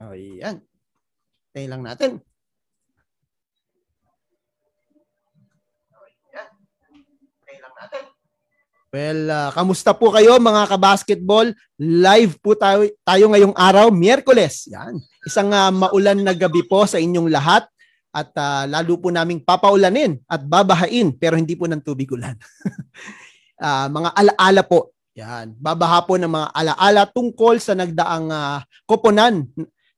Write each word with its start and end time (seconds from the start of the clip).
O, 0.00 0.16
yan. 0.16 0.64
Tayo 1.52 1.66
lang 1.68 1.84
natin. 1.84 2.24
Well, 8.90 9.22
uh, 9.30 9.50
kamusta 9.54 9.94
po 9.94 10.10
kayo 10.10 10.40
mga 10.40 10.66
kabasketball? 10.72 11.52
Live 11.78 12.40
po 12.42 12.56
tayo, 12.56 12.88
tayo 13.04 13.24
ngayong 13.30 13.54
araw, 13.54 13.92
Miyerkules. 13.92 14.72
Yan. 14.72 14.98
Isang 15.22 15.52
uh, 15.52 15.68
maulan 15.70 16.24
na 16.24 16.32
gabi 16.32 16.64
po 16.64 16.82
sa 16.88 16.96
inyong 16.96 17.28
lahat 17.28 17.68
at 18.10 18.32
uh, 18.34 18.64
lalo 18.66 18.98
po 18.98 19.12
naming 19.12 19.44
papaulanin 19.44 20.18
at 20.26 20.42
babahain 20.42 21.14
pero 21.14 21.38
hindi 21.38 21.54
po 21.54 21.68
ng 21.68 21.84
tubig 21.84 22.10
ulan. 22.10 22.34
uh, 23.62 23.86
mga 23.92 24.10
alaala 24.16 24.62
po. 24.64 24.96
Yan. 25.14 25.54
Babaha 25.60 26.02
po 26.08 26.16
ng 26.16 26.32
mga 26.32 26.48
alaala 26.56 27.04
tungkol 27.04 27.60
sa 27.60 27.76
nagdaang 27.76 28.32
uh, 28.32 28.64
koponan 28.88 29.44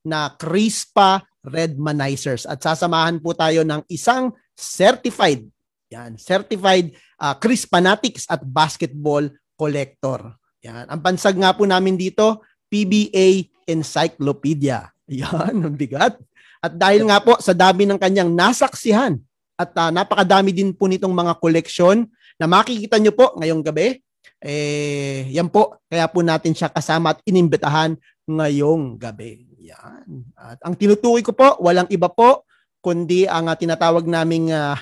na 0.06 0.34
Crispa 0.34 1.22
Redmanizers. 1.42 2.46
At 2.46 2.62
sasamahan 2.62 3.18
po 3.18 3.34
tayo 3.34 3.66
ng 3.66 3.82
isang 3.90 4.30
certified 4.54 5.46
yan, 5.92 6.16
certified 6.16 6.96
uh, 7.20 7.36
Chris 7.36 7.68
Fanatics 7.68 8.24
at 8.32 8.40
basketball 8.40 9.28
collector. 9.60 10.32
Yan, 10.64 10.88
ang 10.88 11.04
pansag 11.04 11.36
nga 11.36 11.52
po 11.52 11.68
namin 11.68 12.00
dito, 12.00 12.40
PBA 12.72 13.52
Encyclopedia. 13.68 14.88
Yan, 15.20 15.60
ang 15.60 15.76
bigat. 15.76 16.16
At 16.64 16.72
dahil 16.72 17.04
nga 17.04 17.20
po 17.20 17.36
sa 17.42 17.52
dami 17.52 17.84
ng 17.84 18.00
kanyang 18.00 18.32
nasaksihan 18.32 19.20
at 19.60 19.70
uh, 19.76 19.92
napakadami 19.92 20.56
din 20.56 20.72
po 20.72 20.88
nitong 20.88 21.12
mga 21.12 21.36
koleksyon 21.42 22.08
na 22.40 22.48
makikita 22.48 22.96
nyo 22.96 23.12
po 23.12 23.36
ngayong 23.36 23.60
gabi, 23.60 24.00
eh, 24.42 25.28
yan 25.30 25.52
po, 25.52 25.82
kaya 25.86 26.08
po 26.08 26.24
natin 26.24 26.56
siya 26.56 26.72
kasama 26.72 27.14
at 27.14 27.20
inimbitahan 27.28 27.94
ngayong 28.24 28.96
gabi. 28.96 29.51
Yan. 29.62 30.26
At 30.34 30.58
ang 30.66 30.74
tinutukoy 30.74 31.22
ko 31.22 31.30
po, 31.30 31.54
walang 31.62 31.86
iba 31.94 32.10
po, 32.10 32.42
kundi 32.82 33.30
ang 33.30 33.46
uh, 33.46 33.54
tinatawag 33.54 34.10
naming 34.10 34.50
uh, 34.50 34.74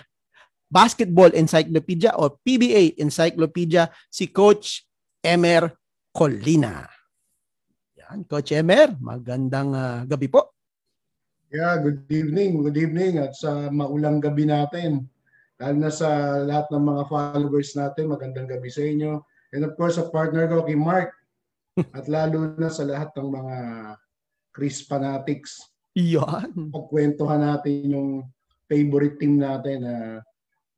Basketball 0.72 1.34
Encyclopedia 1.36 2.16
o 2.16 2.32
PBA 2.40 2.96
Encyclopedia 2.96 3.92
si 4.08 4.32
Coach 4.32 4.88
Emer 5.20 5.68
Colina. 6.14 6.88
Yan, 8.00 8.24
Coach 8.24 8.56
Emer, 8.56 8.96
magandang 8.96 9.70
uh, 9.76 10.00
gabi 10.08 10.32
po. 10.32 10.56
Yeah, 11.50 11.82
good 11.82 12.06
evening. 12.08 12.62
Good 12.62 12.78
evening 12.78 13.18
at 13.18 13.34
sa 13.34 13.68
maulang 13.74 14.22
gabi 14.22 14.46
natin. 14.46 15.10
Lalo 15.60 15.76
na 15.76 15.92
sa 15.92 16.40
lahat 16.40 16.70
ng 16.72 16.84
mga 16.86 17.02
followers 17.10 17.74
natin, 17.76 18.08
magandang 18.08 18.48
gabi 18.48 18.70
sa 18.70 18.80
inyo. 18.86 19.20
And 19.50 19.66
of 19.66 19.74
course, 19.74 19.98
sa 19.98 20.08
partner 20.08 20.46
ko, 20.46 20.64
kay 20.64 20.78
Mark. 20.78 21.12
at 21.98 22.06
lalo 22.06 22.54
na 22.54 22.70
sa 22.70 22.86
lahat 22.86 23.10
ng 23.18 23.28
mga 23.28 23.56
Chris 24.50 24.82
fanatics. 24.82 25.70
Yan. 25.98 26.70
Pagkwentuhan 26.70 27.42
natin 27.42 27.78
yung 27.90 28.08
favorite 28.70 29.18
team 29.18 29.42
natin 29.42 29.82
na 29.82 29.96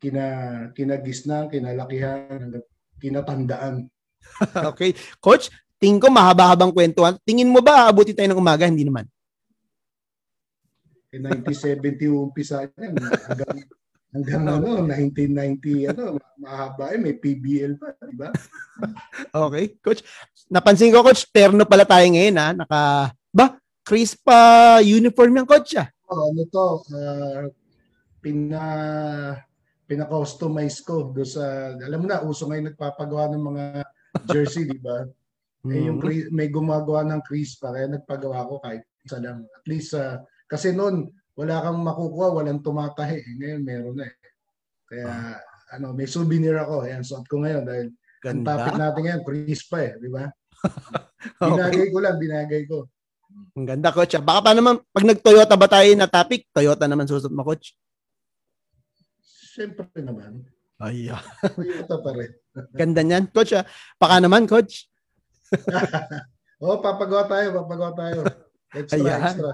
kina 0.00 0.26
kinagisnan, 0.72 1.52
kinalakihan, 1.52 2.58
kinatandaan. 2.98 3.86
okay. 4.72 4.96
Coach, 5.20 5.52
tingin 5.78 6.00
ko 6.00 6.08
mahaba-habang 6.08 6.72
kwentuhan. 6.72 7.18
Tingin 7.22 7.52
mo 7.52 7.60
ba 7.60 7.86
abuti 7.86 8.16
tayo 8.16 8.32
ng 8.32 8.40
umaga? 8.40 8.66
Hindi 8.66 8.88
naman. 8.88 9.06
In 11.12 11.28
1970 11.28 12.08
umpisa 12.08 12.64
yan. 12.72 12.96
Hanggang, 12.96 13.56
hanggang 14.16 14.44
ano, 14.48 14.68
1990, 14.88 15.92
ano, 15.92 16.16
mahaba 16.40 16.96
eh, 16.96 16.98
may 16.98 17.14
PBL 17.20 17.76
pa, 17.76 17.92
di 18.00 18.16
ba? 18.16 18.28
okay. 19.46 19.76
Coach, 19.84 20.00
napansin 20.48 20.90
ko, 20.90 21.04
Coach, 21.04 21.28
terno 21.28 21.68
pala 21.68 21.84
tayo 21.84 22.08
ngayon, 22.08 22.36
ha? 22.40 22.48
Naka, 22.56 22.80
ba, 23.28 23.60
crispa 23.82 24.78
uniform 24.82 25.42
yung 25.42 25.48
coach, 25.48 25.78
ah. 25.78 25.90
Oh, 26.10 26.30
ano 26.30 26.42
to, 26.50 26.66
uh, 26.94 27.42
pina 28.22 28.62
pina-customize 29.90 30.80
ko 30.86 31.12
do 31.12 31.26
sa 31.26 31.74
alam 31.76 32.00
mo 32.00 32.06
na 32.08 32.24
uso 32.24 32.48
ngayon 32.48 32.72
nagpapagawa 32.72 33.28
ng 33.34 33.44
mga 33.44 33.64
jersey, 34.30 34.64
di 34.64 34.80
ba? 34.80 35.04
Eh, 35.62 35.86
yung 35.86 36.02
mm-hmm. 36.02 36.34
may 36.34 36.50
gumagawa 36.50 37.06
ng 37.06 37.22
crease 37.22 37.54
pa 37.54 37.70
kaya 37.70 37.86
nagpagawa 37.86 38.50
ko 38.50 38.58
kahit 38.58 38.82
isa 39.06 39.22
lang. 39.22 39.46
At 39.46 39.62
least 39.70 39.94
uh, 39.94 40.18
kasi 40.50 40.74
noon 40.74 41.06
wala 41.38 41.62
kang 41.62 41.78
makukuha, 41.86 42.34
walang 42.34 42.66
tumatahi. 42.66 43.22
Eh, 43.22 43.34
ngayon 43.38 43.62
meron 43.62 43.94
na 43.94 44.10
eh. 44.10 44.16
Kaya 44.90 45.06
oh. 45.06 45.38
ano, 45.78 45.86
may 45.94 46.10
souvenir 46.10 46.58
ako. 46.58 46.82
Ayan, 46.82 47.06
suot 47.06 47.30
ko 47.30 47.46
ngayon 47.46 47.62
dahil 47.62 47.86
Ganda. 48.18 48.34
ang 48.34 48.42
topic 48.42 48.74
natin 48.74 49.02
ngayon, 49.06 49.22
crease 49.22 49.64
pa 49.70 49.78
eh, 49.86 49.92
di 50.02 50.10
ba? 50.10 50.26
binagay 51.46 51.86
ko 51.94 51.98
lang, 52.02 52.16
binagay 52.18 52.62
ko. 52.66 52.90
Ang 53.52 53.66
ganda, 53.68 53.92
coach. 53.92 54.16
Baka 54.20 54.40
pa 54.40 54.52
naman, 54.56 54.80
pag 54.92 55.04
nag-Toyota 55.04 55.54
ba 55.56 55.68
tayo 55.68 55.88
na 55.92 56.08
topic, 56.08 56.48
Toyota 56.52 56.88
naman 56.88 57.04
susunod 57.04 57.36
mo, 57.36 57.44
coach? 57.44 57.76
Siyempre 59.52 59.88
naman. 60.00 60.48
Ay, 60.80 61.12
Toyota 61.42 61.96
pa 62.00 62.10
rin. 62.16 62.32
Ganda 62.72 63.04
niyan. 63.04 63.28
Coach, 63.28 63.52
ah. 63.52 63.68
Baka 64.00 64.24
naman, 64.24 64.48
coach. 64.48 64.88
oh, 66.64 66.80
papagawa 66.80 67.28
tayo, 67.28 67.60
papagawa 67.60 67.92
tayo. 67.92 68.18
Extra, 68.72 68.96
Ayan. 69.04 69.20
extra. 69.20 69.50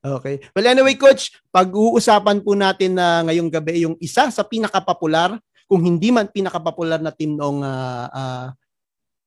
Okay. 0.00 0.40
Well, 0.56 0.66
anyway, 0.66 0.96
coach, 0.96 1.38
pag-uusapan 1.52 2.40
po 2.40 2.56
natin 2.56 2.96
na 2.96 3.20
uh, 3.20 3.30
ngayong 3.30 3.50
gabi 3.52 3.84
yung 3.84 4.00
isa 4.00 4.26
sa 4.32 4.42
pinakapopular, 4.42 5.36
kung 5.70 5.86
hindi 5.86 6.10
man 6.10 6.26
pinakapopular 6.26 6.98
na 6.98 7.14
team 7.14 7.38
noong 7.38 7.62
uh, 7.62 8.06
uh, 8.10 8.46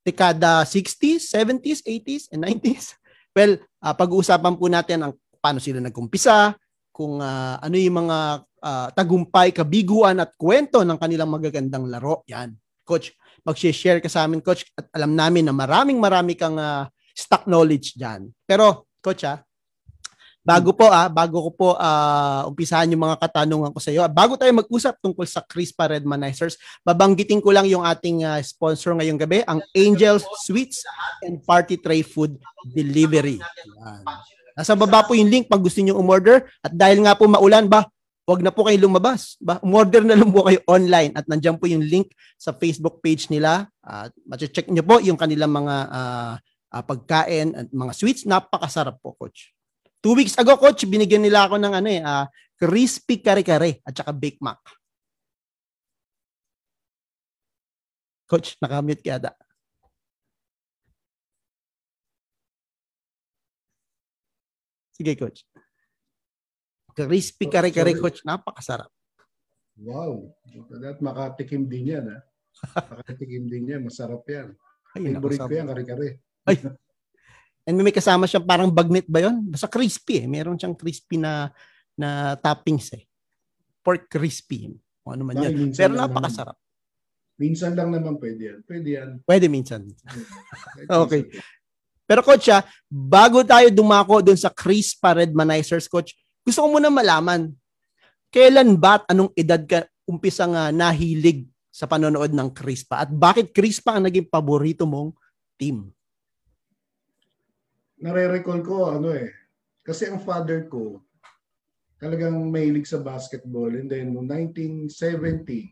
dekada 0.03 0.67
60s, 0.67 1.31
70s, 1.31 1.79
80s, 1.87 2.23
and 2.35 2.43
90s. 2.43 2.99
Well, 3.33 3.57
uh, 3.81 3.93
pag-uusapan 3.97 4.53
po 4.55 4.69
natin 4.69 4.97
ang 5.03 5.13
paano 5.41 5.57
sila 5.57 5.81
nagkumpisa, 5.81 6.53
kung 6.93 7.17
uh, 7.17 7.57
ano 7.57 7.73
yung 7.73 8.05
mga 8.05 8.17
uh, 8.45 8.87
tagumpay, 8.93 9.49
kabiguan 9.49 10.21
at 10.21 10.37
kwento 10.37 10.85
ng 10.85 10.97
kanilang 11.01 11.33
magagandang 11.33 11.89
laro. 11.89 12.21
Yan. 12.29 12.53
Coach, 12.85 13.17
mag-share 13.41 13.97
ka 13.97 14.07
sa 14.07 14.29
amin, 14.29 14.39
Coach. 14.45 14.69
At 14.77 14.93
alam 14.93 15.17
namin 15.17 15.49
na 15.49 15.53
maraming 15.57 15.97
marami 15.97 16.37
kang 16.37 16.55
uh, 16.61 16.85
stock 17.17 17.49
knowledge 17.49 17.97
dyan. 17.97 18.29
Pero, 18.45 18.93
Coach, 19.01 19.25
ah, 19.25 19.41
bago 20.43 20.75
po 20.75 20.91
ah, 20.91 21.07
bago 21.07 21.39
ko 21.47 21.49
po 21.55 21.67
uh, 21.79 22.43
umpisahan 22.51 22.91
yung 22.91 23.07
mga 23.07 23.17
katanungan 23.17 23.71
ko 23.71 23.79
sa 23.79 23.89
iyo, 23.89 24.03
bago 24.11 24.35
tayo 24.35 24.51
mag-usap 24.51 24.99
tungkol 24.99 25.23
sa 25.23 25.39
Crispa 25.39 25.87
Redmanizers, 25.87 26.59
babanggitin 26.83 27.39
ko 27.39 27.55
lang 27.55 27.65
yung 27.65 27.87
ating 27.87 28.27
uh, 28.27 28.43
sponsor 28.43 28.93
ngayong 28.99 29.17
gabi, 29.17 29.41
ang 29.47 29.63
Angels 29.71 30.27
Sweets 30.43 30.83
and 31.23 31.39
Party 31.41 31.79
Tray 31.79 32.03
Food 32.03 32.35
Delivery. 32.75 33.39
Yan. 33.39 34.03
Nasa 34.53 34.77
baba 34.77 35.01
po 35.01 35.17
yung 35.17 35.31
link 35.31 35.49
pag 35.49 35.63
gusto 35.63 35.81
niyo 35.81 35.97
umorder 35.97 36.45
at 36.61 36.69
dahil 36.69 37.01
nga 37.01 37.17
po 37.17 37.25
maulan 37.25 37.65
ba, 37.65 37.87
Huwag 38.23 38.39
na 38.39 38.55
po 38.55 38.63
kayo 38.63 38.87
lumabas. 38.87 39.35
Ba, 39.43 39.59
umorder 39.59 39.99
na 39.99 40.15
lang 40.15 40.31
po 40.31 40.47
kayo 40.47 40.63
online 40.63 41.11
at 41.11 41.27
nandiyan 41.27 41.59
po 41.59 41.67
yung 41.67 41.83
link 41.83 42.15
sa 42.39 42.55
Facebook 42.55 43.03
page 43.03 43.27
nila. 43.27 43.67
At 43.83 44.15
uh, 44.15 44.39
check 44.39 44.71
niyo 44.71 44.79
po 44.87 45.03
yung 45.03 45.19
kanilang 45.19 45.51
mga 45.51 45.75
uh, 45.91 46.33
uh, 46.71 46.83
pagkain 46.87 47.51
at 47.51 47.67
mga 47.67 47.91
sweets. 47.91 48.23
Napakasarap 48.23 48.95
po, 49.03 49.11
coach. 49.19 49.51
Two 50.03 50.19
weeks 50.19 50.35
ago, 50.35 50.59
coach, 50.59 50.83
binigyan 50.83 51.23
nila 51.23 51.47
ako 51.47 51.55
ng 51.55 51.73
ano 51.79 51.87
eh, 51.87 52.03
uh, 52.03 52.27
crispy 52.59 53.23
kare-kare 53.23 53.79
at 53.87 53.95
saka 53.95 54.11
Bake 54.11 54.35
Mac. 54.43 54.59
Coach, 58.27 58.59
nakamute 58.59 58.99
ka 58.99 59.15
yata. 59.15 59.31
Sige, 64.91 65.15
coach. 65.15 65.47
Crispy 66.91 67.47
kare-kare 67.47 67.95
coach, 67.95 68.27
napakasarap. 68.27 68.91
Wow. 69.79 70.35
That 70.83 70.99
makatikim 70.99 71.71
din 71.71 71.95
yan. 71.95 72.11
Ha? 72.11 72.19
makatikim 72.91 73.47
din 73.47 73.71
yan. 73.71 73.87
Masarap 73.87 74.27
yan. 74.27 74.51
Ay, 74.99 75.15
Favorite 75.15 75.47
ko 75.47 75.53
yan, 75.55 75.67
kare-kare. 75.71 76.07
Ay. 76.43 76.59
And 77.63 77.79
may 77.79 77.95
kasama 77.95 78.27
siyang 78.27 78.43
parang 78.43 78.67
bagnet 78.67 79.07
ba 79.07 79.23
yon? 79.23 79.47
Basta 79.47 79.71
crispy 79.71 80.23
eh. 80.23 80.27
Meron 80.27 80.59
siyang 80.59 80.75
crispy 80.75 81.15
na 81.15 81.47
na 81.95 82.35
toppings 82.35 82.91
eh. 82.95 83.07
Pork 83.79 84.11
crispy. 84.11 84.71
O 85.07 85.15
ano 85.15 85.23
man 85.23 85.39
yan. 85.39 85.71
Pero 85.71 85.95
napakasarap. 85.95 86.55
Naman. 86.55 86.61
Minsan 87.39 87.71
lang 87.73 87.89
naman 87.89 88.19
pwede 88.19 88.41
yan. 88.41 88.59
Pwede 88.67 88.89
yan. 88.93 89.09
Pwede 89.23 89.45
minsan. 89.47 89.87
okay. 91.03 91.27
Pero 92.03 92.19
coach, 92.19 92.51
ah, 92.51 92.67
bago 92.91 93.41
tayo 93.47 93.71
dumako 93.71 94.19
dun 94.19 94.35
sa 94.37 94.51
crispa 94.51 95.15
redmanizers, 95.15 95.87
coach, 95.87 96.13
gusto 96.43 96.59
ko 96.59 96.67
muna 96.67 96.91
malaman, 96.91 97.47
kailan 98.27 98.75
ba 98.75 98.99
at 98.99 99.07
anong 99.15 99.31
edad 99.39 99.63
ka 99.63 99.87
umpisa 100.03 100.43
nga 100.43 100.67
nahilig 100.75 101.47
sa 101.71 101.87
panonood 101.87 102.35
ng 102.35 102.49
Crispa? 102.51 102.99
At 102.99 103.09
bakit 103.09 103.55
Crispa 103.55 103.95
ang 103.95 104.05
naging 104.05 104.27
paborito 104.27 104.83
mong 104.83 105.15
team? 105.55 105.89
Nare-recall 108.03 108.59
ko, 108.59 108.91
ano 108.91 109.15
eh, 109.15 109.31
kasi 109.79 110.11
ang 110.11 110.19
father 110.19 110.67
ko, 110.67 110.99
talagang 112.03 112.35
mahilig 112.51 112.83
sa 112.83 112.99
basketball. 112.99 113.71
And 113.71 113.87
then, 113.87 114.11
noong 114.11 114.27
1970, 114.27 115.71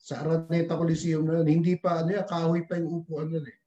sa 0.00 0.24
Araneta 0.24 0.72
Coliseum 0.72 1.28
na 1.28 1.44
yun, 1.44 1.60
hindi 1.60 1.76
pa, 1.76 2.00
ano 2.00 2.16
yan, 2.16 2.24
kahoy 2.24 2.64
pa 2.64 2.80
yung 2.80 3.04
upuan 3.04 3.28
nun 3.28 3.44
eh. 3.44 3.58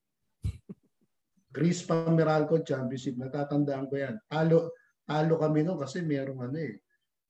Crispa 1.53 2.09
Meralco 2.09 2.61
Championship, 2.65 3.13
natatandaan 3.17 3.85
ko 3.89 3.95
yan. 3.97 4.15
Talo, 4.25 4.73
talo 5.05 5.33
kami 5.37 5.65
noon 5.65 5.81
kasi 5.81 6.01
merong 6.05 6.49
ano 6.49 6.57
eh, 6.57 6.81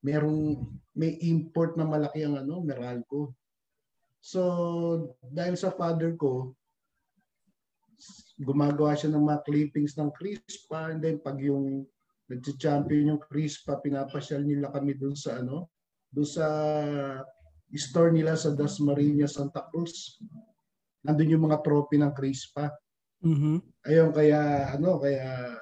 merong 0.04 0.64
may 0.96 1.16
import 1.28 1.76
na 1.76 1.88
malaki 1.88 2.24
ang 2.24 2.40
ano, 2.40 2.64
Meralco. 2.64 3.36
So, 4.20 5.16
dahil 5.24 5.56
sa 5.56 5.72
father 5.72 6.16
ko, 6.20 6.56
gumagawa 8.40 8.96
siya 8.96 9.12
ng 9.12 9.24
mga 9.28 9.44
clippings 9.44 10.00
ng 10.00 10.16
Crispa 10.16 10.96
and 10.96 11.04
then 11.04 11.20
pag 11.20 11.36
yung 11.44 11.84
nag-champion 12.32 13.18
yung 13.18 13.22
Crispa, 13.22 13.82
pinapasyal 13.84 14.46
nila 14.46 14.72
kami 14.72 14.96
dun 14.96 15.18
sa 15.18 15.44
ano, 15.44 15.74
dun 16.08 16.30
sa 16.30 16.48
store 17.74 18.14
nila 18.14 18.38
sa 18.38 18.54
Dasmariñas, 18.54 19.36
Santa 19.36 19.66
Cruz. 19.68 20.22
Nandun 21.04 21.34
yung 21.36 21.46
mga 21.50 21.62
trophy 21.66 21.98
ng 21.98 22.14
Crispa. 22.14 22.70
Mm-hmm. 23.26 23.58
Ayun, 23.90 24.10
kaya 24.14 24.72
ano, 24.78 25.02
kaya 25.02 25.58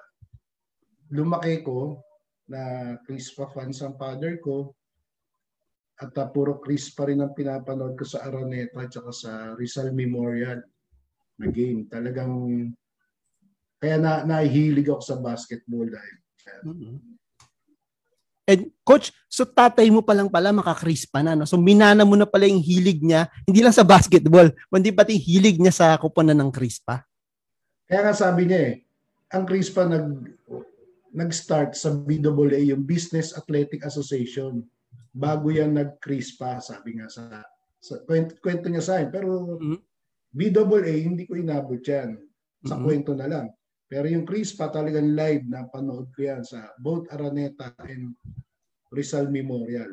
lumaki 1.09 1.63
ko 1.63 2.03
na 2.51 2.95
Crispa 3.03 3.47
fans 3.49 3.81
ang 3.81 3.95
father 3.95 4.39
ko 4.43 4.75
at 5.97 6.13
uh, 6.13 6.29
puro 6.29 6.61
Crispa 6.61 7.09
rin 7.09 7.23
ang 7.23 7.33
pinapanood 7.33 7.97
ko 7.97 8.05
sa 8.05 8.27
Araneta 8.27 8.85
at 8.85 8.93
saka 8.93 9.11
sa 9.11 9.31
Rizal 9.57 9.95
Memorial 9.97 10.61
na 11.37 11.47
game. 11.49 11.85
Talagang 11.89 12.33
kaya 13.77 13.97
na 14.01 14.25
nahihilig 14.25 14.89
ako 14.89 15.01
sa 15.01 15.17
basketball 15.21 15.85
dahil. 15.85 16.15
Mm-hmm. 16.65 16.95
And 18.47 18.61
coach, 18.87 19.11
so 19.27 19.43
tatay 19.43 19.91
mo 19.91 19.99
pa 19.99 20.15
lang 20.15 20.31
pala 20.31 20.55
makakrispa 20.55 21.19
na 21.19 21.35
no. 21.35 21.43
So 21.43 21.59
minana 21.59 22.07
mo 22.07 22.15
na 22.15 22.25
pala 22.25 22.47
yung 22.47 22.63
hilig 22.63 23.03
niya, 23.03 23.27
hindi 23.43 23.59
lang 23.59 23.75
sa 23.75 23.83
basketball, 23.83 24.49
kundi 24.71 24.95
pati 24.95 25.19
hilig 25.19 25.59
niya 25.59 25.75
sa 25.75 25.87
kuponan 25.99 26.39
ng 26.39 26.49
crispa. 26.49 27.03
Kaya 27.85 28.07
nga 28.07 28.15
sabi 28.15 28.47
niya 28.47 28.59
eh, 28.71 28.73
ang 29.35 29.43
crispa 29.43 29.83
nag 29.83 30.07
nag-start 31.17 31.73
sa 31.73 31.97
BAA, 31.97 32.69
yung 32.69 32.85
Business 32.85 33.33
Athletic 33.33 33.81
Association. 33.81 34.61
Bago 35.09 35.49
yan 35.49 35.73
nag-crispa, 35.73 36.61
sabi 36.61 37.01
nga 37.01 37.09
sa, 37.09 37.41
sa 37.81 37.97
kwento, 38.05 38.37
kwento 38.37 38.69
niya 38.69 38.85
sa 38.85 39.01
akin. 39.01 39.09
Pero 39.09 39.57
mm-hmm. 39.57 39.79
BAA, 40.37 40.93
hindi 41.01 41.25
ko 41.25 41.33
inabot 41.33 41.81
yan. 41.81 42.13
Sa 42.61 42.77
mm-hmm. 42.77 42.85
kwento 42.85 43.11
na 43.17 43.25
lang. 43.25 43.47
Pero 43.87 44.05
yung 44.05 44.27
Crispa 44.27 44.69
talagang 44.69 45.15
live 45.15 45.47
na 45.47 45.65
panood 45.65 46.11
ko 46.13 46.19
yan 46.27 46.43
sa 46.43 46.75
both 46.77 47.07
Araneta 47.09 47.73
and 47.87 48.13
Rizal 48.91 49.31
Memorial. 49.31 49.89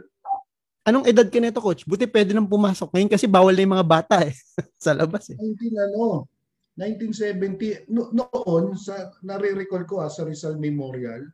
Anong 0.84 1.08
edad 1.08 1.24
ka 1.24 1.40
nito, 1.40 1.64
coach? 1.64 1.88
Buti 1.88 2.04
pwede 2.10 2.36
nang 2.36 2.50
pumasok 2.50 2.92
ngayon 2.92 3.08
kasi 3.08 3.24
bawal 3.24 3.56
na 3.56 3.64
yung 3.64 3.74
mga 3.80 3.88
bata 3.88 4.20
eh 4.20 4.36
sa 4.84 4.92
labas 4.92 5.32
eh. 5.32 5.38
19 5.40 5.72
ano, 5.80 6.28
1970 6.76 7.88
no, 7.88 8.10
noon 8.12 8.74
sa 8.74 9.14
nare-recall 9.22 9.86
ko 9.86 10.02
ah, 10.02 10.10
sa 10.10 10.26
Rizal 10.26 10.58
Memorial 10.58 11.24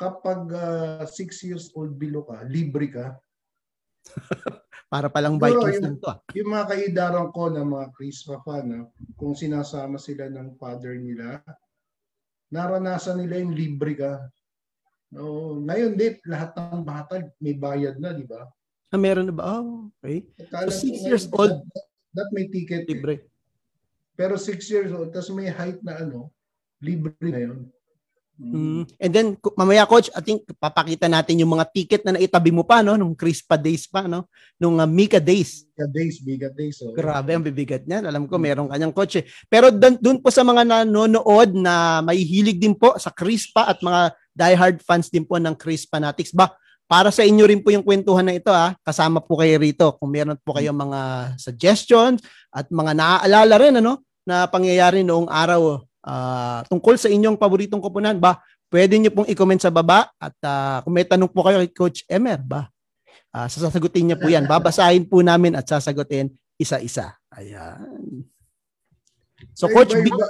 kapag 0.00 0.48
6 0.48 0.56
uh, 0.56 1.04
ah, 1.06 1.28
years 1.44 1.68
old 1.76 1.94
below 2.00 2.24
ka, 2.24 2.42
libre 2.48 2.88
ka. 2.90 3.16
Para 4.92 5.10
palang 5.10 5.34
Vikings 5.36 5.82
lang 5.82 5.98
to. 5.98 6.06
Ah. 6.06 6.22
Yung 6.38 6.50
mga 6.54 6.66
kaidaran 6.70 7.28
ko 7.34 7.50
na 7.50 7.66
mga 7.66 7.90
Christmas 7.90 8.38
fan, 8.46 8.66
ah, 8.70 8.84
kung 9.18 9.34
sinasama 9.34 9.98
sila 9.98 10.30
ng 10.30 10.54
father 10.56 10.94
nila, 10.94 11.42
naranasan 12.54 13.18
nila 13.18 13.42
yung 13.42 13.54
libre 13.54 13.98
ka. 13.98 14.12
No, 15.10 15.58
ngayon 15.58 15.98
din, 15.98 16.14
lahat 16.26 16.54
ng 16.54 16.86
bata 16.86 17.22
may 17.42 17.58
bayad 17.58 17.98
na, 17.98 18.14
di 18.14 18.26
ba? 18.26 18.46
Ah, 18.94 18.98
meron 18.98 19.26
na 19.26 19.34
ba? 19.34 19.42
Oh, 19.58 19.90
okay. 19.98 20.22
So, 20.70 20.70
six 20.70 21.02
years 21.02 21.26
old. 21.34 21.50
That, 21.50 21.86
that 22.14 22.28
may 22.30 22.46
ticket. 22.46 22.86
Eh. 22.86 22.94
Libre. 22.94 23.14
Eh. 23.18 23.20
Pero 24.16 24.38
six 24.38 24.70
years 24.70 24.94
old, 24.94 25.10
tapos 25.12 25.34
may 25.34 25.50
height 25.50 25.82
na 25.82 26.00
ano, 26.00 26.32
libre 26.80 27.12
na 27.20 27.42
yun. 27.42 27.68
Mm. 28.36 28.84
And 29.00 29.12
then 29.12 29.26
mamaya 29.56 29.88
coach, 29.88 30.12
I 30.12 30.20
think 30.20 30.44
papakita 30.60 31.08
natin 31.08 31.40
yung 31.40 31.56
mga 31.56 31.72
ticket 31.72 32.02
na 32.04 32.20
naitabi 32.20 32.52
mo 32.52 32.68
pa 32.68 32.84
no 32.84 32.92
nung 32.92 33.16
Crispa 33.16 33.56
Days 33.56 33.88
pa 33.88 34.04
no, 34.04 34.28
nung 34.60 34.76
uh, 34.76 34.84
Mika 34.84 35.16
Days. 35.16 35.64
Mika 35.72 35.86
Days, 35.88 36.16
Mika 36.20 36.50
Days. 36.52 36.76
Oh. 36.84 36.92
Grabe 36.92 37.32
ang 37.32 37.40
bibigat 37.40 37.88
niyan. 37.88 38.04
Alam 38.04 38.28
ko 38.28 38.36
mm. 38.36 38.42
meron 38.44 38.68
kanyang 38.68 38.92
coach 38.92 39.20
eh. 39.20 39.24
Pero 39.48 39.72
doon 39.72 40.20
po 40.20 40.28
sa 40.28 40.44
mga 40.44 40.68
nanonood 40.68 41.56
na 41.56 42.04
may 42.04 42.20
hilig 42.20 42.60
din 42.60 42.76
po 42.76 42.92
sa 43.00 43.08
Crispa 43.08 43.72
at 43.72 43.80
mga 43.80 44.12
diehard 44.36 44.78
fans 44.84 45.08
din 45.08 45.24
po 45.24 45.40
ng 45.40 45.56
Crispa 45.56 45.96
Fanatics 45.96 46.36
ba 46.36 46.52
para 46.86 47.10
sa 47.10 47.24
inyo 47.26 47.44
rin 47.48 47.64
po 47.64 47.72
yung 47.72 47.82
kwentuhan 47.82 48.22
na 48.22 48.36
ito 48.36 48.52
ha. 48.52 48.76
Kasama 48.84 49.18
po 49.24 49.40
kayo 49.40 49.56
rito 49.58 49.96
kung 49.96 50.12
meron 50.12 50.36
po 50.38 50.54
kayong 50.54 50.76
mga 50.76 51.00
suggestions 51.40 52.20
at 52.52 52.68
mga 52.68 52.92
naaalala 52.92 53.54
rin 53.58 53.74
ano 53.80 54.04
na 54.26 54.44
pangyayari 54.44 55.00
noong 55.06 55.30
araw 55.30 55.82
uh, 56.06 56.60
tungkol 56.70 56.94
sa 56.96 57.10
inyong 57.10 57.36
paboritong 57.36 57.82
koponan 57.82 58.16
ba, 58.22 58.38
pwede 58.70 58.96
niyo 58.96 59.10
pong 59.12 59.28
i-comment 59.28 59.60
sa 59.60 59.74
baba 59.74 60.08
at 60.16 60.36
uh, 60.46 60.78
kung 60.86 60.94
may 60.94 61.04
tanong 61.06 61.30
po 61.30 61.42
kayo 61.42 61.60
kay 61.60 61.72
Coach 61.74 62.06
Emer 62.06 62.40
ba, 62.40 62.70
uh, 63.34 63.46
sasagutin 63.50 64.10
niya 64.10 64.18
po 64.18 64.30
yan. 64.30 64.46
Babasahin 64.46 65.04
po 65.06 65.20
namin 65.20 65.58
at 65.58 65.66
sasagutin 65.66 66.30
isa-isa. 66.56 67.18
Ayan. 67.34 68.24
So, 69.52 69.68
Coach 69.68 69.92
iba, 69.92 70.08
iba, 70.08 70.26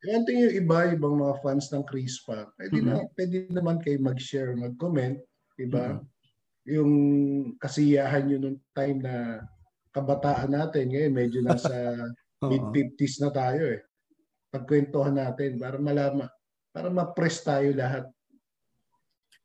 yan 0.00 0.24
yung 0.26 0.54
iba, 0.56 0.78
ibang 0.90 1.14
mga 1.20 1.38
fans 1.44 1.70
ng 1.70 1.84
Crispa. 1.86 2.48
Pwede, 2.56 2.80
mm-hmm. 2.80 2.90
na, 2.90 3.06
pwede 3.14 3.36
naman 3.52 3.76
kayo 3.78 4.00
mag-share, 4.02 4.56
mag-comment. 4.56 5.20
Diba? 5.54 6.00
Mm-hmm. 6.00 6.08
Yung 6.70 6.92
kasiyahan 7.60 8.24
nyo 8.26 8.38
nung 8.40 8.58
time 8.74 8.98
na 9.04 9.44
kabataan 9.94 10.50
natin. 10.50 10.90
Ngayon, 10.90 11.12
medyo 11.14 11.38
nasa 11.44 11.70
mid-50s 12.50 13.22
na 13.22 13.30
tayo 13.30 13.78
eh 13.78 13.89
pagkwentuhan 14.50 15.14
natin 15.14 15.56
para 15.56 15.78
malaman, 15.78 16.28
para 16.74 16.90
ma-press 16.90 17.46
tayo 17.46 17.70
lahat. 17.72 18.04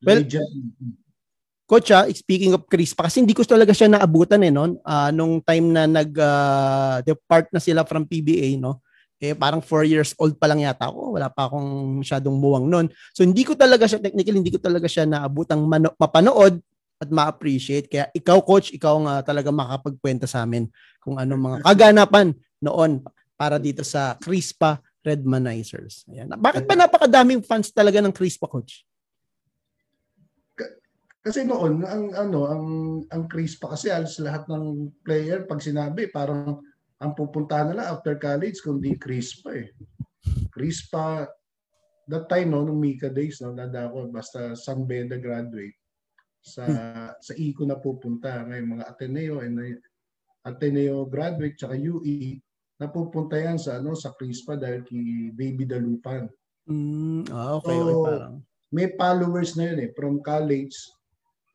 Well, 0.02 0.22
Legend. 0.25 1.02
Coach, 1.66 1.90
ah, 1.90 2.06
speaking 2.13 2.54
of 2.54 2.69
Chris, 2.69 2.94
pa 2.94 3.10
kasi 3.10 3.25
hindi 3.25 3.34
ko 3.34 3.42
talaga 3.42 3.74
siya 3.74 3.90
naabutan 3.90 4.46
eh 4.46 4.54
noon 4.54 4.78
uh, 4.86 5.10
nung 5.10 5.42
time 5.42 5.74
na 5.74 5.90
nag 5.90 6.13
uh, 6.13 7.02
depart 7.02 7.50
na 7.50 7.57
sila 7.57 7.81
from 7.81 8.06
PBA 8.06 8.62
no. 8.62 8.86
Eh 9.18 9.34
parang 9.34 9.66
4 9.66 9.90
years 9.90 10.13
old 10.22 10.38
pa 10.38 10.46
lang 10.46 10.62
yata 10.62 10.94
ako. 10.94 11.18
Wala 11.18 11.25
pa 11.34 11.50
akong 11.50 12.06
masyadong 12.06 12.38
muwang 12.38 12.69
noon. 12.69 12.86
So 13.18 13.25
hindi 13.25 13.42
ko 13.42 13.58
talaga 13.58 13.90
siya 13.90 13.98
technically 13.98 14.38
hindi 14.46 14.54
ko 14.54 14.62
talaga 14.62 14.86
siya 14.86 15.10
naabutang 15.10 15.66
mano- 15.66 15.98
mapanood 15.98 16.62
at 17.01 17.10
ma-appreciate. 17.10 17.90
Kaya 17.90 18.13
ikaw 18.13 18.46
coach, 18.46 18.69
ikaw 18.69 19.01
nga 19.01 19.25
talaga 19.25 19.50
makapagkwenta 19.50 20.30
sa 20.30 20.46
amin 20.46 20.69
kung 21.01 21.18
ano 21.18 21.34
mga 21.34 21.66
kaganapan 21.66 22.38
noon 22.62 23.01
para 23.34 23.58
dito 23.58 23.81
sa 23.81 24.22
Crispa 24.22 24.78
Redmanizers. 25.06 26.04
Ayan. 26.10 26.34
Bakit 26.34 26.66
ba 26.66 26.74
napakadaming 26.74 27.46
fans 27.46 27.70
talaga 27.70 28.01
ng 28.01 28.12
Crispa 28.12 28.50
coach? 28.50 28.82
Kasi 31.25 31.41
noon 31.41 31.82
ang 31.82 32.13
ano 32.13 32.39
ang 32.46 32.65
ang 33.10 33.24
Crispa 33.25 33.74
kasi 33.74 33.89
alos 33.89 34.22
lahat 34.22 34.46
ng 34.46 34.94
player 35.01 35.50
pag 35.50 35.58
sinabi 35.58 36.13
parang 36.13 36.62
ang 37.01 37.12
pupuntahan 37.18 37.74
nila 37.74 37.89
after 37.89 38.13
college 38.22 38.62
kundi 38.62 38.94
Crispa 38.94 39.58
eh. 39.58 39.74
Crispa 40.53 41.25
that 42.06 42.29
time 42.29 42.53
no 42.53 42.62
nung 42.62 42.77
Mika 42.77 43.10
days 43.10 43.41
no 43.41 43.58
nada 43.58 43.89
ako 43.89 44.13
basta 44.13 44.53
San 44.53 44.86
Beda 44.86 45.18
graduate 45.18 45.74
sa 46.46 46.62
hmm. 46.70 47.18
sa 47.18 47.34
ICO 47.34 47.65
na 47.65 47.82
pupunta 47.82 48.46
ngayon 48.46 48.77
mga 48.77 48.86
Ateneo 48.86 49.41
and 49.41 49.82
Ateneo 50.46 51.10
graduate 51.10 51.58
tsaka 51.58 51.74
UE 51.74 52.38
napupunta 52.79 53.39
yan 53.39 53.55
sa 53.55 53.79
ano 53.79 53.96
sa 53.96 54.12
Crispa 54.15 54.60
dahil 54.60 54.84
kay 54.84 55.32
Baby 55.32 55.63
Dalupan. 55.63 56.27
Mm, 56.67 57.29
ah, 57.32 57.62
okay, 57.62 57.77
so, 57.77 57.84
okay 57.84 58.03
parang. 58.03 58.36
May 58.74 58.88
followers 59.00 59.55
na 59.55 59.72
yun 59.72 59.79
eh. 59.88 59.89
From 59.96 60.20
college 60.20 60.75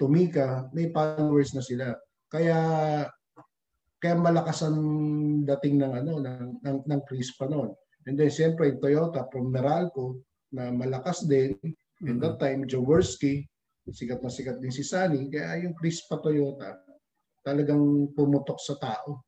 to 0.01 0.09
Mika, 0.09 0.71
may 0.73 0.89
followers 0.89 1.53
na 1.53 1.61
sila. 1.61 1.93
Kaya 2.31 2.57
kaya 4.01 4.15
malakas 4.17 4.65
ang 4.65 4.81
dating 5.45 5.77
ng 5.77 5.93
ano 5.93 6.13
ng 6.25 6.65
ng, 6.65 6.79
ng 6.89 7.01
Crispa 7.05 7.45
noon. 7.45 7.77
And 8.09 8.17
then 8.17 8.33
siyempre 8.33 8.81
Toyota 8.81 9.29
from 9.29 9.53
Meralco 9.53 10.25
na 10.57 10.73
malakas 10.73 11.29
din. 11.29 11.53
Mm-hmm. 11.61 12.09
In 12.09 12.17
that 12.25 12.41
time 12.41 12.65
Jaworski, 12.65 13.45
sikat 13.93 14.25
na 14.25 14.33
sikat 14.33 14.57
din 14.57 14.73
si 14.73 14.81
Sunny. 14.81 15.29
Kaya 15.29 15.69
yung 15.69 15.77
Crispa 15.77 16.17
Toyota 16.25 16.81
talagang 17.45 18.09
pumutok 18.17 18.57
sa 18.57 18.81
tao. 18.81 19.21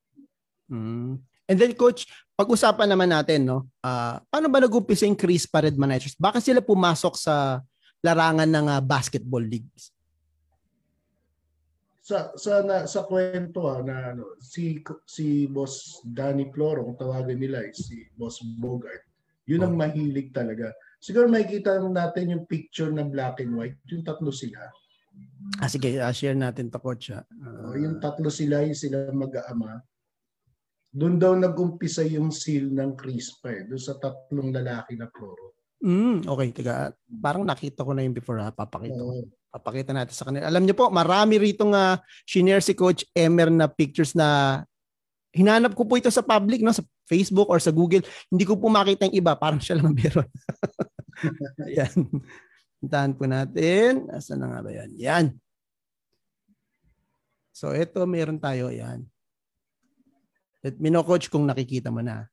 Mm. 0.73 1.21
And 1.51 1.59
then 1.59 1.75
coach, 1.75 2.07
pag-usapan 2.39 2.89
naman 2.89 3.11
natin 3.11 3.47
no, 3.47 3.69
uh, 3.83 4.19
paano 4.31 4.47
ba 4.49 4.63
nag-umpisa 4.63 5.07
yung 5.07 5.19
Chris 5.19 5.47
Pared 5.47 5.77
Managers? 5.77 6.15
Bakit 6.17 6.43
sila 6.43 6.61
pumasok 6.63 7.15
sa 7.19 7.61
larangan 8.03 8.49
ng 8.49 8.67
uh, 8.67 8.81
basketball 8.83 9.43
leagues? 9.43 9.95
Sa 12.03 12.35
sa 12.35 12.67
na, 12.67 12.83
sa 12.91 13.07
kwento 13.07 13.71
ah, 13.71 13.79
na 13.79 14.11
ano, 14.11 14.35
si 14.43 14.83
si 15.07 15.47
Boss 15.47 16.03
Danny 16.03 16.51
Floro, 16.51 16.83
kung 16.83 16.99
tawagin 16.99 17.39
nila 17.39 17.63
ay 17.63 17.71
si 17.71 18.11
Boss 18.19 18.43
Bogart. 18.43 19.07
Yun 19.47 19.63
ang 19.63 19.75
oh. 19.75 19.81
mahilig 19.87 20.35
talaga. 20.35 20.75
Siguro 20.99 21.31
makikita 21.31 21.79
natin 21.79 22.35
yung 22.35 22.45
picture 22.47 22.91
na 22.91 23.07
black 23.07 23.39
and 23.43 23.55
white, 23.55 23.79
yung 23.91 24.03
tatlo 24.03 24.35
sila. 24.35 24.67
Ah, 25.63 25.71
sige, 25.71 25.99
uh, 25.99 26.11
share 26.15 26.35
natin 26.35 26.71
to 26.71 26.79
coach. 26.79 27.11
Uh, 27.15 27.23
yung 27.79 28.03
tatlo 28.03 28.31
sila, 28.31 28.67
yung 28.67 28.79
sila 28.79 29.11
mag-aama 29.15 29.83
doon 30.93 31.17
daw 31.17 31.33
nag-umpisa 31.33 32.05
yung 32.05 32.29
seal 32.29 32.69
ng 32.69 32.93
Crispa 32.93 33.49
eh, 33.49 33.65
doon 33.65 33.81
sa 33.81 33.97
tatlong 33.97 34.53
lalaki 34.53 35.01
na 35.01 35.09
kloro. 35.09 35.57
Mm, 35.83 36.29
okay, 36.29 36.49
tiga. 36.53 36.93
Parang 37.09 37.43
nakita 37.43 37.83
ko 37.83 37.97
na 37.97 38.05
yung 38.05 38.15
before 38.15 38.39
ha, 38.39 38.53
papakita 38.53 39.01
ko. 39.01 39.25
Papakita 39.51 39.91
natin 39.97 40.15
sa 40.15 40.29
kanila. 40.29 40.47
Alam 40.47 40.69
niyo 40.69 40.77
po, 40.77 40.93
marami 40.93 41.41
rito 41.41 41.65
nga 41.73 41.99
shinare 42.29 42.63
si 42.63 42.77
Coach 42.77 43.09
Emer 43.17 43.49
na 43.49 43.67
pictures 43.67 44.13
na 44.13 44.61
hinanap 45.33 45.73
ko 45.73 45.89
po 45.89 45.97
ito 45.97 46.13
sa 46.13 46.23
public, 46.23 46.61
no, 46.61 46.77
sa 46.77 46.85
Facebook 47.09 47.49
or 47.49 47.59
sa 47.59 47.73
Google. 47.73 48.05
Hindi 48.29 48.45
ko 48.45 48.61
po 48.61 48.69
makita 48.69 49.09
yung 49.09 49.17
iba, 49.17 49.33
parang 49.35 49.59
siya 49.59 49.81
lang 49.81 49.91
ang 49.91 49.97
meron. 49.97 50.29
Ayan. 51.67 51.93
Puntahan 52.79 53.13
po 53.17 53.25
natin. 53.27 54.13
Asa 54.13 54.37
na 54.37 54.53
nga 54.53 54.61
ba 54.61 54.71
yan? 54.71 54.91
Yan. 55.01 55.27
So 57.53 57.71
ito 57.77 58.01
meron 58.09 58.41
tayo. 58.41 58.73
Yan. 58.73 59.12
Let 60.63 60.79
me 60.79 60.95
know, 60.95 61.03
Coach, 61.03 61.27
kung 61.27 61.43
nakikita 61.43 61.91
mo 61.91 61.99
na. 62.01 62.31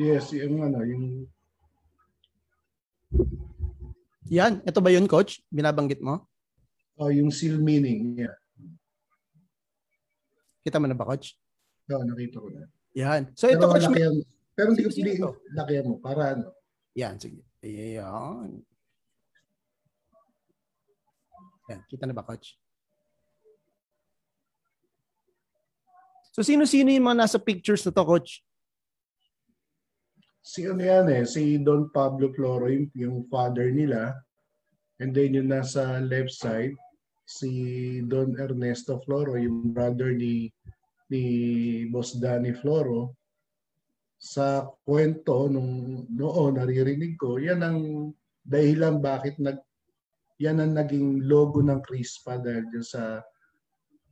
Yes, 0.00 0.32
yung 0.32 0.64
ano, 0.64 0.80
yung 0.80 1.28
Yan. 4.32 4.58
Ito 4.66 4.80
ba 4.82 4.90
yun, 4.90 5.06
Coach? 5.06 5.44
Binabanggit 5.52 6.00
mo? 6.02 6.26
oh, 6.96 7.12
yung 7.12 7.28
seal 7.28 7.60
meaning. 7.60 8.16
Yeah. 8.16 8.32
Kita 10.64 10.80
mo 10.80 10.88
na 10.88 10.96
ba, 10.96 11.04
Coach? 11.04 11.36
Oo, 11.92 12.02
nakita 12.02 12.40
ko 12.40 12.48
na. 12.48 12.64
Yan. 12.96 13.28
So 13.36 13.46
ito, 13.46 13.60
Pero 13.60 13.72
Coach, 13.76 13.86
lakihan, 13.86 14.14
pero 14.56 14.68
hindi 14.72 14.82
ko 14.82 14.90
Sino 14.90 15.04
pili 15.04 15.20
to? 15.20 15.30
lakihan 15.52 15.84
mo 15.86 15.96
para 16.00 16.32
ano. 16.32 16.48
Yan, 16.96 17.20
sige. 17.20 17.44
Ayan. 17.60 18.64
Yan, 21.68 21.80
kita 21.86 22.08
na 22.08 22.16
ba, 22.16 22.24
Coach? 22.24 22.56
So, 26.36 26.44
sino-sino 26.44 26.92
yung 26.92 27.08
mga 27.08 27.24
nasa 27.24 27.40
pictures 27.40 27.80
na 27.88 27.96
to, 27.96 28.04
Coach? 28.04 28.44
Si 30.44 30.68
ano 30.68 30.84
yan 30.84 31.08
eh, 31.08 31.24
si 31.24 31.56
Don 31.56 31.88
Pablo 31.88 32.28
Floro, 32.36 32.68
yung, 32.68 32.92
yung 32.92 33.24
father 33.32 33.72
nila. 33.72 34.12
And 35.00 35.16
then 35.16 35.32
yung 35.32 35.48
nasa 35.48 35.96
left 36.04 36.36
side, 36.36 36.76
si 37.24 37.48
Don 38.04 38.36
Ernesto 38.36 39.00
Floro, 39.00 39.40
yung 39.40 39.72
brother 39.72 40.12
ni 40.12 40.52
ni 41.08 41.24
Boss 41.88 42.20
Danny 42.20 42.52
Floro. 42.52 43.16
Sa 44.20 44.68
kwento 44.84 45.48
nung 45.48 46.04
noon 46.12 46.60
naririnig 46.60 47.16
ko, 47.16 47.40
yan 47.40 47.64
ang 47.64 47.80
dahilan 48.44 49.00
bakit 49.00 49.40
nag 49.40 49.56
yan 50.36 50.60
ang 50.60 50.76
naging 50.76 51.24
logo 51.24 51.64
ng 51.64 51.80
Crispa 51.80 52.36
dahil 52.36 52.68
sa 52.84 53.24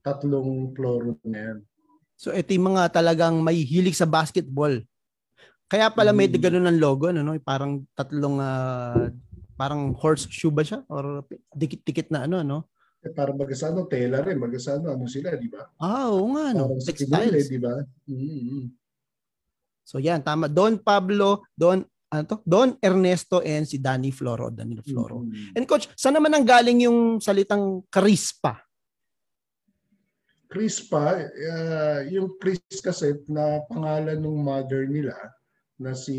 tatlong 0.00 0.72
Floro 0.72 1.20
na 1.28 1.52
yan. 1.52 1.58
So, 2.14 2.30
ito 2.30 2.54
yung 2.54 2.75
mga 2.75 2.94
talagang 2.94 3.42
may 3.42 3.61
hilig 3.61 3.99
sa 3.99 4.06
basketball. 4.06 4.78
Kaya 5.66 5.90
pala 5.90 6.14
may 6.14 6.30
Mm. 6.30 6.38
ganun 6.38 6.66
ng 6.71 6.78
logo, 6.78 7.11
ano, 7.11 7.21
no? 7.21 7.35
parang 7.42 7.83
tatlong, 7.92 8.38
ah, 8.38 9.11
parang 9.54 9.90
horseshoe 9.94 10.52
ba 10.52 10.62
siya? 10.62 10.87
Or 10.87 11.26
dikit-dikit 11.50 12.11
na 12.14 12.26
ano, 12.26 12.42
no? 12.47 12.59
Eh, 13.04 13.12
para 13.12 13.37
magasano, 13.37 13.85
tela 13.85 14.25
rin, 14.25 14.40
magasano, 14.40 14.94
ano 14.94 15.04
sila, 15.04 15.37
di 15.37 15.50
ba? 15.50 15.68
Ah, 15.76 16.09
oo 16.09 16.30
nga, 16.33 16.54
no? 16.56 16.73
Parang 16.73 16.80
Textiles. 16.80 17.47
di 17.50 17.61
ba? 17.61 17.75
Mm-hmm. 18.09 18.64
So, 19.85 20.00
yan, 20.00 20.25
tama. 20.25 20.49
Don 20.49 20.80
Pablo, 20.80 21.44
Don, 21.52 21.85
ano 22.09 22.23
to? 22.25 22.40
Don 22.40 22.73
Ernesto 22.80 23.44
and 23.44 23.68
si 23.68 23.76
Danny 23.76 24.09
Floro, 24.09 24.49
Danilo 24.49 24.80
Floro. 24.80 25.28
Mhm. 25.28 25.52
And 25.61 25.64
coach, 25.68 25.92
saan 25.92 26.16
naman 26.16 26.33
ang 26.33 26.47
galing 26.47 26.88
yung 26.88 27.21
salitang 27.21 27.85
karispa? 27.92 28.63
Crispa, 30.54 31.18
uh, 31.18 32.00
yung 32.06 32.38
Chris 32.38 32.62
kasi 32.78 33.18
na 33.26 33.58
pangalan 33.66 34.23
ng 34.23 34.38
mother 34.38 34.87
nila 34.87 35.18
na 35.82 35.99
si 35.99 36.14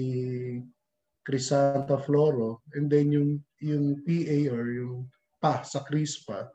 Crisanta 1.24 1.96
Floro 2.04 2.60
and 2.76 2.92
then 2.92 3.16
yung 3.16 3.40
yung 3.64 4.04
PA 4.04 4.40
or 4.52 4.64
yung 4.76 5.08
pa 5.40 5.64
sa 5.64 5.88
Crispa 5.88 6.52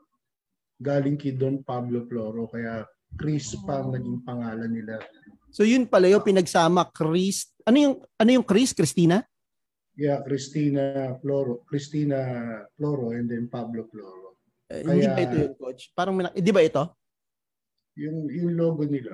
galing 0.77 1.17
kay 1.17 1.33
Don 1.33 1.65
Pablo 1.65 2.05
Floro 2.05 2.45
kaya 2.45 2.85
Crispa 3.17 3.81
ang 3.81 3.97
naging 3.97 4.21
pangalan 4.21 4.69
nila. 4.69 5.01
So 5.49 5.65
yun 5.65 5.89
pala 5.89 6.05
yung 6.05 6.21
pinagsama 6.21 6.85
Chris. 6.93 7.49
Ano 7.65 7.77
yung 7.81 7.95
ano 8.21 8.29
yung 8.29 8.45
Chris? 8.45 8.77
Christina? 8.77 9.25
Yeah, 9.97 10.21
Cristina 10.21 11.17
Floro, 11.17 11.65
Cristina 11.65 12.21
Floro 12.77 13.11
and 13.17 13.25
then 13.27 13.49
Pablo 13.49 13.89
Floro. 13.89 14.37
Eh, 14.71 14.85
Hindi 14.85 15.03
Kaya- 15.03 15.17
ba 15.17 15.21
ito 15.25 15.35
yung 15.35 15.55
coach? 15.57 15.81
Parang 15.97 16.15
eh, 16.31 16.39
di 16.45 16.53
ba 16.53 16.61
ito? 16.61 17.00
Yung 17.95 18.27
yung 18.27 18.49
logo 18.53 18.83
nila. 18.83 19.11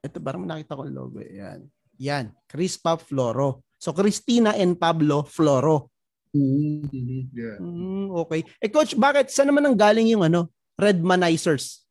Ito 0.00 0.18
parang 0.18 0.44
nakita 0.44 0.74
ko 0.74 0.84
yung 0.84 0.96
logo. 0.96 1.18
eh. 1.18 1.34
Yan. 1.34 1.60
Yan. 1.98 2.24
Crispa 2.46 2.94
Floro. 2.94 3.66
So 3.76 3.90
Christina 3.90 4.54
and 4.54 4.74
Pablo 4.74 5.22
Floro. 5.22 5.90
Mhm. 6.30 7.32
Yeah. 7.32 7.56
Mm, 7.58 8.12
okay. 8.14 8.44
Eh 8.58 8.68
coach, 8.68 8.92
bakit 8.94 9.28
saan 9.28 9.48
naman 9.48 9.64
ang 9.64 9.74
galing 9.74 10.06
yung 10.06 10.22
ano? 10.22 10.52
Redmanizers. 10.76 11.82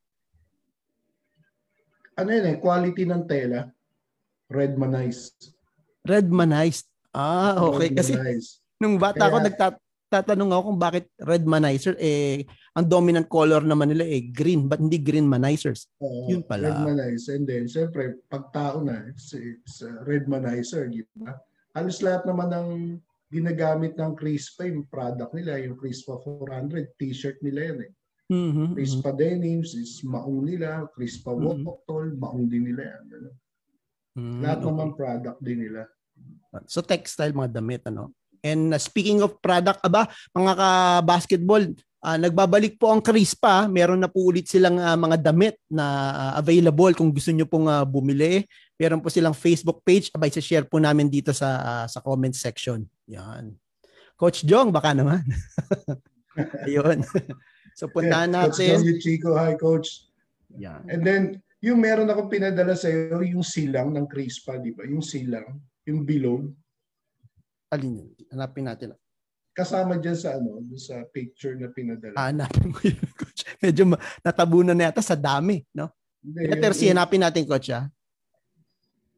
Ano 2.15 2.29
yun 2.31 2.45
eh, 2.47 2.57
quality 2.57 3.03
ng 3.03 3.23
tela. 3.25 3.67
Redmanized. 4.47 5.51
Redmanized. 6.01 6.87
Ah, 7.11 7.57
okay. 7.59 7.91
Kasi 7.91 8.13
Redmanized. 8.13 8.51
nung 8.77 8.95
bata 8.95 9.27
ako 9.27 9.37
Kaya- 9.41 9.47
nagtatanong 10.05 10.49
ako 10.53 10.61
kung 10.69 10.79
bakit 10.79 11.05
redmanizer 11.17 11.97
eh 11.97 12.45
ang 12.77 12.85
dominant 12.85 13.25
color 13.25 13.65
naman 13.65 13.89
nila 13.89 14.05
eh 14.05 14.29
green 14.29 14.69
but 14.69 14.77
hindi 14.77 15.01
green 15.01 15.25
manizers. 15.25 15.89
Oo, 15.97 16.29
Yun 16.29 16.45
pala. 16.45 16.69
Redmanize. 16.69 17.33
And 17.33 17.49
then, 17.49 17.65
syempre, 17.65 18.21
pag 18.29 18.53
tao 18.53 18.85
na, 18.85 19.01
it's, 19.09 19.33
it's 19.33 19.81
uh, 19.81 20.03
Redmanizer, 20.05 20.91
di 20.91 21.01
ba? 21.17 21.33
Halos 21.73 22.03
lahat 22.05 22.27
naman 22.29 22.51
ng 22.53 22.69
ginagamit 23.33 23.97
ng 23.97 24.13
Crispa, 24.13 24.69
yung 24.69 24.85
product 24.85 25.33
nila, 25.33 25.57
yung 25.57 25.75
Crispa 25.79 26.19
400, 26.21 26.93
t-shirt 26.99 27.41
nila 27.41 27.73
yan 27.73 27.79
eh. 27.89 27.91
Mhm. 28.29 28.75
Crispa 28.77 29.09
denims, 29.15 29.73
is 29.73 30.03
maong 30.05 30.45
nila, 30.45 30.85
Crispa 30.93 31.33
Mhm. 31.33 31.65
Wokotol, 31.65 32.13
maong 32.15 32.45
din 32.45 32.69
nila 32.71 32.93
yan. 32.93 33.03
Ano? 33.09 33.29
Mhm, 34.15 34.39
Lahat 34.43 34.59
okay. 34.61 34.67
naman 34.69 34.89
product 34.93 35.39
din 35.41 35.59
nila. 35.65 35.81
So 36.71 36.79
textile 36.79 37.35
mga 37.35 37.51
damit 37.59 37.83
ano. 37.87 38.15
And 38.45 38.77
uh, 38.77 38.79
speaking 38.79 39.25
of 39.25 39.41
product 39.41 39.81
aba 39.81 40.05
mga 40.37 40.53
ka-basketball 40.53 41.65
ah, 42.05 42.21
nagbabalik 42.21 42.77
po 42.77 42.93
ang 42.93 43.01
Crispa. 43.01 43.65
Meron 43.65 44.05
na 44.05 44.05
po 44.05 44.29
ulit 44.29 44.45
silang 44.45 44.77
ah, 44.77 44.93
mga 44.93 45.17
damit 45.33 45.57
na 45.65 45.85
ah, 46.13 46.31
available 46.37 46.93
kung 46.93 47.09
gusto 47.09 47.33
niyo 47.33 47.49
pong 47.49 47.65
ah, 47.65 47.81
bumili. 47.81 48.45
Meron 48.77 49.01
po 49.01 49.09
silang 49.09 49.33
Facebook 49.33 49.81
page. 49.81 50.13
Abay, 50.13 50.29
share 50.29 50.69
po 50.69 50.77
namin 50.77 51.09
dito 51.09 51.33
sa 51.33 51.49
ah, 51.57 51.85
sa 51.89 52.05
comment 52.05 52.37
section. 52.37 52.85
Yan. 53.09 53.57
Coach 54.15 54.45
Jong, 54.45 54.69
baka 54.69 54.93
naman. 54.93 55.25
Ayun. 56.69 57.03
so 57.79 57.89
puntahan 57.89 58.31
Coach 58.31 58.61
natin. 58.61 58.85
Joey 58.85 58.95
Chico, 59.01 59.35
hi 59.35 59.57
Coach. 59.57 60.07
Yan. 60.55 60.87
And 60.87 61.01
then, 61.03 61.23
yung 61.59 61.83
meron 61.83 62.07
akong 62.07 62.31
pinadala 62.31 62.77
sa 62.79 62.87
iyo, 62.87 63.19
yung 63.25 63.43
silang 63.43 63.91
ng 63.91 64.07
Crispa, 64.07 64.55
di 64.61 64.71
ba? 64.71 64.87
Yung 64.87 65.03
silang, 65.03 65.59
yung 65.83 66.07
bilog. 66.07 66.47
Alin 67.71 68.01
yun? 68.03 68.09
Hanapin 68.31 68.65
natin. 68.65 68.93
kasama 69.55 69.95
dyan 69.95 70.19
sa 70.19 70.35
ano, 70.35 70.59
sa 70.75 70.99
picture 71.15 71.55
na 71.55 71.71
pinadala. 71.71 72.11
Ah, 72.19 72.27
hanapin 72.27 72.75
ko 72.75 72.91
yun, 72.91 72.99
coach. 73.19 73.47
Medyo 73.63 73.87
natabunan 74.19 74.75
na 74.75 74.91
yata 74.91 74.99
sa 74.99 75.15
dami, 75.15 75.63
no? 75.71 75.87
Hindi, 76.19 76.51
Letter 76.51 76.73
C, 76.75 76.91
hanapin 76.91 77.23
natin, 77.23 77.47
coach, 77.47 77.71
ah. 77.71 77.87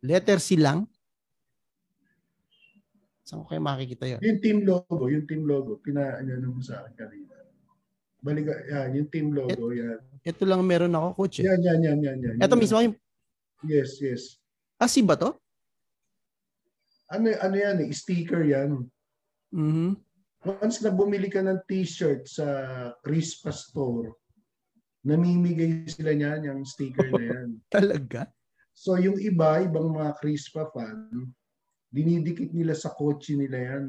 Letter 0.05 0.37
C 0.37 0.53
lang? 0.61 0.85
Saan 3.25 3.41
ko 3.41 3.49
kayo 3.49 3.59
makikita 3.59 4.05
yun? 4.05 4.21
Yung 4.21 4.39
team 4.39 4.57
logo, 4.61 5.09
yung 5.09 5.25
team 5.25 5.41
logo, 5.43 5.81
pina 5.81 6.21
ano 6.21 6.53
mo 6.53 6.61
sa 6.61 6.85
akin 6.85 6.93
kanina. 6.95 7.33
Balik, 8.21 8.45
yan, 8.45 8.89
yung 8.93 9.09
team 9.09 9.33
logo, 9.33 9.73
yan. 9.73 9.97
Ito 10.21 10.45
lang 10.45 10.61
meron 10.61 10.93
ako, 10.93 11.07
coach. 11.17 11.41
Eh. 11.41 11.49
Yan, 11.49 11.59
yan, 11.65 11.79
yan, 11.81 11.97
yan, 11.97 12.17
yan. 12.21 12.35
Ito 12.37 12.53
Yan. 12.53 12.61
mismo 12.61 12.77
yung... 12.77 12.95
Yes, 13.65 13.97
yes. 13.97 14.37
Ah, 14.77 14.85
si 14.85 15.01
ba 15.01 15.17
to? 15.17 15.33
Ano, 17.07 17.31
ano 17.39 17.55
yan 17.55 17.77
eh, 17.87 17.91
sticker 17.95 18.43
yan. 18.43 18.83
Mhm. 19.55 19.95
Once 20.43 20.83
na 20.83 20.91
bumili 20.91 21.31
ka 21.31 21.41
ng 21.43 21.63
t-shirt 21.67 22.27
sa 22.27 22.45
Crispa 23.03 23.51
Store, 23.51 24.11
namimigay 25.07 25.87
sila 25.87 26.11
niyan, 26.13 26.51
yung 26.51 26.61
sticker 26.67 27.07
na 27.15 27.23
yan. 27.23 27.49
Talaga? 27.73 28.27
So 28.77 28.99
yung 28.99 29.17
iba, 29.17 29.63
ibang 29.63 29.95
mga 29.95 30.19
Crispa 30.19 30.69
fan, 30.69 31.31
dinidikit 31.89 32.51
nila 32.51 32.75
sa 32.75 32.93
kotse 32.93 33.33
nila 33.33 33.57
yan. 33.57 33.85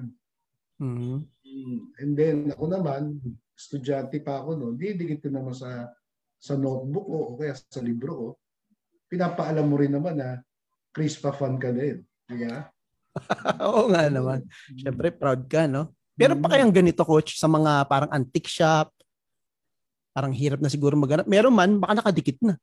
Mhm. 0.79 1.19
Mm. 1.49 1.81
And 1.99 2.11
then 2.15 2.37
ako 2.55 2.65
naman, 2.71 3.19
estudyante 3.59 4.23
pa 4.23 4.39
ako 4.41 4.55
noon, 4.55 4.75
didikit 4.79 5.27
ko 5.27 5.29
naman 5.35 5.57
sa 5.57 5.91
sa 6.39 6.55
notebook 6.55 7.07
ko 7.11 7.19
o 7.19 7.35
kaya 7.35 7.59
sa 7.59 7.83
libro 7.83 8.13
ko. 8.15 8.29
Pinapaalam 9.11 9.67
mo 9.67 9.75
rin 9.75 9.91
naman 9.91 10.23
na 10.23 10.39
Crispa 10.95 11.35
fan 11.35 11.59
ka 11.59 11.75
din. 11.75 11.99
Di 12.31 12.47
ba? 12.47 12.63
Oo 13.69 13.91
nga 13.91 14.09
naman. 14.09 14.45
Siyempre, 14.75 15.15
proud 15.15 15.47
ka, 15.47 15.67
no? 15.67 15.95
Pero 16.19 16.35
pa 16.35 16.51
kayang 16.51 16.75
ganito, 16.75 17.07
coach, 17.07 17.39
sa 17.39 17.47
mga 17.47 17.87
parang 17.87 18.11
antique 18.11 18.51
shop, 18.51 18.91
parang 20.11 20.35
hirap 20.35 20.59
na 20.59 20.67
siguro 20.67 20.99
maghanap. 20.99 21.31
Meron 21.31 21.55
man, 21.55 21.79
baka 21.79 22.03
nakadikit 22.03 22.43
na. 22.43 22.59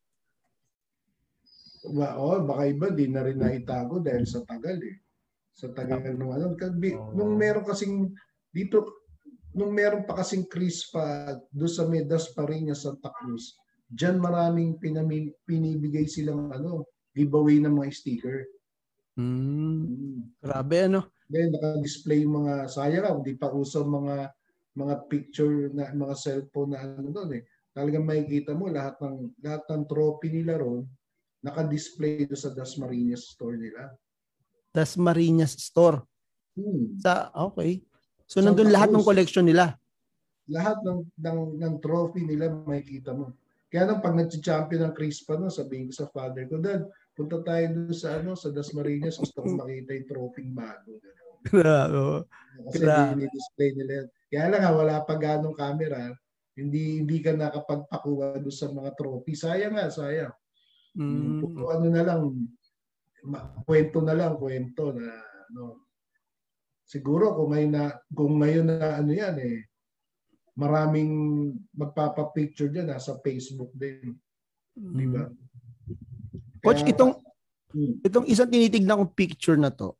Ba, 1.87 2.19
oh, 2.19 2.43
baka 2.43 2.67
iba 2.67 2.91
di 2.91 3.07
na 3.07 3.23
rin 3.23 3.39
naitago 3.39 4.03
dahil 4.03 4.27
sa 4.27 4.43
tagal 4.43 4.75
eh. 4.83 4.99
Sa 5.55 5.71
tagal 5.71 6.03
ng 6.03 6.19
ano. 6.19 6.51
Kabi, 6.59 6.91
Oo. 6.99 7.15
Nung 7.15 7.39
meron 7.39 7.63
kasing 7.63 8.11
dito, 8.51 9.07
nung 9.55 9.71
meron 9.71 10.03
pa 10.03 10.19
kasing 10.19 10.51
Chris 10.51 10.91
pa 10.91 11.31
doon 11.47 11.71
sa 11.71 11.87
Medas 11.87 12.35
Pariña, 12.35 12.75
Santa 12.75 13.07
Cruz, 13.15 13.55
dyan 13.87 14.19
maraming 14.19 14.75
pinamin, 14.83 15.31
pinibigay 15.47 16.03
silang 16.11 16.51
ano, 16.51 16.83
giveaway 17.15 17.63
ng 17.63 17.71
mga 17.71 17.95
sticker. 17.95 18.43
Mm. 19.15 20.35
Grabe 20.43 20.77
ano. 20.91 21.07
Then 21.31 21.55
naka-display 21.55 22.27
yung 22.27 22.45
mga 22.45 22.69
sayang 22.69 23.23
hindi 23.23 23.33
pa 23.39 23.49
uso 23.49 23.81
mga 23.87 24.29
mga 24.75 24.95
picture 25.07 25.71
na 25.71 25.95
mga 25.95 26.15
cellphone 26.19 26.75
na 26.75 26.83
ano 26.83 27.09
doon 27.09 27.39
eh. 27.39 27.43
Talagang 27.71 28.03
makikita 28.03 28.51
mo 28.51 28.67
lahat 28.67 28.99
ng 28.99 29.39
lahat 29.39 29.63
ng 29.71 29.83
trophy 29.87 30.29
nila 30.31 30.59
ron 30.59 30.83
naka-display 31.45 32.25
do 32.25 32.33
sa 32.33 32.49
Dasmariñas 32.49 33.37
store 33.37 33.61
nila. 33.61 33.93
Dasmariñas 34.73 35.53
Store. 35.61 36.01
Hmm. 36.57 36.97
Sa 36.97 37.29
okay. 37.31 37.85
So 38.25 38.41
Santa 38.41 38.51
nandun 38.51 38.73
lahat 38.73 38.89
ng 38.89 39.05
collection 39.05 39.45
nila. 39.45 39.77
Lahat 40.49 40.81
ng 40.81 41.05
ng 41.15 41.39
ng 41.61 41.75
trophy 41.79 42.25
nila 42.25 42.49
makikita 42.49 43.13
mo. 43.13 43.37
Kaya 43.69 43.87
nang 43.87 44.01
pag 44.01 44.17
nag-champion 44.17 44.89
ng 44.89 44.93
Crispa 44.97 45.37
no, 45.37 45.53
sabihin 45.53 45.91
ko 45.91 45.93
sa 45.93 46.09
father 46.09 46.47
ko, 46.49 46.57
Dad, 46.57 46.89
punta 47.15 47.39
tayo 47.41 47.65
doon 47.71 47.95
sa 47.95 48.19
ano 48.19 48.35
sa 48.35 48.51
Dasmariñas, 48.51 49.17
gusto 49.17 49.39
ko 49.41 49.47
makita 49.55 49.95
yung 49.95 50.09
trophy 50.11 50.45
bago. 50.51 50.99
Grabe. 51.47 51.95
oh. 51.95 52.21
Kasi 52.67 52.83
Grabe. 52.83 53.25
display 53.31 53.71
nila 53.73 53.91
yan. 54.03 54.07
Kaya 54.27 54.45
lang 54.51 54.61
nga, 54.61 54.71
wala 54.75 54.95
pa 55.07 55.15
ganong 55.15 55.55
camera. 55.55 56.11
Hindi 56.55 57.03
hindi 57.03 57.17
ka 57.23 57.35
nakapagpakuha 57.35 58.43
doon 58.43 58.55
sa 58.55 58.67
mga 58.71 58.91
trophy. 58.99 59.33
Sayang 59.35 59.75
nga, 59.79 59.87
sayang. 59.87 60.35
Mm. 60.95 61.43
Puro 61.43 61.71
ano 61.71 61.87
na 61.91 62.03
lang, 62.03 62.21
kwento 63.63 63.99
na 64.03 64.15
lang, 64.15 64.35
kwento 64.35 64.91
na 64.95 65.07
ano. 65.51 65.87
Siguro 66.85 67.33
kung 67.33 67.55
may 67.55 67.65
na 67.67 67.95
kung 68.13 68.39
ngayon 68.39 68.67
na 68.69 69.01
ano 69.01 69.11
yan 69.11 69.35
eh 69.41 69.59
maraming 70.55 71.11
magpapa-picture 71.75 72.71
diyan 72.71 72.95
nasa 72.95 73.19
Facebook 73.19 73.75
din, 73.75 74.15
di 74.71 75.05
ba? 75.11 75.27
Coach, 76.65 76.81
Kaya- 76.81 76.91
itong 76.91 77.13
Hmm. 77.75 77.93
itong 78.01 78.25
isang 78.25 78.47
tinitignan 78.47 78.97
kong 78.97 79.13
picture 79.13 79.59
na 79.59 79.69
to 79.69 79.93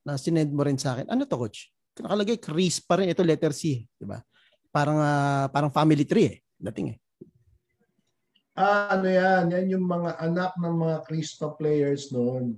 na 0.00 0.14
sinend 0.14 0.48
mo 0.48 0.62
rin 0.62 0.78
sa 0.78 0.94
akin. 0.94 1.10
Ano 1.10 1.26
to, 1.26 1.36
coach? 1.36 1.68
Nakalagay 1.94 2.38
Chris 2.38 2.78
pa 2.78 2.96
rin. 2.96 3.10
Ito 3.10 3.20
letter 3.20 3.50
C, 3.50 3.84
di 3.84 4.06
ba? 4.06 4.22
Parang 4.70 4.98
ah, 4.98 5.46
parang 5.50 5.68
family 5.68 6.06
tree 6.06 6.28
eh. 6.28 6.36
Dating 6.54 6.94
eh. 6.94 6.98
Ah, 8.54 8.94
ano 8.94 9.10
yan? 9.10 9.50
Yan 9.50 9.66
yung 9.68 9.84
mga 9.84 10.14
anak 10.22 10.54
ng 10.54 10.74
mga 10.78 10.96
Crispa 11.04 11.50
players 11.58 12.14
noon. 12.14 12.54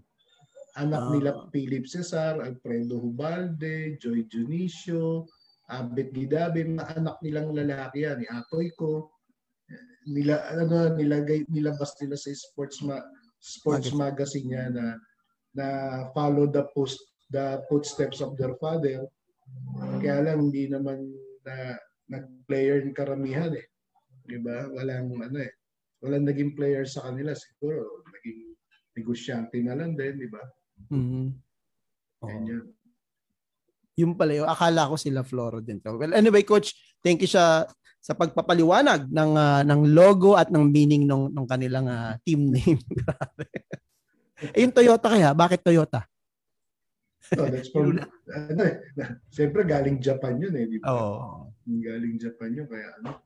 Anak 0.76 1.00
Ah. 1.00 1.10
nila 1.10 1.30
Philip 1.48 1.88
Cesar, 1.88 2.36
Alfredo 2.38 3.00
Hubalde, 3.00 3.96
Joy 3.96 4.28
Junicio, 4.28 5.24
Abet 5.66 6.12
Gidabe, 6.12 6.62
mga 6.62 7.00
anak 7.00 7.16
nilang 7.24 7.56
lalaki 7.56 8.04
yan, 8.04 8.20
ni 8.20 8.28
Atoy 8.28 8.68
ko. 8.76 9.08
Nila 10.06 10.44
ano 10.52 10.94
nilagay 10.94 11.48
nilabas 11.50 11.96
nila 11.98 12.14
sa 12.14 12.30
sports 12.30 12.84
ma, 12.84 13.00
sports 13.46 13.94
magazine 13.94 14.50
niya 14.50 14.66
na 14.74 14.86
na 15.54 15.66
follow 16.10 16.50
the 16.50 16.66
post 16.74 16.98
the 17.30 17.62
footsteps 17.70 18.18
of 18.18 18.34
their 18.34 18.58
father. 18.58 19.06
Kaya 20.02 20.26
lang 20.26 20.50
hindi 20.50 20.66
naman 20.66 21.06
na 21.46 21.78
nag-player 22.10 22.82
yung 22.82 22.94
karamihan 22.98 23.54
eh. 23.54 23.66
'Di 24.26 24.42
ba? 24.42 24.66
Walang 24.74 25.14
ano 25.14 25.38
eh 25.38 25.54
walang 26.04 26.28
naging 26.28 26.52
player 26.54 26.84
sa 26.84 27.08
kanila 27.08 27.32
siguro 27.32 28.04
naging 28.06 28.54
negosyante 28.96 29.58
na 29.60 29.76
lang 29.76 29.96
din, 29.96 30.14
di 30.16 30.28
ba? 30.28 30.42
Mhm. 30.92 31.26
Oo. 32.24 32.28
Ganyan. 32.28 32.64
Yung 33.96 34.12
pala 34.16 34.32
yun. 34.36 34.48
Akala 34.48 34.92
ko 34.92 34.96
sila 35.00 35.24
Floro 35.24 35.64
din 35.64 35.80
to. 35.80 35.96
Well, 35.96 36.12
anyway, 36.12 36.44
coach, 36.44 36.76
thank 37.00 37.24
you 37.24 37.30
sa 37.30 37.64
sa 38.06 38.14
pagpapaliwanag 38.14 39.10
ng 39.10 39.30
ah, 39.34 39.66
ng 39.66 39.82
logo 39.90 40.38
at 40.38 40.46
ng 40.46 40.62
meaning 40.70 41.10
ng 41.10 41.34
ng 41.34 41.46
kanilang 41.50 41.90
ah, 41.90 42.14
team 42.22 42.54
name. 42.54 42.78
Grabe. 43.02 43.50
eh, 44.54 44.62
yung 44.62 44.70
Toyota 44.70 45.10
kaya, 45.10 45.34
bakit 45.34 45.66
Toyota? 45.66 46.06
So, 47.26 47.42
that's 47.50 47.74
from, 47.74 47.98
ano 48.30 48.62
eh, 48.62 48.78
siyempre 49.34 49.66
galing 49.66 49.98
Japan 49.98 50.38
yun 50.38 50.54
eh, 50.54 50.70
di 50.70 50.78
ba? 50.78 50.94
Oo. 50.94 51.50
Galing 51.66 52.22
Japan 52.22 52.54
yun, 52.54 52.70
kaya 52.70 52.86
ano. 53.02 53.18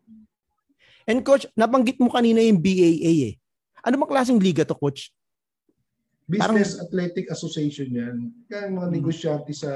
And 1.05 1.21
coach, 1.21 1.45
nabanggit 1.53 2.01
mo 2.01 2.09
kanina 2.09 2.41
yung 2.41 2.57
BAA 2.57 3.13
eh. 3.29 3.35
Ano 3.85 4.01
bang 4.01 4.13
klaseng 4.17 4.41
liga 4.41 4.65
to, 4.65 4.73
coach? 4.73 5.13
Business 6.25 6.81
Athletic 6.81 7.29
Association 7.29 7.93
yan. 7.93 8.17
Kaya 8.49 8.73
mga 8.73 8.89
Hmm. 8.89 8.97
negosyante 8.97 9.53
sa 9.53 9.69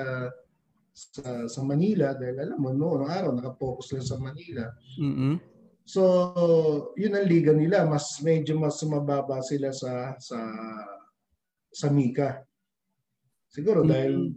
sa 0.95 1.51
sa 1.51 1.61
Manila 1.67 2.15
dahil 2.15 2.39
alam 2.39 2.59
mo 2.63 2.71
noong 2.71 3.11
araw 3.11 3.35
nakapokus 3.35 3.91
lang 3.91 4.07
sa 4.07 4.15
Manila. 4.23 4.71
Mhm. 5.03 5.35
So, 5.85 6.01
yun 6.97 7.13
ang 7.13 7.29
liga 7.29 7.53
nila, 7.53 7.85
mas 7.85 8.17
medyo 8.25 8.57
mas 8.57 8.81
mababa 8.87 9.43
sila 9.45 9.75
sa 9.75 10.17
sa 10.17 10.39
sa 11.69 11.91
Mika. 11.91 12.41
Siguro 13.51 13.85
dahil 13.85 14.33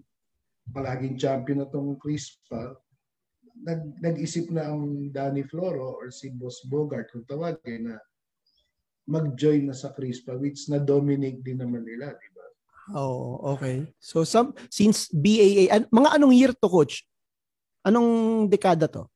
palaging 0.74 1.16
champion 1.16 1.64
na 1.64 1.72
tong 1.72 1.96
Crispa, 1.96 2.76
nag, 3.64 4.02
nag-isip 4.04 4.52
na 4.52 4.68
ang 4.68 5.08
Danny 5.14 5.48
Floro 5.48 5.96
or 5.98 6.12
si 6.12 6.30
Boss 6.34 6.68
Bogart 6.68 7.10
kung 7.14 7.24
tawagin 7.24 7.90
na 7.90 7.96
mag-join 9.08 9.66
na 9.66 9.78
sa 9.78 9.96
Crispa 9.96 10.36
which 10.36 10.68
na-dominate 10.68 11.40
din 11.40 11.64
naman 11.64 11.88
nila, 11.88 12.12
di? 12.12 12.37
Oh, 12.96 13.40
okay. 13.56 13.84
So 14.00 14.24
some 14.24 14.56
since 14.72 15.12
BAA 15.12 15.68
an- 15.68 15.90
mga 15.92 16.10
anong 16.16 16.34
year 16.36 16.54
to 16.56 16.70
coach? 16.72 17.04
Anong 17.84 18.48
dekada 18.48 18.88
to? 18.88 19.08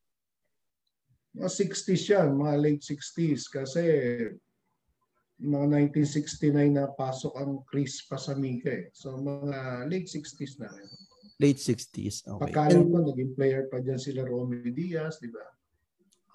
Mga 1.31 1.47
60s 1.47 2.03
yan, 2.11 2.27
mga 2.35 2.55
late 2.59 2.83
60s 2.83 3.47
kasi 3.47 3.83
mga 5.39 5.65
1969 5.95 6.75
na 6.75 6.91
pasok 6.91 7.33
ang 7.39 7.63
Crispa 7.63 8.19
sa 8.19 8.35
Mika 8.35 8.67
eh. 8.67 8.91
So 8.91 9.15
mga 9.15 9.87
late 9.87 10.07
60s 10.11 10.59
na. 10.59 10.67
Late 11.39 11.57
60s. 11.57 12.27
Okay. 12.27 12.41
Pagkalam 12.51 12.85
And- 12.85 12.91
ko, 12.91 12.97
naging 13.07 13.31
player 13.39 13.65
pa 13.71 13.79
dyan 13.79 13.97
sila 13.97 14.27
Romy 14.27 14.69
Diaz, 14.75 15.17
di 15.23 15.31
ba? 15.31 15.41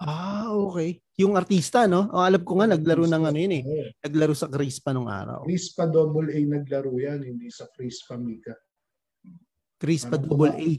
Ah, 0.03 0.49
okay. 0.53 1.01
Yung 1.17 1.33
artista, 1.33 1.89
no? 1.89 2.09
Oh, 2.13 2.21
alam 2.21 2.45
ko 2.45 2.61
nga 2.61 2.69
naglaro 2.69 3.09
ng 3.09 3.23
ano 3.25 3.37
yun 3.37 3.53
eh. 3.57 3.63
Naglaro 4.05 4.37
sa 4.37 4.45
Crispa 4.45 4.93
nung 4.93 5.09
araw. 5.09 5.49
Crispa 5.49 5.89
double 5.89 6.29
A 6.29 6.39
naglaro 6.45 6.93
yan, 6.93 7.25
hindi 7.25 7.49
sa 7.49 7.65
Crispa 7.73 8.17
Mika. 8.21 8.53
Crispa 9.81 10.17
Parang 10.17 10.25
double 10.29 10.53
A. 10.53 10.69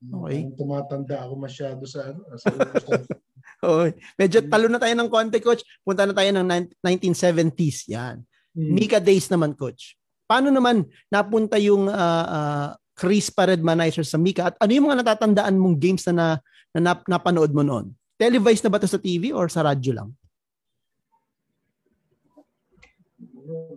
Okay. 0.00 0.38
Parang 0.46 0.54
tumatanda 0.54 1.16
ako 1.26 1.34
masyado 1.38 1.82
sa 1.90 2.14
ano. 2.14 2.22
Sa, 2.38 2.46
Okay. 3.60 3.90
Medyo 4.16 4.38
talo 4.48 4.66
na 4.72 4.80
tayo 4.80 4.94
ng 4.96 5.10
konti, 5.12 5.38
coach. 5.44 5.60
Punta 5.84 6.08
na 6.08 6.16
tayo 6.16 6.30
ng 6.32 6.46
nin- 6.48 6.72
1970s. 6.80 7.92
Yan. 7.92 8.24
Hmm. 8.56 8.72
Mika 8.72 8.98
Days 8.98 9.28
naman, 9.28 9.52
coach. 9.52 10.00
Paano 10.24 10.48
naman 10.48 10.88
napunta 11.12 11.60
yung 11.60 11.90
uh, 11.90 12.26
uh, 12.26 12.68
Crispa 12.96 13.50
Redmanizer 13.50 14.06
sa 14.06 14.16
Mika? 14.16 14.48
At 14.52 14.56
ano 14.62 14.70
yung 14.72 14.86
mga 14.88 15.04
natatandaan 15.04 15.60
mong 15.60 15.76
games 15.76 16.06
na, 16.08 16.14
na, 16.14 16.26
na 16.72 16.80
nap- 16.80 17.08
napanood 17.10 17.52
mo 17.52 17.60
noon? 17.60 17.92
Televised 18.20 18.60
na 18.60 18.68
ba 18.68 18.76
to 18.76 18.84
sa 18.84 19.00
TV 19.00 19.32
or 19.32 19.48
sa 19.48 19.64
radyo 19.64 19.96
lang? 19.96 20.12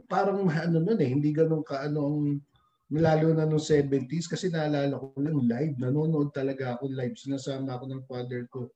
parang 0.07 0.45
ano 0.45 0.77
nun 0.77 0.99
eh, 1.01 1.09
hindi 1.09 1.33
ganun 1.33 1.65
ka 1.65 1.81
ano 1.81 1.99
ang 2.05 2.19
lalo 2.93 3.33
na 3.33 3.49
nung 3.49 3.61
70s 3.61 4.29
kasi 4.29 4.53
naalala 4.53 5.01
ko 5.01 5.17
lang 5.17 5.49
live, 5.49 5.73
nanonood 5.81 6.29
talaga 6.29 6.77
ako 6.77 6.93
live. 6.93 7.17
Sinasama 7.17 7.73
ako 7.73 7.85
ng 7.89 8.03
father 8.05 8.45
ko. 8.53 8.69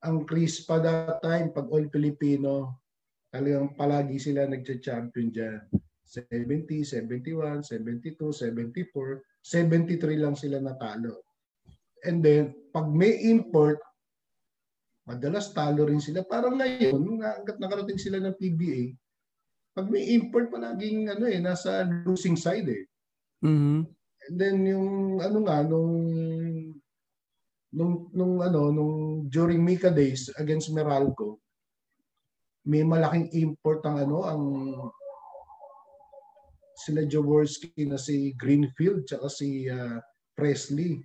Ang 0.00 0.24
Chris 0.24 0.64
pa 0.64 0.80
that 0.80 1.20
time, 1.20 1.52
pag 1.52 1.68
all 1.68 1.84
Filipino, 1.92 2.80
talagang 3.28 3.76
palagi 3.76 4.16
sila 4.16 4.48
nagcha-champion 4.48 5.28
dyan. 5.28 5.60
70, 6.08 6.88
71, 6.88 7.60
72, 7.68 8.16
74, 8.16 9.20
73 9.44 10.24
lang 10.24 10.32
sila 10.32 10.56
natalo. 10.64 11.20
And 12.08 12.24
then, 12.24 12.56
pag 12.72 12.88
may 12.88 13.12
import, 13.28 13.76
madalas 15.10 15.50
talo 15.50 15.82
rin 15.90 15.98
sila. 15.98 16.22
Parang 16.22 16.54
ngayon, 16.54 17.18
hanggat 17.18 17.58
nakarating 17.58 17.98
sila 17.98 18.22
ng 18.22 18.38
PBA, 18.38 18.94
pag 19.74 19.90
may 19.90 20.14
import 20.14 20.50
palaging 20.50 21.10
ano 21.10 21.26
eh 21.26 21.42
nasa 21.42 21.82
losing 22.06 22.38
side 22.38 22.68
eh. 22.70 22.84
Mhm. 23.42 23.86
And 24.30 24.36
then 24.36 24.62
yung 24.66 25.18
ano 25.18 25.38
nga 25.42 25.64
nung 25.66 25.94
nung 27.70 27.94
nung 28.14 28.34
ano 28.42 28.70
nung 28.74 28.96
during 29.30 29.62
Mika 29.62 29.88
days 29.88 30.28
against 30.36 30.74
Meralco 30.74 31.38
may 32.66 32.84
malaking 32.84 33.30
import 33.32 33.80
ang 33.86 33.96
ano 34.04 34.18
ang 34.26 34.42
sila 36.76 37.04
Jaworski 37.04 37.84
na 37.88 37.96
si 38.00 38.32
Greenfield 38.36 39.04
tsaka 39.04 39.28
si 39.28 39.68
ah, 39.68 40.00
Presley. 40.32 41.00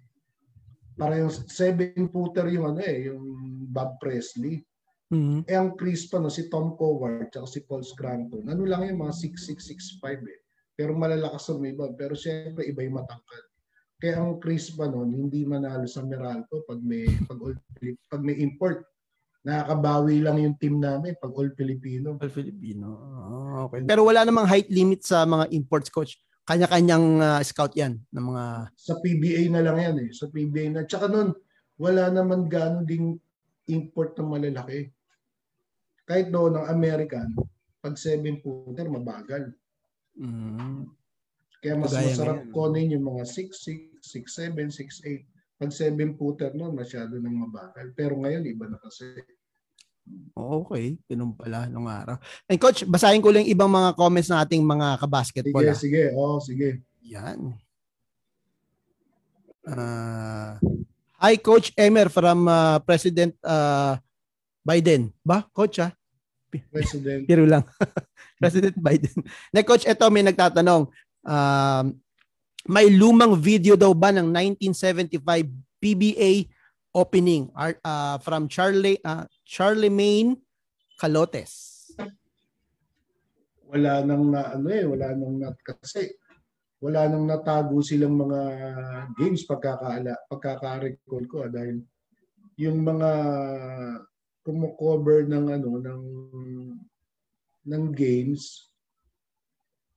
Para 0.95 1.19
yung 1.19 1.31
seven 1.31 2.07
footer 2.07 2.47
yung 2.51 2.75
ano 2.75 2.81
eh, 2.81 3.11
yung 3.11 3.23
Bob 3.69 3.99
Presley. 3.99 4.63
Mhm. 5.11 5.45
Eh, 5.45 5.53
ang 5.53 5.77
Chris 5.77 6.09
pa, 6.09 6.17
no, 6.17 6.33
si 6.33 6.49
Tom 6.49 6.73
Coward 6.79 7.29
at 7.29 7.45
si 7.45 7.61
Paul 7.61 7.85
Scranton, 7.85 8.49
ano 8.49 8.63
lang 8.65 8.89
yung 8.89 9.05
mga 9.05 9.13
6'6", 9.13 9.61
6'5", 9.61 10.23
eh. 10.25 10.39
Pero 10.73 10.97
malalakas 10.97 11.47
ang 11.53 11.63
iba. 11.63 11.87
Pero 11.93 12.17
syempre, 12.17 12.67
iba 12.67 12.81
yung 12.83 12.99
matangkad. 12.99 13.43
Kaya 13.95 14.19
ang 14.19 14.43
Crispa 14.43 14.91
noon, 14.91 15.15
hindi 15.15 15.47
manalo 15.47 15.87
sa 15.87 16.03
Meralco 16.03 16.67
pag 16.67 16.83
may 16.83 17.07
pag, 17.29 17.39
pag 18.11 18.21
may 18.23 18.35
import. 18.43 18.83
Nakakabawi 19.45 20.25
lang 20.25 20.41
yung 20.41 20.57
team 20.57 20.81
namin 20.81 21.13
pag 21.21 21.31
all 21.37 21.53
Filipino. 21.53 22.17
All 22.17 22.33
Filipino. 22.33 22.87
Oh, 22.97 23.69
okay. 23.69 23.85
Pero 23.85 24.03
wala 24.03 24.25
namang 24.25 24.49
height 24.49 24.67
limit 24.73 25.05
sa 25.05 25.23
mga 25.23 25.47
imports 25.53 25.87
coach. 25.93 26.17
Kanya-kanyang 26.45 27.07
uh, 27.21 27.41
scout 27.41 27.73
'yan 27.73 27.97
ng 28.13 28.25
mga 28.29 28.45
sa 28.77 28.95
PBA 29.01 29.49
na 29.49 29.65
lang 29.65 29.77
'yan 29.81 29.97
eh. 30.05 30.09
Sa 30.13 30.29
PBA 30.29 30.69
na. 30.69 30.85
Tsaka 30.85 31.09
noon 31.09 31.33
wala 31.81 32.07
naman 32.13 32.47
gaano 32.47 32.85
ding 32.85 33.17
import 33.67 34.15
ng 34.15 34.29
malalaki. 34.29 34.87
Kahit 36.05 36.29
noon 36.29 36.53
ng 36.55 36.69
American, 36.69 37.33
pag 37.81 37.97
7 37.97 38.21
footer 38.45 38.85
mabagal. 38.85 39.51
Mm. 40.15 40.85
Kaya 41.65 41.75
mas 41.81 41.97
Kagaya 41.97 42.13
masarap 42.13 42.39
kunin 42.53 42.93
yung 42.93 43.09
mga 43.09 43.25
6'6, 43.25 44.05
6'7, 44.05 44.69
6'8. 44.69 45.25
Pag 45.57 45.71
7 45.73 46.13
footer 46.13 46.53
noon, 46.53 46.77
masyado 46.77 47.17
nang 47.17 47.41
mabagal. 47.49 47.89
Pero 47.97 48.21
ngayon, 48.21 48.45
iba 48.45 48.69
na 48.69 48.77
kasi. 48.77 49.17
Okay, 50.35 51.01
ganun 51.09 51.33
pala 51.33 51.65
nung 51.65 51.89
araw. 51.89 52.21
And 52.45 52.61
coach, 52.61 52.85
basahin 52.85 53.23
ko 53.25 53.33
lang 53.33 53.49
ibang 53.49 53.71
mga 53.71 53.97
comments 53.97 54.29
ng 54.29 54.37
ating 54.37 54.61
mga 54.61 55.01
kabasketball. 55.01 55.65
Sige, 55.65 55.73
ah. 55.73 55.81
sige. 55.81 56.03
Oh, 56.13 56.37
sige. 56.37 56.69
Yan. 57.09 57.57
Uh, 59.65 60.61
hi 61.17 61.41
Coach 61.41 61.73
Emer 61.73 62.05
from 62.13 62.45
uh, 62.45 62.77
President 62.85 63.33
uh, 63.41 63.97
Biden. 64.61 65.09
Ba, 65.25 65.41
coach 65.49 65.81
ah? 65.81 65.89
President. 66.69 67.25
Pero 67.29 67.49
lang. 67.49 67.65
President 68.41 68.77
Biden. 68.77 69.25
Na 69.49 69.65
coach, 69.65 69.89
ito 69.89 70.05
may 70.13 70.21
nagtatanong. 70.21 70.85
Um, 71.25 71.85
may 72.69 72.89
lumang 72.93 73.33
video 73.37 73.73
daw 73.73 73.93
ba 73.93 74.13
ng 74.13 74.29
1975 74.29 75.21
PBA 75.81 76.49
opening 76.95 77.51
uh, 77.59 78.17
from 78.23 78.47
Charlie 78.47 79.03
uh, 79.03 79.27
Charlemagne 79.43 80.39
Calotes. 80.95 81.91
Wala 83.67 84.07
nang 84.07 84.31
na, 84.31 84.55
ano 84.55 84.67
eh, 84.71 84.87
wala 84.87 85.11
nang 85.11 85.35
na, 85.43 85.51
kasi 85.59 86.15
wala 86.79 87.11
nang 87.11 87.27
natago 87.27 87.83
silang 87.83 88.15
mga 88.15 88.41
games 89.19 89.43
pagkakaala 89.43 90.15
pagkaka-recall 90.31 91.25
ko 91.27 91.37
ah, 91.43 91.51
dahil 91.51 91.83
yung 92.55 92.79
mga 92.87 93.11
kumo-cover 94.47 95.27
ng 95.27 95.45
ano 95.49 95.71
ng 95.81 96.03
ng 97.65 97.83
games 97.91 98.71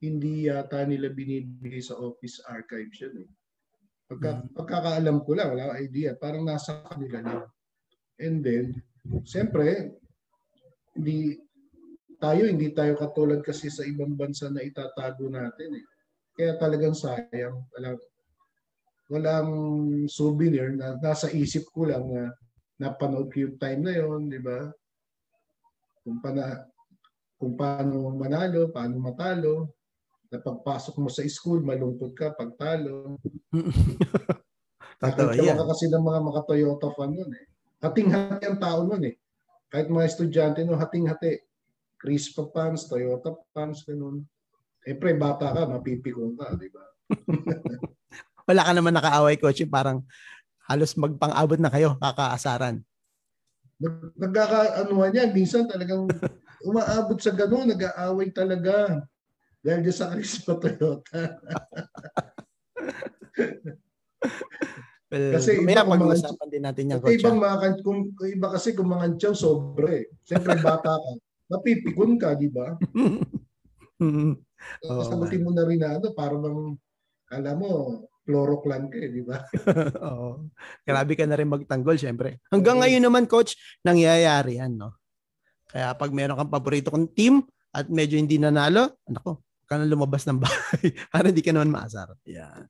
hindi 0.01 0.49
yata 0.49 0.83
nila 0.87 1.11
binibigay 1.11 1.83
sa 1.83 1.99
office 1.99 2.39
archives 2.47 2.99
yun 2.99 3.27
eh. 3.27 3.29
Pagka, 4.09 4.41
mm. 4.41 4.57
Pagkakaalam 4.57 5.17
ko 5.21 5.31
lang, 5.37 5.53
wala 5.53 5.77
idea. 5.77 6.17
Parang 6.17 6.41
nasa 6.41 6.81
kanila 6.89 7.21
na. 7.21 7.45
And 8.17 8.41
then, 8.41 8.81
siyempre, 9.21 9.93
hindi 10.97 11.37
tayo, 12.17 12.49
hindi 12.49 12.73
tayo 12.73 12.97
katulad 12.97 13.45
kasi 13.45 13.69
sa 13.69 13.85
ibang 13.85 14.17
bansa 14.17 14.49
na 14.49 14.65
itatago 14.65 15.29
natin 15.29 15.77
eh. 15.77 15.85
Kaya 16.33 16.57
talagang 16.57 16.97
sayang. 16.97 17.69
Walang, 17.77 17.99
walang 19.13 19.51
souvenir 20.09 20.73
na 20.73 20.97
nasa 20.97 21.29
isip 21.29 21.69
ko 21.69 21.85
lang 21.85 22.09
na 22.09 22.33
napanood 22.81 23.29
ko 23.29 23.45
yung 23.45 23.61
time 23.61 23.81
na 23.85 23.93
yon, 23.93 24.25
di 24.25 24.41
ba? 24.41 24.73
Kung, 26.01 26.17
pana, 26.17 26.65
kung 27.37 27.53
paano 27.53 28.09
manalo, 28.17 28.73
paano 28.73 28.95
matalo, 28.97 29.78
na 30.29 30.37
pagpasok 30.37 30.95
mo 31.01 31.09
sa 31.09 31.25
school, 31.25 31.65
malungkot 31.65 32.13
ka 32.13 32.37
pag 32.37 32.53
talo. 32.53 33.17
Totoo 35.01 35.31
yan. 35.33 35.57
ka 35.57 35.65
kasi 35.65 35.89
ng 35.89 36.03
mga 36.05 36.19
mga 36.21 36.41
Toyota 36.45 36.87
fan 36.93 37.11
nun 37.15 37.31
eh. 37.33 37.45
Hating-hati 37.79 38.43
ang 38.45 38.59
tao 38.61 38.85
nun 38.85 39.03
eh. 39.09 39.15
Kahit 39.71 39.87
mga 39.89 40.05
estudyante 40.05 40.61
no, 40.61 40.77
hating-hati. 40.77 41.39
Crispa 41.99 42.47
fans, 42.53 42.87
Toyota 42.87 43.33
fans, 43.55 43.83
ganun. 43.87 44.23
Eh 44.85 44.95
pre, 44.95 45.15
bata 45.15 45.51
ka, 45.51 45.67
mapipikong 45.67 46.35
ka, 46.35 46.55
di 46.55 46.69
ba? 46.71 46.83
Wala 48.49 48.65
ka 48.65 48.71
naman 48.75 48.93
nakaaway, 48.95 49.35
coach. 49.39 49.63
Parang 49.67 50.05
halos 50.69 50.93
magpang-abot 50.99 51.57
na 51.57 51.71
kayo, 51.73 51.97
kakaasaran. 51.97 52.83
Nagkakaanuhan 54.19 55.15
yan. 55.15 55.29
Minsan 55.31 55.65
talagang 55.65 56.05
umaabot 56.69 57.17
sa 57.17 57.31
ganun, 57.31 57.71
nag-aaway 57.71 58.29
talaga. 58.35 59.07
Dahil 59.59 59.79
dyan 59.83 59.95
sa 59.95 60.07
Crispa 60.11 60.55
Toyota. 60.61 61.19
well, 65.11 65.33
kasi 65.35 65.59
iba 65.59 65.83
pag-uusapan 65.83 66.47
din 66.47 66.63
natin 66.63 66.91
yan, 66.95 66.99
Coach. 67.03 67.19
Ibang 67.19 67.37
mga, 67.39 67.67
kung, 67.83 67.99
iba 68.23 68.47
kasi 68.47 68.71
kung 68.71 68.89
mga 68.91 69.19
tiyaw, 69.19 69.35
sobre. 69.35 70.15
Siyempre, 70.23 70.55
bata 70.63 70.95
ka. 70.95 71.11
Mapipikon 71.49 72.15
ka, 72.15 72.37
di 72.39 72.47
ba? 72.47 72.77
oh, 74.85 75.03
Sagutin 75.03 75.43
mo 75.43 75.51
na 75.51 75.65
rin 75.67 75.81
na 75.81 75.97
ano, 75.99 76.13
para 76.15 76.37
bang, 76.39 76.77
alam 77.33 77.55
mo, 77.59 77.69
chloroclan 78.23 78.87
ka 78.87 78.97
eh, 79.01 79.11
di 79.11 79.23
ba? 79.25 79.43
Oo. 80.07 80.47
Grabe 80.85 81.13
ka 81.17 81.25
na 81.27 81.35
rin 81.35 81.51
magtanggol, 81.51 81.99
syempre. 81.99 82.39
Hanggang 82.47 82.79
ngayon 82.79 83.03
naman, 83.03 83.25
coach, 83.27 83.59
nangyayari 83.83 84.61
yan, 84.61 84.77
no? 84.77 84.95
Kaya 85.67 85.97
pag 85.97 86.13
meron 86.15 86.37
kang 86.37 86.53
paborito 86.53 86.93
kong 86.93 87.11
team 87.11 87.41
at 87.73 87.89
medyo 87.89 88.17
hindi 88.17 88.37
nanalo, 88.37 88.97
anak 89.05 89.25
ka 89.69 89.77
na 89.77 89.85
lumabas 89.85 90.25
ng 90.25 90.41
bahay 90.41 90.89
para 91.13 91.29
hindi 91.29 91.45
ka 91.45 91.53
naman 91.53 91.69
maasar. 91.69 92.09
Yeah. 92.25 92.65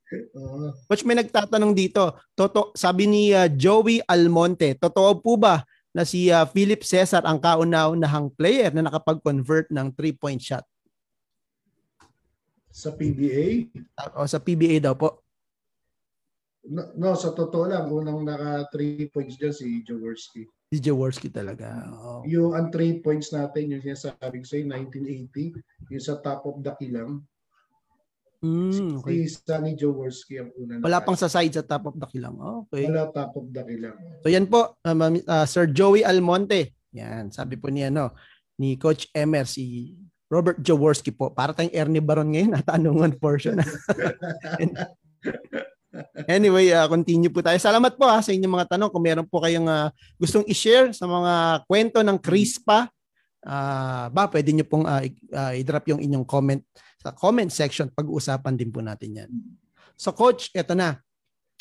Coach, 0.92 1.08
may 1.08 1.16
nagtatanong 1.16 1.72
dito. 1.72 2.20
Toto, 2.36 2.76
sabi 2.76 3.08
ni 3.08 3.32
uh, 3.32 3.48
Joey 3.48 4.04
Almonte, 4.04 4.76
totoo 4.76 5.24
po 5.24 5.40
ba 5.40 5.64
na 5.96 6.04
si 6.04 6.28
uh, 6.28 6.44
Philip 6.44 6.84
Cesar 6.84 7.24
ang 7.24 7.40
kauna-unahang 7.40 8.36
player 8.36 8.76
na 8.76 8.92
nakapag-convert 8.92 9.72
ng 9.72 9.96
three-point 9.96 10.44
shot? 10.44 10.68
Sa 12.70 12.92
PBA? 12.92 13.72
O 14.20 14.28
sa 14.28 14.44
PBA 14.44 14.84
daw 14.84 14.94
po. 14.94 15.19
No, 16.68 16.92
no 17.00 17.16
sa 17.16 17.32
totoo 17.32 17.72
lang, 17.72 17.88
unang 17.88 18.28
naka 18.28 18.68
3 18.76 19.08
points 19.16 19.40
dyan 19.40 19.56
si 19.56 19.80
Jaworski. 19.88 20.44
Si 20.70 20.78
Jaworski 20.78 21.32
talaga. 21.32 21.88
Oh. 21.96 22.22
Yung 22.28 22.52
ang 22.52 22.68
3 22.68 23.00
points 23.00 23.32
natin, 23.32 23.72
yung 23.72 23.84
sinasabi 23.84 24.44
ko 24.44 24.46
sa'yo, 24.46 24.68
1980, 24.68 25.56
yung 25.96 26.04
sa 26.04 26.20
top 26.20 26.44
of 26.46 26.60
the 26.60 26.74
kilang. 26.76 27.24
Mm, 28.40 29.04
okay. 29.04 29.28
Si 29.28 29.44
Sunny 29.44 29.76
Jaworski 29.76 30.40
ang 30.40 30.52
una. 30.56 30.80
Wala 30.80 31.04
pang 31.04 31.20
sa 31.20 31.28
side 31.28 31.52
sa 31.52 31.64
top 31.64 31.92
of 31.92 31.96
the 32.00 32.08
kilang. 32.08 32.40
Okay. 32.40 32.88
Wala 32.88 33.12
top 33.12 33.36
of 33.36 33.52
the 33.52 33.64
kilang. 33.68 33.98
So 34.24 34.32
yan 34.32 34.48
po, 34.48 34.80
um, 34.88 35.00
uh, 35.04 35.48
Sir 35.48 35.68
Joey 35.68 36.08
Almonte. 36.08 36.76
Yan, 36.96 37.36
sabi 37.36 37.60
po 37.60 37.68
niya 37.68 37.92
no, 37.92 38.16
ni 38.60 38.80
Coach 38.80 39.12
Emer, 39.12 39.44
si 39.44 39.96
Robert 40.32 40.62
Jaworski 40.62 41.12
po. 41.12 41.36
Para 41.36 41.52
tayong 41.52 41.76
Ernie 41.76 42.04
Baron 42.04 42.32
ngayon, 42.32 42.54
natanungan 42.62 43.18
portion. 43.20 43.60
Anyway, 46.30 46.70
uh, 46.70 46.86
continue 46.86 47.34
po 47.34 47.42
tayo. 47.42 47.58
Salamat 47.58 47.98
po 47.98 48.06
ha, 48.06 48.22
sa 48.22 48.30
inyong 48.30 48.62
mga 48.62 48.68
tanong. 48.78 48.90
Kung 48.94 49.04
meron 49.04 49.26
po 49.26 49.42
kayong 49.42 49.66
uh, 49.66 49.90
gustong 50.22 50.46
i-share 50.46 50.94
sa 50.94 51.10
mga 51.10 51.66
kwento 51.66 52.00
ng 52.06 52.18
Crispa, 52.22 52.86
uh, 53.46 54.06
ba, 54.14 54.30
pwede 54.30 54.54
nyo 54.54 54.66
pong 54.70 54.86
uh, 54.86 55.02
i-drop 55.58 55.90
yung 55.90 56.02
inyong 56.02 56.26
comment 56.30 56.62
sa 57.02 57.10
comment 57.16 57.50
section. 57.50 57.90
Pag-uusapan 57.90 58.54
din 58.54 58.70
po 58.70 58.86
natin 58.86 59.26
yan. 59.26 59.30
So 59.98 60.14
coach, 60.14 60.54
eto 60.54 60.78
na. 60.78 61.02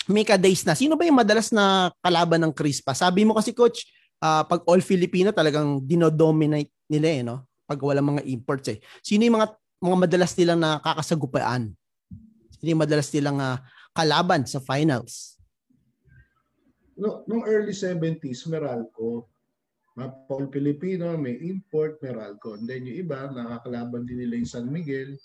Mika 0.08 0.36
days 0.36 0.64
na. 0.64 0.76
Sino 0.76 0.96
ba 0.96 1.04
yung 1.08 1.20
madalas 1.20 1.52
na 1.52 1.92
kalaban 2.04 2.40
ng 2.44 2.52
Crispa? 2.52 2.92
Sabi 2.92 3.24
mo 3.24 3.32
kasi 3.32 3.56
coach, 3.56 3.88
uh, 4.20 4.44
pag 4.44 4.60
all 4.68 4.84
Filipino 4.84 5.32
talagang 5.32 5.80
dinodominate 5.84 6.72
nila 6.88 7.08
eh, 7.08 7.22
no? 7.24 7.48
Pag 7.68 7.80
walang 7.80 8.16
mga 8.16 8.22
imports 8.28 8.68
eh. 8.72 8.78
Sino 9.04 9.24
yung 9.24 9.36
mga 9.40 9.48
mga 9.78 9.96
madalas 10.08 10.32
nilang 10.34 10.60
nakakasagupaan? 10.60 11.62
Sino 12.58 12.68
yung 12.72 12.82
madalas 12.82 13.08
nilang 13.14 13.38
uh, 13.38 13.56
kalaban 13.98 14.46
sa 14.46 14.62
finals? 14.62 15.34
No, 16.94 17.26
nung 17.26 17.42
early 17.46 17.74
70s, 17.74 18.46
Meralco, 18.46 19.26
Paul 20.30 20.46
Filipino, 20.54 21.18
may 21.18 21.34
import, 21.42 21.98
Meralco. 21.98 22.54
And 22.54 22.70
then 22.70 22.86
yung 22.86 23.02
iba, 23.02 23.26
nakakalaban 23.34 24.06
din 24.06 24.22
nila 24.22 24.38
yung 24.38 24.50
San 24.50 24.70
Miguel, 24.70 25.18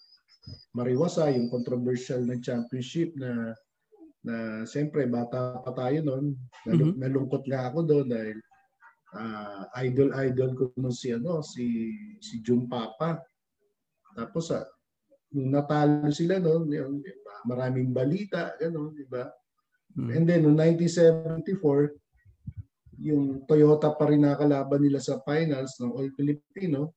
Mariwasa, 0.73 1.29
yung 1.29 1.53
controversial 1.53 2.25
na 2.25 2.41
championship 2.41 3.13
na 3.13 3.53
na 4.23 4.63
siyempre 4.63 5.03
bata 5.05 5.59
pa 5.61 5.71
tayo 5.75 5.99
noon. 5.99 6.25
Nalung- 6.63 6.95
mm-hmm. 6.95 7.03
Nalungkot 7.03 7.43
nga 7.43 7.69
ako 7.69 7.79
doon 7.83 8.07
dahil 8.07 8.37
uh, 9.19 9.67
idol 9.83 10.09
idol 10.15 10.51
ko 10.55 10.63
noon 10.79 10.95
si 10.95 11.11
ano 11.11 11.43
si 11.43 11.91
si 12.23 12.39
Jun 12.39 12.71
Papa. 12.71 13.19
Tapos 14.15 14.49
uh, 14.55 14.63
nung 15.35 15.51
natalo 15.51 16.07
sila 16.13 16.39
noon, 16.39 16.71
yung, 16.71 17.03
maraming 17.45 17.93
balita, 17.93 18.55
gano'n, 18.59 18.91
di 18.95 19.05
ba? 19.07 19.27
Hmm. 19.93 20.09
And 20.09 20.25
then, 20.25 20.41
noong 20.43 20.57
1974, 20.57 21.95
yung 23.03 23.45
Toyota 23.45 23.93
pa 23.93 24.09
rin 24.09 24.23
nakalaban 24.25 24.81
nila 24.81 25.01
sa 25.01 25.21
finals 25.21 25.77
ng 25.77 25.91
All 25.93 26.09
Filipino. 26.13 26.93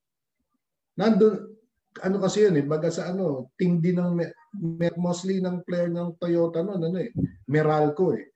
Nandun, 0.96 1.56
ano 2.00 2.16
kasi 2.20 2.44
yun 2.44 2.60
eh, 2.60 2.64
baga 2.64 2.92
sa 2.92 3.12
ano, 3.12 3.52
team 3.56 3.80
din 3.80 4.00
ng 4.00 4.20
mostly 5.00 5.40
ng 5.40 5.64
player 5.64 5.88
ng 5.92 6.16
Toyota 6.20 6.60
noon, 6.60 6.82
ano 6.84 6.98
eh, 7.00 7.10
Meralco 7.48 8.12
eh. 8.16 8.32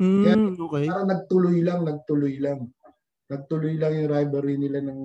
Mm, 0.00 0.22
Kaya, 0.24 0.36
okay. 0.58 0.84
Parang 0.90 1.08
nagtuloy 1.08 1.58
lang, 1.62 1.80
nagtuloy 1.86 2.34
lang. 2.42 2.66
Nagtuloy 3.30 3.74
lang 3.78 3.92
yung 3.94 4.10
rivalry 4.10 4.56
nila 4.58 4.82
ng 4.84 5.00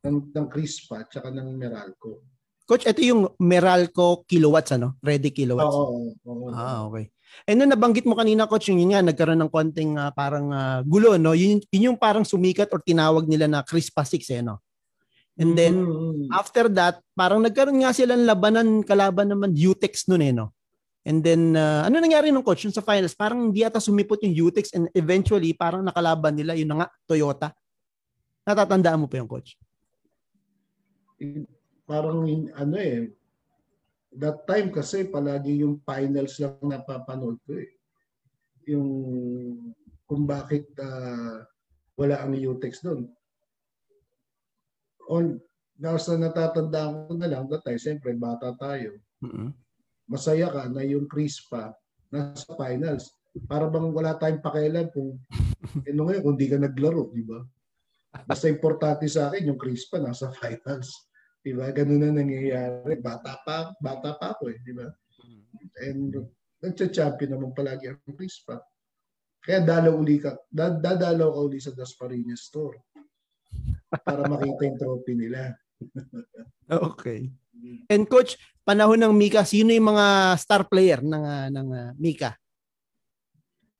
ng, 0.00 0.16
ng 0.32 0.46
Crispa 0.48 1.04
at 1.04 1.12
saka 1.12 1.28
ng 1.28 1.48
Meralco. 1.58 2.24
Coach, 2.70 2.86
ito 2.86 3.02
yung 3.02 3.34
Meralco 3.42 4.22
kilowatts, 4.30 4.78
ano? 4.78 4.94
Ready 5.02 5.34
kilowatts. 5.34 5.74
Oo. 5.74 6.14
oo, 6.22 6.46
oo. 6.46 6.54
Ah, 6.54 6.86
okay. 6.86 7.10
And 7.50 7.58
nung 7.58 7.74
nabanggit 7.74 8.06
mo 8.06 8.14
kanina, 8.14 8.46
Coach, 8.46 8.70
yung 8.70 8.78
yun 8.78 8.94
nga, 8.94 9.02
nagkaroon 9.02 9.42
ng 9.42 9.50
konting 9.50 9.98
uh, 9.98 10.14
parang 10.14 10.54
uh, 10.54 10.78
gulo, 10.86 11.18
no? 11.18 11.34
Yun, 11.34 11.58
yun 11.74 11.90
yung 11.90 11.98
parang 11.98 12.22
sumikat 12.22 12.70
or 12.70 12.78
tinawag 12.78 13.26
nila 13.26 13.50
na 13.50 13.66
Crispa 13.66 14.06
6, 14.06 14.22
eh, 14.30 14.46
no? 14.46 14.62
And 15.34 15.58
then, 15.58 15.82
mm-hmm. 15.82 16.30
after 16.30 16.70
that, 16.70 17.02
parang 17.18 17.42
nagkaroon 17.42 17.82
nga 17.82 17.90
sila 17.90 18.14
ng 18.14 18.30
labanan, 18.30 18.86
kalaban 18.86 19.34
naman, 19.34 19.50
Utex 19.50 20.06
nun, 20.06 20.22
eh, 20.22 20.30
no? 20.30 20.54
And 21.02 21.26
then, 21.26 21.58
uh, 21.58 21.82
ano 21.90 21.98
nangyari 21.98 22.30
nung 22.30 22.46
coach? 22.46 22.70
Yung 22.70 22.76
sa 22.76 22.86
finals, 22.86 23.18
parang 23.18 23.50
hindi 23.50 23.66
ata 23.66 23.82
sumipot 23.82 24.22
yung 24.22 24.46
Utex 24.46 24.70
and 24.78 24.86
eventually, 24.94 25.50
parang 25.58 25.82
nakalaban 25.82 26.38
nila, 26.38 26.54
yun 26.54 26.70
na 26.70 26.86
nga, 26.86 26.88
Toyota. 27.02 27.50
Natatandaan 28.46 29.02
mo 29.02 29.10
pa 29.10 29.18
yung 29.18 29.26
coach? 29.26 29.58
Parang 31.90 32.22
ano 32.54 32.76
eh, 32.78 33.10
that 34.14 34.46
time 34.46 34.70
kasi 34.70 35.10
palagi 35.10 35.66
yung 35.66 35.82
finals 35.82 36.38
lang 36.38 36.54
napapanood 36.62 37.42
ko 37.42 37.58
eh. 37.58 37.70
Yung 38.70 38.86
kung 40.06 40.22
bakit 40.22 40.70
uh, 40.78 41.42
wala 41.98 42.22
ang 42.22 42.38
UTEX 42.38 42.86
doon. 42.86 43.10
On, 45.10 45.34
nasa 45.82 46.14
natatandaan 46.14 47.10
ko 47.10 47.12
na 47.18 47.26
lang 47.26 47.50
that 47.50 47.66
time, 47.66 47.82
siyempre 47.82 48.14
bata 48.14 48.54
tayo. 48.54 48.94
Mm-hmm. 49.26 49.50
Masaya 50.06 50.46
ka 50.46 50.70
na 50.70 50.86
yung 50.86 51.10
Crispa 51.10 51.74
nasa 52.14 52.54
finals. 52.54 53.10
Para 53.50 53.66
bang 53.66 53.90
wala 53.90 54.14
tayong 54.14 54.42
pakialam 54.42 54.86
kung 54.94 55.18
ano 55.90 56.00
ngayon, 56.06 56.22
kung 56.22 56.38
di 56.38 56.46
ka 56.46 56.58
naglaro, 56.58 57.10
di 57.10 57.26
ba? 57.26 57.42
Basta 58.26 58.46
importante 58.46 59.06
sa 59.10 59.30
akin 59.30 59.50
yung 59.54 59.58
Crispa 59.58 59.98
nasa 59.98 60.30
finals. 60.38 61.09
Di 61.40 61.56
ba? 61.56 61.72
Ganun 61.72 62.04
na 62.04 62.12
nangyayari. 62.12 63.00
Bata 63.00 63.40
pa, 63.40 63.72
bata 63.80 64.20
pa 64.20 64.36
ako 64.36 64.52
eh, 64.52 64.60
di 64.60 64.76
ba? 64.76 64.88
And 65.80 66.12
nagcha-champion 66.60 67.32
naman 67.32 67.56
palagi 67.56 67.88
ang 67.88 68.12
Crispa. 68.12 68.60
Kaya 69.40 69.64
dalaw 69.64 69.96
uli 69.96 70.20
ka, 70.20 70.36
dadalaw 70.52 71.32
ka 71.32 71.40
uli 71.40 71.56
sa 71.56 71.72
Dasmariñas 71.72 72.44
store 72.52 72.76
para 74.04 74.28
makita 74.28 74.68
yung 74.68 74.76
trophy 74.76 75.16
nila. 75.16 75.56
okay. 76.92 77.32
And 77.88 78.04
coach, 78.04 78.36
panahon 78.64 79.00
ng 79.00 79.16
Mika, 79.16 79.48
sino 79.48 79.72
yung 79.72 79.96
mga 79.96 80.36
star 80.36 80.68
player 80.68 81.00
ng 81.00 81.24
uh, 81.24 81.48
ng 81.48 81.68
uh, 81.72 81.90
Mika? 81.96 82.36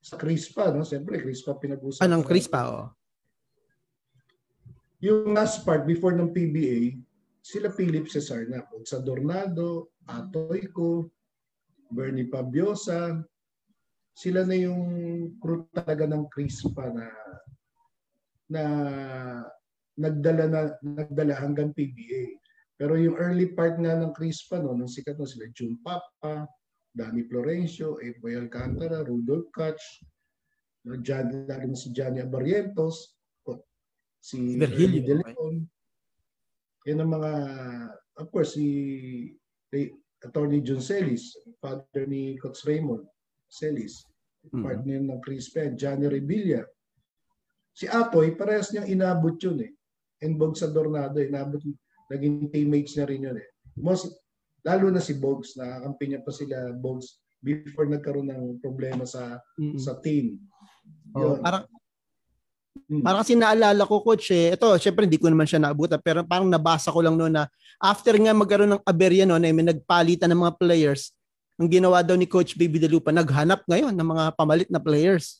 Sa 0.01 0.16
Crispa, 0.16 0.73
no? 0.73 0.81
Siyempre, 0.81 1.20
Crispa 1.20 1.61
pinag-usapan. 1.61 2.09
Anong 2.09 2.25
Crispa, 2.25 2.61
oh. 2.73 2.88
Yung 5.05 5.37
last 5.37 5.64
part, 5.64 5.85
before 5.85 6.16
ng 6.16 6.33
PBA, 6.33 6.96
sila 7.40 7.72
Philip 7.72 8.07
Cesar 8.07 8.46
na 8.46 8.62
po. 8.64 8.85
Sa 8.85 9.00
Dornado, 9.00 9.96
Atoyco, 10.05 11.09
Bernie 11.90 12.29
Pabiosa, 12.29 13.18
sila 14.14 14.44
na 14.44 14.57
yung 14.57 14.85
crew 15.40 15.64
talaga 15.72 16.05
ng 16.05 16.29
Crispa 16.29 16.92
na 16.92 17.09
na 18.50 18.62
nagdala 19.96 20.44
na 20.50 20.61
nagdala 20.85 21.35
hanggang 21.40 21.72
PBA. 21.72 22.37
Pero 22.76 22.96
yung 22.96 23.16
early 23.16 23.53
part 23.53 23.76
nga 23.81 23.96
ng 23.96 24.12
Crispa 24.12 24.61
no, 24.61 24.76
nung 24.76 24.90
sikat 24.90 25.16
no 25.16 25.29
sila 25.29 25.48
June 25.57 25.81
Papa, 25.81 26.44
Danny 26.92 27.24
Florencio, 27.24 27.96
Epoy 28.00 28.37
Alcantara, 28.37 29.05
Rudolph 29.05 29.48
Kutch, 29.53 30.05
no, 30.85 31.00
Jan, 31.00 31.48
lalo 31.48 31.76
si 31.76 31.92
Johnny 31.92 32.20
Abarientos, 32.20 33.16
si 34.20 34.57
Virgilio 34.61 35.00
De 35.00 35.14
Leon, 35.16 35.57
yan 36.88 37.03
ang 37.03 37.11
mga, 37.12 37.33
of 38.21 38.29
course, 38.33 38.57
si 38.57 38.66
Attorney 40.21 40.61
John 40.61 40.81
Celis, 40.81 41.37
father 41.61 42.05
ni 42.09 42.37
Coach 42.40 42.64
Raymond 42.64 43.05
Celis, 43.49 44.05
mm-hmm. 44.49 44.62
partner 44.64 45.01
ng 45.01 45.21
Chris 45.25 45.49
Penn, 45.53 45.77
Johnny 45.77 46.09
Revilla. 46.09 46.64
Si 47.73 47.88
Atoy, 47.88 48.37
parehas 48.37 48.73
niyang 48.73 48.88
inabot 48.88 49.37
yun 49.40 49.64
eh. 49.64 49.73
And 50.21 50.37
Bogs 50.37 50.61
sa 50.61 50.69
Dornado, 50.69 51.16
inabot, 51.16 51.61
naging 52.12 52.53
teammates 52.53 52.97
niya 52.97 53.09
rin 53.09 53.27
yun 53.29 53.38
eh. 53.40 53.49
Most, 53.81 54.12
lalo 54.64 54.93
na 54.93 55.01
si 55.01 55.16
Bogs, 55.16 55.57
nakakampi 55.57 56.05
niya 56.12 56.21
pa 56.21 56.33
sila 56.33 56.77
Bogs 56.77 57.21
before 57.40 57.88
nagkaroon 57.88 58.29
ng 58.29 58.61
problema 58.61 59.09
sa 59.09 59.40
mm-hmm. 59.57 59.81
sa 59.81 59.97
team. 60.05 60.37
Oh, 61.16 61.40
parang 61.40 61.64
Hmm. 62.90 63.07
Parang 63.07 63.22
kasi 63.22 63.38
naalala 63.38 63.87
ko, 63.87 64.03
coach, 64.03 64.35
eh, 64.35 64.59
ito, 64.59 64.66
syempre 64.83 65.07
hindi 65.07 65.14
ko 65.14 65.31
naman 65.31 65.46
siya 65.46 65.62
naabutan, 65.62 66.03
pero 66.03 66.26
parang 66.26 66.50
nabasa 66.50 66.90
ko 66.90 66.98
lang 66.98 67.14
noon 67.14 67.38
na 67.38 67.46
after 67.79 68.18
nga 68.18 68.35
magkaroon 68.35 68.74
ng 68.74 68.83
aberya 68.83 69.22
noon, 69.22 69.46
eh, 69.46 69.55
may 69.55 69.62
nagpalitan 69.70 70.26
ng 70.26 70.42
mga 70.42 70.55
players, 70.59 71.14
ang 71.55 71.70
ginawa 71.70 72.03
daw 72.03 72.18
ni 72.18 72.26
Coach 72.26 72.59
Baby 72.59 72.83
Dalupa, 72.83 73.14
naghanap 73.14 73.62
ngayon 73.70 73.94
ng 73.94 74.09
mga 74.11 74.24
pamalit 74.35 74.68
na 74.74 74.83
players. 74.83 75.38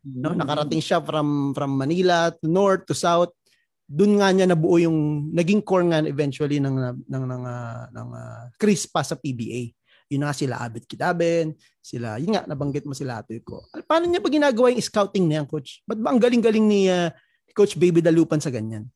No, 0.00 0.32
hmm. 0.32 0.40
nakarating 0.40 0.80
siya 0.80 1.04
from 1.04 1.52
from 1.52 1.76
Manila 1.76 2.32
to 2.32 2.48
north 2.48 2.88
to 2.88 2.96
south. 2.96 3.36
Doon 3.84 4.22
nga 4.22 4.32
niya 4.32 4.48
nabuo 4.48 4.80
yung 4.80 5.28
naging 5.34 5.60
core 5.60 5.84
nga 5.92 6.00
eventually 6.06 6.56
ng 6.56 6.72
ng 6.72 6.96
ng 7.04 7.24
ng, 7.28 7.42
uh, 7.44 7.84
ng 7.92 8.08
uh, 8.08 8.42
Crispa 8.56 9.04
sa 9.04 9.18
PBA. 9.18 9.74
Yun 10.10 10.26
nga 10.26 10.34
sila 10.34 10.58
Abit 10.58 10.90
Kitaben, 10.90 11.54
sila, 11.78 12.18
yun 12.18 12.34
nga, 12.34 12.42
nabanggit 12.42 12.82
mo 12.82 12.92
sila 12.92 13.22
Atoy 13.22 13.40
ko. 13.46 13.62
Paano 13.86 14.10
niya 14.10 14.18
pa 14.18 14.26
ginagawa 14.26 14.74
yung 14.74 14.82
scouting 14.82 15.30
niya, 15.30 15.46
coach? 15.46 15.86
Ba't 15.86 16.02
ba 16.02 16.10
ang 16.10 16.18
galing-galing 16.18 16.66
ni 16.66 16.90
uh, 16.90 17.14
Coach 17.54 17.78
Baby 17.78 18.02
Dalupan 18.02 18.42
sa 18.42 18.50
ganyan? 18.50 18.90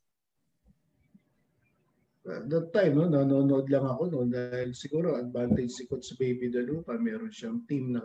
that 2.24 2.72
time, 2.72 2.96
no, 2.96 3.04
nanonood 3.04 3.68
lang 3.68 3.84
ako 3.84 4.08
no, 4.08 4.24
dahil 4.24 4.72
siguro 4.72 5.12
advantage 5.20 5.76
si 5.76 5.84
Coach 5.84 6.16
Baby 6.16 6.48
Dalupan. 6.48 6.96
Meron 6.96 7.28
siyang 7.28 7.68
team 7.68 7.92
na, 7.94 8.00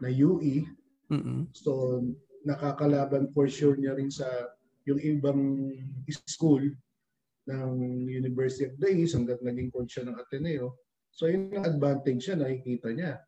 na 0.00 0.08
UE. 0.08 0.64
Mm-hmm. 1.12 1.52
So, 1.52 2.00
nakakalaban 2.48 3.28
for 3.36 3.46
sure 3.52 3.76
niya 3.76 3.92
rin 3.94 4.08
sa 4.08 4.26
yung 4.88 4.98
ibang 4.98 5.70
school 6.26 6.64
ng 7.46 7.70
University 8.08 8.72
of 8.72 8.74
the 8.80 8.88
East 8.90 9.14
hanggat 9.14 9.38
naging 9.44 9.70
coach 9.70 9.94
siya 10.00 10.08
ng 10.08 10.16
Ateneo. 10.16 10.80
So 11.12 11.28
yun 11.28 11.52
ang 11.52 11.68
advantage 11.68 12.24
siya, 12.24 12.36
nakikita 12.40 12.88
niya. 12.90 13.20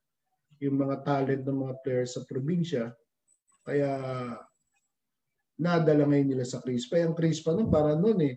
Yung 0.64 0.80
mga 0.80 1.04
talent 1.04 1.42
ng 1.44 1.58
mga 1.68 1.74
players 1.84 2.16
sa 2.16 2.24
probinsya. 2.24 2.88
Kaya 3.64 3.90
nadala 5.60 6.04
ngayon 6.08 6.28
nila 6.34 6.44
sa 6.48 6.64
Crispa. 6.64 6.98
Yung 6.98 7.14
Crispa 7.14 7.52
nun, 7.52 7.68
para 7.68 7.94
noon 7.94 8.18
eh, 8.24 8.34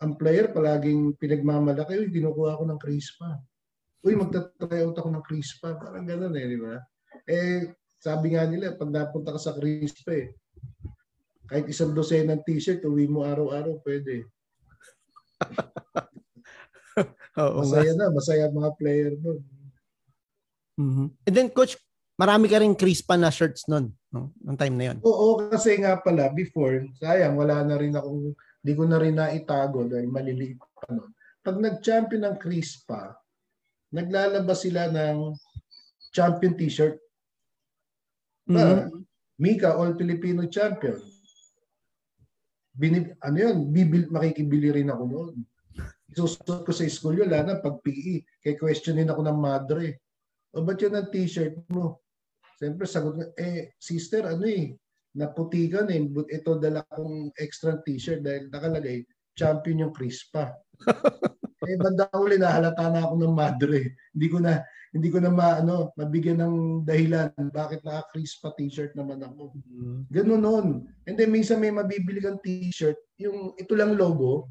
ang 0.00 0.14
player 0.14 0.52
palaging 0.52 1.16
pinagmamalaki, 1.16 1.96
uy, 1.96 2.08
kinukuha 2.12 2.60
ko 2.60 2.64
ng 2.68 2.80
Crispa. 2.80 3.36
Uy, 4.04 4.14
magta-try 4.14 4.86
out 4.86 4.96
ako 4.96 5.08
ng 5.10 5.24
Crispa. 5.24 5.74
Parang 5.74 6.06
gano'n 6.06 6.36
eh, 6.36 6.46
di 6.46 6.58
ba? 6.60 6.76
Eh, 7.26 7.74
sabi 7.98 8.36
nga 8.36 8.44
nila, 8.44 8.76
pag 8.76 8.92
napunta 8.92 9.34
ka 9.34 9.40
sa 9.40 9.56
Crispa 9.56 10.12
eh, 10.14 10.36
kahit 11.46 11.66
isang 11.70 11.94
dosen 11.96 12.28
ng 12.28 12.42
t-shirt, 12.44 12.84
uwi 12.84 13.08
mo 13.08 13.24
araw-araw, 13.24 13.80
pwede. 13.82 14.26
Oo, 17.40 17.60
masaya 17.60 17.92
na, 17.92 18.06
masaya 18.08 18.46
mga 18.48 18.70
player 18.80 19.12
doon. 19.20 19.40
Mm-hmm. 20.76 21.08
And 21.28 21.34
then 21.36 21.48
coach, 21.52 21.76
marami 22.16 22.48
ka 22.48 22.60
rin 22.60 22.76
crispa 22.76 23.16
na 23.20 23.28
shirts 23.28 23.68
noon, 23.68 23.92
no? 24.12 24.32
Nung 24.40 24.56
time 24.56 24.76
na 24.76 24.84
'yon. 24.92 24.98
Oo, 25.04 25.48
kasi 25.48 25.76
nga 25.80 26.00
pala 26.00 26.32
before, 26.32 26.88
sayang 27.00 27.36
wala 27.36 27.60
na 27.64 27.76
rin 27.76 27.92
ako, 27.96 28.32
hindi 28.36 28.72
ko 28.72 28.82
na 28.88 28.98
rin 29.00 29.16
naitago 29.16 29.84
dahil 29.88 30.08
maliliit 30.08 30.60
pa 30.60 30.88
noon. 30.92 31.12
Pag 31.44 31.56
nag-champion 31.60 32.24
ng 32.26 32.36
crispa, 32.40 33.14
naglalabas 33.92 34.64
sila 34.64 34.88
ng 34.90 35.36
champion 36.12 36.56
t-shirt. 36.56 36.96
Mm-hmm. 38.48 39.04
Mika, 39.36 39.76
All 39.76 39.92
Filipino 40.00 40.48
Champion. 40.48 40.96
Binib, 42.76 43.16
ano 43.20 43.36
yun, 43.36 43.56
bibil, 43.72 44.08
makikibili 44.08 44.72
rin 44.72 44.92
ako 44.92 45.04
noon. 45.08 45.34
Isusot 46.16 46.64
ko 46.64 46.72
sa 46.72 46.88
school 46.88 47.20
yun, 47.20 47.28
lana 47.28 47.60
pag 47.60 47.84
PE. 47.84 48.24
Kaya 48.40 48.56
questionin 48.56 49.12
ako 49.12 49.20
ng 49.20 49.36
madre. 49.36 50.00
O 50.56 50.64
ba't 50.64 50.80
yun 50.80 50.96
ang 50.96 51.12
t-shirt 51.12 51.60
mo? 51.68 52.00
Siyempre, 52.56 52.88
sagot 52.88 53.20
ko, 53.20 53.22
eh, 53.36 53.76
sister, 53.76 54.24
ano 54.24 54.48
eh, 54.48 54.72
naputikan 55.12 55.92
eh. 55.92 56.00
Ito 56.08 56.56
dala 56.56 56.80
kong 56.88 57.36
extra 57.36 57.76
t-shirt 57.84 58.24
dahil 58.24 58.48
nakalagay, 58.48 59.04
champion 59.36 59.84
yung 59.84 59.92
Crispa. 59.92 60.56
eh, 61.68 61.76
banda 61.76 62.08
uli, 62.16 62.40
nahalata 62.40 62.88
na 62.88 63.04
ako 63.04 63.14
ng 63.20 63.36
madre. 63.36 64.00
Hindi 64.16 64.26
ko 64.32 64.40
na, 64.40 64.64
hindi 64.96 65.08
ko 65.12 65.20
na 65.20 65.28
ma, 65.28 65.60
ano, 65.60 65.92
mabigyan 66.00 66.40
ng 66.40 66.56
dahilan 66.88 67.28
bakit 67.52 67.84
naka-Crispa 67.84 68.56
t-shirt 68.56 68.96
naman 68.96 69.20
ako. 69.20 69.52
Mm-hmm. 69.52 69.96
Ganun 70.08 70.40
noon. 70.40 70.68
And 71.04 71.20
then 71.20 71.28
minsan 71.28 71.60
may 71.60 71.68
mabibili 71.68 72.24
kang 72.24 72.40
t-shirt, 72.40 72.96
yung 73.20 73.52
ito 73.60 73.76
lang 73.76 74.00
logo, 74.00 74.48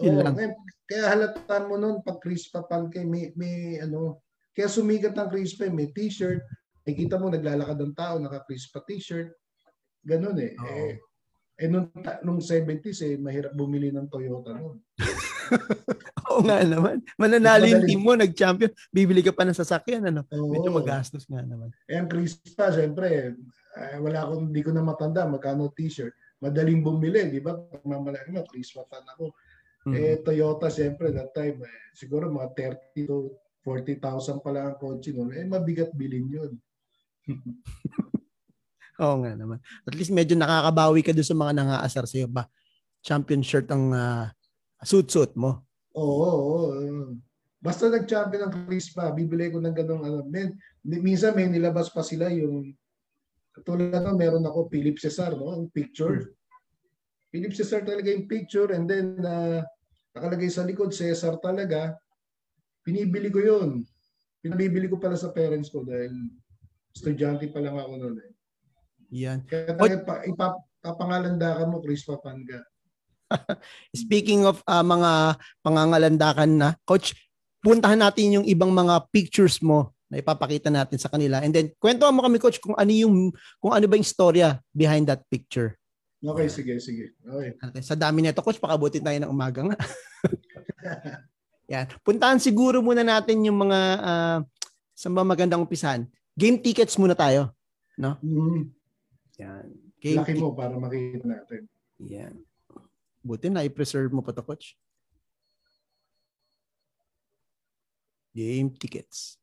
Yun 0.00 0.16
lang. 0.24 0.34
ngayon, 0.34 0.54
kaya 0.88 1.04
halataan 1.12 1.64
mo 1.68 1.74
nun 1.76 2.00
pag 2.00 2.18
Chris 2.18 2.48
Papanke, 2.48 3.04
may, 3.04 3.30
may 3.36 3.78
ano, 3.78 4.24
kaya 4.56 4.66
sumigat 4.66 5.14
ng 5.14 5.30
Chris 5.30 5.54
Pa, 5.54 5.68
may 5.68 5.92
t-shirt, 5.92 6.40
nakikita 6.82 7.20
mo 7.20 7.28
naglalakad 7.28 7.78
ng 7.78 7.94
tao, 7.94 8.16
naka 8.16 8.42
Chris 8.48 8.66
Pa 8.72 8.80
t-shirt, 8.82 9.30
ganun 10.02 10.40
eh. 10.40 10.56
Oo. 10.56 10.66
Eh, 10.66 10.92
eh 11.60 11.68
nung, 11.68 11.92
nung 12.24 12.40
70s 12.40 13.04
eh, 13.04 13.14
mahirap 13.20 13.52
bumili 13.52 13.92
ng 13.92 14.08
Toyota 14.08 14.56
noon. 14.56 14.80
Oo 16.30 16.40
nga 16.46 16.62
naman. 16.64 17.04
Mananalo 17.20 17.68
yung 17.68 17.84
team 17.84 18.00
mo, 18.00 18.16
nag-champion. 18.16 18.72
Bibili 18.88 19.20
ka 19.20 19.34
pa 19.34 19.44
ng 19.44 19.56
sasakyan, 19.56 20.08
ano? 20.08 20.24
Oo. 20.32 20.56
Medyo 20.56 20.72
magastos 20.72 21.28
nga 21.28 21.44
naman. 21.44 21.68
Eh, 21.84 22.00
ang 22.00 22.08
Chris 22.08 22.40
Pa, 22.56 22.72
syempre, 22.72 23.36
eh, 23.76 23.98
wala 24.00 24.24
akong, 24.24 24.48
hindi 24.48 24.62
ko 24.64 24.72
na 24.72 24.80
matanda 24.80 25.28
magkano 25.28 25.68
t-shirt. 25.76 26.16
Madaling 26.40 26.80
bumili, 26.80 27.28
di 27.28 27.44
ba? 27.44 27.52
Mamalaki 27.84 28.32
mo, 28.32 28.48
Chris 28.48 28.72
Pa 28.72 28.88
fan 28.88 29.04
ako. 29.04 29.36
Mm. 29.88 29.94
Eh, 29.96 30.16
Toyota, 30.20 30.68
syempre, 30.68 31.08
that 31.08 31.32
time, 31.32 31.64
eh, 31.64 31.78
siguro 31.96 32.28
mga 32.28 32.76
30 32.94 33.08
to 33.08 33.32
40,000 33.64 34.40
pa 34.44 34.50
lang 34.52 34.72
ang 34.72 34.78
kotse 34.80 35.12
noon. 35.12 35.32
Eh, 35.36 35.44
mabigat 35.44 35.92
bilhin 35.92 36.28
yun. 36.28 36.52
Oo 39.00 39.16
nga 39.24 39.32
naman. 39.32 39.60
At 39.88 39.96
least 39.96 40.12
medyo 40.12 40.36
nakakabawi 40.36 41.00
ka 41.00 41.12
doon 41.16 41.28
sa 41.28 41.36
mga 41.36 41.52
nangaasar 41.56 42.04
sa'yo 42.04 42.28
ba? 42.28 42.44
Champion 43.00 43.40
shirt 43.40 43.68
ang 43.72 43.92
ah, 43.96 44.28
suit-suit 44.84 45.32
mo. 45.36 45.64
Oo, 45.96 46.24
oo, 46.24 46.64
oo. 46.76 47.16
Basta 47.60 47.92
nag-champion 47.92 48.48
ng 48.48 48.54
Chris 48.68 48.92
pa, 48.92 49.12
bibili 49.12 49.52
ko 49.52 49.60
ng 49.60 49.76
ganong 49.76 50.04
ano. 50.04 50.18
Men, 50.24 50.56
minsan 50.84 51.36
may 51.36 51.48
nilabas 51.48 51.92
pa 51.92 52.00
sila 52.00 52.32
yung 52.32 52.72
tulad 53.64 53.92
na 53.92 54.16
meron 54.16 54.44
ako 54.44 54.72
Philip 54.72 54.96
Cesar, 54.96 55.36
no? 55.36 55.52
Ang 55.52 55.68
picture. 55.68 56.39
Philip 57.30 57.54
Cesar 57.54 57.86
talaga 57.86 58.10
yung 58.10 58.26
picture 58.26 58.74
and 58.74 58.90
then 58.90 59.22
uh, 59.22 59.62
nakalagay 60.14 60.50
sa 60.50 60.66
likod 60.66 60.90
Cesar 60.90 61.38
talaga. 61.38 61.94
Pinibili 62.82 63.30
ko 63.30 63.38
yun. 63.38 63.86
Pinabibili 64.42 64.90
ko 64.90 64.98
pala 64.98 65.14
sa 65.14 65.30
parents 65.30 65.70
ko 65.70 65.86
dahil 65.86 66.10
estudyante 66.90 67.46
pa 67.54 67.62
lang 67.62 67.78
ako 67.78 67.92
noon 67.96 68.16
eh. 68.18 68.30
Yan. 69.14 69.46
Kaya 69.46 69.74
talaga 69.78 69.96
pa, 70.02 70.14
ipap, 70.26 70.54
papangalandakan 70.82 71.70
mo 71.70 71.78
Chris 71.78 72.02
Papanga. 72.02 72.66
Speaking 73.94 74.42
of 74.42 74.62
ah, 74.66 74.82
mga 74.82 75.38
pangangalandakan 75.62 76.50
na, 76.58 76.68
coach, 76.82 77.14
puntahan 77.62 78.00
natin 78.00 78.42
yung 78.42 78.46
ibang 78.46 78.74
mga 78.74 79.06
pictures 79.14 79.62
mo 79.62 79.94
na 80.10 80.18
ipapakita 80.18 80.68
natin 80.72 80.98
sa 80.98 81.06
kanila. 81.06 81.38
And 81.38 81.54
then 81.54 81.70
kwentuhan 81.78 82.10
mo 82.10 82.26
kami 82.26 82.42
coach 82.42 82.58
kung 82.58 82.74
ano 82.74 82.90
yung 82.90 83.30
kung 83.62 83.70
ano 83.70 83.86
ba 83.86 83.94
yung 83.94 84.08
storya 84.08 84.58
behind 84.74 85.06
that 85.06 85.22
picture. 85.30 85.78
Okay, 86.20 86.48
sige, 86.52 86.76
sige. 86.84 87.16
Okay. 87.24 87.56
Okay, 87.56 87.80
sa 87.80 87.96
dami 87.96 88.20
nito 88.20 88.44
coach, 88.44 88.60
pakabuti 88.60 89.00
tayo 89.00 89.16
ng 89.16 89.32
umaga 89.32 89.64
nga. 89.64 89.76
Yan. 91.72 91.88
Puntahan 92.04 92.36
siguro 92.36 92.84
muna 92.84 93.00
natin 93.00 93.40
yung 93.40 93.56
mga 93.56 93.80
ah, 94.04 94.38
sa 94.92 95.08
mga 95.08 95.24
magandang 95.24 95.64
umpisan. 95.64 96.04
Game 96.36 96.60
tickets 96.60 97.00
muna 97.00 97.16
tayo. 97.16 97.56
Mm, 98.00 98.68
Yan. 99.40 99.66
Game 100.00 100.20
laki 100.20 100.36
ti- 100.36 100.40
mo 100.44 100.52
para 100.52 100.76
makita 100.76 101.24
natin. 101.24 101.64
Yan. 102.04 102.36
Buti 103.20 103.48
na 103.48 103.64
i-preserve 103.64 104.12
mo 104.12 104.20
pa 104.20 104.32
to, 104.32 104.44
coach. 104.44 104.76
Game 108.36 108.72
tickets. 108.76 109.36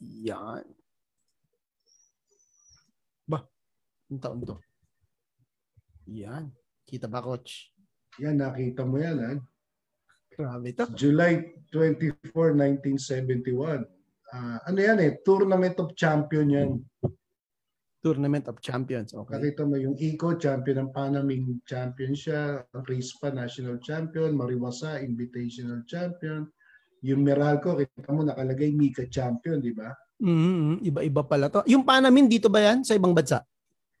Yan. 0.00 0.64
Ba, 3.28 3.44
ang 4.12 4.20
taon 4.20 4.44
to? 4.44 4.56
Yan. 6.10 6.50
Kita 6.82 7.06
ba, 7.06 7.22
coach? 7.22 7.70
Yan, 8.18 8.42
nakita 8.42 8.82
mo 8.82 8.98
yan. 8.98 9.16
Ha? 9.22 9.32
Grabe 10.32 10.72
to. 10.72 10.88
July 10.96 11.38
24, 11.70 12.32
1971. 12.32 13.84
Ah, 14.32 14.58
ano 14.64 14.78
yan 14.80 14.98
eh? 15.00 15.20
Tournament 15.20 15.76
of 15.76 15.92
Champion 15.92 16.48
yan. 16.48 16.70
Tournament 18.02 18.50
of 18.50 18.58
Champions. 18.58 19.14
Okay. 19.14 19.38
Nakita 19.38 19.62
mo 19.62 19.78
yung 19.78 19.94
Eco, 19.94 20.34
champion 20.34 20.82
ng 20.82 20.90
Panaming 20.90 21.62
champion 21.62 22.16
siya. 22.18 22.58
Rispa, 22.82 23.30
national 23.30 23.78
champion. 23.78 24.34
Mariwasa, 24.34 24.98
invitational 24.98 25.86
champion. 25.86 26.50
Yung 27.06 27.22
Meralco, 27.22 27.78
kita 27.78 28.10
mo 28.10 28.26
nakalagay 28.26 28.74
Mika 28.74 29.06
champion, 29.06 29.62
di 29.62 29.70
ba? 29.70 29.94
Mhm, 30.18 30.82
Iba-iba 30.82 31.22
pala 31.22 31.46
to. 31.46 31.62
Yung 31.70 31.86
Panamin, 31.86 32.26
dito 32.26 32.50
ba 32.50 32.58
yan? 32.58 32.82
Sa 32.82 32.98
ibang 32.98 33.14
bansa? 33.14 33.46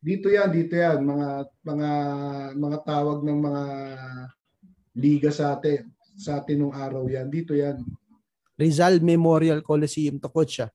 Dito 0.02 0.26
yan, 0.26 0.50
dito 0.50 0.74
yan. 0.74 0.98
Mga, 1.06 1.28
mga, 1.62 1.90
mga 2.58 2.78
tawag 2.82 3.22
ng 3.22 3.38
mga 3.38 3.64
liga 4.98 5.30
sa 5.30 5.54
atin. 5.54 5.86
Sa 6.18 6.42
atin 6.42 6.58
nung 6.58 6.74
araw 6.74 7.06
yan. 7.06 7.30
Dito 7.30 7.54
yan. 7.54 7.78
Rizal 8.58 8.98
Memorial 8.98 9.62
Coliseum 9.62 10.18
to, 10.18 10.26
coach. 10.26 10.58
Ah. 10.58 10.74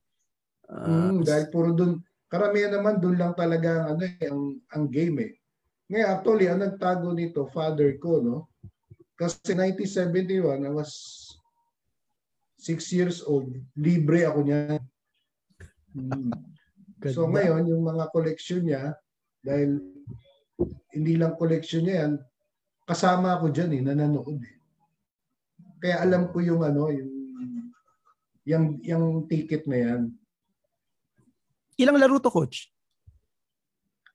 Ah, 0.72 1.12
Mm, 1.12 1.28
dahil 1.28 1.46
puro 1.52 1.76
dun, 1.76 2.00
karamihan 2.32 2.72
naman 2.72 3.04
dun 3.04 3.20
lang 3.20 3.36
talaga 3.36 3.92
ang, 3.92 4.00
ano, 4.00 4.02
eh, 4.08 4.28
ang, 4.32 4.44
ang 4.72 4.84
game 4.88 5.18
eh. 5.28 5.34
Ngayon, 5.92 6.08
actually, 6.08 6.48
ang 6.48 6.60
nagtago 6.64 7.12
nito, 7.12 7.48
father 7.52 7.96
ko, 8.00 8.20
no? 8.24 8.52
Kasi 9.20 9.56
1971, 9.56 10.68
I 10.68 10.72
was 10.72 10.92
six 12.56 12.92
years 12.92 13.24
old. 13.24 13.52
Libre 13.76 14.24
ako 14.24 14.40
niya. 14.48 14.80
Mm. 15.92 16.32
So 17.14 17.30
ngayon, 17.30 17.70
yung 17.70 17.86
mga 17.86 18.10
collection 18.10 18.66
niya, 18.66 18.98
dahil 19.42 19.82
hindi 20.94 21.14
lang 21.18 21.38
collection 21.38 21.86
niya 21.86 22.06
yan, 22.06 22.14
kasama 22.88 23.38
ako 23.38 23.54
dyan 23.54 23.78
eh, 23.78 23.82
nanonood 23.84 24.40
eh. 24.42 24.56
Kaya 25.78 26.02
alam 26.02 26.34
ko 26.34 26.42
yung 26.42 26.66
ano, 26.66 26.90
yung 26.90 27.18
yung, 28.48 28.80
yung 28.80 29.06
ticket 29.28 29.68
na 29.68 29.78
yan. 29.78 30.02
Ilang 31.76 32.00
laro 32.00 32.16
to, 32.24 32.32
coach? 32.32 32.72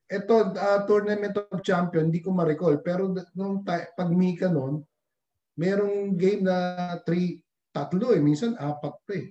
Ito, 0.08 0.56
ah, 0.56 0.88
Tournament 0.88 1.36
of 1.36 1.60
Champion, 1.60 2.08
hindi 2.08 2.24
ko 2.24 2.32
ma-recall. 2.32 2.80
Pero 2.80 3.12
nung 3.36 3.60
ta- 3.60 3.92
pag 3.92 4.08
Mika 4.08 4.48
noon, 4.48 4.80
merong 5.60 6.16
game 6.16 6.48
na 6.48 6.56
three, 7.04 7.44
tatlo 7.76 8.16
eh. 8.16 8.20
Minsan 8.24 8.56
apat 8.56 8.94
pa 9.04 9.12
eh. 9.12 9.28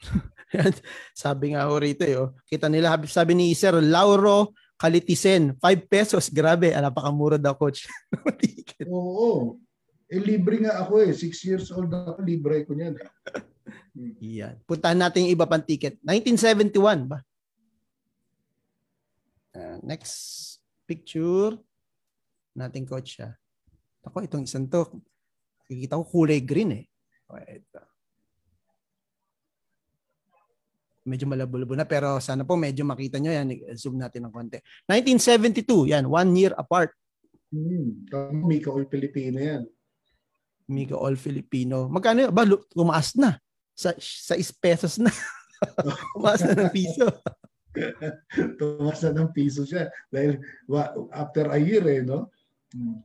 sabi 1.12 1.52
nga 1.52 1.66
ho 1.66 1.74
rito 1.76 2.06
eh. 2.06 2.14
Oh. 2.14 2.30
Kita 2.46 2.70
nila, 2.70 2.94
sabi 3.10 3.34
ni 3.34 3.52
Sir 3.58 3.74
Lauro 3.82 4.54
Kalitisen, 4.80 5.52
5 5.60 5.84
pesos. 5.84 6.32
Grabe, 6.32 6.72
ah, 6.72 6.80
napakamura 6.80 7.36
daw, 7.36 7.52
coach. 7.52 7.84
Oo. 8.88 9.60
Eh, 10.08 10.16
libre 10.16 10.64
nga 10.64 10.80
ako 10.80 11.04
eh. 11.04 11.12
Six 11.12 11.44
years 11.44 11.68
old 11.68 11.92
ako, 11.92 12.24
libre 12.24 12.64
ko 12.64 12.72
niyan. 12.72 12.96
eh. 12.96 13.08
Yan. 14.40 14.56
Puntahan 14.64 14.96
natin 14.96 15.28
yung 15.28 15.36
iba 15.36 15.44
pang 15.44 15.60
ticket. 15.60 16.00
1971 16.00 17.04
ba? 17.12 17.20
Ah, 19.52 19.76
next 19.84 20.16
picture 20.88 21.60
nating 22.56 22.88
coach 22.88 23.20
siya. 23.20 23.36
Ako, 24.00 24.24
itong 24.24 24.48
isang 24.48 24.64
to. 24.64 24.88
Kikita 25.68 26.00
ko 26.00 26.08
kulay 26.08 26.40
green 26.40 26.72
eh. 26.72 26.84
Okay, 27.28 27.60
ito. 27.60 27.89
Medyo 31.04 31.24
malabo-labo 31.24 31.72
na 31.72 31.88
pero 31.88 32.20
sana 32.20 32.44
po 32.44 32.56
medyo 32.60 32.84
makita 32.84 33.16
nyo 33.16 33.32
yan. 33.32 33.48
Zoom 33.72 33.96
natin 33.96 34.28
ng 34.28 34.34
konti. 34.34 34.60
1972, 34.88 35.96
yan. 35.96 36.04
One 36.06 36.30
year 36.36 36.52
apart. 36.56 36.92
Hmm. 37.50 38.06
Mika 38.46 38.70
All 38.70 38.86
Filipino 38.86 39.38
yan. 39.40 39.62
Miga 40.70 40.94
All 40.94 41.18
Filipino. 41.18 41.90
Magkano 41.90 42.28
yun? 42.28 42.32
Ba, 42.32 42.46
tumaas 42.70 43.18
na. 43.18 43.40
Sa, 43.74 43.90
sa 43.98 44.38
6 44.38 44.62
pesos 44.62 45.02
na. 45.02 45.10
tumaas 46.14 46.46
na 46.46 46.54
ng 46.54 46.72
piso. 46.72 47.08
Tumas 48.58 48.98
na 49.06 49.10
ng 49.14 49.30
piso 49.30 49.62
siya. 49.62 49.90
Dahil 50.10 50.42
after 51.14 51.50
a 51.54 51.58
year 51.58 51.84
eh, 51.86 52.02
no? 52.02 52.30
Hmm. 52.74 53.02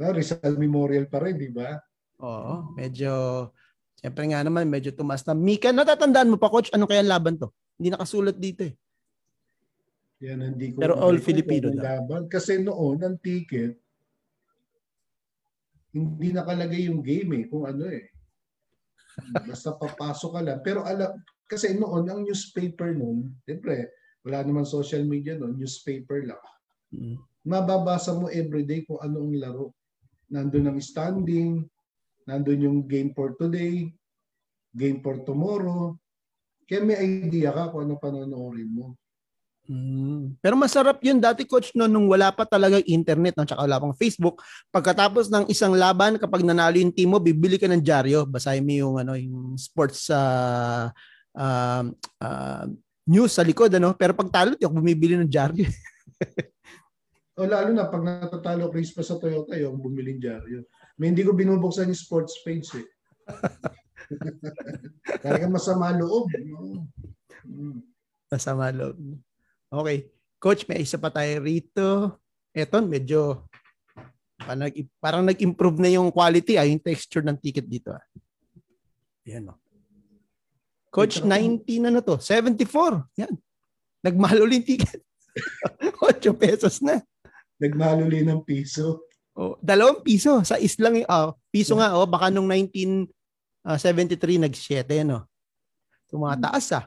No, 0.00 0.16
Rizal 0.16 0.56
Memorial 0.56 1.06
pa 1.06 1.20
rin, 1.20 1.36
di 1.36 1.52
ba? 1.52 1.76
Oo, 2.24 2.72
medyo, 2.72 3.12
siyempre 4.00 4.24
nga 4.32 4.40
naman, 4.40 4.64
medyo 4.64 4.96
tumaas 4.96 5.20
na. 5.28 5.36
Mika, 5.36 5.76
natatandaan 5.76 6.32
mo 6.32 6.40
pa, 6.40 6.48
coach, 6.48 6.72
ano 6.72 6.88
kaya 6.88 7.04
laban 7.04 7.36
to? 7.36 7.52
Hindi 7.76 7.92
nakasulat 7.92 8.36
dito 8.40 8.64
eh. 8.64 8.74
Yan, 10.24 10.56
hindi 10.56 10.72
ko 10.72 10.80
Pero 10.80 10.96
all 10.96 11.20
Filipino 11.20 11.68
daw. 11.72 11.84
laban. 11.84 12.22
Kasi 12.32 12.60
noon, 12.60 13.00
ang 13.04 13.16
ticket, 13.20 13.76
hindi 15.92 16.28
nakalagay 16.32 16.88
yung 16.88 17.04
game 17.04 17.30
eh, 17.40 17.44
kung 17.48 17.68
ano 17.68 17.84
eh. 17.88 18.08
Basta 19.44 19.76
papasok 19.76 20.30
ka 20.32 20.40
lang. 20.40 20.58
Pero 20.64 20.80
alam, 20.84 21.12
kasi 21.44 21.76
noon, 21.76 22.08
ang 22.08 22.24
newspaper 22.24 22.96
noon, 22.96 23.32
siyempre, 23.44 23.90
wala 24.24 24.44
naman 24.44 24.64
social 24.68 25.04
media 25.04 25.36
noon, 25.36 25.56
newspaper 25.56 26.24
lang. 26.24 26.42
Mm. 26.92 27.16
Mababasa 27.44 28.12
mo 28.12 28.28
everyday 28.28 28.84
kung 28.84 29.00
anong 29.00 29.34
laro. 29.40 29.72
Nandun 30.30 30.70
ang 30.70 30.78
standing, 30.78 31.64
nandun 32.30 32.62
yung 32.62 32.78
game 32.86 33.10
for 33.10 33.34
today, 33.34 33.90
game 34.70 35.02
for 35.02 35.18
tomorrow. 35.26 35.98
Kaya 36.70 36.86
may 36.86 37.02
idea 37.02 37.50
ka 37.50 37.74
kung 37.74 37.90
ano 37.90 37.98
panonoodin 37.98 38.70
mo. 38.70 38.94
Mm. 39.70 40.34
Pero 40.42 40.58
masarap 40.58 40.98
yun 40.98 41.22
dati 41.22 41.46
coach 41.46 41.70
no 41.78 41.86
nung 41.86 42.10
wala 42.10 42.34
pa 42.34 42.42
talaga 42.42 42.82
internet 42.90 43.38
no 43.38 43.46
tsaka 43.46 43.66
wala 43.66 43.82
pang 43.82 43.94
Facebook. 43.94 44.42
Pagkatapos 44.70 45.30
ng 45.30 45.46
isang 45.50 45.74
laban 45.74 46.18
kapag 46.18 46.46
nanalo 46.46 46.78
yung 46.78 46.94
team 46.94 47.10
mo, 47.14 47.18
bibili 47.18 47.58
ka 47.58 47.70
ng 47.70 47.82
dyaryo, 47.82 48.26
basahin 48.26 48.66
mo 48.66 48.74
yung 48.74 48.94
ano 49.02 49.14
yung 49.18 49.54
sports 49.58 50.10
uh, 50.10 50.90
uh, 51.38 51.84
uh, 52.22 52.64
news 53.06 53.30
sa 53.34 53.46
likod 53.46 53.70
ano. 53.74 53.94
Pero 53.94 54.14
pag 54.14 54.30
talo, 54.30 54.58
ako 54.58 54.74
bumibili 54.74 55.14
ng 55.18 55.30
dyaryo. 55.30 55.66
o 57.38 57.46
lalo 57.46 57.70
na 57.70 57.86
pag 57.86 58.02
natatalo 58.02 58.70
Chris 58.74 58.90
pa 58.90 59.06
sa 59.06 59.18
Toyota, 59.22 59.54
yung 59.54 59.78
bumili 59.78 60.18
ng 60.18 60.22
dyaryo. 60.22 60.60
May 61.00 61.16
hindi 61.16 61.24
ko 61.24 61.32
binubuksan 61.32 61.88
yung 61.88 61.96
sports 61.96 62.44
page 62.44 62.76
eh. 62.76 62.84
Talaga 65.24 65.48
masama 65.48 65.96
loob. 65.96 66.28
No? 66.44 66.84
Mm. 67.48 67.80
Masama 68.28 68.68
loob. 68.68 69.00
Okay. 69.72 70.12
Coach, 70.36 70.68
may 70.68 70.84
isa 70.84 71.00
pa 71.00 71.08
tayo 71.08 71.40
rito. 71.40 72.20
Eto, 72.52 72.84
medyo 72.84 73.48
parang, 74.44 74.68
parang 75.00 75.24
nag-improve 75.24 75.80
na 75.80 75.88
yung 75.88 76.12
quality, 76.12 76.60
ah, 76.60 76.68
yung 76.68 76.84
texture 76.84 77.24
ng 77.24 77.40
ticket 77.40 77.64
dito. 77.64 77.96
Ah. 77.96 78.04
Yan, 79.24 79.48
no. 79.48 79.56
Oh. 79.56 79.58
Coach, 80.92 81.24
90 81.24 81.64
na 81.80 81.96
na 81.96 82.04
to. 82.04 82.20
74. 82.20 83.08
Yan. 83.24 83.32
Nagmahal 84.04 84.44
ulit 84.44 84.68
ticket. 84.68 85.00
8 86.04 86.28
pesos 86.36 86.84
na. 86.84 87.00
Nagmahal 87.56 88.04
ulit 88.04 88.28
ng 88.28 88.44
piso. 88.44 89.08
Oh, 89.38 89.54
dalawang 89.62 90.02
piso 90.02 90.42
sa 90.42 90.58
islang 90.58 91.06
oh, 91.06 91.38
piso 91.54 91.78
nga 91.78 91.94
oh 91.94 92.04
baka 92.04 92.28
nung 92.28 92.50
1973 92.50 94.42
nag-7 94.42 95.06
no. 95.06 95.26
Tumataas 96.10 96.66
ah. 96.74 96.84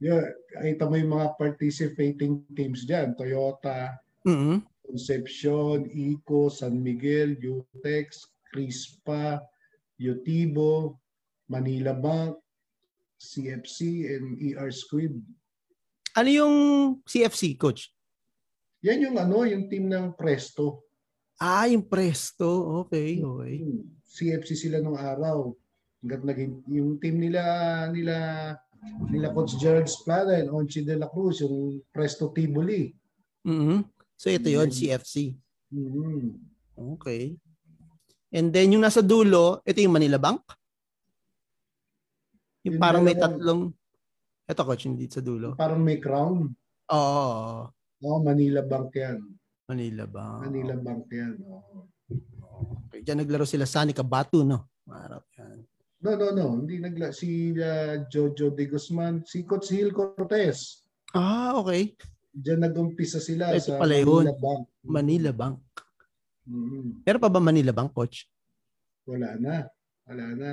Yeah, 0.00 0.32
kita 0.64 0.88
mo 0.88 0.96
yung 0.96 1.12
mga 1.12 1.36
participating 1.36 2.40
teams 2.56 2.88
diyan, 2.88 3.12
Toyota, 3.12 4.00
mm-hmm. 4.24 4.64
Concepcion, 4.88 5.84
Eco, 5.92 6.48
San 6.48 6.80
Miguel, 6.80 7.36
Utex, 7.36 8.24
Crispa, 8.48 9.44
Yotibo, 10.00 10.96
Manila 11.52 11.92
Bank, 11.92 12.40
CFC, 13.20 14.08
and 14.08 14.40
ER 14.40 14.72
Squid. 14.72 15.20
Ano 16.16 16.28
yung 16.32 16.56
CFC, 17.04 17.54
coach? 17.60 17.92
Yan 18.80 19.04
yung 19.04 19.16
ano, 19.20 19.44
yung 19.44 19.68
team 19.68 19.86
ng 19.86 20.16
Presto. 20.16 20.89
Ah, 21.40 21.64
yung 21.64 21.88
Presto. 21.88 22.84
Okay, 22.84 23.24
okay. 23.24 23.64
CFC 24.04 24.68
sila 24.68 24.84
nung 24.84 25.00
araw. 25.00 25.56
Hanggat 26.04 26.22
naging, 26.28 26.60
yung 26.68 27.00
team 27.00 27.16
nila, 27.16 27.40
nila 27.88 28.16
nila 29.08 29.32
Coach 29.32 29.56
Gerald 29.60 29.88
Splada 29.88 30.36
and 30.40 30.48
Onchi 30.48 30.84
de 30.84 30.96
la 30.96 31.08
Cruz, 31.08 31.44
yung 31.44 31.80
Presto 31.92 32.32
Tivoli. 32.32 32.92
Mm-hmm. 33.44 33.80
So 34.16 34.28
ito 34.28 34.48
yon 34.48 34.68
mm-hmm. 34.68 34.88
CFC. 34.92 35.36
Mm-hmm. 35.72 36.20
Okay. 36.96 37.36
And 38.32 38.52
then 38.52 38.72
yung 38.76 38.84
nasa 38.84 39.04
dulo, 39.04 39.60
ito 39.64 39.80
yung 39.80 39.96
Manila 39.96 40.16
Bank? 40.20 40.44
Yung, 42.64 42.76
yung 42.76 42.80
parang 42.80 43.02
may 43.04 43.16
tatlong... 43.16 43.72
Ito 44.44 44.66
coach, 44.66 44.84
hindi 44.88 45.06
sa 45.06 45.22
dulo. 45.22 45.54
Parang 45.56 45.80
may 45.80 45.96
crown. 46.02 46.50
Oo. 46.90 47.68
Oo, 48.00 48.16
oh, 48.16 48.20
Manila 48.24 48.64
Bank 48.64 48.96
yan. 48.96 49.20
Manila 49.70 50.04
Bank. 50.10 50.50
Manila 50.50 50.74
Bank 50.74 51.06
yan. 51.14 51.34
Oo. 51.46 51.86
Okay. 52.90 53.06
Diyan 53.06 53.22
naglaro 53.22 53.46
sila 53.46 53.70
Sani 53.70 53.94
Kabatu, 53.94 54.42
no? 54.42 54.82
Marap 54.90 55.30
yan. 55.38 55.62
No, 56.02 56.18
no, 56.18 56.34
no. 56.34 56.58
Hindi 56.58 56.82
nagla 56.82 57.14
si 57.14 57.54
uh, 57.54 58.02
Jojo 58.10 58.50
De 58.50 58.66
Guzman, 58.66 59.22
si 59.22 59.46
Coach 59.46 59.70
Hill 59.70 59.94
Cortez. 59.94 60.82
Ah, 61.14 61.54
okay. 61.54 61.94
Diyan 62.34 62.66
nag-umpisa 62.66 63.22
sila 63.22 63.54
Ito 63.54 63.76
sa 63.76 63.78
pala 63.78 63.94
Manila 64.02 64.34
Bank. 64.34 64.62
Manila 64.82 65.30
Bank. 65.30 65.56
Mm-hmm. 66.50 67.06
Pero 67.06 67.16
pa 67.22 67.30
ba 67.30 67.38
Manila 67.38 67.70
Bank, 67.70 67.94
Coach? 67.94 68.26
Wala 69.06 69.38
na. 69.38 69.70
Wala 70.10 70.26
na. 70.34 70.50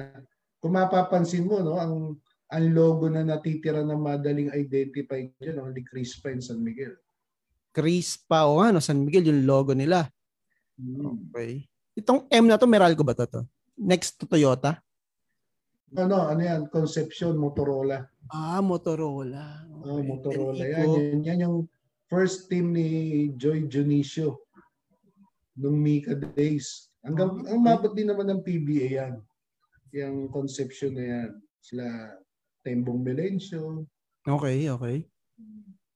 Kung 0.62 0.78
mapapansin 0.78 1.50
mo, 1.50 1.64
no, 1.66 1.82
ang 1.82 2.22
ang 2.48 2.66
logo 2.72 3.12
na 3.12 3.26
natitira 3.28 3.84
na 3.84 3.98
madaling 3.98 4.54
identify 4.56 5.20
dyan, 5.42 5.60
only 5.60 5.84
Crispa 5.84 6.32
and 6.32 6.44
San 6.44 6.64
Miguel. 6.64 6.96
Crispa 7.78 8.50
o 8.50 8.58
ano, 8.58 8.82
San 8.82 9.06
Miguel 9.06 9.30
yung 9.30 9.46
logo 9.46 9.78
nila. 9.78 10.10
Mm. 10.82 11.30
Okay. 11.30 11.70
Itong 11.94 12.26
M 12.34 12.50
na 12.50 12.58
to, 12.58 12.66
Meralco 12.66 13.06
ba 13.06 13.14
to? 13.14 13.30
to? 13.30 13.46
Next 13.78 14.18
to 14.18 14.26
Toyota? 14.26 14.82
Ano, 15.94 16.26
ano 16.26 16.42
yan? 16.42 16.66
Conception, 16.74 17.38
Motorola. 17.38 18.02
Ah, 18.34 18.66
Motorola. 18.66 19.62
Okay. 19.70 19.94
Oh, 19.94 20.02
Motorola. 20.02 20.64
Yan, 20.66 20.90
yan, 20.90 21.22
yan 21.22 21.44
yung 21.46 21.58
first 22.10 22.50
team 22.50 22.74
ni 22.74 23.30
Joy 23.38 23.70
Junicio 23.70 24.42
nung 25.54 25.78
Mika 25.78 26.18
Days. 26.18 26.90
Hanggang, 27.06 27.46
oh, 27.46 27.46
ang 27.46 27.62
mabot 27.62 27.94
din 27.94 28.10
naman 28.10 28.26
ng 28.34 28.42
PBA 28.42 28.88
yan. 28.98 29.14
Yung 29.94 30.34
Conception 30.34 30.98
na 30.98 31.06
yan. 31.06 31.30
Sila 31.62 31.86
Tembong 32.66 33.06
Melencio. 33.06 33.86
Okay, 34.26 34.68
okay. 34.68 35.06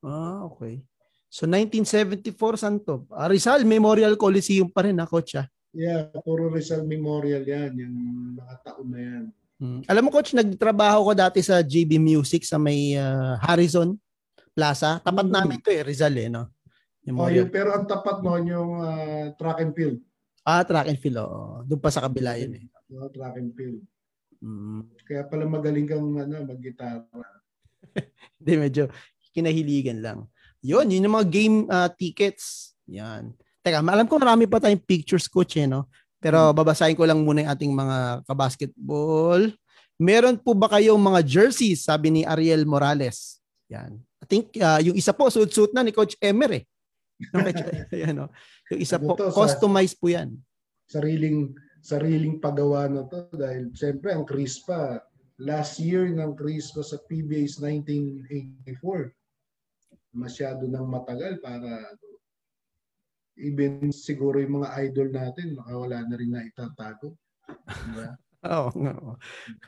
Ah, 0.06 0.46
okay. 0.46 0.86
So 1.32 1.48
1974 1.48 2.60
saan 2.60 2.84
to? 2.84 3.08
Ah, 3.08 3.32
Rizal 3.32 3.64
Memorial 3.64 4.20
Coliseum 4.20 4.68
pa 4.68 4.84
rin 4.84 5.00
ha, 5.00 5.08
coach 5.08 5.40
ah. 5.40 5.48
Yeah, 5.72 6.12
puro 6.28 6.52
Rizal 6.52 6.84
Memorial 6.84 7.48
yan, 7.48 7.72
yung 7.80 7.96
mga 8.36 8.56
taon 8.68 8.88
na 8.92 9.00
yan. 9.00 9.24
Hmm. 9.56 9.80
Alam 9.88 10.04
mo 10.04 10.10
coach, 10.12 10.36
nagtrabaho 10.36 11.08
ko 11.08 11.12
dati 11.16 11.40
sa 11.40 11.64
GB 11.64 12.04
Music 12.04 12.44
sa 12.44 12.60
may 12.60 13.00
uh, 13.00 13.40
Harrison 13.40 13.96
Plaza. 14.52 15.00
Tapat 15.00 15.32
hmm. 15.32 15.36
namin 15.40 15.58
'to 15.64 15.72
eh, 15.72 15.88
Rizal 15.88 16.20
eh, 16.20 16.28
no. 16.28 16.52
Oh, 17.16 17.32
yung, 17.32 17.48
pero 17.50 17.74
ang 17.74 17.88
tapat 17.88 18.20
noon 18.22 18.52
yung 18.52 18.72
uh, 18.84 19.32
track 19.40 19.64
and 19.64 19.72
field. 19.72 19.98
Ah, 20.44 20.68
track 20.68 20.92
and 20.92 21.00
field. 21.00 21.18
Oh. 21.18 21.64
Doon 21.66 21.82
pa 21.82 21.90
sa 21.90 22.04
kabila 22.04 22.36
yun 22.38 22.60
eh. 22.60 22.66
Oh, 22.92 23.10
track 23.10 23.40
and 23.40 23.56
field. 23.56 23.80
Mm. 24.44 24.86
Kaya 25.08 25.26
pala 25.26 25.48
magaling 25.50 25.88
kang 25.88 26.14
ano, 26.14 26.36
mag-gitara. 26.46 27.08
Hindi, 28.38 28.54
medyo 28.60 28.84
kinahiligan 29.34 30.04
lang. 30.04 30.30
Yun, 30.62 30.94
yun 30.94 31.06
yung 31.06 31.16
mga 31.18 31.30
game 31.30 31.58
uh, 31.68 31.90
tickets. 31.90 32.78
Yan. 32.90 33.34
Teka, 33.62 33.82
alam 33.82 34.06
ko 34.10 34.18
marami 34.18 34.46
pa 34.46 34.62
tayong 34.62 34.82
pictures 34.82 35.30
coach 35.30 35.58
eh, 35.58 35.70
no? 35.70 35.90
Pero 36.22 36.50
hmm. 36.50 36.58
babasahin 36.58 36.98
ko 36.98 37.06
lang 37.06 37.22
muna 37.22 37.46
yung 37.46 37.52
ating 37.54 37.74
mga 37.74 37.98
kabasketball. 38.30 39.42
Meron 40.02 40.38
po 40.38 40.58
ba 40.58 40.70
kayong 40.70 41.02
mga 41.02 41.22
jerseys? 41.26 41.86
Sabi 41.86 42.10
ni 42.10 42.22
Ariel 42.26 42.66
Morales. 42.66 43.42
Yan. 43.70 44.02
I 44.22 44.26
think 44.30 44.54
uh, 44.58 44.82
yung 44.82 44.98
isa 44.98 45.14
po, 45.14 45.30
suit-suit 45.30 45.74
na 45.74 45.86
ni 45.86 45.94
Coach 45.94 46.18
Emer 46.22 46.62
eh. 46.62 46.64
Ayan, 47.94 48.26
no? 48.26 48.28
Yung 48.74 48.82
isa 48.82 48.98
po, 48.98 49.14
to, 49.14 49.30
customized 49.34 49.98
po 50.02 50.10
yan. 50.10 50.38
Sariling 50.90 51.54
sariling 51.82 52.38
paggawa 52.38 52.86
na 52.86 53.10
to 53.10 53.26
dahil 53.34 53.74
siyempre 53.74 54.14
ang 54.14 54.22
Crispa 54.22 55.02
last 55.42 55.82
year 55.82 56.06
ng 56.14 56.38
Crispa 56.38 56.86
sa 56.86 57.02
PBA 57.10 57.50
is 57.50 57.58
1984 57.58 59.10
masyado 60.12 60.68
nang 60.68 60.88
matagal 60.88 61.40
para 61.40 61.96
even 63.40 63.90
siguro 63.96 64.38
yung 64.38 64.62
mga 64.62 64.70
idol 64.88 65.10
natin, 65.10 65.56
makawala 65.56 66.04
na 66.04 66.16
rin 66.20 66.32
na 66.32 66.44
itatago. 66.46 67.16
Diba? 67.48 68.08
Oo. 68.52 68.70
Oh, 68.74 69.16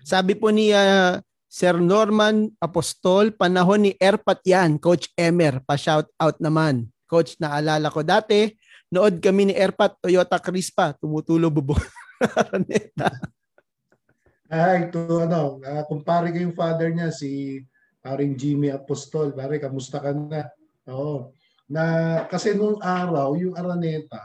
Sabi 0.02 0.34
po 0.34 0.50
ni 0.50 0.74
uh, 0.74 1.22
Sir 1.46 1.78
Norman 1.78 2.50
Apostol, 2.58 3.34
panahon 3.34 3.90
ni 3.90 3.92
Erpat 4.02 4.42
yan, 4.46 4.82
Coach 4.82 5.14
Emer, 5.14 5.62
pa-shout 5.62 6.10
out 6.18 6.38
naman. 6.42 6.90
Coach, 7.06 7.38
naalala 7.38 7.94
ko 7.94 8.02
dati, 8.02 8.50
nood 8.90 9.22
kami 9.22 9.54
ni 9.54 9.56
Erpat, 9.56 10.02
Toyota 10.02 10.42
Crispa, 10.42 10.98
tumutulo 10.98 11.54
bubong. 11.54 11.82
Araneta. 12.40 13.14
Ay, 14.50 14.90
ito 14.90 15.02
ano, 15.22 15.62
uh, 15.62 15.84
kumpare 15.86 16.30
ko 16.34 16.38
yung 16.42 16.58
father 16.58 16.90
niya, 16.90 17.10
si 17.14 17.62
paring 18.04 18.36
Jimmy 18.36 18.70
Apostol. 18.70 19.32
Pare, 19.32 19.58
kamusta 19.58 20.04
ka 20.04 20.12
na? 20.12 20.52
Oo 20.92 21.32
na 21.74 21.84
kasi 22.28 22.54
nung 22.56 22.80
araw, 22.84 23.34
yung 23.40 23.56
Araneta, 23.56 24.20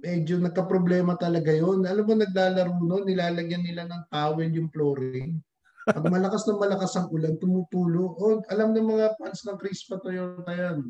medyo 0.00 0.40
nagka-problema 0.40 1.14
talaga 1.14 1.52
yon. 1.52 1.84
Alam 1.84 2.04
mo, 2.08 2.14
naglalaro 2.16 2.72
noon, 2.80 3.04
nilalagyan 3.04 3.64
nila 3.64 3.84
ng 3.84 4.08
towel 4.08 4.48
yung 4.48 4.72
flooring. 4.72 5.36
Pag 5.84 6.06
malakas 6.08 6.44
na 6.48 6.56
malakas 6.56 6.92
ang 6.96 7.08
ulan, 7.12 7.36
tumutulo. 7.36 8.16
Oh, 8.16 8.40
alam 8.48 8.72
ng 8.72 8.88
mga 8.90 9.06
fans 9.20 9.44
ng 9.44 9.58
Crispa 9.60 10.00
Toyota 10.00 10.52
yan. 10.52 10.82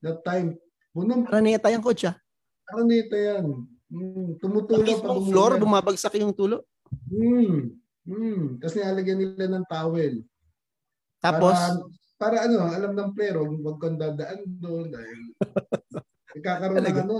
That 0.00 0.24
time. 0.24 0.56
Bunong, 0.96 1.28
Araneta 1.28 1.68
yan, 1.68 1.84
coach 1.84 2.08
ah. 2.08 2.16
Araneta 2.72 3.16
yan. 3.16 3.44
Hmm, 3.86 4.40
tumutulo 4.40 4.82
pa. 4.82 5.14
Sa 5.14 5.20
floor, 5.30 5.52
bumabagsak 5.60 6.16
yung 6.18 6.32
tulo? 6.32 6.64
Hmm. 7.06 7.76
Hmm. 8.06 8.56
Tapos 8.62 8.74
nilalagyan 8.78 9.18
nila 9.20 9.46
ng 9.46 9.66
towel. 9.68 10.24
Tapos? 11.20 11.54
Para, 11.54 11.84
para 12.16 12.36
ano, 12.48 12.66
alam 12.68 12.92
ng 12.96 13.10
player, 13.12 13.36
huwag 13.40 13.78
kang 13.80 13.98
dadaan 14.00 14.40
doon 14.46 14.88
dahil 14.92 15.18
ikakaroon 16.38 16.84
ng 16.84 16.98
ano, 17.06 17.16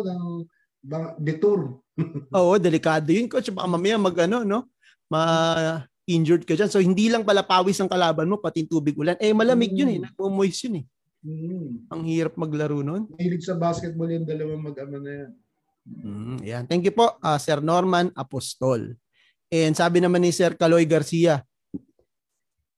ng 0.87 1.05
detour. 1.21 1.81
Oo, 2.37 2.55
delikado 2.61 3.11
yun, 3.11 3.27
coach. 3.27 3.51
Baka 3.51 3.69
mamaya 3.69 3.97
mag 3.97 4.17
ano, 4.25 4.45
no? 4.45 4.61
Ma-injured 5.09 6.45
ka 6.45 6.55
dyan. 6.55 6.71
So, 6.71 6.83
hindi 6.83 7.09
lang 7.09 7.25
pala 7.25 7.43
pawis 7.43 7.81
ang 7.81 7.91
kalaban 7.91 8.29
mo, 8.29 8.39
pati 8.39 8.69
tubig 8.69 8.97
ulan. 8.97 9.19
Eh, 9.19 9.33
malamig 9.35 9.73
yun 9.73 9.91
eh. 9.91 9.99
Hmm. 10.01 10.07
Nagmo-moist 10.11 10.61
yun 10.69 10.77
eh. 10.83 10.87
Mm. 11.27 11.91
Ang 11.91 12.03
hirap 12.07 12.39
maglaro 12.39 12.87
nun. 12.87 13.11
Mahilig 13.19 13.43
sa 13.43 13.59
basketball 13.59 14.07
yung 14.07 14.23
dalawang 14.23 14.63
mag-ama 14.63 15.03
na 15.03 15.11
yan. 15.11 15.31
Mm, 15.87 16.39
yan. 16.47 16.65
Thank 16.71 16.87
you 16.87 16.95
po, 16.95 17.19
uh, 17.19 17.39
Sir 17.39 17.59
Norman 17.59 18.15
Apostol. 18.15 18.95
And 19.51 19.75
sabi 19.75 19.99
naman 19.99 20.23
ni 20.23 20.31
Sir 20.31 20.55
Caloy 20.55 20.87
Garcia, 20.87 21.43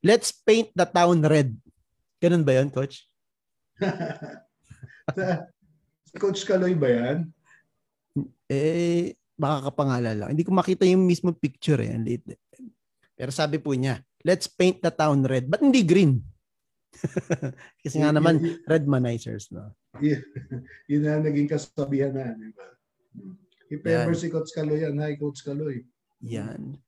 let's 0.03 0.31
paint 0.31 0.71
the 0.75 0.87
town 0.87 1.23
red. 1.25 1.55
Ganun 2.19 2.43
ba 2.43 2.59
yun, 2.59 2.71
Coach? 2.71 3.07
si 6.09 6.15
Coach 6.19 6.43
Kaloy 6.43 6.75
ba 6.75 6.89
yan? 6.91 7.19
Eh, 8.51 9.15
baka 9.39 9.71
kapangalan 9.71 10.17
lang. 10.19 10.31
Hindi 10.35 10.43
ko 10.43 10.51
makita 10.51 10.83
yung 10.83 11.07
mismo 11.07 11.31
picture 11.31 11.79
eh. 11.83 11.95
Pero 13.15 13.31
sabi 13.31 13.63
po 13.63 13.71
niya, 13.75 14.03
let's 14.27 14.51
paint 14.51 14.83
the 14.83 14.91
town 14.91 15.23
red. 15.23 15.47
But 15.47 15.63
hindi 15.63 15.87
green? 15.87 16.23
Kasi 17.85 18.03
nga 18.03 18.11
naman, 18.11 18.43
red 18.67 18.89
manizers. 18.91 19.51
No? 19.55 19.71
Yeah. 20.03 20.23
Yun 20.91 21.03
na 21.07 21.23
naging 21.23 21.47
kasabihan 21.47 22.11
na. 22.15 22.35
Di 22.35 22.51
ba? 22.51 22.67
If 23.69 23.85
ever 23.85 24.17
si 24.17 24.33
Coach 24.33 24.51
Kaloy 24.57 24.81
yan, 24.81 24.97
hi 24.99 25.15
Coach 25.21 25.45
Kaloy. 25.45 25.85
Yan. 26.25 26.81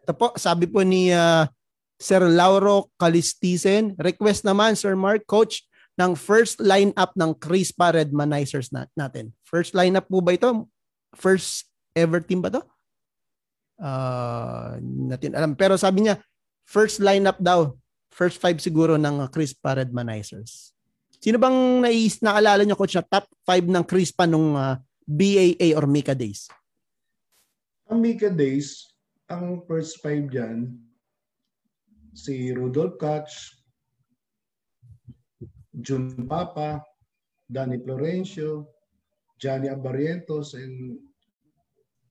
Ito 0.00 0.14
po, 0.14 0.32
sabi 0.38 0.70
po 0.70 0.80
ni 0.86 1.10
uh, 1.10 1.44
Sir 1.98 2.22
Lauro 2.26 2.90
Calistisen, 2.98 3.94
request 3.96 4.42
naman 4.42 4.74
Sir 4.74 4.98
Mark, 4.98 5.24
Coach, 5.24 5.64
ng 5.94 6.18
first 6.18 6.58
lineup 6.58 7.14
ng 7.14 7.38
Crispa 7.38 7.94
Red 7.94 8.10
Manizers 8.10 8.74
na, 8.74 8.90
natin. 8.98 9.30
First 9.46 9.78
lineup 9.78 10.10
po 10.10 10.18
ba 10.18 10.34
ito? 10.34 10.66
First 11.14 11.70
ever 11.94 12.18
team 12.18 12.42
ba 12.42 12.50
to? 12.50 12.62
Uh, 13.78 14.78
natin 14.82 15.38
alam. 15.38 15.54
Pero 15.54 15.78
sabi 15.78 16.06
niya, 16.06 16.18
first 16.66 16.98
lineup 16.98 17.38
daw. 17.38 17.78
First 18.10 18.42
five 18.42 18.58
siguro 18.58 18.98
ng 18.98 19.30
Crispa 19.30 19.78
Red 19.78 19.94
Manizers. 19.94 20.74
Sino 21.24 21.40
bang 21.40 21.80
nais 21.80 22.20
naalala 22.20 22.68
niyo 22.68 22.76
coach 22.76 23.00
na 23.00 23.00
top 23.00 23.24
5 23.48 23.64
ng 23.64 23.84
Crispa 23.88 24.28
nung 24.28 24.52
uh, 24.60 24.76
BAA 25.08 25.72
or 25.72 25.88
Mika 25.88 26.12
Days? 26.12 26.52
Ang 27.88 28.04
Mika 28.04 28.28
Days, 28.28 28.92
ang 29.24 29.64
first 29.64 30.04
five 30.04 30.28
dyan, 30.28 30.76
si 32.14 32.54
Rudolph 32.54 32.96
Katz, 32.96 33.58
Jun 35.74 36.24
Papa, 36.30 36.80
Danny 37.44 37.82
Florencio, 37.82 38.70
Johnny 39.36 39.66
Abarientos, 39.66 40.54
and 40.54 40.96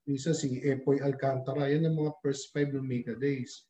isa 0.04 0.36
si 0.36 0.60
Epoy 0.60 1.00
Alcantara. 1.00 1.72
Yan 1.72 1.88
ang 1.88 1.96
mga 1.96 2.20
first 2.20 2.52
five 2.52 2.76
ng 2.76 2.84
Mika 2.84 3.16
Days. 3.16 3.64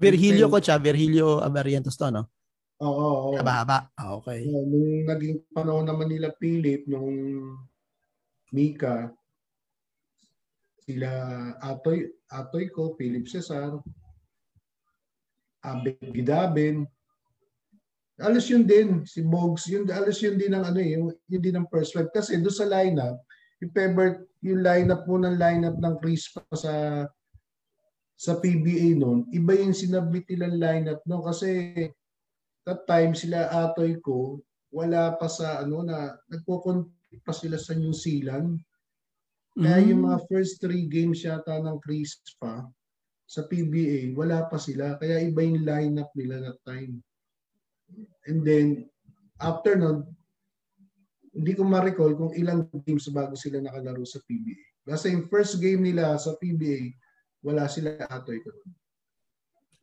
Virgilio 0.00 0.48
ko 0.48 0.58
siya, 0.60 0.80
Virgilio 0.80 1.44
Abarientos 1.44 2.00
to, 2.00 2.08
no? 2.08 2.32
Oo. 2.80 3.32
Oh, 3.32 3.36
Haba-haba. 3.36 3.92
Ah, 3.96 4.16
okay. 4.16 4.44
Uh, 4.44 4.64
nung 4.68 5.08
naging 5.08 5.40
panahon 5.52 5.88
naman 5.88 6.12
nila 6.12 6.32
Philip, 6.36 6.84
nung 6.88 7.12
Mika, 8.52 9.12
sila 10.84 11.10
Atoy, 11.60 12.04
Atoy 12.32 12.68
ko, 12.68 12.96
Philip 12.96 13.24
Cesar, 13.28 13.80
Abel 15.66 15.98
Gidabin, 16.14 16.86
alas 18.22 18.46
yun 18.48 18.64
din, 18.64 19.02
si 19.04 19.20
Bogs, 19.20 19.68
yun, 19.68 19.84
alas 19.90 20.22
yun 20.22 20.38
din 20.38 20.54
ng 20.54 20.64
ano 20.64 20.78
eh, 20.80 20.96
yung, 20.96 21.12
yun 21.28 21.42
din 21.42 21.56
ng 21.58 21.68
first 21.68 21.92
five. 21.92 22.08
Kasi 22.14 22.38
doon 22.38 22.54
sa 22.54 22.70
lineup, 22.70 23.18
yung 23.60 23.72
ever, 23.74 24.08
yung 24.40 24.62
lineup 24.62 25.02
mo 25.04 25.20
ng 25.20 25.36
lineup 25.36 25.76
ng 25.76 25.94
Chris 26.00 26.30
pa 26.32 26.44
sa 26.56 26.72
sa 28.16 28.40
PBA 28.40 28.96
noon, 28.96 29.28
iba 29.28 29.52
yung 29.52 29.76
sinabit 29.76 30.24
nilang 30.32 30.56
lineup 30.56 31.04
no 31.04 31.20
kasi 31.20 31.84
that 32.64 32.88
time 32.88 33.12
sila 33.12 33.44
atoy 33.52 34.00
ko 34.00 34.40
wala 34.72 35.12
pa 35.20 35.28
sa 35.28 35.60
ano 35.60 35.84
na 35.84 36.16
nagko-compete 36.32 37.20
pa 37.20 37.36
sila 37.36 37.60
sa 37.60 37.76
New 37.76 37.92
Zealand. 37.92 38.56
Kaya 39.56 39.80
mm. 39.84 39.88
yung 39.92 40.02
mga 40.08 40.18
first 40.28 40.60
three 40.60 40.88
games 40.88 41.24
yata 41.24 41.60
ng 41.60 41.76
Chris 41.80 42.20
pa 42.40 42.64
sa 43.26 43.42
PBA, 43.42 44.14
wala 44.14 44.46
pa 44.46 44.56
sila. 44.56 44.94
Kaya 44.96 45.18
iba 45.18 45.42
yung 45.42 45.66
lineup 45.66 46.14
nila 46.14 46.38
that 46.46 46.62
time. 46.62 47.02
And 48.26 48.46
then, 48.46 48.86
after 49.42 49.74
nun, 49.74 50.06
hindi 51.36 51.52
ko 51.52 51.66
ma-recall 51.66 52.16
kung 52.16 52.32
ilang 52.32 52.70
games 52.86 53.10
bago 53.12 53.34
sila 53.36 53.60
nakalaro 53.60 54.06
sa 54.06 54.22
PBA. 54.24 54.86
Basta 54.86 55.10
yung 55.10 55.26
first 55.26 55.58
game 55.58 55.82
nila 55.82 56.14
sa 56.16 56.38
PBA, 56.38 56.94
wala 57.42 57.66
sila 57.66 57.98
atoy 58.06 58.40
ko. 58.40 58.54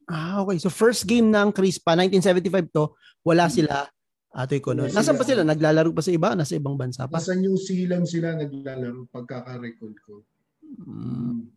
Ah, 0.08 0.42
okay. 0.42 0.58
So 0.58 0.72
first 0.72 1.04
game 1.06 1.30
ng 1.30 1.52
Crispa, 1.52 1.94
1975 2.00 2.74
to, 2.74 2.96
wala 3.22 3.46
hmm. 3.46 3.54
sila 3.54 3.76
atoy 4.34 4.60
ko 4.64 4.74
noon. 4.74 4.90
Nasaan 4.90 5.20
pa 5.20 5.28
sila? 5.28 5.46
Naglalaro 5.46 5.94
pa 5.94 6.02
sa 6.02 6.10
iba? 6.10 6.34
Nasa 6.34 6.58
ibang 6.58 6.74
bansa 6.74 7.06
pa? 7.06 7.22
Nasa 7.22 7.38
New 7.38 7.54
Zealand 7.60 8.10
sila 8.10 8.34
naglalaro 8.34 9.06
pagkaka-recall 9.14 9.94
ko. 10.02 10.26
Mm. 10.90 11.54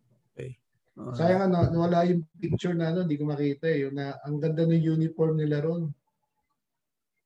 Sayang 0.97 1.53
ano, 1.53 1.77
wala 1.77 2.09
yung 2.09 2.25
picture 2.41 2.73
na 2.73 2.89
ano, 2.89 3.05
hindi 3.05 3.21
ko 3.21 3.29
makita 3.29 3.69
eh. 3.69 3.85
Yung 3.85 3.93
na, 3.93 4.17
ang 4.25 4.41
ganda 4.41 4.65
ng 4.65 4.81
uniform 4.81 5.37
nila 5.37 5.61
ron. 5.61 5.93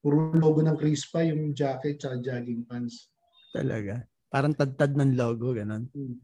Puro 0.03 0.35
logo 0.35 0.59
ng 0.59 0.75
Crispa, 0.75 1.23
yung 1.23 1.55
jacket 1.55 2.03
at 2.03 2.19
jogging 2.19 2.67
pants. 2.67 3.07
Talaga? 3.55 4.03
Parang 4.27 4.51
tad-tad 4.51 4.99
ng 4.99 5.15
logo, 5.15 5.55
ganun. 5.55 5.87
Hmm. 5.95 6.19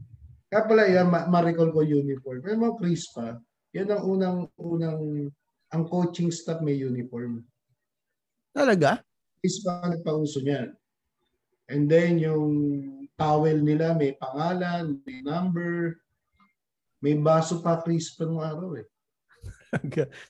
Kaya 0.51 0.63
pala 0.67 0.83
yan, 0.91 1.07
ma- 1.07 1.27
ma-recall 1.27 1.71
ko 1.71 1.87
uniform. 1.87 2.43
Pero 2.43 2.59
mga 2.59 2.77
Crispa, 2.83 3.39
yan 3.71 3.95
ang 3.95 4.03
unang, 4.03 4.37
unang, 4.59 4.99
ang 5.71 5.83
coaching 5.87 6.31
staff 6.31 6.59
may 6.59 6.75
uniform. 6.75 7.47
Talaga? 8.51 8.99
Crispa 9.39 9.87
ang 9.87 9.95
nagpauso 9.95 10.43
niyan. 10.43 10.75
And 11.67 11.87
then 11.87 12.19
yung 12.19 12.47
towel 13.19 13.59
nila 13.59 13.95
may 13.95 14.15
pangalan, 14.15 14.99
may 15.03 15.19
number, 15.23 15.99
may 17.01 17.13
baso 17.17 17.61
pa 17.61 17.77
Crispa 17.81 18.25
nung 18.25 18.41
araw 18.41 18.77
eh. 18.77 18.87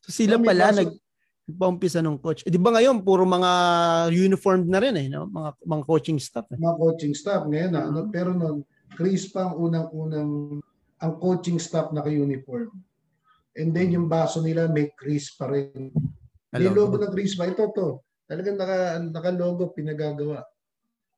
so 0.04 0.10
sila 0.12 0.36
so, 0.38 0.44
pala 0.44 0.72
baso, 0.72 0.80
nag 0.84 0.92
Nagpaumpisa 1.48 2.04
ng 2.04 2.20
coach. 2.20 2.44
Eh, 2.44 2.52
di 2.52 2.60
ba 2.60 2.76
ngayon, 2.76 3.08
puro 3.08 3.24
mga 3.24 3.52
uniformed 4.12 4.68
na 4.68 4.84
rin 4.84 5.00
eh, 5.00 5.08
no? 5.08 5.32
mga, 5.32 5.56
mga 5.64 5.84
coaching 5.88 6.20
staff. 6.20 6.44
Eh. 6.52 6.60
Mga 6.60 6.76
coaching 6.76 7.16
staff 7.16 7.48
ngayon. 7.48 7.72
Mm-hmm. 7.72 7.88
Ano, 7.88 8.00
pero 8.12 8.36
noon, 8.36 8.68
Chris 9.00 9.32
pa 9.32 9.48
ang 9.48 9.56
unang-unang 9.56 10.60
ang 11.00 11.14
coaching 11.24 11.56
staff 11.56 11.96
naka-uniform. 11.96 12.68
And 13.56 13.72
then 13.72 13.96
yung 13.96 14.12
baso 14.12 14.44
nila 14.44 14.68
may 14.68 14.92
Chris 15.00 15.32
pa 15.40 15.48
rin. 15.48 15.88
May 16.52 16.68
logo 16.68 17.00
ng 17.00 17.16
Chris 17.16 17.40
pa. 17.40 17.48
Ito 17.48 17.72
to. 17.72 18.04
Talagang 18.28 18.60
naka, 18.60 19.00
naka-logo 19.00 19.72
pinagagawa. 19.72 20.44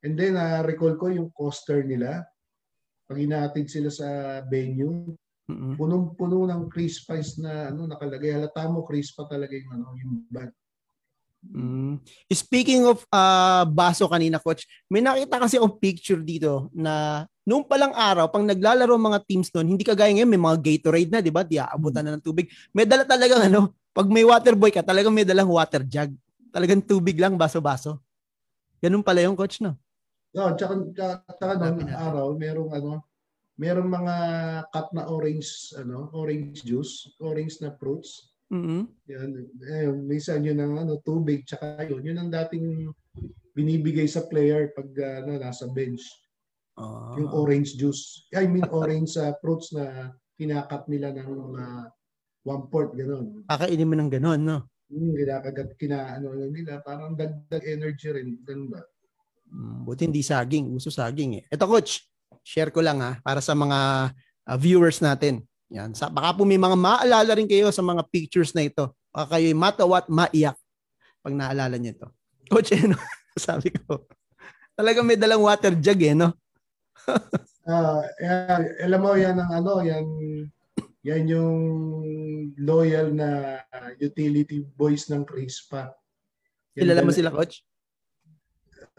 And 0.06 0.14
then, 0.14 0.38
uh, 0.38 0.62
recall 0.62 0.94
ko 0.96 1.10
yung 1.10 1.34
coaster 1.34 1.82
nila. 1.82 2.22
Pag 3.10 3.18
inaatid 3.18 3.66
sila 3.66 3.90
sa 3.90 4.08
venue, 4.46 5.10
Mm-hmm. 5.50 5.74
Punong-puno 5.82 6.46
ng 6.46 6.70
crisp 6.70 7.10
pies 7.10 7.42
na 7.42 7.74
ano 7.74 7.90
nakalagay. 7.90 8.38
Halata 8.38 8.70
mo 8.70 8.86
crisp 8.86 9.18
pa 9.18 9.26
talaga 9.26 9.58
yung 9.58 9.72
ano 9.74 9.86
yung 9.98 10.14
bag. 10.30 10.54
Mm. 11.40 12.04
Speaking 12.30 12.84
of 12.84 13.02
uh, 13.10 13.64
baso 13.64 14.06
kanina 14.12 14.38
coach, 14.44 14.68
may 14.92 15.00
nakita 15.00 15.40
kasi 15.40 15.56
akong 15.56 15.80
picture 15.80 16.20
dito 16.20 16.68
na 16.76 17.24
noong 17.48 17.64
palang 17.64 17.96
araw 17.96 18.28
pang 18.28 18.44
naglalaro 18.44 19.00
mga 19.00 19.24
teams 19.24 19.50
noon, 19.56 19.74
hindi 19.74 19.88
kagaya 19.88 20.12
ngayon 20.14 20.30
may 20.30 20.42
mga 20.42 20.58
Gatorade 20.60 21.10
na, 21.10 21.20
'di 21.24 21.32
ba? 21.34 21.42
Di 21.48 21.58
aabutan 21.58 22.06
na 22.06 22.20
ng 22.20 22.24
tubig. 22.24 22.52
May 22.76 22.86
dala 22.86 23.08
talagang 23.08 23.42
ano, 23.50 23.74
pag 23.96 24.06
may 24.12 24.28
water 24.28 24.54
boy 24.54 24.70
ka, 24.70 24.84
talagang 24.86 25.16
may 25.16 25.26
dalang 25.26 25.50
water 25.50 25.82
jug. 25.82 26.12
Talagang 26.54 26.84
tubig 26.84 27.18
lang 27.18 27.40
baso-baso. 27.40 28.04
Ganun 28.84 29.02
pala 29.02 29.24
yung 29.24 29.40
coach 29.40 29.64
no. 29.64 29.80
No, 30.30 30.54
tsaka, 30.54 30.78
tsaka, 30.94 31.16
tsaka 31.42 31.54
noong 31.58 31.90
araw, 31.90 32.26
merong 32.38 32.70
ano, 32.70 33.02
merong 33.60 33.92
mga 33.92 34.16
cut 34.72 34.88
na 34.96 35.04
orange 35.12 35.76
ano 35.76 36.08
orange 36.16 36.64
juice 36.64 37.12
orange 37.20 37.60
na 37.60 37.76
fruits. 37.76 38.32
Mm-hmm. 38.50 38.82
yan. 39.06 39.30
Eh, 39.62 39.94
minsan 39.94 40.42
yun 40.42 40.58
ang 40.58 40.74
ano 40.82 40.98
tubig 41.06 41.46
tsaka 41.46 41.86
yun. 41.86 42.02
Yun 42.02 42.18
ang 42.18 42.32
dating 42.34 42.90
binibigay 43.54 44.10
sa 44.10 44.26
player 44.26 44.74
pag 44.74 44.90
ano 45.22 45.38
nasa 45.38 45.70
bench. 45.70 46.02
Uh, 46.80 47.20
yung 47.20 47.30
orange 47.36 47.76
juice. 47.76 48.26
I 48.32 48.48
mean 48.48 48.66
orange 48.72 49.20
uh, 49.20 49.36
fruits 49.44 49.76
na 49.76 50.16
kinakat 50.40 50.88
nila 50.88 51.12
ng 51.12 51.28
mga 51.28 51.64
uh, 51.68 51.86
one 52.48 52.64
fourth 52.72 52.96
ganun 52.96 53.44
kakainin 53.44 53.90
mo 53.92 53.96
ng 54.00 54.10
ganun 54.10 54.42
no? 54.42 54.58
Hmm, 54.90 55.14
kinakagat 55.14 55.78
kina 55.78 56.18
ano 56.18 56.34
nila. 56.34 56.82
Parang 56.82 57.14
dagdag 57.14 57.62
energy 57.68 58.10
rin. 58.10 58.42
Ganun 58.42 58.74
ba? 58.74 58.82
Mm, 59.54 59.86
buti 59.86 60.10
hindi 60.10 60.26
saging. 60.26 60.74
Uso 60.74 60.90
saging 60.90 61.38
eh. 61.38 61.44
Ito 61.46 61.70
coach 61.70 62.09
share 62.44 62.74
ko 62.74 62.82
lang 62.82 63.00
ha, 63.02 63.22
para 63.22 63.40
sa 63.40 63.54
mga 63.54 64.12
uh, 64.50 64.58
viewers 64.58 65.00
natin. 65.00 65.46
Yan. 65.70 65.94
Sa, 65.94 66.10
baka 66.10 66.34
po 66.34 66.46
may 66.46 66.58
mga 66.58 66.74
maalala 66.74 67.32
rin 67.38 67.46
kayo 67.46 67.70
sa 67.70 67.86
mga 67.86 68.02
pictures 68.10 68.58
na 68.58 68.66
ito. 68.66 68.90
Baka 69.14 69.38
kayo 69.38 69.54
matawat, 69.54 70.10
maiyak 70.10 70.58
pag 71.22 71.34
naalala 71.36 71.78
niyo 71.78 71.94
ito. 71.94 72.08
Coach, 72.50 72.74
ano, 72.74 72.98
sabi 73.38 73.70
ko, 73.70 74.10
talagang 74.74 75.06
may 75.06 75.20
dalang 75.20 75.46
water 75.46 75.78
jug 75.78 76.02
eh, 76.02 76.18
no? 76.18 76.34
uh, 77.70 78.02
yan, 78.26 78.62
alam 78.82 79.00
mo 79.00 79.14
yan 79.14 79.38
ang 79.38 79.52
ano, 79.62 79.86
yan 79.86 80.06
yan 81.00 81.32
yung 81.32 81.60
loyal 82.60 83.16
na 83.16 83.62
utility 84.04 84.68
boys 84.76 85.08
ng 85.08 85.24
Crispa. 85.24 85.96
Kilala 86.76 87.08
mo 87.08 87.12
sila, 87.16 87.32
coach? 87.32 87.64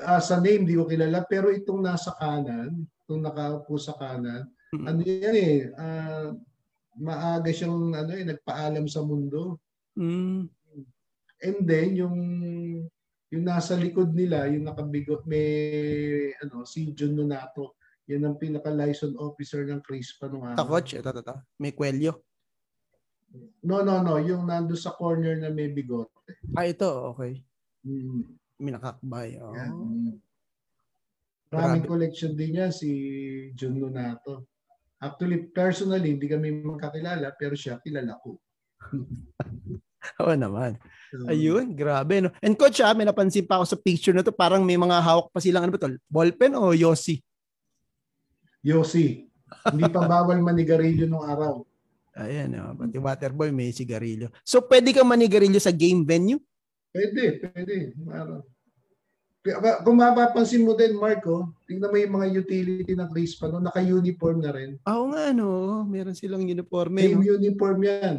Uh, 0.00 0.22
sa 0.22 0.40
name 0.40 0.64
di 0.64 0.74
ko 0.76 0.88
kilala 0.88 1.24
pero 1.28 1.52
itong 1.52 1.84
nasa 1.84 2.16
kanan, 2.16 2.84
itong 3.04 3.22
nakaupo 3.22 3.76
sa 3.76 3.94
kanan, 3.96 4.48
mm-hmm. 4.72 4.86
ano 4.88 5.00
yan 5.04 5.36
eh, 5.36 5.58
uh, 5.76 6.28
maaga 7.00 7.50
siyang 7.52 7.92
ano 7.94 8.12
eh, 8.16 8.24
nagpaalam 8.24 8.84
sa 8.88 9.00
mundo. 9.04 9.60
Mm. 9.96 10.48
And 11.40 11.58
then 11.64 11.96
yung 11.96 12.18
yung 13.30 13.44
nasa 13.46 13.78
likod 13.78 14.12
nila, 14.12 14.50
yung 14.50 14.66
nakabigot 14.66 15.24
may 15.24 15.46
ano 16.42 16.66
si 16.66 16.92
Jun 16.92 17.16
Nonato. 17.16 17.78
Yan 18.10 18.26
ang 18.26 18.36
pinaka 18.42 18.74
license 18.74 19.14
officer 19.22 19.62
ng 19.70 19.86
Crispa 19.86 20.26
nung 20.26 20.42
araw. 20.42 20.66
coach, 20.66 20.98
ito, 20.98 21.06
ito, 21.06 21.22
ito. 21.22 21.36
May 21.62 21.70
kwelyo. 21.70 22.18
No, 23.62 23.86
no, 23.86 24.02
no. 24.02 24.18
Yung 24.18 24.50
nando 24.50 24.74
sa 24.74 24.90
corner 24.98 25.38
na 25.38 25.54
may 25.54 25.70
bigote. 25.70 26.10
Ah, 26.58 26.66
ito. 26.66 27.14
Okay. 27.14 27.38
Mm. 27.86 28.39
May 28.60 28.76
nakakbay. 28.76 29.40
Oh. 29.40 29.56
Yeah. 29.56 29.72
Maraming 31.50 31.88
collection 31.88 32.38
din 32.38 32.54
niya 32.54 32.70
si 32.70 32.90
Jun 33.58 33.80
Nonato. 33.80 34.46
Actually, 35.00 35.50
personally, 35.50 36.14
hindi 36.14 36.28
kami 36.28 36.60
magkakilala, 36.62 37.32
pero 37.34 37.56
siya 37.56 37.80
kilala 37.80 38.20
ko. 38.20 38.38
Oo 40.20 40.34
naman. 40.36 40.76
Ayun, 41.26 41.72
grabe. 41.74 42.22
No? 42.22 42.30
And 42.38 42.54
coach, 42.54 42.78
ah, 42.84 42.94
may 42.94 43.08
napansin 43.08 43.48
pa 43.48 43.58
ako 43.58 43.66
sa 43.66 43.80
picture 43.80 44.14
na 44.14 44.22
to, 44.22 44.30
parang 44.30 44.62
may 44.62 44.76
mga 44.76 45.00
hawak 45.02 45.32
pa 45.32 45.40
silang, 45.40 45.66
ano 45.66 45.72
ba 45.74 45.80
to? 45.80 45.96
Ballpen 46.06 46.54
o 46.54 46.76
Yossi? 46.76 47.18
Yossi. 48.62 49.26
hindi 49.72 49.84
pa 49.90 50.06
bawal 50.12 50.38
manigarilyo 50.44 51.08
nung 51.08 51.26
araw. 51.26 51.64
Ayan, 52.20 52.52
oh, 52.60 52.76
pati 52.76 53.00
waterboy 53.00 53.50
may 53.50 53.72
sigarilyo. 53.72 54.28
So, 54.44 54.62
pwede 54.68 54.92
kang 54.92 55.08
manigarilyo 55.08 55.58
sa 55.58 55.72
game 55.72 56.04
venue? 56.04 56.38
Pwede, 56.90 57.38
pwede. 57.38 57.94
Araw. 58.10 58.40
Kung 59.86 59.96
mapapansin 59.96 60.68
mo 60.68 60.76
din, 60.76 61.00
Marco, 61.00 61.56
tingnan 61.64 61.88
mo 61.88 61.96
yung 61.96 62.14
mga 62.20 62.28
utility 62.44 62.92
ng 62.92 63.08
Crispa, 63.08 63.48
no? 63.48 63.62
naka-uniform 63.64 64.44
na 64.44 64.52
rin. 64.52 64.76
Oo 64.84 65.08
nga, 65.16 65.32
no? 65.32 65.80
Meron 65.88 66.12
silang 66.12 66.44
uniform. 66.44 67.00
Same 67.00 67.24
no? 67.24 67.24
uniform 67.40 67.80
yan. 67.80 68.16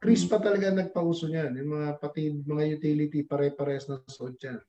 Crispa 0.00 0.40
hmm. 0.40 0.44
talaga 0.48 0.66
nagpauso 0.72 1.28
niyan. 1.28 1.60
Yung 1.60 1.70
mga 1.76 1.88
pati 2.00 2.32
mga 2.32 2.64
utility, 2.80 3.20
pare-pares 3.20 3.84
na 3.92 4.00
suot 4.08 4.40
yan. 4.40 4.60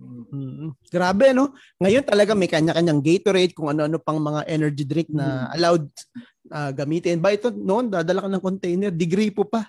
Mm-hmm. 0.00 0.88
Grabe, 0.88 1.36
no? 1.36 1.52
Ngayon 1.76 2.04
talaga 2.08 2.32
may 2.32 2.48
kanya-kanyang 2.48 3.04
Gatorade, 3.04 3.52
kung 3.52 3.68
ano-ano 3.68 4.00
pang 4.00 4.16
mga 4.16 4.48
energy 4.48 4.84
drink 4.88 5.12
na 5.12 5.52
allowed 5.52 5.84
uh, 6.48 6.72
gamitin. 6.72 7.20
Ba 7.20 7.36
ito, 7.36 7.52
noon, 7.52 7.92
dadala 7.92 8.24
ka 8.24 8.30
ng 8.32 8.44
container, 8.44 8.88
degree 8.88 9.28
po 9.28 9.44
pa. 9.44 9.68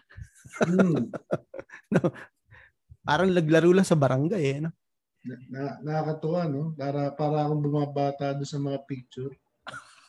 Mm. 0.63 1.11
no? 1.99 2.15
Parang 3.01 3.29
laglaro 3.33 3.73
lang 3.73 3.87
sa 3.87 3.97
barangay, 3.97 4.43
eh, 4.57 4.59
no? 4.61 4.71
na, 5.49 5.77
nakakatuwa, 5.81 6.49
no? 6.49 6.73
Para, 6.73 7.13
para 7.13 7.45
akong 7.45 7.61
bumabata 7.61 8.33
doon 8.33 8.49
sa 8.49 8.57
mga 8.57 8.79
picture. 8.89 9.33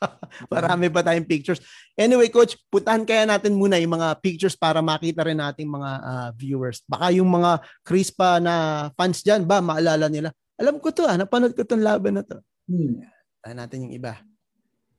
Marami 0.52 0.90
pa 0.90 1.04
tayong 1.04 1.28
pictures. 1.28 1.60
Anyway, 1.94 2.32
coach, 2.32 2.58
putahan 2.72 3.06
kaya 3.06 3.28
natin 3.28 3.54
muna 3.54 3.78
yung 3.78 3.94
mga 3.94 4.18
pictures 4.18 4.56
para 4.56 4.80
makita 4.82 5.22
rin 5.22 5.38
nating 5.38 5.68
mga 5.68 5.90
uh, 6.02 6.28
viewers. 6.34 6.82
Baka 6.88 7.12
yung 7.14 7.28
mga 7.28 7.62
Crispa 7.84 8.40
na 8.42 8.88
fans 8.96 9.22
diyan 9.22 9.44
ba, 9.46 9.62
maalala 9.62 10.08
nila. 10.08 10.32
Alam 10.58 10.80
ko 10.80 10.90
to, 10.90 11.06
ah, 11.06 11.18
napanood 11.18 11.54
ko 11.54 11.62
tong 11.62 11.84
laban 11.84 12.18
na 12.18 12.24
to. 12.24 12.38
Hmm. 12.66 13.04
Tahan 13.42 13.58
natin 13.58 13.78
yung 13.88 13.94
iba. 13.94 14.22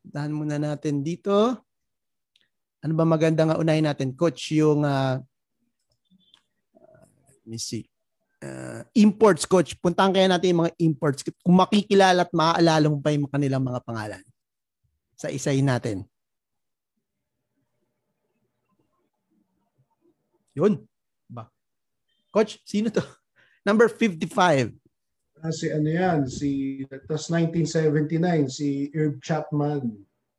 Tahan 0.03 0.31
muna 0.35 0.59
natin 0.59 1.01
dito. 1.01 1.63
Ano 2.83 2.93
ba 2.99 3.07
maganda 3.07 3.47
nga 3.47 3.59
unahin 3.59 3.87
natin, 3.87 4.11
coach, 4.11 4.51
yung 4.51 4.83
uh, 4.83 5.19
me 7.45 7.57
see 7.57 7.87
uh, 8.43 8.81
imports 8.93 9.47
coach. 9.47 9.73
Puntahan 9.79 10.11
kaya 10.11 10.27
natin 10.27 10.53
yung 10.53 10.61
mga 10.67 10.73
imports. 10.83 11.23
Kung 11.39 11.55
makikilala 11.57 12.27
at 12.27 12.33
maaalala 12.35 12.91
mo 12.91 12.99
pa 12.99 13.15
yung 13.15 13.31
kanilang 13.31 13.63
mga 13.63 13.79
pangalan. 13.81 14.23
Sa 15.15 15.31
isayin 15.31 15.65
natin. 15.65 16.03
Yun. 20.53 20.83
Ba. 21.31 21.49
Coach, 22.29 22.59
sino 22.67 22.91
to? 22.91 23.01
Number 23.67 23.87
55. 23.87 24.75
Ah, 25.43 25.51
si 25.51 25.67
ano 25.67 25.89
yan, 25.91 26.23
si 26.23 26.79
tas 26.87 27.27
1979 27.27 28.47
si 28.47 28.87
Herb 28.95 29.19
Chapman. 29.19 29.91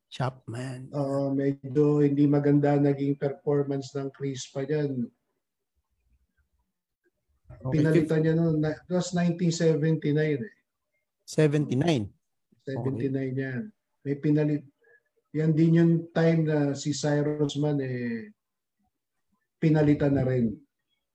Chapman. 0.09 0.89
Uh, 0.95 1.29
medyo 1.29 2.01
hindi 2.01 2.25
maganda 2.25 2.81
naging 2.81 3.21
performance 3.21 3.93
ng 3.93 4.09
Chris 4.17 4.49
pa 4.49 4.65
diyan 4.65 5.05
Okay. 7.63 7.75
Pinalitan 7.81 8.21
niya 8.25 8.35
noon. 8.35 8.59
It 8.65 8.91
was 8.91 9.15
1979 9.15 10.11
eh. 10.43 10.55
79? 11.27 12.11
79 12.67 13.13
okay. 13.13 13.27
yan. 13.33 13.63
May 14.05 14.17
pinalit. 14.19 14.65
Yan 15.35 15.51
din 15.51 15.79
yung 15.79 15.93
time 16.15 16.47
na 16.47 16.59
si 16.79 16.95
Cyrus 16.95 17.59
Man 17.59 17.83
eh 17.83 18.31
pinalitan 19.65 20.13
na 20.13 20.29
rin. 20.29 20.53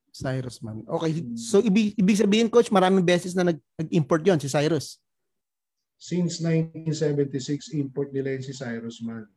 Cyrus 0.09 0.59
Man. 0.65 0.81
Okay. 0.89 1.21
So 1.37 1.61
ibig, 1.61 1.93
ibig 1.93 2.17
sabihin 2.17 2.49
coach, 2.49 2.73
maraming 2.73 3.05
beses 3.05 3.37
na 3.37 3.45
nag, 3.45 3.61
nag-import 3.77 4.25
'yon 4.25 4.41
si 4.41 4.49
Cyrus. 4.49 4.97
Since 5.99 6.41
1976 6.41 7.75
import 7.77 8.09
nila 8.09 8.33
yun 8.33 8.43
si 8.43 8.55
Cyrus 8.55 9.03
Man. 9.05 9.29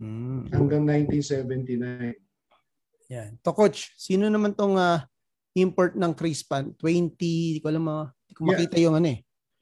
Mm. 0.00 0.50
Hanggang 0.50 0.82
1979. 0.82 2.16
Yan. 3.12 3.36
To 3.44 3.52
coach, 3.52 3.92
sino 4.00 4.26
naman 4.26 4.56
tong 4.56 4.74
uh, 4.80 5.04
import 5.54 5.98
ng 5.98 6.12
Crispan, 6.14 6.74
20, 6.78 7.16
di 7.18 7.60
ko 7.60 7.68
alam, 7.70 7.84
mga, 7.86 8.04
di 8.26 8.34
ko 8.34 8.40
makita 8.46 8.76
yeah. 8.78 8.84
yung 8.86 8.96
ano 8.98 9.08
eh. 9.10 9.18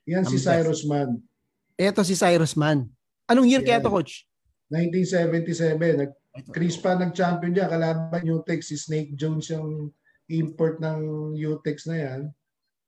Yan 0.09 0.25
si 0.25 0.37
Cyrus 0.41 0.89
Man. 0.89 1.21
Ito 1.77 2.01
si 2.05 2.17
Cyrus 2.17 2.57
Man. 2.57 2.89
Anong 3.29 3.49
year 3.49 3.61
yeah. 3.61 3.79
kaya 3.79 3.85
to, 3.85 3.93
coach? 3.93 4.25
1977. 4.73 6.01
Nag, 6.01 6.13
Crispan 6.53 7.01
nag-champion 7.01 7.53
diyan. 7.53 7.69
Kalaban 7.69 8.25
Utex. 8.25 8.73
Si 8.73 8.77
Snake 8.81 9.13
Jones 9.17 9.53
yung 9.53 9.93
import 10.33 10.81
ng 10.81 11.33
Utex 11.37 11.89
na 11.89 11.97
yan. 11.97 12.21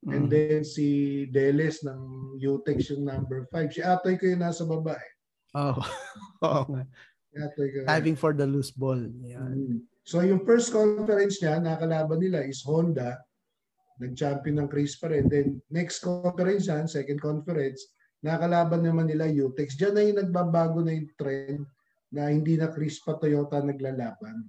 Mm. 0.00 0.12
And 0.16 0.24
then 0.32 0.60
si 0.64 0.86
Deles 1.28 1.84
ng 1.84 2.00
Utex 2.40 2.88
yung 2.92 3.04
number 3.04 3.44
5. 3.52 3.76
Si 3.76 3.80
Atoy 3.84 4.16
ko 4.16 4.24
yung 4.28 4.40
nasa 4.44 4.64
baba 4.64 4.96
eh. 4.96 5.10
Oh. 5.56 5.76
Oo 6.46 6.62
nga. 6.72 6.82
Atoy 7.36 7.68
ko. 7.68 7.78
Diving 7.84 8.16
for 8.16 8.32
the 8.32 8.48
loose 8.48 8.72
ball. 8.72 9.00
Yan. 9.24 9.56
Mm. 9.56 9.78
So 10.04 10.24
yung 10.24 10.42
first 10.48 10.72
conference 10.72 11.38
niya, 11.38 11.60
nakalaban 11.60 12.20
nila 12.20 12.42
is 12.44 12.64
Honda. 12.64 13.20
Nag-champion 14.00 14.64
ng 14.64 14.68
Chris 14.72 14.96
pa 14.96 15.12
rin. 15.12 15.28
Then 15.28 15.60
next 15.68 16.00
conference 16.00 16.66
yan, 16.72 16.88
second 16.88 17.20
conference, 17.20 17.92
nakalaban 18.24 18.80
naman 18.80 19.12
nila 19.12 19.28
Utex. 19.28 19.76
Diyan 19.76 19.92
na 19.92 20.02
yung 20.04 20.20
nagbabago 20.24 20.80
na 20.80 20.96
yung 20.96 21.10
trend 21.20 21.68
na 22.10 22.32
hindi 22.32 22.56
na 22.56 22.72
Chris 22.72 22.98
pa 23.04 23.14
Toyota 23.20 23.60
naglalaban. 23.60 24.48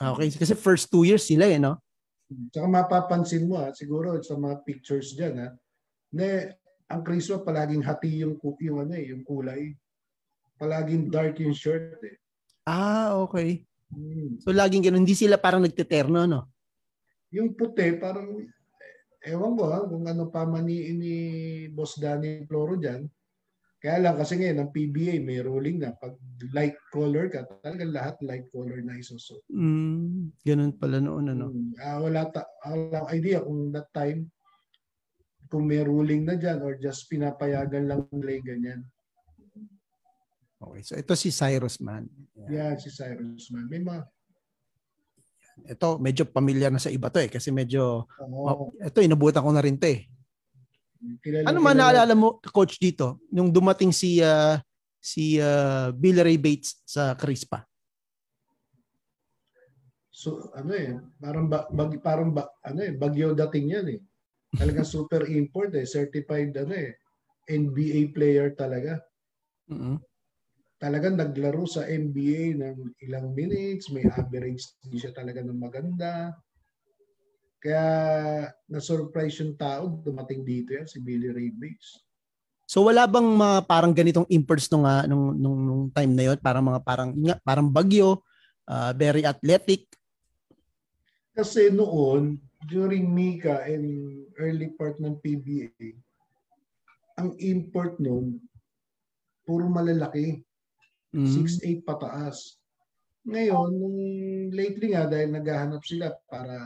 Ah, 0.00 0.16
okay, 0.16 0.32
kasi 0.32 0.56
first 0.56 0.88
two 0.88 1.04
years 1.04 1.26
sila 1.28 1.44
eh, 1.44 1.60
no? 1.60 1.76
Tsaka 2.54 2.66
mapapansin 2.70 3.44
mo 3.44 3.60
ha, 3.60 3.74
siguro 3.74 4.16
sa 4.22 4.38
mga 4.38 4.62
pictures 4.64 5.12
diyan 5.18 5.34
ha, 5.44 5.48
na 6.14 6.26
ang 6.90 7.02
Chris 7.04 7.28
pa 7.28 7.42
palaging 7.42 7.84
hati 7.84 8.22
yung, 8.22 8.38
yung, 8.38 8.78
ano, 8.86 8.94
eh, 8.96 9.12
yung 9.12 9.22
kulay. 9.26 9.74
Palaging 10.56 11.10
dark 11.10 11.38
yung 11.42 11.54
shirt 11.54 12.00
eh. 12.02 12.16
Ah, 12.66 13.18
okay. 13.18 13.66
Hmm. 13.90 14.38
So 14.38 14.54
laging 14.54 14.86
ganun, 14.86 15.02
hindi 15.02 15.18
sila 15.18 15.36
parang 15.36 15.66
nagteterno, 15.66 16.26
no? 16.26 16.40
Yung 17.34 17.54
puti, 17.54 17.94
parang, 17.98 18.42
ewan 19.22 19.52
ko 19.54 19.64
ha, 19.70 19.78
kung 19.86 20.04
ano 20.06 20.30
pa 20.30 20.46
maniin 20.46 20.96
ni 20.98 21.16
Boss 21.70 21.98
Danny 21.98 22.46
Floro 22.46 22.78
dyan. 22.78 23.06
Kaya 23.80 23.96
lang 23.96 24.20
kasi 24.20 24.36
ngayon, 24.36 24.60
ang 24.60 24.70
PBA 24.76 25.24
may 25.24 25.40
ruling 25.40 25.80
na 25.80 25.96
pag 25.96 26.12
light 26.52 26.76
color 26.92 27.32
ka, 27.32 27.48
talagang 27.64 27.96
lahat 27.96 28.20
light 28.20 28.44
color 28.52 28.76
na 28.84 29.00
isusot. 29.00 29.40
Mm, 29.48 30.36
ganun 30.44 30.72
pala 30.76 31.00
noon, 31.00 31.32
ano? 31.32 31.48
Ah, 31.80 31.96
wala, 31.96 32.28
ta, 32.28 32.44
wala 32.68 33.08
idea 33.08 33.40
kung 33.40 33.72
that 33.72 33.88
time, 33.96 34.28
kung 35.48 35.64
may 35.64 35.80
ruling 35.80 36.28
na 36.28 36.36
dyan 36.36 36.60
or 36.60 36.76
just 36.76 37.08
pinapayagan 37.08 37.88
lang 37.88 38.04
nila 38.12 38.38
ganyan. 38.44 38.80
Okay, 40.60 40.82
so 40.84 40.92
ito 40.92 41.16
si 41.16 41.32
Cyrus 41.32 41.80
Man. 41.80 42.04
Yeah, 42.36 42.48
yeah 42.52 42.70
si 42.76 42.92
Cyrus 42.92 43.48
Man. 43.48 43.64
May 43.72 43.80
mga 43.80 44.04
ito 45.60 45.88
medyo 46.00 46.24
pamilyar 46.28 46.72
na 46.72 46.80
sa 46.80 46.92
iba 46.92 47.12
to 47.12 47.20
eh 47.20 47.28
kasi 47.28 47.52
medyo 47.52 48.08
oh. 48.20 48.72
ito 48.80 49.04
inabutan 49.04 49.44
ko 49.44 49.52
na 49.52 49.64
rin 49.64 49.76
to 49.76 49.88
eh. 49.88 50.08
Kilala, 51.20 51.48
ano 51.48 51.58
man 51.64 51.76
naalala 51.76 52.12
mo 52.12 52.40
coach 52.52 52.76
dito 52.76 53.24
nung 53.32 53.48
dumating 53.48 53.88
si 53.88 54.20
uh, 54.20 54.60
si 55.00 55.40
uh, 55.40 55.92
Bill 55.96 56.20
Ray 56.20 56.36
Bates 56.36 56.80
sa 56.84 57.16
Crispa? 57.16 57.64
So 60.12 60.52
ano 60.52 60.76
eh 60.76 60.92
parang 61.16 61.48
ba, 61.48 61.64
bag, 61.72 61.96
parang 62.04 62.36
ba, 62.36 62.52
ano 62.60 62.84
eh 62.84 62.92
bagyo 62.92 63.32
dating 63.32 63.66
yan 63.72 63.86
eh. 63.96 64.00
Talagang 64.52 64.84
super 64.84 65.24
import 65.24 65.72
eh 65.72 65.88
certified 65.88 66.52
ano 66.56 66.76
eh 66.76 67.00
NBA 67.48 68.12
player 68.12 68.52
talaga. 68.52 69.00
Mm-hmm 69.72 70.09
talagang 70.80 71.20
naglaro 71.20 71.68
sa 71.68 71.84
NBA 71.84 72.56
ng 72.56 72.76
ilang 73.04 73.36
minutes, 73.36 73.92
may 73.92 74.08
average 74.08 74.64
din 74.80 74.96
siya 74.96 75.12
talaga 75.12 75.44
ng 75.44 75.60
maganda. 75.60 76.32
Kaya 77.60 77.84
na-surprise 78.64 79.44
yung 79.44 79.60
tao, 79.60 80.00
dumating 80.00 80.40
dito 80.40 80.72
yan, 80.72 80.88
si 80.88 80.96
Billy 81.04 81.28
Ray 81.28 81.52
Bates. 81.52 82.00
So 82.64 82.88
wala 82.88 83.04
bang 83.04 83.28
mga 83.28 83.68
parang 83.68 83.92
ganitong 83.92 84.24
imports 84.32 84.72
nung, 84.72 84.88
uh, 84.88 85.04
nung, 85.04 85.36
nung, 85.36 85.58
nung 85.60 85.84
time 85.92 86.12
na 86.16 86.32
yon 86.32 86.38
Parang 86.40 86.64
mga 86.64 86.80
parang, 86.80 87.10
parang 87.44 87.68
bagyo, 87.68 88.24
uh, 88.64 88.96
very 88.96 89.28
athletic? 89.28 89.84
Kasi 91.36 91.68
noon, 91.68 92.40
during 92.64 93.04
Mika 93.12 93.68
and 93.68 94.24
early 94.40 94.72
part 94.72 94.96
ng 94.96 95.20
PBA, 95.20 95.92
ang 97.20 97.36
import 97.36 98.00
noon, 98.00 98.40
puro 99.44 99.68
malalaki. 99.68 100.40
Mm-hmm. 101.10 101.82
6'8 101.82 101.88
pataas. 101.88 102.60
Ngayon, 103.26 103.70
nung 103.76 103.98
lately 104.54 104.94
nga, 104.94 105.10
dahil 105.10 105.34
naghahanap 105.34 105.82
sila 105.84 106.14
para 106.30 106.56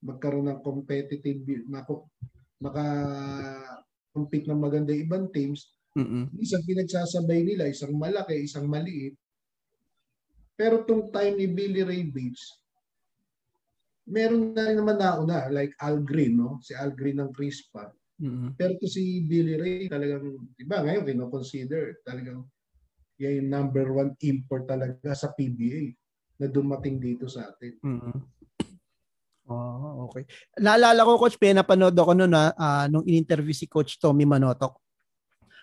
magkaroon 0.00 0.48
ng 0.48 0.60
competitive, 0.62 1.42
maka, 1.66 1.92
maka 2.62 2.86
compete 4.14 4.48
ng 4.48 4.56
maganda 4.62 4.94
ibang 4.94 5.28
teams, 5.34 5.76
mm-hmm. 5.98 6.32
isang 6.40 6.64
pinagsasabay 6.64 7.44
nila, 7.44 7.68
isang 7.68 7.92
malaki, 7.98 8.46
isang 8.46 8.64
maliit. 8.70 9.18
Pero 10.56 10.86
tong 10.88 11.12
time 11.12 11.36
ni 11.36 11.46
Billy 11.52 11.84
Ray 11.84 12.08
Bates, 12.08 12.56
meron 14.08 14.56
na 14.56 14.72
rin 14.72 14.78
naman 14.80 14.96
nauna, 14.96 15.50
like 15.52 15.74
Al 15.82 16.00
Green, 16.00 16.38
no? 16.38 16.62
si 16.64 16.72
Al 16.72 16.96
Green 16.96 17.20
ng 17.20 17.34
Crispa. 17.34 17.92
Mm-hmm. 18.16 18.56
Pero 18.56 18.72
to 18.80 18.88
si 18.88 19.26
Billy 19.28 19.60
Ray, 19.60 19.92
talagang, 19.92 20.24
di 20.56 20.64
ba, 20.64 20.80
ngayon, 20.80 21.04
kino-consider, 21.04 22.00
talagang 22.00 22.46
yan 23.16 23.44
yung 23.44 23.50
number 23.50 23.86
one 23.92 24.12
import 24.24 24.68
talaga 24.68 25.12
sa 25.16 25.32
PBA 25.32 25.96
na 26.36 26.46
dumating 26.52 27.00
dito 27.00 27.24
sa 27.28 27.48
atin. 27.48 27.72
Mm-hmm. 27.80 28.18
Oh, 29.46 30.10
okay. 30.10 30.26
Naalala 30.58 31.06
ko, 31.06 31.22
Coach, 31.22 31.38
pinapanood 31.38 31.94
ako 31.94 32.12
noon 32.18 32.34
na 32.34 32.50
uh, 32.58 32.84
nung 32.90 33.06
in-interview 33.06 33.54
si 33.54 33.70
Coach 33.70 33.96
Tommy 34.02 34.26
Manotok. 34.26 34.74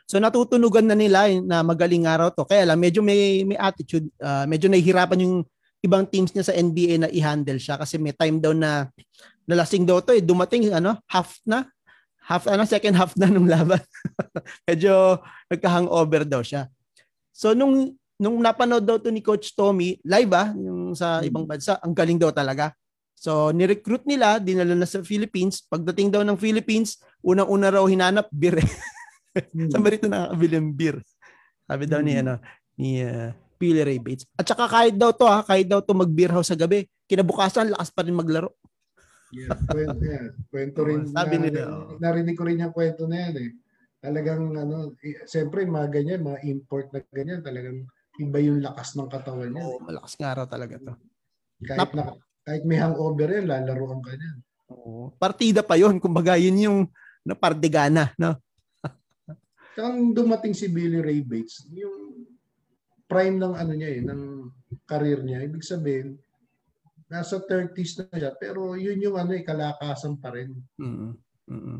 So 0.08 0.20
natutunugan 0.20 0.88
na 0.88 0.96
nila 0.96 1.28
na 1.44 1.64
magaling 1.64 2.08
araw 2.08 2.32
to. 2.32 2.48
Kaya 2.48 2.68
lang, 2.68 2.80
medyo 2.80 3.04
may, 3.04 3.44
may 3.44 3.60
attitude. 3.60 4.08
Uh, 4.20 4.48
medyo 4.48 4.68
nahihirapan 4.72 5.24
yung 5.24 5.36
ibang 5.84 6.08
teams 6.08 6.32
niya 6.32 6.48
sa 6.48 6.56
NBA 6.56 6.96
na 7.04 7.10
i-handle 7.12 7.60
siya 7.60 7.76
kasi 7.76 8.00
may 8.00 8.16
time 8.16 8.40
daw 8.40 8.56
na 8.56 8.88
nalasing 9.44 9.84
daw 9.84 10.00
to 10.00 10.16
eh. 10.16 10.24
Dumating 10.24 10.72
ano, 10.72 11.00
half 11.12 11.40
na. 11.44 11.68
Half, 12.24 12.48
ano, 12.48 12.64
second 12.64 12.96
half 12.96 13.20
na 13.20 13.28
nung 13.28 13.52
laban. 13.52 13.84
medyo 14.68 15.20
nagka-hangover 15.52 16.24
daw 16.24 16.40
siya. 16.40 16.72
So 17.34 17.58
nung 17.58 17.98
nung 18.22 18.40
napanood 18.40 18.86
daw 18.86 19.02
to 19.02 19.10
ni 19.12 19.20
Coach 19.20 19.52
Tommy, 19.58 20.00
live 20.06 20.32
ah, 20.32 20.54
yung 20.56 20.96
sa 20.96 21.20
ibang 21.26 21.44
bansa, 21.44 21.76
ang 21.82 21.92
galing 21.92 22.22
daw 22.22 22.32
talaga. 22.32 22.72
So, 23.24 23.56
ni-recruit 23.56 24.04
nila, 24.04 24.36
dinala 24.36 24.76
na 24.76 24.84
sa 24.84 25.00
Philippines. 25.00 25.64
Pagdating 25.72 26.12
daw 26.12 26.28
ng 26.28 26.36
Philippines, 26.36 27.00
unang-una 27.24 27.72
raw 27.72 27.88
hinanap, 27.88 28.28
beer. 28.28 28.60
mm. 29.56 29.72
Saan 29.72 29.80
ba 29.80 29.96
rito 29.96 30.12
nakakabili 30.12 30.60
ng 30.60 30.76
beer? 30.76 31.00
Sabi 31.64 31.88
daw 31.88 32.04
ni, 32.04 32.20
ano, 32.20 32.44
ni 32.76 33.00
uh, 33.00 33.32
Billy 33.56 33.80
Ray 33.80 34.00
Bates. 34.04 34.28
At 34.36 34.44
saka 34.44 34.68
kahit 34.68 35.00
daw 35.00 35.16
to, 35.16 35.24
ha, 35.24 35.40
kahit 35.40 35.72
daw 35.72 35.80
to 35.80 35.96
mag-beer 35.96 36.36
house 36.36 36.52
sa 36.52 36.60
gabi, 36.60 36.84
kinabukasan, 37.08 37.72
lakas 37.72 37.96
pa 37.96 38.04
rin 38.04 38.12
maglaro. 38.12 38.52
yeah, 39.32 39.56
kwento 39.72 40.04
yan. 40.04 40.28
Kwento 40.52 40.80
rin. 40.84 41.02
Oh, 41.08 41.16
sabi 41.16 41.36
na, 41.40 41.44
nila. 41.48 41.62
Oh. 41.72 41.96
Narinig 42.04 42.36
ko 42.36 42.44
rin 42.44 42.60
yung 42.60 42.76
kwento 42.76 43.08
na 43.08 43.18
yan 43.24 43.36
eh. 43.40 43.50
Talagang, 44.04 44.52
ano, 44.60 44.92
siyempre, 45.24 45.64
mga 45.64 45.88
ganyan, 45.88 46.28
mga 46.28 46.44
import 46.52 46.92
na 46.92 47.00
ganyan, 47.08 47.40
talagang 47.40 47.88
iba 48.20 48.38
yung 48.44 48.60
lakas 48.60 49.00
ng 49.00 49.08
katawan 49.08 49.48
niya. 49.56 49.64
Oh, 49.64 49.80
malakas 49.80 50.20
nga 50.20 50.36
raw 50.36 50.44
talaga 50.44 50.76
to. 50.76 50.94
Kahit 51.64 51.80
Nap- 51.80 51.96
na, 51.96 52.04
kahit 52.44 52.64
may 52.68 52.84
hangover 52.84 53.32
yan, 53.32 53.48
lalaroan 53.48 54.04
ka 54.04 54.12
niyan. 54.12 54.38
Oo. 54.76 55.16
Partida 55.16 55.64
pa 55.64 55.80
yon 55.80 56.04
Kumbaga, 56.04 56.36
yun 56.36 56.60
yung 56.60 56.78
no, 57.24 57.34
pardigana. 57.44 58.12
No? 58.20 58.36
Kang 59.74 60.12
dumating 60.12 60.52
si 60.52 60.68
Billy 60.68 61.00
Ray 61.00 61.24
Bates, 61.24 61.64
yung 61.72 62.28
prime 63.08 63.40
ng 63.40 63.56
ano 63.56 63.72
niya 63.72 63.90
eh, 63.90 64.02
ng 64.04 64.22
career 64.84 65.24
niya, 65.24 65.48
ibig 65.48 65.64
sabihin, 65.64 66.20
nasa 67.08 67.40
30s 67.40 68.04
na 68.04 68.18
siya, 68.20 68.32
pero 68.36 68.76
yun 68.76 69.00
yung 69.00 69.16
ano 69.16 69.32
eh, 69.32 69.48
kalakasan 69.48 70.20
pa 70.20 70.36
rin. 70.36 70.52
Mm-hmm. 70.78 71.12
Mm-hmm. 71.56 71.80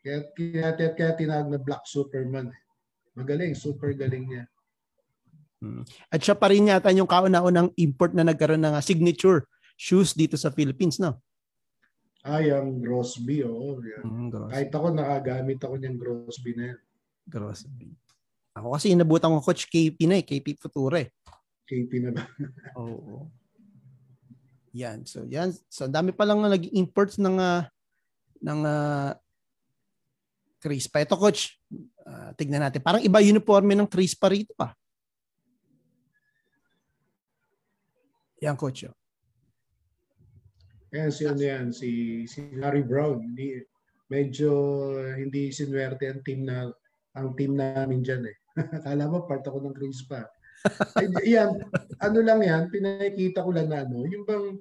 Kaya, 0.00 0.18
kaya, 0.32 0.90
kaya 0.96 1.12
tinawag 1.16 1.48
na 1.52 1.60
Black 1.60 1.84
Superman. 1.84 2.48
Eh. 2.48 2.60
Magaling, 3.20 3.52
super 3.52 3.92
galing 3.92 4.24
niya. 4.28 4.44
Hmm. 5.60 5.84
At 6.08 6.24
siya 6.24 6.32
pa 6.32 6.48
rin 6.48 6.72
yata 6.72 6.88
yung 6.88 7.08
kauna-unang 7.08 7.68
import 7.76 8.16
na 8.16 8.24
nagkaroon 8.24 8.64
ng 8.64 8.80
signature 8.80 9.44
shoes 9.76 10.16
dito 10.16 10.40
sa 10.40 10.48
Philippines, 10.48 10.96
no? 10.96 11.20
Ah, 12.20 12.40
yung 12.40 12.84
Grosby, 12.84 13.44
oo. 13.48 13.76
Oh, 13.76 13.84
yeah. 13.84 14.04
Mm, 14.04 14.28
Grosby. 14.28 14.52
Kahit 14.52 14.70
ako, 14.76 14.86
nakagamit 14.92 15.60
ako 15.60 15.74
niyang 15.80 15.98
Grosby 16.00 16.52
na 16.56 16.64
yan. 16.72 16.78
Grosby. 17.28 17.88
Ako 18.56 18.76
kasi 18.76 18.92
inabutan 18.92 19.32
ko 19.32 19.40
Coach 19.40 19.68
KP 19.72 20.04
na 20.04 20.20
eh, 20.20 20.24
KP 20.24 20.52
Future. 20.56 21.08
KP 21.64 21.90
na 22.04 22.10
ba? 22.12 22.24
Oo. 22.80 23.28
Yan. 24.76 25.08
So, 25.08 25.24
yan. 25.24 25.56
So, 25.72 25.88
dami 25.88 26.12
pa 26.12 26.28
lang 26.28 26.44
naging 26.44 26.76
imports 26.76 27.16
ng 27.16 27.40
uh, 27.40 27.64
ng 28.44 28.60
uh, 28.64 29.16
Crispa. 30.60 31.00
Ito, 31.00 31.16
Coach. 31.16 31.56
Uh, 32.04 32.30
tignan 32.36 32.60
natin. 32.60 32.84
Parang 32.84 33.00
iba 33.00 33.18
uniforme 33.18 33.72
ng 33.74 33.88
Crispa 33.88 34.28
rito 34.28 34.52
pa. 34.52 34.76
Yan, 38.40 38.56
coach. 38.56 38.88
Oh. 38.88 38.96
Si 41.12 41.22
ano 41.28 41.38
yan, 41.38 41.70
si, 41.70 42.24
si 42.24 42.56
Larry 42.56 42.82
Brown. 42.82 43.20
Hindi, 43.20 43.60
medyo 44.08 44.50
hindi 45.14 45.52
sinwerte 45.52 46.08
ang 46.08 46.24
team 46.24 46.48
na 46.48 46.66
ang 47.14 47.36
team 47.36 47.54
namin 47.54 48.00
diyan 48.00 48.22
eh. 48.26 48.36
Kala 48.86 49.06
mo 49.06 49.28
part 49.28 49.44
ako 49.44 49.60
ng 49.60 49.76
Crispa. 49.76 50.24
Yan, 51.24 51.56
ano 52.00 52.18
lang 52.24 52.40
yan, 52.42 52.62
pinakikita 52.72 53.44
ko 53.44 53.52
lang 53.54 53.70
na 53.70 53.84
ano, 53.86 54.04
yung 54.08 54.24
bang 54.24 54.56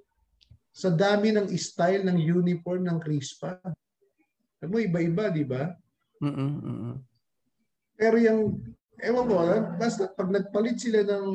sa 0.70 0.94
dami 0.94 1.34
ng 1.34 1.50
style 1.60 2.08
ng 2.08 2.20
uniform 2.20 2.88
ng 2.88 3.00
Crispa. 3.02 3.58
Alam 4.60 4.80
iba-iba, 4.80 5.32
di 5.32 5.44
ba? 5.48 5.72
Mm-mm, 6.20 7.00
Pero 7.96 8.16
yung, 8.20 8.60
ewan 9.00 9.26
mo, 9.28 9.36
basta 9.80 10.12
pag 10.12 10.28
nagpalit 10.28 10.80
sila 10.80 11.04
ng, 11.04 11.28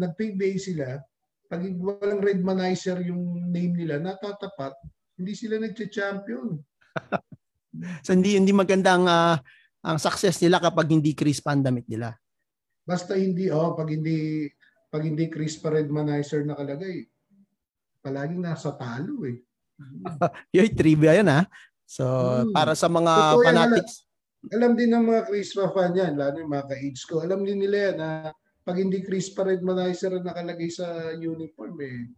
nag-PBA 0.00 0.56
sila, 0.56 1.00
pag 1.48 1.64
walang 1.80 2.20
Redmanizer 2.20 3.00
yung 3.08 3.48
name 3.48 3.72
nila, 3.72 3.96
natatapat, 4.00 4.76
hindi 5.16 5.32
sila 5.32 5.56
nagche-champion. 5.58 6.60
so 8.04 8.10
hindi 8.12 8.36
hindi 8.36 8.52
maganda 8.52 8.96
ang 8.96 9.06
uh, 9.08 9.36
ang 9.86 9.98
success 9.98 10.42
nila 10.42 10.58
kapag 10.60 10.92
hindi 10.92 11.16
crisp 11.16 11.48
ang 11.48 11.64
damit 11.64 11.88
nila. 11.88 12.12
Basta 12.84 13.16
hindi 13.16 13.48
oh, 13.48 13.72
pag 13.72 13.88
hindi 13.88 14.48
pag 14.88 15.04
hindi 15.04 15.28
crisp 15.28 15.64
pa 15.64 15.72
Redmanizer 15.72 16.44
nakalagay, 16.44 17.04
palaging 18.00 18.44
nasa 18.44 18.72
talo 18.76 19.24
eh. 19.24 19.40
Yoy, 20.54 20.72
trivia 20.72 21.16
yan 21.16 21.28
ha. 21.32 21.40
So, 21.88 22.04
hmm. 22.04 22.52
para 22.52 22.76
sa 22.76 22.92
mga 22.92 23.12
Totoo 23.16 23.44
fanatics. 23.48 23.94
Yan, 23.96 24.04
alam, 24.04 24.52
alam 24.52 24.72
din 24.76 24.90
ng 24.92 25.04
mga 25.08 25.22
Crispa 25.24 25.64
fan 25.72 25.96
yan, 25.96 26.12
lalo 26.20 26.36
yung 26.36 26.52
mga 26.52 26.68
ka-age 26.68 27.02
ko. 27.08 27.24
Alam 27.24 27.48
din 27.48 27.64
nila 27.64 27.76
yan 27.90 27.96
na 27.96 28.10
pag 28.68 28.76
hindi 28.76 29.00
Chris 29.00 29.32
Red 29.32 29.64
Manizer 29.64 30.12
ang 30.12 30.28
nakalagay 30.28 30.68
sa 30.68 31.16
uniform 31.16 31.80
eh. 31.80 32.12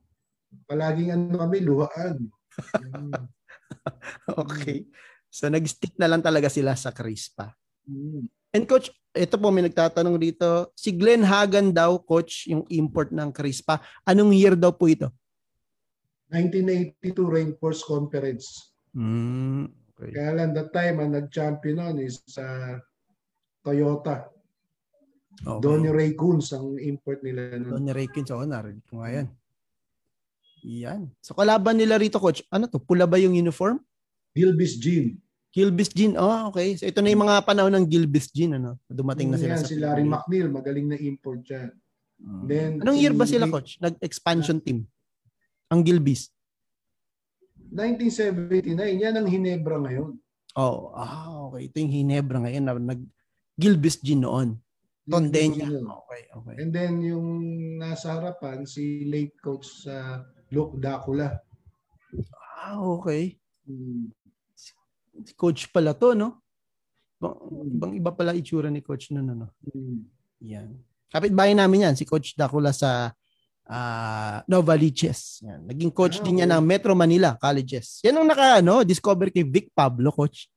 Palaging 0.66 1.14
ano 1.14 1.38
kami, 1.46 1.62
luhaan. 1.62 2.26
okay. 4.42 4.82
So 5.30 5.46
nag-stick 5.46 5.94
na 5.94 6.10
lang 6.10 6.26
talaga 6.26 6.50
sila 6.50 6.74
sa 6.74 6.90
Crispa. 6.90 7.54
Mm. 7.86 8.26
And 8.50 8.66
coach, 8.66 8.90
ito 9.14 9.38
po 9.38 9.54
may 9.54 9.62
nagtatanong 9.62 10.18
dito, 10.18 10.74
si 10.74 10.90
Glenn 10.90 11.22
Hagan 11.22 11.70
daw 11.70 12.02
coach 12.02 12.50
yung 12.50 12.66
import 12.66 13.14
ng 13.14 13.30
Crispa. 13.30 13.78
Anong 14.02 14.34
year 14.34 14.58
daw 14.58 14.74
po 14.74 14.90
ito? 14.90 15.06
1982 16.34 17.14
Rainforest 17.14 17.86
Conference. 17.86 18.69
Mm, 18.96 19.70
okay. 19.94 20.10
Kaya 20.10 20.30
lang 20.34 20.50
that 20.56 20.70
time 20.74 20.96
ang 20.98 21.10
nag-champion 21.14 21.76
noon 21.78 21.96
is 22.02 22.18
sa 22.26 22.42
uh, 22.42 22.74
Toyota. 23.62 24.26
Okay. 25.40 25.60
Donny 25.62 25.88
Ray 25.88 26.12
Coons 26.18 26.52
ang 26.52 26.76
import 26.76 27.24
nila. 27.24 27.56
Nun. 27.56 27.80
Donny 27.80 27.92
Ray 27.94 28.08
Coons, 28.10 28.28
oo, 28.34 28.44
narinig 28.44 28.84
ko 28.90 29.00
nga 29.00 29.10
yan. 29.14 29.26
Yan. 30.60 31.02
So 31.24 31.32
kalaban 31.32 31.80
nila 31.80 31.96
rito, 31.96 32.20
coach, 32.20 32.44
ano 32.52 32.68
to? 32.68 32.82
Pula 32.82 33.08
ba 33.08 33.16
yung 33.16 33.32
uniform? 33.32 33.80
Gilbis 34.36 34.76
Jean. 34.76 35.16
Gilbis 35.50 35.90
Jean. 35.90 36.14
Oh, 36.20 36.52
okay. 36.52 36.76
So 36.76 36.84
ito 36.84 37.00
na 37.00 37.10
yung 37.10 37.24
mga 37.24 37.42
panahon 37.48 37.72
ng 37.72 37.86
Gilbis 37.88 38.28
Jean, 38.30 38.60
ano? 38.60 38.76
Dumating 38.86 39.32
na 39.32 39.40
sila 39.40 39.56
yan, 39.56 39.62
sa 39.64 39.70
si 39.70 39.76
Larry 39.80 40.04
McNeil, 40.04 40.48
magaling 40.52 40.86
na 40.92 40.98
import 41.00 41.40
siya. 41.42 41.72
Hmm. 42.20 42.44
Then, 42.44 42.70
Anong 42.84 43.00
year 43.00 43.16
ba 43.16 43.24
sila, 43.24 43.48
coach? 43.48 43.80
Nag-expansion 43.80 44.60
uh, 44.60 44.64
team? 44.64 44.84
Ang 45.72 45.80
Gilbis? 45.80 46.28
1979. 47.70 49.02
Yan 49.02 49.14
ang 49.16 49.28
Hinebra 49.30 49.78
ngayon. 49.78 50.18
Oh, 50.58 50.90
ah, 50.94 51.48
okay. 51.50 51.70
Ito 51.70 51.76
yung 51.78 51.94
Hinebra 51.94 52.38
ngayon 52.42 52.64
na 52.66 52.74
nag 52.74 53.02
Gilbis 53.54 54.02
Jean 54.02 54.26
noon. 54.26 54.58
Tondenya. 55.06 55.66
Okay, 55.66 56.22
okay. 56.34 56.54
And 56.62 56.70
then 56.70 57.02
yung 57.02 57.26
nasa 57.78 58.18
harapan, 58.18 58.66
si 58.66 59.06
late 59.06 59.34
coach 59.42 59.86
sa 59.86 60.22
uh, 60.22 60.44
Luke 60.54 60.78
Dacula. 60.78 61.34
Ah, 62.62 62.78
okay. 62.78 63.38
Hmm. 63.66 64.10
Si 65.24 65.34
coach 65.34 65.70
pala 65.70 65.94
to, 65.94 66.14
no? 66.14 66.40
Ibang, 67.20 67.36
ibang 67.68 67.92
iba 67.92 68.10
pala 68.14 68.32
itsura 68.32 68.72
ni 68.72 68.80
coach 68.80 69.12
nun, 69.12 69.28
ano? 69.28 69.46
Hmm. 69.66 70.08
Yan. 70.40 70.72
Kapit-bahay 71.10 71.58
namin 71.58 71.90
yan, 71.90 71.94
si 71.98 72.06
Coach 72.06 72.38
Dacula 72.38 72.70
sa 72.70 73.10
uh, 73.70 74.42
Novaliches. 74.50 75.38
Yan. 75.46 75.70
Naging 75.70 75.94
coach 75.94 76.18
Ah, 76.18 76.24
din 76.26 76.42
niya 76.42 76.46
okay. 76.50 76.56
ng 76.58 76.64
Metro 76.66 76.92
Manila 76.98 77.38
Colleges. 77.38 78.02
Yan 78.02 78.18
ang 78.18 78.26
naka, 78.26 78.58
ano, 78.58 78.82
discover 78.82 79.30
kay 79.30 79.46
Vic 79.46 79.70
Pablo, 79.70 80.10
Coach. 80.10 80.50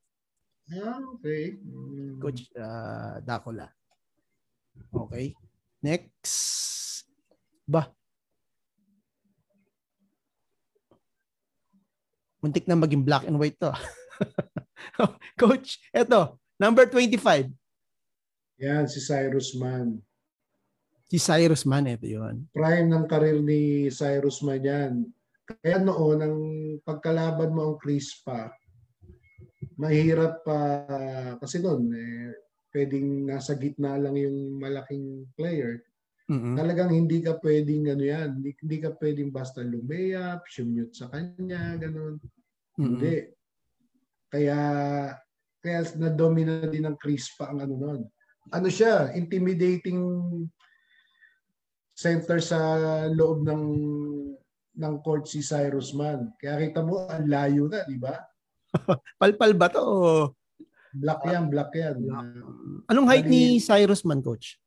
Ah, 0.74 0.98
okay. 1.14 1.62
Hmm. 1.62 2.18
Coach 2.18 2.50
uh, 2.58 3.22
Dacula. 3.22 3.70
Okay. 4.90 5.38
Next. 5.84 7.06
Ba. 7.70 7.94
Muntik 12.44 12.68
na 12.68 12.76
maging 12.76 13.06
black 13.08 13.24
and 13.24 13.40
white 13.40 13.56
to. 13.56 13.72
Coach, 15.40 15.80
eto, 15.96 16.36
number 16.60 16.84
25. 16.92 17.48
Yan, 18.60 18.84
si 18.88 19.00
Cyrus 19.00 19.56
Man. 19.56 20.04
Si 21.14 21.22
Cyrus 21.22 21.70
Man, 21.70 21.86
eto 21.86 22.10
yun. 22.10 22.50
Prime 22.58 22.90
ng 22.90 23.06
karir 23.06 23.38
ni 23.38 23.86
Cyrus 23.94 24.42
Man 24.42 24.66
yan. 24.66 24.94
Kaya 25.46 25.78
noon, 25.78 26.18
ang 26.26 26.38
pagkalaban 26.82 27.54
mo 27.54 27.70
ang 27.70 27.78
Chris 27.78 28.18
pa, 28.26 28.50
mahirap 29.78 30.42
pa, 30.42 30.58
kasi 31.38 31.62
noon, 31.62 31.94
eh, 31.94 32.34
pwedeng 32.74 33.30
nasa 33.30 33.54
gitna 33.54 33.94
lang 34.02 34.18
yung 34.18 34.58
malaking 34.58 35.30
player. 35.38 35.86
Mm-mm. 36.34 36.58
Talagang 36.58 36.90
hindi 36.90 37.22
ka 37.22 37.38
pwedeng 37.46 37.94
ano 37.94 38.04
yan, 38.10 38.42
hindi, 38.42 38.58
hindi 38.58 38.78
ka 38.82 38.98
pwedeng 38.98 39.30
basta 39.30 39.62
lumayap, 39.62 40.42
shumute 40.50 40.98
sa 40.98 41.14
kanya, 41.14 41.78
ganun. 41.78 42.18
Mm-mm. 42.82 42.90
Hindi. 42.90 43.16
Kaya 44.34 44.58
kaya 45.62 45.80
na-domina 45.94 46.66
din 46.74 46.90
ng 46.90 46.98
Chris 46.98 47.30
pa 47.38 47.54
ang 47.54 47.62
ano 47.62 47.78
nun. 47.78 48.02
Ano 48.50 48.66
siya, 48.66 49.14
intimidating 49.14 50.02
center 51.94 52.42
sa 52.42 52.58
loob 53.10 53.46
ng 53.46 53.64
ng 54.74 54.94
court 55.06 55.30
si 55.30 55.46
Cyrus 55.46 55.94
Man. 55.94 56.34
Kaya 56.36 56.58
kita 56.60 56.82
mo, 56.82 57.06
ang 57.06 57.30
layo 57.30 57.70
na, 57.70 57.86
di 57.86 57.98
ba? 57.98 58.18
Palpal 59.22 59.54
ba 59.54 59.70
to? 59.70 59.82
o 59.82 60.34
Black 60.94 61.26
yan, 61.26 61.50
black 61.50 61.74
yan. 61.74 61.98
Black. 62.02 62.26
Anong 62.90 63.08
height 63.10 63.26
ni 63.26 63.58
Cyrus 63.58 64.06
Man, 64.06 64.22
Coach? 64.22 64.62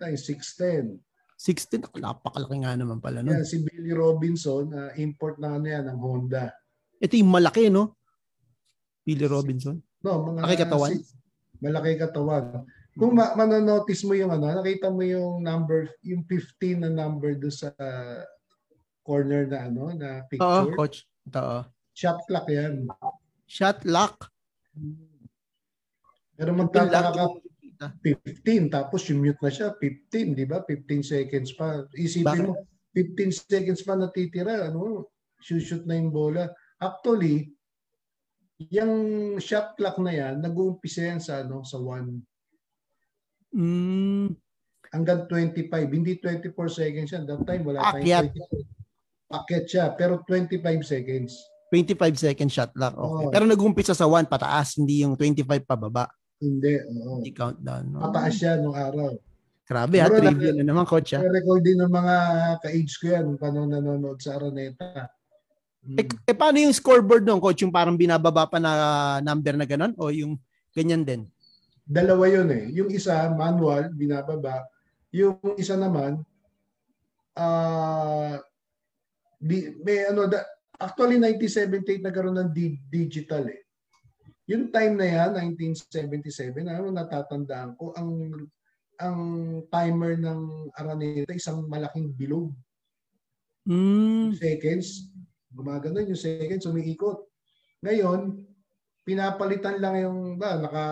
Uh, 0.00 0.12
6'10". 0.16 1.00
16? 1.36 1.84
Ako, 1.84 2.00
Napakalaki 2.00 2.64
nga 2.64 2.72
naman 2.76 3.00
pala. 3.00 3.20
No? 3.20 3.32
Yan, 3.32 3.44
si 3.44 3.60
Billy 3.60 3.92
Robinson, 3.92 4.72
uh, 4.72 4.92
import 4.96 5.36
na 5.36 5.56
ano 5.56 5.66
yan, 5.68 5.84
ng 5.84 6.00
Honda. 6.00 6.48
Ito 6.96 7.20
yung 7.20 7.28
malaki, 7.32 7.68
no? 7.68 7.96
Billy 9.04 9.28
Robinson. 9.28 9.76
No, 10.00 10.32
mga 10.32 10.40
Malaki 10.44 10.56
katawan? 10.64 10.90
si- 10.92 11.04
malaki 11.60 11.92
katawan. 11.96 12.44
Kung 12.94 13.18
ma- 13.18 13.34
manonotice 13.34 14.06
mo 14.06 14.14
yung 14.14 14.30
ano, 14.30 14.46
nakita 14.46 14.86
mo 14.86 15.02
yung 15.02 15.42
number, 15.42 15.90
yung 16.06 16.22
15 16.30 16.86
na 16.86 16.90
number 16.90 17.34
do 17.34 17.50
sa 17.50 17.74
corner 19.02 19.50
na 19.50 19.66
ano, 19.66 19.90
na 19.90 20.22
Oo, 20.22 20.28
picture. 20.30 20.74
Coach. 20.78 20.98
Ito, 21.26 21.40
oo. 21.42 21.60
Shot 21.94 22.18
clock 22.26 22.46
yan. 22.50 22.86
Shot 23.46 23.82
lock. 23.86 24.30
Pero 26.34 26.50
magtataka 26.54 27.10
ka, 27.14 27.24
yung 27.30 27.62
kita. 27.62 27.86
15, 28.02 28.74
tapos 28.74 29.06
yung 29.10 29.22
mute 29.22 29.42
na 29.42 29.50
siya, 29.50 29.68
15, 29.78 30.34
di 30.34 30.46
ba? 30.46 30.62
15 30.66 31.02
seconds 31.02 31.50
pa. 31.54 31.86
Isipin 31.94 32.26
Bakit? 32.26 32.46
mo, 32.46 32.54
15 32.94 33.30
seconds 33.30 33.80
pa 33.82 33.94
natitira, 33.98 34.70
ano, 34.70 35.10
shoot 35.42 35.82
na 35.86 35.98
yung 35.98 36.10
bola. 36.10 36.50
Actually, 36.78 37.50
yung 38.70 38.94
shot 39.42 39.74
clock 39.74 39.98
na 39.98 40.14
yan, 40.14 40.42
nag-uumpisa 40.42 41.02
yan 41.14 41.20
sa, 41.22 41.42
ano, 41.42 41.62
sa 41.66 41.78
1 41.78 42.33
Mm, 43.54 44.34
hanggang 44.90 45.26
25. 45.30 45.70
Hindi 45.90 46.18
24 46.18 46.50
seconds 46.70 47.10
yan. 47.14 47.22
That 47.26 47.42
time, 47.46 47.62
wala 47.62 47.80
Akyat. 47.82 48.30
tayong 48.30 48.34
24. 48.34 49.34
Akyat 49.34 49.64
siya, 49.66 49.84
pero 49.94 50.22
25 50.26 50.82
seconds. 50.82 51.32
25 51.70 52.14
second 52.14 52.50
shot 52.50 52.70
lock. 52.78 52.94
Okay. 52.94 53.02
Oo. 53.02 53.30
Pero 53.34 53.44
nag-umpisa 53.50 53.94
sa 53.94 54.06
1 54.06 54.30
pataas, 54.30 54.78
hindi 54.78 55.02
yung 55.02 55.18
25 55.18 55.66
pababa. 55.66 56.06
Hindi, 56.38 56.78
oo. 56.78 57.18
Hindi 57.18 57.34
countdown. 57.34 57.84
No? 57.90 58.10
Pataas 58.10 58.34
siya 58.34 58.58
nung 58.58 58.76
araw. 58.78 59.10
Grabe 59.64 59.96
ha, 59.96 60.12
Siguro 60.12 60.28
trivia 60.28 60.52
na 60.60 60.64
naman, 60.68 60.84
Coach. 60.84 61.16
Ha? 61.16 61.24
Record 61.24 61.64
din 61.64 61.80
ng 61.80 61.88
mga 61.88 62.16
ka-age 62.60 62.94
ko 63.00 63.06
yan 63.16 63.26
panahon 63.40 63.72
nanonood 63.72 64.20
sa 64.20 64.36
Araneta. 64.36 65.08
Mm. 65.84 65.96
Eh, 66.00 66.06
eh, 66.32 66.36
paano 66.36 66.56
yung 66.60 66.72
scoreboard 66.72 67.24
nung 67.28 67.40
coach? 67.44 67.60
Yung 67.60 67.72
parang 67.72 67.96
binababa 67.96 68.48
pa 68.48 68.56
na 68.56 68.72
number 69.20 69.52
na 69.52 69.68
ganun? 69.68 69.92
O 70.00 70.08
yung 70.08 70.40
ganyan 70.72 71.04
din? 71.04 71.28
Dalawa 71.84 72.24
yun 72.32 72.48
eh. 72.48 72.64
Yung 72.72 72.88
isa, 72.88 73.28
manual, 73.36 73.92
binababa. 73.92 74.64
Yung 75.12 75.36
isa 75.60 75.76
naman, 75.76 76.24
ah 77.36 78.40
di, 79.36 79.68
may 79.84 80.08
ano, 80.08 80.24
da, 80.24 80.40
actually 80.80 81.20
1978 81.20 82.00
nagkaroon 82.00 82.40
ng 82.40 82.50
di- 82.56 82.80
digital 82.88 83.44
eh. 83.52 83.68
Yung 84.48 84.72
time 84.72 84.96
na 84.96 85.06
yan, 85.08 85.30
1977, 85.56 86.64
ano 86.64 86.88
natatandaan 86.88 87.76
ko, 87.76 87.92
ang 87.96 88.32
ang 89.00 89.20
timer 89.68 90.14
ng 90.20 90.70
Araneta 90.76 91.34
isang 91.34 91.66
malaking 91.66 92.14
bilog. 92.14 92.52
Mm. 93.64 94.36
Seconds, 94.36 95.10
gumaganon 95.50 96.08
yung 96.08 96.20
seconds, 96.20 96.68
umiikot. 96.68 97.24
Ngayon, 97.80 98.44
pinapalitan 99.02 99.80
lang 99.80 99.94
yung, 100.00 100.18
ba, 100.36 100.60
naka 100.60 100.84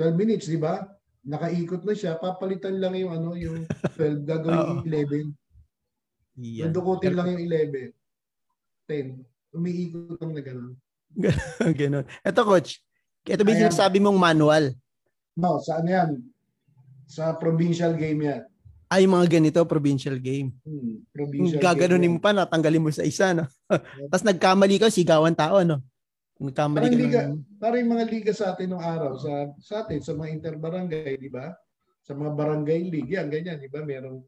12 0.00 0.16
minutes, 0.16 0.48
di 0.48 0.56
ba? 0.56 0.80
Nakaikot 1.28 1.84
na 1.84 1.92
siya, 1.92 2.16
papalitan 2.16 2.80
lang 2.80 2.96
yung 2.96 3.12
ano, 3.12 3.36
yung 3.36 3.68
12, 4.00 4.24
gagawin 4.24 4.80
yung 4.80 4.84
11. 4.88 5.36
Yan. 6.40 6.72
Dudukutin 6.72 7.12
lang 7.12 7.28
yung 7.36 7.44
11. 7.44 7.92
10. 8.88 9.20
Umiikot 9.52 10.16
lang 10.16 10.32
na 10.32 10.40
gano'n. 10.40 10.72
ganun. 11.76 12.06
Ito, 12.28 12.40
coach. 12.48 12.80
Ito 13.28 13.44
ba 13.44 13.52
yung 13.52 13.68
sinasabi 13.68 14.00
mong 14.00 14.16
manual? 14.16 14.72
No, 15.36 15.60
sa 15.60 15.84
ano 15.84 15.88
yan? 15.92 16.10
Sa 17.04 17.36
provincial 17.36 17.92
game 18.00 18.24
yan. 18.24 18.42
Ay, 18.90 19.06
mga 19.06 19.38
ganito, 19.38 19.60
provincial 19.68 20.18
game. 20.18 20.50
Hmm, 20.66 21.04
provincial 21.14 21.62
gaganunin 21.62 22.10
game 22.10 22.14
mo 22.16 22.24
pa, 22.24 22.34
natanggalin 22.34 22.82
mo 22.82 22.90
sa 22.90 23.06
isa, 23.06 23.36
no? 23.36 23.46
Tapos 24.10 24.24
nagkamali 24.26 24.80
ka, 24.80 24.90
sigawan 24.90 25.36
tao, 25.36 25.62
no? 25.62 25.84
Nagkamali 26.40 26.80
Parang 26.80 26.96
ka 26.96 27.00
liga, 27.04 27.20
ng... 27.28 27.34
parang 27.60 27.84
mga 27.84 28.04
liga 28.08 28.32
sa 28.32 28.56
atin 28.56 28.72
nung 28.72 28.80
araw, 28.80 29.12
sa, 29.20 29.52
sa 29.60 29.74
atin, 29.84 30.00
sa 30.00 30.16
mga 30.16 30.40
interbarangay, 30.40 31.20
di 31.20 31.28
ba? 31.28 31.52
Sa 32.00 32.16
mga 32.16 32.32
barangay 32.32 32.80
league, 32.88 33.12
yan, 33.12 33.28
ganyan, 33.28 33.60
di 33.60 33.68
ba? 33.68 33.84
Merong, 33.84 34.24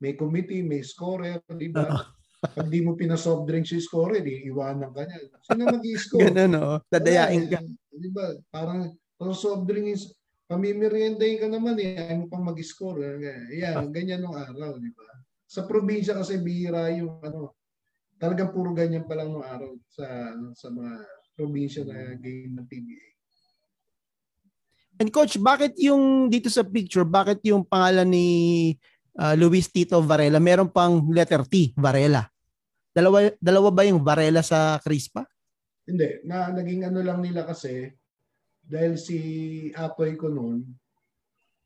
may 0.00 0.16
committee, 0.16 0.64
may 0.64 0.80
scorer, 0.80 1.44
di 1.52 1.68
ba? 1.68 2.00
Pag 2.40 2.72
di 2.72 2.80
mo 2.80 2.96
pinasoft 2.96 3.44
drink 3.44 3.68
si 3.68 3.76
scorer, 3.76 4.24
di 4.24 4.48
iwanan 4.48 4.88
ka 4.96 5.04
niya. 5.04 5.20
Sino 5.44 5.68
mag-i-score? 5.68 6.24
Ganun, 6.32 6.48
no? 6.56 6.80
Dadayain 6.88 7.44
ka. 7.52 7.60
Di 7.92 8.08
ba? 8.08 8.32
Parang, 8.48 8.96
parang 9.20 9.36
soft 9.36 9.68
drink 9.68 9.92
is, 9.92 10.16
pamimeriendahin 10.48 11.44
ka 11.44 11.48
naman 11.52 11.76
eh, 11.76 11.92
ayaw 12.00 12.24
mo 12.24 12.26
pang 12.32 12.48
mag-score. 12.48 13.20
Yan, 13.52 13.92
ganyan 13.92 14.24
nung 14.24 14.34
araw, 14.34 14.80
di 14.80 14.88
ba? 14.96 15.12
Sa 15.44 15.68
probinsya 15.68 16.16
kasi 16.16 16.40
bihira 16.40 16.88
yung 16.96 17.20
ano, 17.20 17.52
talagang 18.16 18.52
puro 18.52 18.72
ganyan 18.76 19.04
pa 19.08 19.16
lang 19.16 19.32
nung 19.32 19.42
araw 19.44 19.72
sa 19.88 20.36
sa 20.52 20.68
mga 20.68 20.92
probinsya 21.40 21.88
na 21.88 22.12
game 22.20 22.52
ng 22.52 22.66
PBA. 22.68 23.08
And 25.00 25.08
coach, 25.08 25.40
bakit 25.40 25.80
yung 25.80 26.28
dito 26.28 26.52
sa 26.52 26.60
picture, 26.60 27.08
bakit 27.08 27.40
yung 27.48 27.64
pangalan 27.64 28.04
ni 28.04 28.28
uh, 29.16 29.32
Luis 29.32 29.72
Tito 29.72 29.96
Varela, 30.04 30.36
meron 30.36 30.68
pang 30.68 31.00
letter 31.08 31.48
T, 31.48 31.72
Varela? 31.72 32.28
Dalawa, 32.92 33.32
dalawa 33.40 33.72
ba 33.72 33.88
yung 33.88 34.04
Varela 34.04 34.44
sa 34.44 34.76
Crispa? 34.84 35.24
Hindi, 35.88 36.20
na 36.28 36.52
naging 36.52 36.84
ano 36.84 37.00
lang 37.00 37.24
nila 37.24 37.48
kasi 37.48 37.88
dahil 38.60 39.00
si 39.00 39.18
Atoy 39.72 40.20
ko 40.20 40.28
noon, 40.28 40.68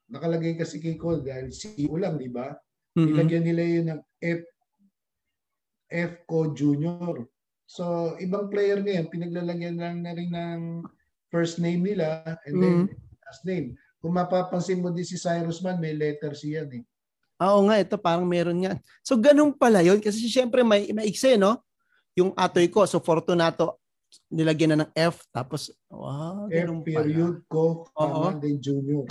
nakalagay 0.06 0.54
kasi 0.54 0.78
kay 0.78 0.94
Cole 0.94 1.26
dahil 1.26 1.50
si 1.50 1.90
Ulang, 1.90 2.14
di 2.14 2.30
ba? 2.30 2.54
Mhm. 2.94 3.06
Nilagyan 3.10 3.44
nila 3.44 3.62
yun 3.66 3.86
ng 3.90 4.00
F 4.22 4.40
F 5.90 6.12
ko 6.26 6.54
Junior. 6.54 7.26
So, 7.74 8.14
ibang 8.22 8.46
player 8.54 8.78
ngayon, 8.78 9.10
pinaglalagyan 9.10 9.74
lang 9.74 9.96
na 9.98 10.14
rin 10.14 10.30
ng 10.30 10.86
first 11.26 11.58
name 11.58 11.82
nila 11.82 12.22
and 12.46 12.54
then 12.62 12.76
last 13.26 13.42
name. 13.42 13.74
Kung 13.98 14.14
mapapansin 14.14 14.78
mo 14.78 14.94
din 14.94 15.02
si 15.02 15.18
Cyrus 15.18 15.58
Man, 15.58 15.82
may 15.82 15.90
letter 15.90 16.30
siya 16.38 16.62
eh. 16.70 16.86
Ah, 17.34 17.58
Oo 17.58 17.66
nga, 17.66 17.82
ito 17.82 17.98
parang 17.98 18.22
meron 18.30 18.62
nga. 18.62 18.78
So 19.02 19.18
ganun 19.18 19.50
pala 19.50 19.82
yun 19.82 19.98
kasi 19.98 20.22
syempre 20.30 20.62
may 20.62 20.86
maikse, 20.94 21.34
no? 21.34 21.58
Yung 22.14 22.30
atoy 22.38 22.70
ko, 22.70 22.86
so 22.86 23.02
Fortunato 23.02 23.82
nilagyan 24.30 24.78
na 24.78 24.86
ng 24.86 24.92
F 24.94 25.26
tapos 25.34 25.74
wow, 25.90 26.46
F 26.46 26.54
ganun 26.54 26.86
pala. 26.86 26.86
period 26.86 27.42
ko, 27.50 27.90
Oo. 27.98 28.38
then 28.38 28.62
junior. 28.62 29.02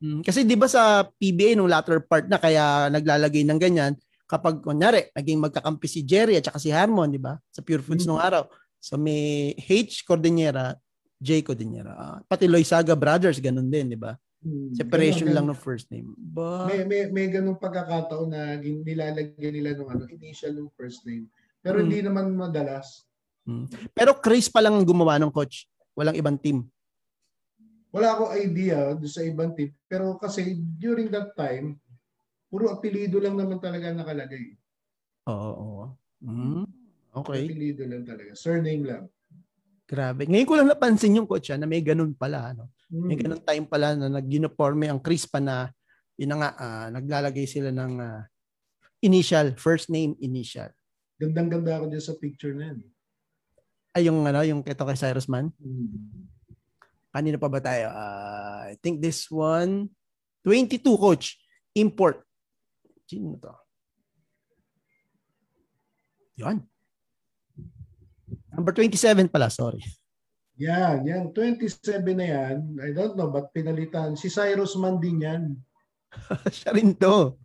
Mm, 0.00 0.24
kasi 0.24 0.40
'di 0.48 0.56
ba 0.56 0.64
sa 0.72 1.04
PBA 1.04 1.52
nung 1.52 1.68
latter 1.68 2.00
part 2.00 2.24
na 2.32 2.40
kaya 2.40 2.88
naglalagay 2.88 3.44
ng 3.44 3.60
ganyan, 3.60 3.92
kapag 4.26 4.60
kunyari, 4.60 5.08
naging 5.14 5.38
magkakampi 5.40 5.86
si 5.86 6.02
Jerry 6.02 6.36
at 6.36 6.44
saka 6.44 6.58
si 6.58 6.68
Harmon, 6.68 7.08
di 7.08 7.18
ba? 7.18 7.38
Sa 7.48 7.62
Pure 7.62 7.82
Foods 7.82 8.04
Mm. 8.04 8.10
nung 8.10 8.20
araw. 8.20 8.44
So 8.78 8.98
may 8.98 9.54
H 9.56 10.02
Cordillera, 10.02 10.74
J 11.16 11.40
Cordillera. 11.40 11.92
Ah, 11.94 12.18
pati 12.22 12.44
Loisaga 12.44 12.92
Brothers, 12.92 13.38
ganun 13.38 13.70
din, 13.70 13.88
di 13.88 13.98
ba? 13.98 14.12
Hmm, 14.42 14.74
Separation 14.76 15.26
ganun, 15.26 15.34
lang 15.34 15.46
ng 15.48 15.58
first 15.58 15.88
name. 15.88 16.12
Ba? 16.14 16.68
May, 16.68 16.84
may, 16.84 17.02
may 17.08 17.26
ganung 17.26 17.56
pagkakataon 17.56 18.28
na 18.28 18.40
nilalagyan 18.60 19.54
nila 19.54 19.74
nung 19.74 19.88
ano, 19.88 20.04
initial 20.06 20.52
ng 20.52 20.70
first 20.76 21.02
name. 21.02 21.26
Pero 21.58 21.80
Hmm. 21.80 21.88
hindi 21.88 21.98
naman 22.04 22.30
madalas. 22.30 23.02
Pero 23.90 24.18
Chris 24.18 24.50
pa 24.50 24.58
lang 24.58 24.74
ang 24.74 24.86
gumawa 24.86 25.16
ng 25.18 25.30
coach. 25.30 25.70
Walang 25.94 26.18
ibang 26.18 26.34
team. 26.36 26.66
Wala 27.90 28.12
akong 28.12 28.34
idea 28.36 28.76
sa 29.06 29.22
ibang 29.22 29.54
team. 29.56 29.72
Pero 29.88 30.18
kasi 30.18 30.52
during 30.76 31.08
that 31.08 31.32
time, 31.32 31.78
puro 32.56 32.72
apelido 32.72 33.20
lang 33.20 33.36
naman 33.36 33.60
talaga 33.60 33.92
nakalagay. 33.92 34.56
Oo, 35.28 35.50
oo. 35.60 35.84
Mm, 36.24 36.64
okay. 37.12 37.44
Apelido 37.44 37.84
lang 37.84 38.08
talaga. 38.08 38.32
Surname 38.32 38.80
lang. 38.88 39.04
Grabe. 39.84 40.24
Ngayon 40.24 40.48
ko 40.48 40.54
lang 40.56 40.72
napansin 40.72 41.20
yung 41.20 41.28
coach 41.28 41.52
ah, 41.52 41.60
na 41.60 41.68
may 41.68 41.84
ganun 41.84 42.16
pala. 42.16 42.56
Ano? 42.56 42.72
Hmm. 42.88 43.12
May 43.12 43.20
ganun 43.20 43.44
time 43.44 43.68
pala 43.68 43.92
na 43.92 44.08
nag-uniforme 44.08 44.88
ang 44.88 45.04
Chris 45.04 45.28
pa 45.28 45.36
na 45.36 45.68
yun 46.16 46.32
na 46.32 46.36
nga, 46.40 46.50
ah, 46.56 46.88
naglalagay 46.88 47.44
sila 47.44 47.68
ng 47.68 48.00
ah, 48.00 48.24
initial, 49.04 49.52
first 49.60 49.92
name 49.92 50.16
initial. 50.24 50.72
Gandang-ganda 51.20 51.76
ako 51.76 51.92
dyan 51.92 52.04
sa 52.08 52.16
picture 52.16 52.56
na 52.56 52.72
yan. 52.72 52.78
Ay, 53.92 54.08
yung 54.08 54.24
ano, 54.24 54.40
yung 54.40 54.64
kito 54.64 54.88
kay 54.88 54.96
Cyrus 54.96 55.28
Man. 55.28 55.52
Hmm. 55.60 56.24
Kanina 57.12 57.36
pa 57.36 57.52
ba 57.52 57.60
tayo? 57.60 57.92
Ah, 57.92 58.72
I 58.72 58.80
think 58.80 59.04
this 59.04 59.28
one, 59.28 59.92
22 60.40 60.80
coach, 60.96 61.36
import. 61.76 62.25
Sino 63.06 63.38
to? 63.38 63.54
Yan. 66.42 66.60
Number 68.52 68.72
27 68.74 69.30
pala, 69.30 69.48
sorry. 69.48 69.80
Yan, 70.56 71.04
yan. 71.04 71.24
27 71.30 72.00
na 72.16 72.26
yan. 72.26 72.56
I 72.80 72.90
don't 72.90 73.14
know, 73.14 73.28
ba't 73.28 73.52
pinalitan? 73.52 74.16
Si 74.16 74.32
Cyrus 74.32 74.74
Man 74.80 74.98
din 74.98 75.22
yan. 75.22 75.42
Siya 76.56 76.72
rin 76.72 76.96
to. 76.96 77.36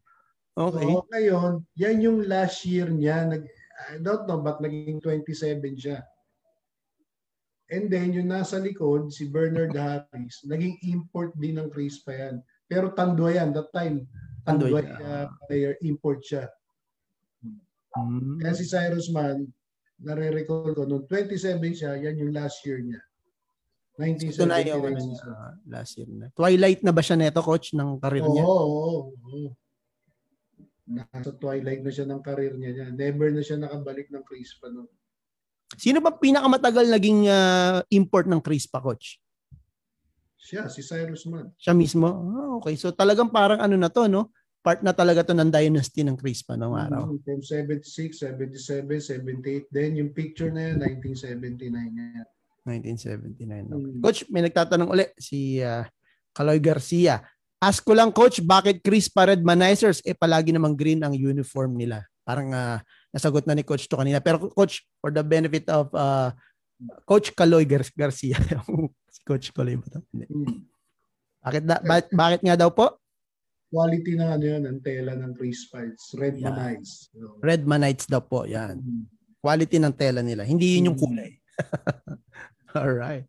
Okay. 0.55 0.87
So, 0.87 1.07
ngayon, 1.11 1.51
yan 1.75 1.97
yung 2.03 2.19
last 2.27 2.63
year 2.63 2.87
niya. 2.87 3.27
Nag, 3.27 3.43
I 3.91 3.99
don't 3.99 4.27
know, 4.27 4.39
ba't 4.39 4.63
naging 4.63 5.03
27 5.03 5.75
siya. 5.75 5.99
And 7.71 7.87
then, 7.87 8.11
yung 8.11 8.31
nasa 8.31 8.59
likod, 8.59 9.11
si 9.11 9.31
Bernard 9.31 9.75
Harris, 9.79 10.43
naging 10.43 10.79
import 10.87 11.35
din 11.39 11.59
ng 11.59 11.71
Chris 11.71 12.03
pa 12.03 12.15
yan. 12.15 12.43
Pero 12.67 12.91
Tanduay 12.91 13.39
yan, 13.39 13.51
that 13.55 13.71
time. 13.75 14.07
Siya. 14.45 14.97
uh, 14.99 15.27
player, 15.45 15.73
import 15.85 16.19
siya. 16.25 16.45
Mm. 17.97 18.39
Kaya 18.41 18.53
si 18.55 18.65
Cyrus 18.65 19.11
Man, 19.11 19.45
nare-recall 20.01 20.73
ko, 20.73 20.83
noong 20.87 21.05
27 21.05 21.61
siya, 21.77 21.93
yan 21.99 22.17
yung 22.17 22.33
last 22.33 22.65
year 22.65 22.81
niya. 22.81 23.01
Ito 24.01 24.49
na 24.49 24.57
yung 24.65 24.81
ano 24.81 24.97
1979 24.97 24.97
niya, 24.97 25.01
season. 25.13 25.29
ah, 25.37 25.53
last 25.69 25.91
year 25.99 26.09
na. 26.09 26.27
Twilight 26.33 26.81
na 26.81 26.93
ba 26.95 27.01
siya 27.05 27.17
neto, 27.21 27.41
coach, 27.45 27.77
ng 27.77 28.01
karir 28.01 28.25
Oo, 28.25 28.33
niya? 28.33 28.43
oo, 28.43 29.13
oo. 29.13 29.49
Nasa 30.89 31.31
twilight 31.37 31.85
na 31.85 31.91
siya 31.93 32.09
ng 32.09 32.21
karir 32.25 32.57
niya. 32.57 32.89
Never 32.89 33.29
na 33.29 33.45
siya 33.45 33.61
nakabalik 33.61 34.09
ng 34.09 34.25
Chris 34.25 34.57
pa 34.57 34.73
noon. 34.73 34.89
Sino 35.77 36.01
ba 36.03 36.11
pinakamatagal 36.11 36.89
naging 36.89 37.29
ah, 37.29 37.85
import 37.93 38.25
ng 38.25 38.41
Crispa, 38.41 38.81
coach? 38.81 39.20
Siya, 40.41 40.65
si 40.73 40.81
Cyrus 40.81 41.29
Man. 41.29 41.53
Siya 41.53 41.77
mismo? 41.77 42.09
Ah, 42.09 42.57
okay. 42.57 42.73
So 42.73 42.89
talagang 42.89 43.29
parang 43.29 43.61
ano 43.61 43.77
na 43.77 43.93
to, 43.93 44.09
no? 44.09 44.33
Part 44.65 44.81
na 44.81 44.93
talaga 44.93 45.21
to 45.25 45.37
ng 45.37 45.53
dynasty 45.53 46.01
ng 46.01 46.17
Crispa 46.17 46.57
noong 46.57 46.77
araw. 46.77 47.03
Mm, 47.13 47.21
From 47.21 47.41
76, 47.45 48.17
77, 48.17 49.21
78. 49.21 49.69
Then 49.69 50.01
yung 50.01 50.11
picture 50.13 50.49
na 50.49 50.73
yan, 50.73 50.81
1979 50.97 51.69
na 51.69 52.05
yan. 52.17 52.27
1979. 52.65 53.69
Okay. 53.69 53.77
Mm. 53.77 54.01
Coach, 54.01 54.19
may 54.33 54.41
nagtatanong 54.45 54.89
uli 54.89 55.05
si 55.21 55.61
ah, 55.61 55.85
Kaloy 56.33 56.57
Garcia. 56.57 57.21
Ask 57.61 57.85
ko 57.85 57.93
lang, 57.93 58.09
Coach, 58.09 58.41
bakit 58.41 58.81
Crispa 58.81 59.29
Red 59.29 59.45
Manizers 59.45 60.01
eh 60.01 60.17
palagi 60.17 60.49
namang 60.49 60.73
green 60.73 61.05
ang 61.05 61.13
uniform 61.13 61.77
nila? 61.77 62.01
Parang 62.25 62.49
ah, 62.53 62.81
nasagot 63.13 63.45
na 63.45 63.53
ni 63.53 63.61
Coach 63.61 63.85
to 63.85 63.97
kanina. 63.97 64.17
Pero 64.17 64.49
Coach, 64.53 64.85
for 64.97 65.13
the 65.13 65.21
benefit 65.21 65.69
of 65.69 65.89
ah, 65.93 66.33
Coach 67.05 67.33
Kaloy 67.33 67.63
Gar- 67.63 67.93
Garcia. 67.93 68.37
si 69.13 69.21
Coach 69.21 69.51
Kaloy 69.51 69.77
ba 69.77 69.87
to? 69.87 70.01
Hindi. 70.09 70.25
Bakit, 71.41 71.63
da- 71.65 71.83
bakit, 71.83 72.07
bakit 72.13 72.41
nga 72.41 72.55
daw 72.57 72.69
po? 72.69 72.97
Quality 73.71 74.19
na 74.19 74.35
ano 74.35 74.45
yun, 74.45 74.63
ang 74.67 74.79
tela 74.83 75.15
ng 75.15 75.31
Chris 75.33 75.65
Fights. 75.65 76.11
Red 76.13 76.35
Yeah. 76.37 76.51
Manites. 76.51 77.07
So, 77.09 77.39
Red 77.39 77.63
Manites 77.63 78.05
daw 78.05 78.19
po. 78.19 78.43
Yan. 78.43 78.77
mm. 78.77 79.05
Quality 79.39 79.77
ng 79.79 79.95
tela 79.95 80.21
nila. 80.21 80.43
Hindi 80.43 80.77
yun 80.77 80.93
yung 80.93 80.99
kulay. 80.99 81.33
Alright. 82.77 83.25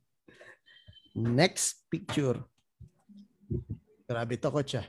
Next 1.14 1.86
picture. 1.88 2.36
Grabe 4.04 4.36
to, 4.36 4.50
coach 4.50 4.76
ah. 4.76 4.86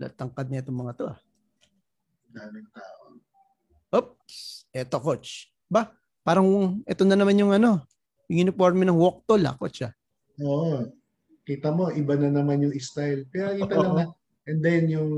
Latangkad 0.00 0.48
niya 0.48 0.64
itong 0.64 0.80
mga 0.82 0.92
to 0.98 1.04
ah. 1.10 1.18
Daming 2.30 2.66
tao. 2.74 3.02
Oops. 3.90 4.66
Eto, 4.72 4.98
coach. 4.98 5.50
Ba, 5.66 5.94
parang 6.24 6.80
ito 6.84 7.02
na 7.04 7.16
naman 7.16 7.36
yung 7.40 7.52
ano, 7.52 7.84
yung 8.30 8.48
uniforme 8.48 8.86
ng 8.86 8.98
Woktol 8.98 9.42
ah, 9.46 9.56
coach 9.58 9.82
ah. 9.84 9.92
Oo. 10.40 10.86
Kita 11.42 11.74
mo, 11.74 11.90
iba 11.90 12.14
na 12.14 12.30
naman 12.30 12.62
yung 12.62 12.74
style. 12.78 13.26
Kaya 13.32 13.58
kita 13.58 13.74
Oo. 13.74 13.82
lang 13.82 13.94
na. 13.96 14.04
And 14.48 14.58
then 14.62 14.88
yung 14.88 15.10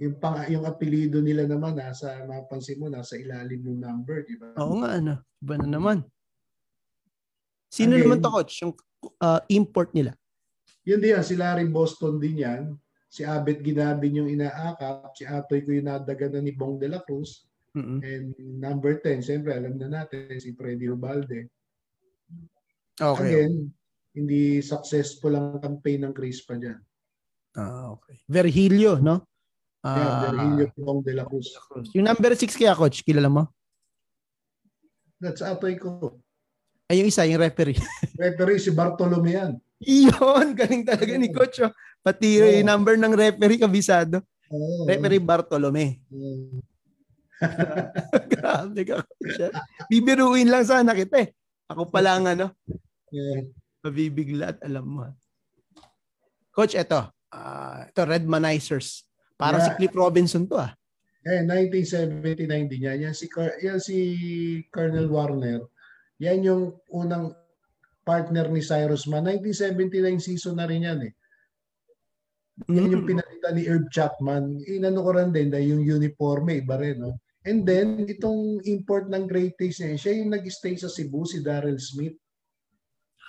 yung 0.00 0.16
pang 0.16 0.40
yung 0.48 0.64
apelyido 0.64 1.20
nila 1.20 1.44
naman 1.44 1.76
nasa 1.76 2.24
mapansin 2.24 2.80
mo 2.80 2.88
nasa 2.88 3.20
ilalim 3.20 3.60
ng 3.60 3.84
number, 3.84 4.24
di 4.24 4.40
ba? 4.40 4.56
Oo 4.56 4.80
nga, 4.80 4.96
ano. 4.96 5.20
Iba 5.44 5.54
na 5.60 5.68
naman. 5.68 5.98
Sino 7.68 7.94
Again, 7.94 8.08
naman 8.08 8.18
to, 8.24 8.30
coach? 8.32 8.54
Yung 8.64 8.72
ah, 9.20 9.44
import 9.52 9.92
nila. 9.92 10.16
Yun 10.88 11.04
din 11.04 11.12
yan, 11.12 11.24
si 11.24 11.36
Larry 11.36 11.68
Boston 11.68 12.16
din 12.16 12.40
yan. 12.40 12.62
Si 13.10 13.26
Abet 13.26 13.60
Ginabin 13.60 14.22
yung 14.22 14.30
inaakap, 14.30 15.12
si 15.18 15.26
Atoy 15.26 15.66
ko 15.66 15.74
yung 15.74 15.90
nadaganan 15.90 16.46
ni 16.46 16.54
Bong 16.54 16.78
de 16.78 16.88
la 16.88 17.02
Cruz. 17.02 17.49
Mm-mm. 17.70 17.98
And 18.02 18.34
number 18.58 18.98
10, 18.98 19.22
siyempre 19.22 19.54
alam 19.54 19.78
na 19.78 20.02
natin, 20.02 20.34
si 20.42 20.50
Freddy 20.54 20.90
Ubalde. 20.90 21.46
Okay. 22.98 23.22
Again, 23.22 23.70
hindi 24.12 24.58
successful 24.58 25.38
ang 25.38 25.62
campaign 25.62 26.04
ng 26.04 26.12
Chris 26.12 26.42
pa 26.42 26.58
dyan. 26.58 26.82
Ah, 27.54 27.94
okay. 27.94 28.18
Virgilio, 28.26 28.98
no? 28.98 29.22
Yeah, 29.80 29.96
Ah, 29.96 30.20
Virgilio 30.28 30.66
Bong 30.76 31.00
de 31.00 31.12
la 31.14 31.24
Cruz. 31.24 31.56
yung 31.94 32.04
number 32.04 32.34
6 32.34 32.52
kaya, 32.58 32.74
coach, 32.76 33.00
kilala 33.06 33.30
mo? 33.30 33.48
That's 35.22 35.40
Atoy 35.40 35.78
ko. 35.78 36.18
Ay, 36.90 37.00
yung 37.00 37.08
isa, 37.08 37.22
yung 37.24 37.38
referee. 37.38 37.78
Referee 38.20 38.58
si 38.58 38.74
Bartolome 38.74 39.30
yan. 39.30 39.52
Iyon, 39.80 40.52
galing 40.58 40.84
talaga 40.84 41.14
ni 41.16 41.30
coach. 41.30 41.62
Oh. 41.62 41.72
Pati 42.02 42.40
yung 42.42 42.66
number 42.66 42.98
ng 42.98 43.14
referee 43.14 43.62
kabisado. 43.62 44.20
Oo. 44.50 44.84
Referee 44.84 45.22
Bartolome. 45.22 46.02
Oo. 46.10 46.58
Grabe 48.32 48.80
ka, 48.84 49.00
ah. 49.00 49.06
Bibiruin 49.88 50.48
lang 50.48 50.64
sana 50.64 50.92
kita 50.92 51.24
eh. 51.24 51.28
Ako 51.70 51.88
pala 51.88 52.18
ang 52.18 52.26
ano, 52.28 52.46
Yeah. 53.10 53.42
mabibigla 53.82 54.54
at 54.54 54.62
alam 54.62 54.86
mo. 54.86 55.02
Coach, 56.54 56.78
eto. 56.78 57.10
ah 57.30 57.86
ito, 57.86 58.02
Red 58.06 58.22
Manizers. 58.26 59.02
Parang 59.34 59.58
si 59.58 59.70
Yeah. 59.74 59.78
Cliff 59.78 59.94
Robinson 59.94 60.46
to 60.46 60.58
ah. 60.58 60.70
Eh, 61.20 61.42
1979 61.44 62.70
din 62.70 62.86
yan. 62.86 62.98
Yan 63.10 63.14
si, 63.14 63.26
yan 63.60 63.76
si 63.76 63.96
Colonel 64.72 65.10
Warner. 65.10 65.60
Yan 66.22 66.40
yung 66.40 66.62
unang 66.88 67.34
partner 68.02 68.48
ni 68.48 68.64
Cyrus 68.64 69.04
Man. 69.04 69.26
1979 69.28 70.16
season 70.22 70.56
na 70.56 70.64
rin 70.64 70.86
yan 70.86 71.00
eh. 71.04 71.12
Yan 72.72 72.92
yung 72.92 73.04
Mm. 73.04 73.10
pinalitan 73.10 73.54
ni 73.56 73.64
Herb 73.64 73.86
Chapman. 73.92 74.60
Inano 74.64 75.00
ko 75.02 75.10
rin 75.16 75.32
din 75.32 75.48
dahil 75.50 75.76
yung 75.76 76.00
uniforme, 76.00 76.60
iba 76.60 76.76
rin. 76.76 77.00
No? 77.00 77.16
And 77.40 77.64
then, 77.64 78.04
itong 78.04 78.60
import 78.68 79.08
ng 79.08 79.24
Great 79.24 79.56
Taste 79.56 79.80
niya, 79.80 79.96
siya 79.96 80.12
yung 80.20 80.30
nag-stay 80.36 80.76
sa 80.76 80.92
Cebu, 80.92 81.24
si 81.24 81.40
Daryl 81.40 81.80
Smith. 81.80 82.20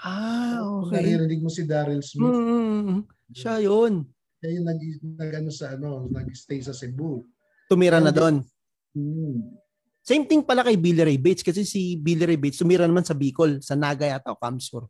Ah, 0.04 0.60
okay. 0.84 1.00
Naririnig 1.00 1.40
mo 1.40 1.48
si 1.48 1.64
Daryl 1.64 2.04
Smith. 2.04 2.36
Mm, 2.36 3.08
siya 3.32 3.64
yun. 3.64 4.04
Siya 4.44 4.50
yung 4.60 4.66
nag, 4.68 4.80
nag, 5.16 5.32
ano, 5.40 5.50
sa, 5.54 5.66
ano, 5.80 6.12
nag-stay 6.12 6.60
sa 6.60 6.76
Cebu. 6.76 7.24
Tumira 7.72 8.04
na 8.04 8.12
doon. 8.12 8.44
Hmm. 8.92 9.56
Same 10.02 10.28
thing 10.28 10.44
pala 10.44 10.66
kay 10.66 10.76
Billy 10.76 11.06
Ray 11.06 11.20
Bates 11.22 11.46
kasi 11.46 11.64
si 11.64 11.96
Billy 11.96 12.26
Ray 12.26 12.36
Bates 12.36 12.60
tumira 12.60 12.90
naman 12.90 13.06
sa 13.06 13.16
Bicol, 13.16 13.62
sa 13.64 13.78
Naga 13.78 14.10
yata 14.10 14.34
o 14.34 14.40
Camsur 14.42 14.90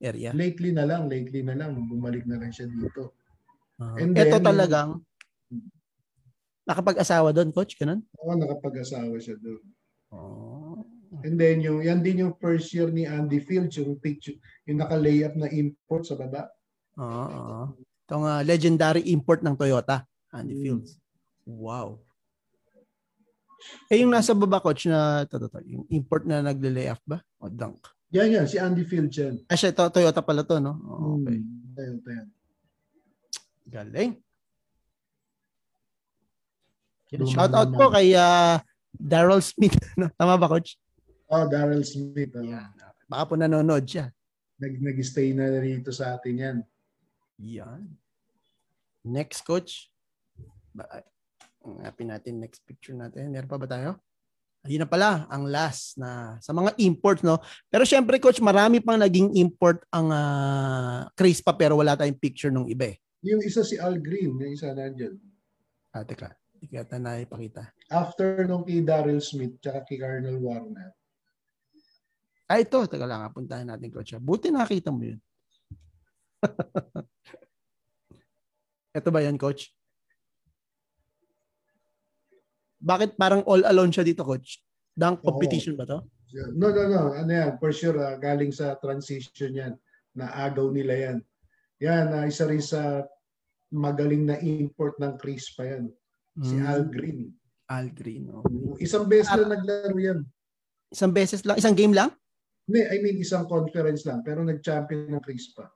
area. 0.00 0.32
Lately 0.32 0.72
na 0.72 0.84
lang, 0.84 1.08
lately 1.08 1.40
na 1.42 1.56
lang, 1.56 1.76
bumalik 1.88 2.24
na 2.28 2.40
lang 2.40 2.52
siya 2.52 2.68
dito. 2.68 3.16
Ah, 3.80 3.96
And 4.00 4.16
Ito 4.16 4.40
then, 4.40 4.44
talagang 4.44 4.90
nakapag-asawa 6.66 7.30
doon, 7.30 7.54
coach, 7.54 7.78
ganun? 7.78 8.02
Oo, 8.18 8.34
nakapag-asawa 8.34 9.14
siya 9.22 9.38
doon. 9.38 9.62
Oh. 10.10 10.82
And 11.22 11.38
then 11.38 11.62
yung 11.62 11.80
yan 11.80 12.02
din 12.02 12.26
yung 12.26 12.34
first 12.36 12.74
year 12.74 12.90
ni 12.90 13.06
Andy 13.06 13.38
Fields, 13.40 13.78
yung 13.78 13.96
picture, 14.02 14.36
yung 14.66 14.82
naka-layup 14.82 15.38
na 15.38 15.46
import 15.48 16.04
sa 16.04 16.18
baba. 16.18 16.50
Oo. 16.98 17.24
oo. 17.30 17.62
Itong 18.06 18.24
ah, 18.26 18.42
legendary 18.42 19.06
import 19.10 19.42
ng 19.42 19.54
Toyota, 19.54 20.02
Andy 20.34 20.54
Mm. 20.58 20.62
Fields. 20.62 20.90
Wow. 21.46 22.02
Eh, 23.90 24.02
yung 24.02 24.14
nasa 24.14 24.34
baba, 24.34 24.62
coach, 24.62 24.86
na, 24.86 25.26
to, 25.26 25.38
to, 25.42 25.48
to, 25.50 25.62
yung 25.66 25.86
import 25.90 26.26
na 26.26 26.42
nagle-layoff 26.42 27.02
ba? 27.06 27.22
O 27.42 27.50
dunk? 27.50 27.82
Yan, 28.14 28.30
yan. 28.30 28.46
Si 28.46 28.58
Andy 28.58 28.86
Field 28.86 29.10
yan. 29.10 29.42
Ah, 29.50 29.58
siya, 29.58 29.74
to, 29.74 29.90
Toyota 29.90 30.22
pala 30.22 30.46
to, 30.46 30.58
no? 30.62 30.74
Oh, 30.86 31.18
okay. 31.18 31.38
Hmm, 31.38 31.74
Toyota 31.74 32.10
yan. 32.14 32.28
Galing. 33.66 34.12
Shout 37.14 37.54
out 37.54 37.70
po 37.70 37.94
kay 37.94 38.14
uh, 38.18 38.58
Daryl 38.96 39.42
Smith. 39.42 39.76
No? 40.00 40.10
Tama 40.18 40.34
ba, 40.36 40.50
coach? 40.50 40.74
Oh, 41.30 41.46
Daryl 41.46 41.86
Smith. 41.86 42.34
Oh. 42.34 42.42
Yan. 42.42 42.74
Baka 43.06 43.22
po 43.30 43.34
nanonood 43.38 43.86
siya. 43.86 44.10
Nag, 44.58 44.82
nag-stay 44.82 45.30
na 45.36 45.52
rito 45.62 45.94
sa 45.94 46.18
atin 46.18 46.34
yan. 46.34 46.56
Yan. 47.38 47.86
Next, 49.06 49.46
coach. 49.46 49.92
Ba- 50.74 51.06
Hanapin 51.66 52.14
natin 52.14 52.38
next 52.38 52.62
picture 52.62 52.94
natin. 52.94 53.30
Meron 53.34 53.50
pa 53.50 53.58
ba 53.58 53.66
tayo? 53.66 53.98
Ayun 54.66 54.82
na 54.82 54.90
pala, 54.90 55.30
ang 55.30 55.46
last 55.46 55.94
na 55.94 56.38
sa 56.42 56.50
mga 56.50 56.74
imports, 56.82 57.22
no? 57.22 57.38
Pero 57.70 57.86
syempre, 57.86 58.18
coach, 58.18 58.42
marami 58.42 58.82
pang 58.82 58.98
naging 58.98 59.34
import 59.38 59.82
ang 59.94 60.10
uh, 60.10 61.06
Chris 61.14 61.38
pa 61.38 61.54
pero 61.54 61.78
wala 61.78 61.94
tayong 61.94 62.18
picture 62.18 62.50
nung 62.50 62.66
iba 62.66 62.90
eh. 62.90 62.98
Yung 63.22 63.42
isa 63.46 63.62
si 63.62 63.78
Al 63.78 63.98
Green, 64.02 64.34
yung 64.38 64.52
isa 64.54 64.74
nandyan. 64.74 65.14
Ah, 65.94 66.02
teka. 66.02 66.34
Hindi 66.56 66.72
ko 66.72 66.74
yata 66.80 66.96
na 66.96 67.20
ipakita. 67.20 67.62
After 67.92 68.48
nung 68.48 68.64
kay 68.64 68.80
Daryl 68.80 69.20
Smith 69.20 69.60
tsaka 69.60 69.84
kay 69.84 70.00
Colonel 70.00 70.40
Warner. 70.40 70.96
Ah, 72.48 72.62
ito. 72.62 72.80
Teka 72.88 73.04
lang, 73.04 73.26
ah, 73.26 73.30
puntahan 73.30 73.68
natin, 73.68 73.92
coach. 73.92 74.16
ah. 74.16 74.22
Buti 74.22 74.48
nakita 74.48 74.88
mo 74.88 75.04
yun. 75.04 75.20
ito 78.98 79.08
ba 79.12 79.20
yan, 79.20 79.36
coach? 79.36 79.68
Bakit 82.80 83.20
parang 83.20 83.42
all 83.44 83.66
alone 83.66 83.92
siya 83.92 84.06
dito, 84.06 84.22
coach? 84.22 84.62
Dunk 84.96 85.20
Oo. 85.20 85.34
competition 85.34 85.76
ba 85.76 85.84
to? 85.84 86.00
No, 86.56 86.72
no, 86.72 86.88
no. 86.88 87.12
Ano 87.12 87.28
yan? 87.28 87.60
For 87.60 87.74
sure, 87.74 87.98
ah, 88.00 88.16
galing 88.16 88.54
sa 88.54 88.78
transition 88.80 89.52
yan. 89.52 89.74
Naagaw 90.16 90.72
nila 90.72 90.94
yan. 90.96 91.18
Yan, 91.84 92.06
ah, 92.14 92.24
isa 92.24 92.48
rin 92.48 92.62
sa 92.62 93.04
magaling 93.74 94.24
na 94.24 94.38
import 94.38 94.96
ng 95.02 95.18
Chris 95.18 95.50
pa 95.52 95.66
yan. 95.66 95.90
Si 96.36 96.54
Mm, 96.54 96.66
Al 96.68 96.82
Green. 96.92 97.20
Al 97.66 97.86
Green. 97.90 98.24
Okay. 98.28 98.84
Isang 98.84 99.08
beses 99.08 99.32
lang 99.32 99.48
naglaro 99.48 99.96
yan. 99.96 100.20
Isang 100.92 101.12
beses 101.12 101.40
lang? 101.42 101.56
Isang 101.56 101.74
game 101.74 101.96
lang? 101.96 102.12
Hindi, 102.66 102.82
I 102.82 102.96
mean 103.00 103.16
isang 103.16 103.46
conference 103.46 104.04
lang. 104.04 104.20
Pero 104.20 104.42
nag-champion 104.42 105.16
ng 105.16 105.22
Chris 105.24 105.54
pa. 105.54 105.66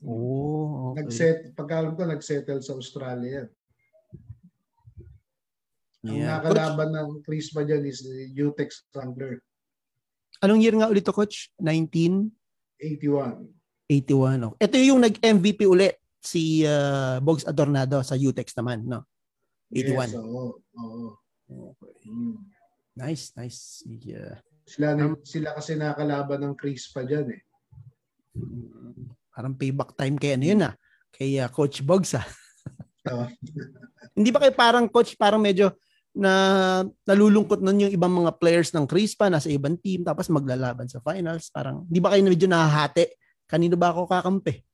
Oh, 0.00 0.90
okay. 0.92 1.04
Nag-set, 1.04 1.38
pagkalam 1.52 1.92
ko, 1.92 2.08
nag-settle 2.08 2.64
sa 2.64 2.72
Australia 2.74 3.44
yan. 3.44 3.48
Ang 6.00 6.16
Yeah. 6.16 6.40
nakalaban 6.40 6.90
ng 6.96 7.08
Chris 7.20 7.52
pa 7.52 7.60
dyan 7.60 7.84
is 7.84 8.00
Utex 8.32 8.88
Wrangler. 8.90 9.44
Anong 10.40 10.64
year 10.64 10.72
nga 10.72 10.88
ulit 10.88 11.04
to, 11.04 11.12
coach? 11.12 11.52
1981. 11.60 12.32
81. 13.84 14.40
Oh. 14.48 14.56
Ito 14.56 14.80
yung 14.80 15.04
nag-MVP 15.04 15.68
ulit 15.68 16.00
si 16.16 16.64
uh, 16.64 17.20
Bogs 17.20 17.44
Adornado 17.44 18.00
sa 18.00 18.16
UTEX 18.16 18.56
naman, 18.56 18.88
no? 18.88 19.04
81. 19.70 20.10
Yes, 20.10 20.12
oo. 20.18 20.44
oo. 20.58 21.08
Okay. 21.50 21.94
Mm. 22.06 22.38
Nice, 22.98 23.34
nice. 23.38 23.82
Yeah. 23.86 24.42
Sila, 24.66 24.94
sila 25.26 25.48
kasi 25.54 25.74
nakalaban 25.78 26.42
ng 26.46 26.54
Chris 26.58 26.90
pa 26.90 27.02
dyan 27.06 27.34
eh. 27.34 27.42
Mm, 28.38 29.14
Parang 29.30 29.54
payback 29.54 29.94
time 29.94 30.18
kay 30.18 30.36
ano 30.36 30.44
yun 30.46 30.62
ah. 30.66 30.74
Kay 31.10 31.38
uh, 31.42 31.50
Coach 31.50 31.82
Bogs 31.82 32.14
ah. 32.18 32.26
Hindi 34.18 34.30
ba 34.34 34.42
kayo 34.42 34.52
parang 34.52 34.84
coach 34.90 35.16
parang 35.16 35.40
medyo 35.40 35.72
na 36.10 36.82
nalulungkot 37.06 37.62
nun 37.62 37.86
yung 37.86 37.94
ibang 37.94 38.10
mga 38.10 38.36
players 38.36 38.74
ng 38.74 38.84
Crispa 38.84 39.30
nasa 39.30 39.46
ibang 39.46 39.78
team 39.78 40.02
tapos 40.02 40.26
maglalaban 40.26 40.90
sa 40.90 40.98
finals 40.98 41.54
parang 41.54 41.86
hindi 41.86 42.02
ba 42.02 42.10
kayo 42.10 42.26
na 42.26 42.34
medyo 42.34 42.50
nahahati 42.50 43.06
kanino 43.46 43.78
ba 43.78 43.94
ako 43.94 44.10
kakampi 44.10 44.66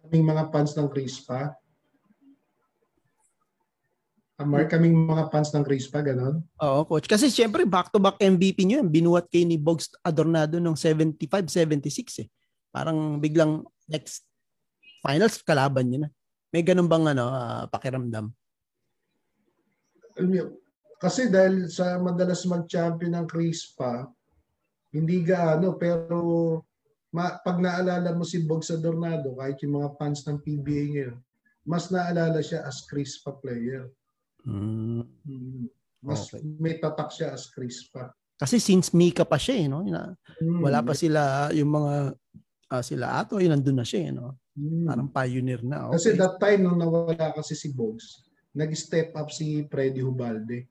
Kaming 0.00 0.26
mga 0.26 0.48
fans 0.48 0.72
ng 0.74 0.88
Chris 0.88 1.20
pa. 1.22 1.52
Amar, 4.40 4.64
kaming 4.72 5.04
mga 5.04 5.28
fans 5.28 5.52
ng 5.52 5.60
Chris 5.60 5.84
pa, 5.92 6.00
ganon. 6.00 6.40
Oo, 6.64 6.88
coach. 6.88 7.04
Kasi 7.04 7.28
syempre, 7.28 7.68
back-to-back 7.68 8.16
MVP 8.16 8.64
nyo 8.64 8.80
yan. 8.80 8.88
Binuhat 8.88 9.28
kayo 9.28 9.44
ni 9.44 9.60
Bogs 9.60 9.92
Adornado 10.00 10.56
ng 10.56 10.72
75-76 10.72 12.24
eh. 12.24 12.28
Parang 12.72 13.20
biglang 13.20 13.60
next 13.84 14.24
finals, 15.04 15.44
kalaban 15.44 15.92
nyo 15.92 15.98
na. 16.06 16.10
May 16.56 16.64
ganun 16.64 16.88
bang 16.88 17.12
ano, 17.12 17.28
ah, 17.28 17.68
pakiramdam? 17.68 18.32
Kasi 20.96 21.28
dahil 21.28 21.68
sa 21.68 22.00
madalas 22.00 22.40
mag-champion 22.48 23.20
ng 23.20 23.28
Chris 23.28 23.76
pa, 23.76 24.08
hindi 24.88 25.20
gaano, 25.20 25.76
pero 25.76 26.16
ma, 27.12 27.36
pag 27.44 27.60
naalala 27.60 28.16
mo 28.16 28.24
si 28.24 28.40
Bogs 28.48 28.72
Adornado, 28.72 29.36
kahit 29.36 29.60
yung 29.60 29.84
mga 29.84 30.00
fans 30.00 30.24
ng 30.24 30.40
PBA 30.40 30.84
ngayon, 30.96 31.16
mas 31.68 31.92
naalala 31.92 32.40
siya 32.40 32.64
as 32.64 32.88
Chris 32.88 33.20
pa 33.20 33.36
player. 33.36 33.92
Hmm. 34.44 35.04
Mas 36.00 36.32
Okay. 36.32 36.40
may 36.56 36.80
tatak 36.80 37.12
siya 37.12 37.36
as 37.36 37.48
Chris 37.52 37.84
pa. 37.92 38.08
Kasi 38.40 38.56
since 38.56 38.96
Mika 38.96 39.28
pa 39.28 39.36
siya, 39.36 39.56
eh, 39.60 39.66
no? 39.68 39.84
Hmm. 39.84 40.64
wala 40.64 40.80
pa 40.80 40.96
sila, 40.96 41.52
yung 41.52 41.68
mga 41.68 42.16
ah, 42.72 42.80
sila 42.80 43.20
ato, 43.20 43.36
yun 43.36 43.52
nandun 43.52 43.76
na 43.76 43.84
siya, 43.84 44.08
eh, 44.08 44.12
no? 44.16 44.40
Hmm. 44.56 44.88
Parang 44.88 45.08
pioneer 45.12 45.60
na. 45.60 45.92
Okay. 45.92 45.94
Kasi 46.00 46.08
that 46.16 46.40
time 46.40 46.64
nung 46.64 46.80
nawala 46.80 47.36
kasi 47.36 47.52
si 47.52 47.68
Bogs, 47.76 48.24
nag-step 48.56 49.12
up 49.12 49.28
si 49.28 49.68
Freddy 49.68 50.00
Hubalde. 50.00 50.66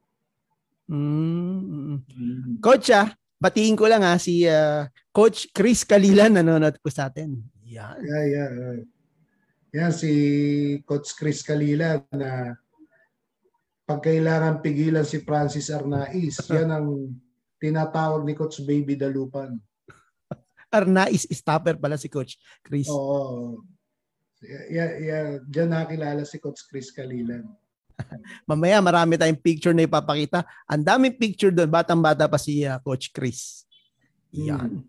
Mm, 0.89 2.01
mm. 2.01 2.57
Coach 2.65 2.89
ah, 2.89 3.13
batiin 3.37 3.77
ko 3.77 3.85
lang 3.85 4.01
ha, 4.01 4.17
si 4.17 4.49
ah, 4.49 4.89
Coach 5.13 5.53
Chris 5.53 5.85
Kalilan 5.85 6.33
nanonood 6.33 6.81
po 6.81 6.89
sa 6.89 7.13
atin. 7.13 7.37
Yan. 7.69 8.01
Yeah, 8.01 8.25
yeah. 8.25 8.49
yeah. 8.49 8.85
Yan 9.77 9.93
si 9.93 10.11
Coach 10.81 11.13
Chris 11.13 11.45
Kalila 11.45 12.01
na 12.09 12.57
pag 13.89 14.05
kailangan 14.05 14.61
pigilan 14.61 15.01
si 15.01 15.17
Francis 15.25 15.73
Arnaiz, 15.73 16.37
yan 16.53 16.69
ang 16.69 17.09
tinatawag 17.57 18.21
ni 18.21 18.37
Coach 18.37 18.61
Baby 18.61 18.93
Dalupan. 18.93 19.57
Arnaiz 20.77 21.25
stopper 21.33 21.73
pala 21.81 21.97
si 21.97 22.05
Coach 22.05 22.37
Chris. 22.61 22.85
Oo. 22.85 23.65
Yeah, 24.45 24.91
yeah. 25.01 25.25
Diyan 25.41 25.73
nakilala 25.73 26.21
si 26.21 26.37
Coach 26.37 26.69
Chris 26.69 26.93
Kalilan. 26.93 27.49
Mamaya 28.49 28.77
marami 28.79 29.17
tayong 29.17 29.41
picture 29.41 29.73
na 29.73 29.89
ipapakita. 29.89 30.45
Ang 30.69 30.85
daming 30.85 31.17
picture 31.17 31.51
doon. 31.51 31.67
Batang-bata 31.67 32.29
pa 32.29 32.37
si 32.37 32.63
ah, 32.63 32.77
Coach 32.79 33.09
Chris. 33.09 33.65
Yan. 34.31 34.85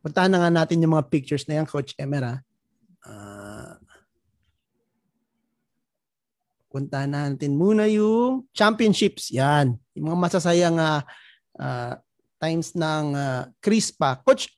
Puntahan 0.00 0.30
na 0.30 0.46
nga 0.46 0.50
natin 0.62 0.78
yung 0.78 0.94
mga 0.94 1.10
pictures 1.10 1.44
na 1.50 1.60
yan, 1.60 1.66
Coach 1.66 1.92
Emer 1.98 2.22
ha. 2.22 2.36
Ah, 3.02 3.35
puntahan 6.76 7.08
natin 7.08 7.56
muna 7.56 7.88
yung 7.88 8.44
championships. 8.52 9.32
Yan. 9.32 9.80
Yung 9.96 10.12
mga 10.12 10.18
masasayang 10.28 10.76
ah, 10.76 11.00
ah, 11.56 11.96
times 12.36 12.76
ng 12.76 13.16
uh, 13.16 13.48
Chris 13.64 13.88
pa. 13.88 14.20
Coach, 14.20 14.52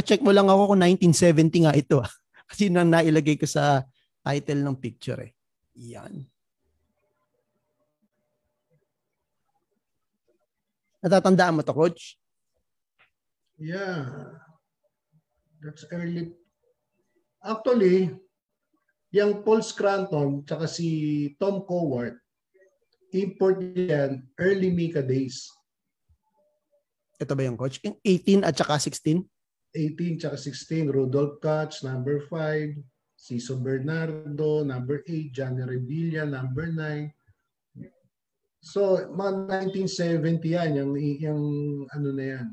check 0.00 0.24
mo 0.24 0.32
lang 0.32 0.48
ako 0.48 0.72
kung 0.72 0.80
1970 0.80 1.68
nga 1.68 1.76
ito. 1.76 2.00
Kasi 2.48 2.72
yun 2.72 2.80
ang 2.80 2.88
nailagay 2.88 3.36
ko 3.36 3.44
sa 3.44 3.84
title 4.24 4.64
ng 4.64 4.80
picture 4.80 5.20
eh. 5.20 5.36
Yan. 5.76 6.24
Natatandaan 11.04 11.60
mo 11.60 11.62
to, 11.62 11.76
coach? 11.76 12.16
Yeah. 13.60 14.32
That's 15.60 15.84
early. 15.92 16.32
Actually, 17.44 18.16
yung 19.12 19.40
Paul 19.40 19.64
Scranton 19.64 20.44
tsaka 20.44 20.68
si 20.68 20.88
Tom 21.40 21.64
Cowart, 21.64 22.20
import 23.16 23.60
yan 23.72 24.20
early 24.36 24.68
Mika 24.68 25.00
days. 25.00 25.48
Ito 27.18 27.34
ba 27.34 27.42
yung 27.42 27.58
coach? 27.58 27.80
Yung 27.82 27.96
18 28.04 28.46
at 28.46 28.54
saka 28.54 28.78
16? 28.78 29.24
18 29.74 30.20
tsaka 30.22 30.36
16, 30.38 30.92
Rudolph 30.92 31.42
Katz, 31.42 31.82
number 31.82 32.22
5, 32.30 32.78
Ciso 33.18 33.58
Bernardo, 33.58 34.62
number 34.62 35.02
8, 35.02 35.34
Johnny 35.34 35.66
Revilla, 35.66 36.24
number 36.24 36.70
9. 36.70 37.10
So, 38.62 38.96
mga 39.10 39.66
1970 39.74 40.56
yan, 40.56 40.70
yung, 40.78 40.92
yung 40.98 41.42
ano 41.90 42.08
na 42.14 42.24
yan, 42.38 42.46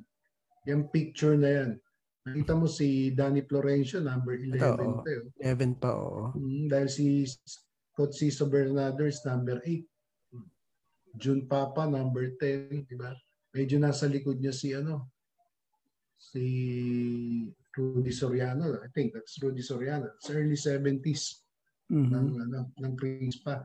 yung 0.66 0.84
picture 0.90 1.38
na 1.38 1.50
yan. 1.50 1.72
Nakita 2.26 2.58
mo 2.58 2.66
si 2.66 3.14
Danny 3.14 3.46
Florencio, 3.46 4.02
number 4.02 4.34
11 4.34 4.58
Ito, 4.58 4.98
pa 5.06 5.10
yun. 5.14 5.26
11 5.38 5.78
pa, 5.78 5.90
oo. 5.94 6.34
Mm, 6.34 6.66
dahil 6.74 6.90
si 6.90 7.22
Coach 7.94 8.18
Ciso 8.18 8.50
Bernardo 8.50 9.06
is 9.06 9.22
number 9.22 9.62
8. 9.62 9.86
June 11.22 11.46
Papa, 11.46 11.86
number 11.86 12.34
10, 12.42 12.90
di 12.90 12.98
ba? 12.98 13.14
Medyo 13.54 13.78
nasa 13.78 14.10
likod 14.10 14.42
niya 14.42 14.52
si 14.52 14.74
ano, 14.74 15.14
si 16.18 16.44
Rudy 17.72 18.10
Soriano. 18.10 18.74
I 18.82 18.90
think 18.90 19.14
that's 19.14 19.38
Rudy 19.38 19.62
Soriano. 19.62 20.18
It's 20.18 20.28
early 20.34 20.58
70s 20.58 21.46
Mhm. 21.94 22.10
ng, 22.10 22.28
ano, 22.42 22.60
ng 22.74 22.94
Chris 22.98 23.38
pa. 23.46 23.62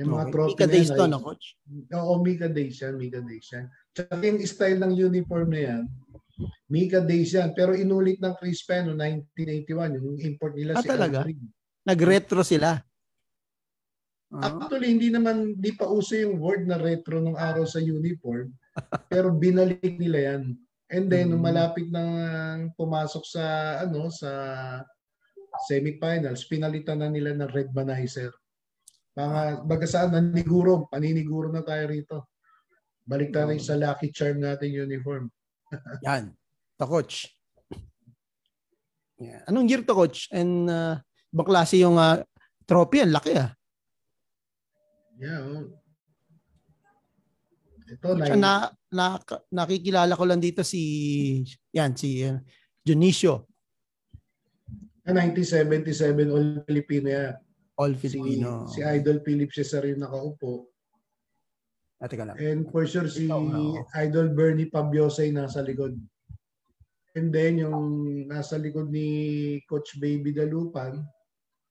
Yung 0.00 0.16
mga 0.16 0.24
Okay. 0.24 0.32
trophy 0.32 0.52
Mika 0.56 0.64
na 0.64 0.72
days 0.72 0.88
to, 0.88 1.04
no, 1.04 1.20
coach? 1.20 1.46
Oo, 1.92 2.12
Mika 2.24 2.48
Days 2.48 2.80
yan, 2.80 2.96
Mika 2.96 3.20
Days 3.20 3.52
yan. 3.52 3.68
Tsaka 3.92 4.16
yung 4.24 4.40
style 4.40 4.80
ng 4.80 4.96
uniform 4.96 5.52
na 5.52 5.60
yan, 5.60 5.82
Mika 6.68 7.00
Days 7.02 7.34
yan. 7.34 7.52
Pero 7.52 7.72
inulit 7.76 8.18
ng 8.18 8.34
Chris 8.38 8.62
Penn 8.64 8.90
no, 8.90 8.96
1981, 8.96 9.98
yung 9.98 10.18
import 10.20 10.54
nila 10.56 10.78
Ah, 10.78 10.82
si 10.82 10.88
talaga? 10.88 11.18
Nag-retro 11.82 12.40
sila. 12.46 12.78
Ah, 14.32 14.48
Actually, 14.48 14.88
hindi 14.96 15.12
naman, 15.12 15.60
di 15.60 15.76
pa 15.76 15.84
uso 15.84 16.16
yung 16.16 16.40
word 16.40 16.64
na 16.64 16.80
retro 16.80 17.20
nung 17.20 17.36
araw 17.36 17.68
sa 17.68 17.82
uniform. 17.82 18.48
pero 19.12 19.28
binalik 19.28 19.84
nila 20.00 20.18
yan. 20.32 20.56
And 20.92 21.08
then, 21.08 21.32
nung 21.32 21.44
Mm. 21.44 21.48
malapit 21.52 21.86
nang 21.92 22.12
pumasok 22.76 23.24
sa, 23.28 23.44
ano, 23.84 24.08
sa 24.08 24.30
semifinals, 25.68 26.48
pinalitan 26.48 27.04
na 27.04 27.12
nila 27.12 27.36
ng 27.36 27.50
red 27.52 27.68
manizer. 27.76 28.32
Mga, 29.12 29.68
baga 29.68 29.84
saan, 29.84 30.16
naniguro, 30.16 30.88
paniniguro 30.88 31.52
na 31.52 31.60
tayo 31.60 31.84
rito. 31.92 32.16
Balik 33.04 33.34
tayo 33.36 33.52
sa 33.60 33.76
lucky 33.76 34.08
charm 34.08 34.40
natin 34.40 34.72
uniform. 34.72 35.28
Yan. 36.06 36.32
To 36.78 36.84
coach. 36.86 37.30
Yeah. 39.18 39.46
Anong 39.46 39.70
year 39.70 39.82
to 39.86 39.94
coach? 39.94 40.26
And 40.34 40.66
uh, 40.66 40.98
ibang 41.30 41.46
klase 41.46 41.78
yung 41.78 41.94
uh, 41.96 42.22
trophy? 42.66 43.06
Ang 43.06 43.14
laki 43.14 43.32
ah. 43.38 43.54
Yeah. 45.16 45.40
oh. 45.46 45.70
Ito, 47.92 48.16
Coach, 48.16 48.24
nine- 48.24 48.40
na, 48.40 48.72
na, 48.88 49.20
nakikilala 49.52 50.16
ko 50.16 50.24
lang 50.24 50.40
dito 50.40 50.64
si 50.64 50.80
yan 51.76 51.92
si 51.92 52.24
uh, 52.24 52.40
Dionisio 52.80 53.44
ah, 55.04 55.12
1977 55.12 56.32
All 56.32 56.64
Filipino 56.64 57.12
yan. 57.12 57.34
All 57.76 57.92
Si, 57.96 58.08
Filipino. 58.08 58.64
si 58.68 58.80
Idol 58.80 59.20
Philip 59.20 59.52
Cesar 59.52 59.84
yung 59.88 60.04
nakaupo. 60.04 60.71
Ah, 62.02 62.10
teka 62.10 62.26
lang. 62.26 62.34
And 62.42 62.66
for 62.66 62.82
sure 62.82 63.06
si 63.06 63.30
Ikaw, 63.30 63.38
oo. 63.46 63.86
Idol 63.94 64.34
Bernie 64.34 64.66
Pabiosay 64.66 65.30
nasa 65.30 65.62
likod. 65.62 65.94
And 67.14 67.30
then 67.30 67.62
yung 67.62 67.78
nasa 68.26 68.58
likod 68.58 68.90
ni 68.90 69.62
Coach 69.70 70.02
Baby 70.02 70.34
Dalupan, 70.34 70.98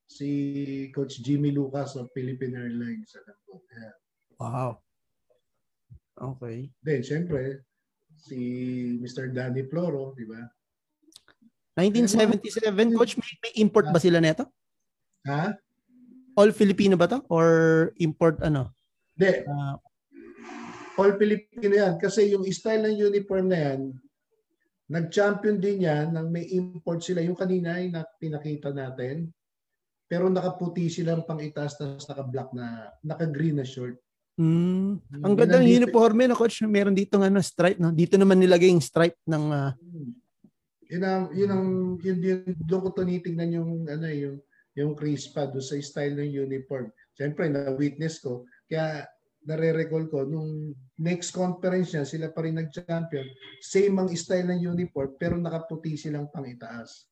si 0.08 0.88
Coach 0.96 1.20
Jimmy 1.20 1.52
Lucas 1.52 2.00
of 2.00 2.08
Philippine 2.16 2.56
Airlines. 2.56 3.12
Alam 3.20 3.38
ko. 3.44 3.60
Yeah. 3.76 3.96
Wow. 4.40 4.72
Okay. 6.16 6.72
Then 6.80 7.04
syempre 7.04 7.68
si 8.16 8.38
Mr. 9.04 9.34
Danny 9.34 9.68
Floro, 9.68 10.16
di 10.16 10.24
ba? 10.30 10.40
1977, 11.76 12.94
coach, 12.94 13.18
may, 13.18 13.32
may 13.42 13.54
import 13.64 13.88
ba 13.90 13.98
sila 13.98 14.22
neto? 14.22 14.46
Ha? 15.26 15.56
All 16.38 16.52
Filipino 16.54 16.96
ba 16.96 17.10
to? 17.10 17.20
Or 17.28 17.48
import 17.98 18.40
ano? 18.46 18.72
Hindi, 19.18 19.44
Ah, 19.50 19.76
all 21.02 21.18
Filipino 21.18 21.74
yan. 21.74 21.98
Kasi 21.98 22.30
yung 22.30 22.46
style 22.54 22.86
ng 22.86 22.98
uniform 23.10 23.50
na 23.50 23.58
yan, 23.58 23.82
nag-champion 24.86 25.58
din 25.58 25.88
yan 25.90 26.14
nang 26.14 26.30
may 26.30 26.46
import 26.54 27.02
sila. 27.02 27.26
Yung 27.26 27.36
kanina 27.36 27.82
ay 27.82 27.90
na, 27.90 28.06
pinakita 28.06 28.70
natin. 28.70 29.34
Pero 30.06 30.30
nakaputi 30.30 30.92
silang 30.92 31.26
pang 31.26 31.40
itaas 31.40 31.80
tapos 31.80 32.06
naka-black 32.06 32.54
na, 32.54 32.94
naka-green 33.02 33.58
na 33.58 33.66
short. 33.66 33.98
mm, 34.42 35.22
ang 35.24 35.34
ganda 35.38 35.60
ng 35.60 35.66
nandito- 35.66 35.80
uniforme 35.88 36.24
na 36.28 36.38
coach. 36.38 36.62
Meron 36.68 36.96
dito 36.96 37.18
ng 37.18 37.32
ano, 37.32 37.40
stripe. 37.42 37.80
No? 37.80 37.96
Dito 37.96 38.16
naman 38.20 38.38
nilagay 38.38 38.70
yung 38.70 38.84
stripe 38.84 39.18
ng 39.26 39.44
ah, 39.50 39.74
Yun 40.92 41.04
ang, 41.08 41.24
yun 41.32 41.52
ang, 41.56 41.66
yun, 42.04 42.20
yun, 42.20 42.40
doon 42.68 42.82
ko 42.84 42.90
tinitingnan 42.92 43.56
yung, 43.56 43.72
ano 43.88 44.06
eh, 44.12 44.28
yung, 44.28 44.38
yung 44.76 44.92
crispa 44.92 45.48
doon 45.48 45.64
sa 45.64 45.80
style 45.80 46.20
ng 46.20 46.28
uniform. 46.44 46.92
Siyempre, 47.16 47.48
na-witness 47.48 48.20
ko. 48.20 48.44
Kaya, 48.68 49.08
nare-recall 49.42 50.06
ko, 50.06 50.22
nung 50.26 50.74
next 51.02 51.34
conference 51.34 51.94
niya, 51.94 52.06
sila 52.06 52.28
pa 52.30 52.46
rin 52.46 52.62
nag-champion. 52.62 53.26
Same 53.58 53.98
ang 53.98 54.10
style 54.14 54.54
ng 54.54 54.62
uniform, 54.78 55.18
pero 55.18 55.34
nakaputi 55.38 55.98
silang 55.98 56.30
pang 56.30 56.46
itaas. 56.46 57.10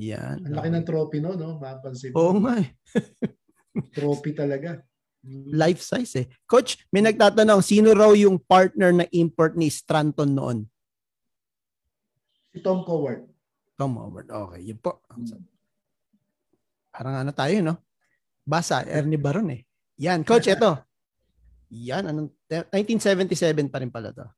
yan. 0.00 0.40
Ang 0.48 0.56
laki 0.56 0.68
ng 0.72 0.86
trophy 0.88 1.18
no, 1.20 1.36
no? 1.36 1.60
Mapansin 1.60 2.16
Oo 2.16 2.40
nga 2.40 2.56
eh. 2.64 2.68
Trophy 3.96 4.32
talaga. 4.32 4.80
Mm. 5.22 5.52
Life 5.52 5.84
size 5.84 6.12
eh. 6.24 6.26
Coach, 6.48 6.80
may 6.88 7.04
nagtatanong, 7.04 7.60
sino 7.60 7.92
raw 7.92 8.10
yung 8.16 8.40
partner 8.40 8.90
na 8.90 9.06
import 9.12 9.52
ni 9.54 9.68
Stranton 9.68 10.32
noon? 10.32 10.58
Si 12.52 12.60
Tom 12.64 12.84
Coward. 12.84 13.28
Come 13.76 13.96
over. 14.00 14.24
Okay, 14.24 14.60
yun 14.72 14.80
po. 14.80 15.00
Parang 16.92 17.24
ano 17.24 17.32
tayo, 17.32 17.56
no? 17.60 17.76
Basa, 18.42 18.84
Ernie 18.84 19.20
Baron 19.20 19.52
eh. 19.52 19.64
Yan, 20.00 20.24
coach, 20.24 20.48
ito. 20.52 20.91
Yan, 21.72 22.04
anong, 22.04 22.28
1977 22.52 23.72
pa 23.72 23.80
rin 23.80 23.88
pala 23.88 24.12
to. 24.12 24.28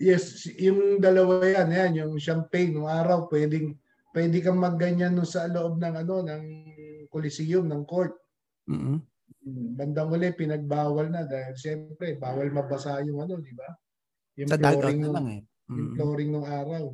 Yes, 0.00 0.48
yung 0.56 0.96
dalawa 0.96 1.44
yan, 1.44 1.68
yan, 1.68 1.92
yung 2.00 2.12
champagne 2.16 2.72
nung 2.72 2.88
araw, 2.88 3.28
pwedeng 3.28 3.76
pwede 4.16 4.40
kang 4.40 4.56
magganyan 4.58 5.12
no 5.14 5.28
sa 5.28 5.44
loob 5.46 5.76
ng 5.76 5.94
ano 6.00 6.24
ng 6.24 6.42
Coliseum 7.12 7.68
ng 7.68 7.84
court. 7.84 8.16
mm 8.66 8.96
Bandang 9.76 10.12
uli 10.12 10.32
pinagbawal 10.36 11.08
na 11.08 11.24
dahil 11.24 11.56
siyempre 11.56 12.16
bawal 12.16 12.48
mabasa 12.52 13.00
yung 13.04 13.24
ano, 13.24 13.40
di 13.40 13.52
ba? 13.56 13.68
Yung 14.36 14.48
Sa 14.52 14.56
flooring 14.60 15.00
nung, 15.00 15.14
lang 15.16 15.28
eh. 15.28 15.42
yung 15.68 15.88
Mm. 15.90 15.94
flooring 15.96 16.30
nung 16.34 16.48
araw. 16.48 16.84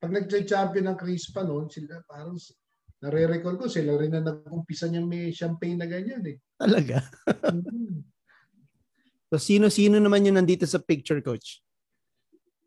Pag 0.00 0.10
nag-champion 0.14 0.86
ng 0.90 0.98
Crispa 1.00 1.42
noon, 1.46 1.66
sila 1.70 2.00
parang 2.06 2.36
nare-recall 3.02 3.56
ko 3.56 3.66
sila 3.70 3.96
rin 3.98 4.12
na 4.14 4.22
nag-umpisa 4.24 4.88
niyang 4.90 5.08
may 5.08 5.30
champagne 5.32 5.78
na 5.80 5.88
ganyan 5.88 6.22
eh. 6.26 6.36
Talaga. 6.58 7.00
Mhm. 7.50 8.02
So, 9.30 9.38
sino-sino 9.38 10.02
naman 10.02 10.26
yung 10.26 10.42
nandito 10.42 10.66
sa 10.66 10.82
picture, 10.82 11.22
coach? 11.22 11.62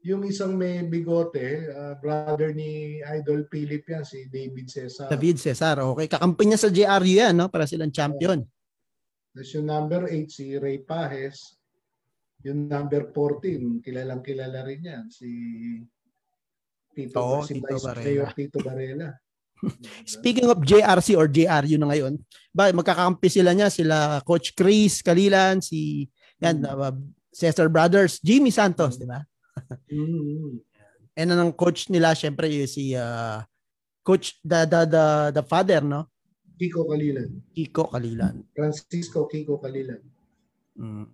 yung 0.04 0.28
isang 0.28 0.60
may 0.60 0.84
bigote, 0.84 1.72
uh, 1.72 1.96
brother 1.96 2.52
ni 2.52 3.00
Idol 3.00 3.48
Philip 3.48 3.88
yan, 3.88 4.04
si 4.04 4.28
David 4.28 4.68
Cesar. 4.68 5.08
David 5.08 5.40
Cesar. 5.40 5.80
Okay, 5.80 6.12
kakampi 6.12 6.44
niya 6.44 6.60
sa 6.60 6.68
JRU 6.68 7.08
yan, 7.08 7.34
no? 7.40 7.48
Para 7.48 7.64
silang 7.64 7.96
champion. 7.96 8.44
Tapos 9.32 9.50
yung 9.56 9.68
number 9.72 10.12
8, 10.12 10.28
si 10.28 10.60
Ray 10.60 10.84
Pajes. 10.84 11.56
Yung 12.44 12.68
number 12.68 13.16
14, 13.16 13.80
kilalang 13.80 14.20
kilala 14.20 14.68
rin 14.68 14.84
yan, 14.84 15.04
si 15.08 15.32
Tito, 16.92 17.24
Oo, 17.24 17.40
si 17.48 17.56
Tito 17.56 17.72
Vice 17.72 17.88
Varela. 17.88 18.04
Mayor 18.04 18.30
Tito 18.36 18.60
Varela. 18.60 19.10
Speaking 20.20 20.52
of 20.52 20.60
JRC 20.68 21.16
or 21.16 21.32
JRU 21.32 21.80
na 21.80 21.88
ngayon, 21.96 22.20
ba 22.52 22.76
magkakampi 22.76 23.32
sila 23.32 23.56
niya, 23.56 23.72
sila 23.72 24.20
Coach 24.28 24.52
Chris 24.52 25.00
Kalilan, 25.00 25.64
si 25.64 26.12
yan, 26.44 26.58
Mm. 26.60 26.68
uh, 26.68 26.96
Cesar 27.34 27.72
Brothers, 27.72 28.20
Jimmy 28.22 28.52
Santos, 28.52 29.00
di 29.00 29.08
ba? 29.08 29.24
Mm. 29.90 30.60
And 31.20 31.30
ang 31.30 31.54
coach 31.54 31.94
nila 31.94 32.18
syempre 32.18 32.50
yung 32.50 32.66
si 32.66 32.98
uh, 32.98 33.38
coach 34.02 34.42
the, 34.42 34.66
the 34.66 34.82
the 34.90 35.06
the 35.40 35.44
father 35.46 35.80
no 35.86 36.10
Kiko 36.58 36.86
Kalilan. 36.90 37.30
Kiko 37.54 37.86
Kalilan. 37.90 38.42
Francisco 38.54 39.26
Kiko 39.30 39.62
Kalilan. 39.62 40.02
Mm. 40.74 41.06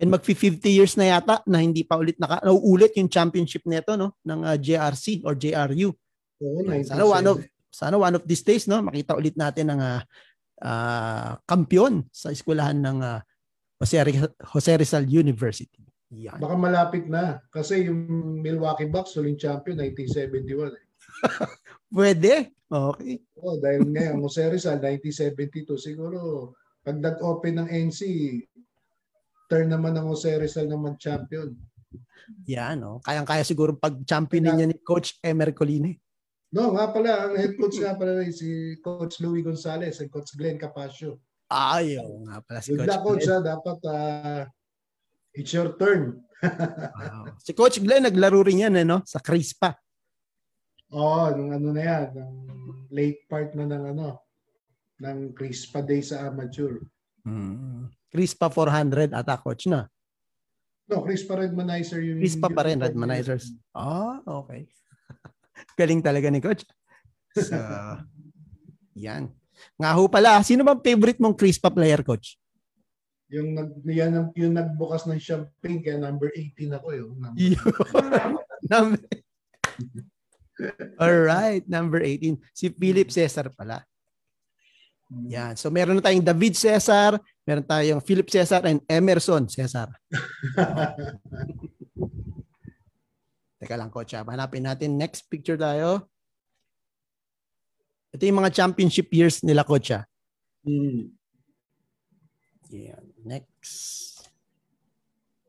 And 0.00 0.08
magfi 0.12 0.32
50 0.32 0.68
years 0.72 0.96
na 0.96 1.16
yata 1.16 1.44
na 1.44 1.60
hindi 1.60 1.84
pa 1.84 2.00
ulit 2.00 2.16
naka 2.16 2.40
nauulit 2.44 2.96
yung 2.96 3.12
championship 3.12 3.64
nito 3.68 3.92
no 3.96 4.16
ng 4.24 4.40
uh, 4.44 4.56
JRC 4.56 5.24
or 5.24 5.36
JRU. 5.36 5.92
Oo, 6.40 6.60
Yan. 6.64 6.84
1970. 6.84 6.92
Sana 6.92 7.04
one 7.04 7.26
of 7.28 7.36
sana 7.68 7.96
one 8.00 8.14
of 8.16 8.24
these 8.24 8.44
days 8.44 8.64
no 8.64 8.80
makita 8.80 9.12
ulit 9.16 9.36
natin 9.36 9.68
ng 9.68 9.80
uh, 9.80 10.00
uh, 10.64 11.30
kampiyon 11.44 12.08
sa 12.08 12.32
eskwelahan 12.32 12.80
ng 12.80 12.98
uh, 13.04 13.20
Jose, 13.76 13.96
Rizal, 14.00 14.30
Jose 14.56 14.72
Rizal 14.76 15.04
University. 15.04 15.84
Yan. 16.16 16.40
Baka 16.40 16.54
malapit 16.56 17.04
na. 17.10 17.42
Kasi 17.52 17.90
yung 17.90 18.06
Milwaukee 18.40 18.88
Bucks, 18.88 19.18
huling 19.18 19.36
champion, 19.36 19.76
1971. 19.82 20.72
Eh. 20.72 20.84
Pwede. 21.96 22.32
Okay. 22.66 23.20
Oh, 23.38 23.60
dahil 23.60 23.84
ngayon, 23.84 24.22
Jose 24.24 24.42
Rizal, 24.48 24.80
1972. 24.80 25.76
Siguro, 25.76 26.52
pag 26.80 26.96
nag-open 26.98 27.62
ng 27.62 27.68
NC, 27.68 28.00
turn 29.50 29.70
naman 29.70 29.94
ng 29.94 30.06
Jose 30.08 30.30
Rizal 30.38 30.70
naman 30.70 30.98
champion. 30.98 31.54
Yan 32.46 32.82
no. 32.82 32.98
Kayang-kaya 33.06 33.46
siguro 33.46 33.78
pag 33.78 33.94
championin 34.02 34.58
niya 34.58 34.68
ni 34.70 34.78
Coach 34.82 35.18
Emer 35.22 35.54
Coline. 35.54 35.98
No, 36.54 36.74
nga 36.74 36.90
pala, 36.94 37.26
ang 37.26 37.34
head 37.34 37.58
coach 37.58 37.78
nga 37.82 37.98
pala 37.98 38.22
ay 38.22 38.30
si 38.30 38.78
Coach 38.80 39.18
Louis 39.18 39.42
Gonzalez 39.42 39.98
and 39.98 40.10
Coach 40.10 40.34
Glenn 40.38 40.56
Capasio. 40.56 41.18
Ayaw 41.46 42.08
nga 42.26 42.36
pala 42.42 42.58
si 42.58 42.74
Good 42.74 42.90
Coach 42.90 43.26
luck. 43.26 43.26
Glenn. 43.26 43.42
Ha? 43.42 43.50
Dapat 43.54 43.78
uh, 43.86 44.42
it's 45.34 45.52
your 45.54 45.74
turn. 45.78 46.22
Wow. 46.96 47.32
Si 47.40 47.56
Coach 47.56 47.80
Glenn 47.80 48.04
naglaro 48.04 48.44
rin 48.44 48.68
yan 48.68 48.76
eh, 48.76 48.84
no? 48.84 49.00
sa 49.08 49.18
Crispa. 49.24 49.72
Oo, 50.92 51.32
nung 51.34 51.50
ano 51.50 51.72
na 51.74 51.82
yan, 51.82 52.06
ng 52.12 52.34
late 52.92 53.24
part 53.26 53.56
na 53.56 53.66
ng 53.66 53.96
ano, 53.96 54.20
ng 55.02 55.34
Crispa 55.34 55.82
Day 55.82 56.04
sa 56.04 56.28
amateur. 56.28 56.78
Mm. 57.26 57.90
Crispa 58.12 58.46
400 58.52 59.10
ata 59.10 59.34
coach 59.40 59.66
na. 59.66 59.90
No, 60.86 61.02
Crispa 61.02 61.34
Redmanizer 61.34 61.98
yung... 61.98 62.22
Crispa 62.22 62.46
pa 62.46 62.62
rin, 62.62 62.78
Redmanizers. 62.78 63.50
Ah, 63.74 64.22
okay. 64.22 64.70
Galing 65.78 65.98
talaga 65.98 66.30
ni 66.30 66.38
coach. 66.38 66.62
So, 67.34 67.58
yan. 68.94 69.34
Nga 69.76 69.90
ho 69.92 70.02
pala, 70.06 70.40
sino 70.40 70.62
bang 70.62 70.80
favorite 70.80 71.18
mong 71.18 71.34
Crispa 71.34 71.68
player, 71.68 72.00
coach? 72.00 72.36
Yung 73.26 73.52
nag 73.52 73.70
yan 73.82 74.12
ang- 74.14 74.34
yung 74.34 74.54
nagbukas 74.54 75.02
ng 75.04 75.18
champagne 75.18 75.82
kaya 75.82 75.98
number 75.98 76.30
18 76.30 76.70
ako 76.72 76.88
yung 76.94 77.12
number. 77.18 77.58
number 78.64 79.00
All 80.96 81.20
right, 81.20 81.60
number 81.68 82.00
18. 82.00 82.40
Si 82.50 82.72
Philip 82.72 83.12
Cesar 83.12 83.52
pala. 83.52 83.84
Yan. 85.28 85.52
So 85.54 85.68
meron 85.68 86.00
na 86.00 86.02
tayong 86.02 86.24
David 86.24 86.56
Cesar, 86.56 87.20
meron 87.44 87.62
tayong 87.62 88.00
Philip 88.00 88.24
Cesar 88.26 88.64
and 88.64 88.80
Emerson 88.88 89.44
Cesar. 89.46 89.92
Teka 93.56 93.76
lang, 93.76 93.88
coach. 93.88 94.12
ah. 94.12 94.24
Hanapin 94.24 94.64
natin. 94.64 94.96
Next 94.96 95.28
picture 95.28 95.56
tayo. 95.56 96.08
Ito 98.14 98.22
yung 98.22 98.38
mga 98.42 98.54
championship 98.54 99.08
years 99.10 99.42
nila, 99.42 99.66
coach. 99.66 99.90
ah. 99.94 100.04
Mm. 100.66 101.14
Yan. 102.70 103.04
Next. 103.22 103.74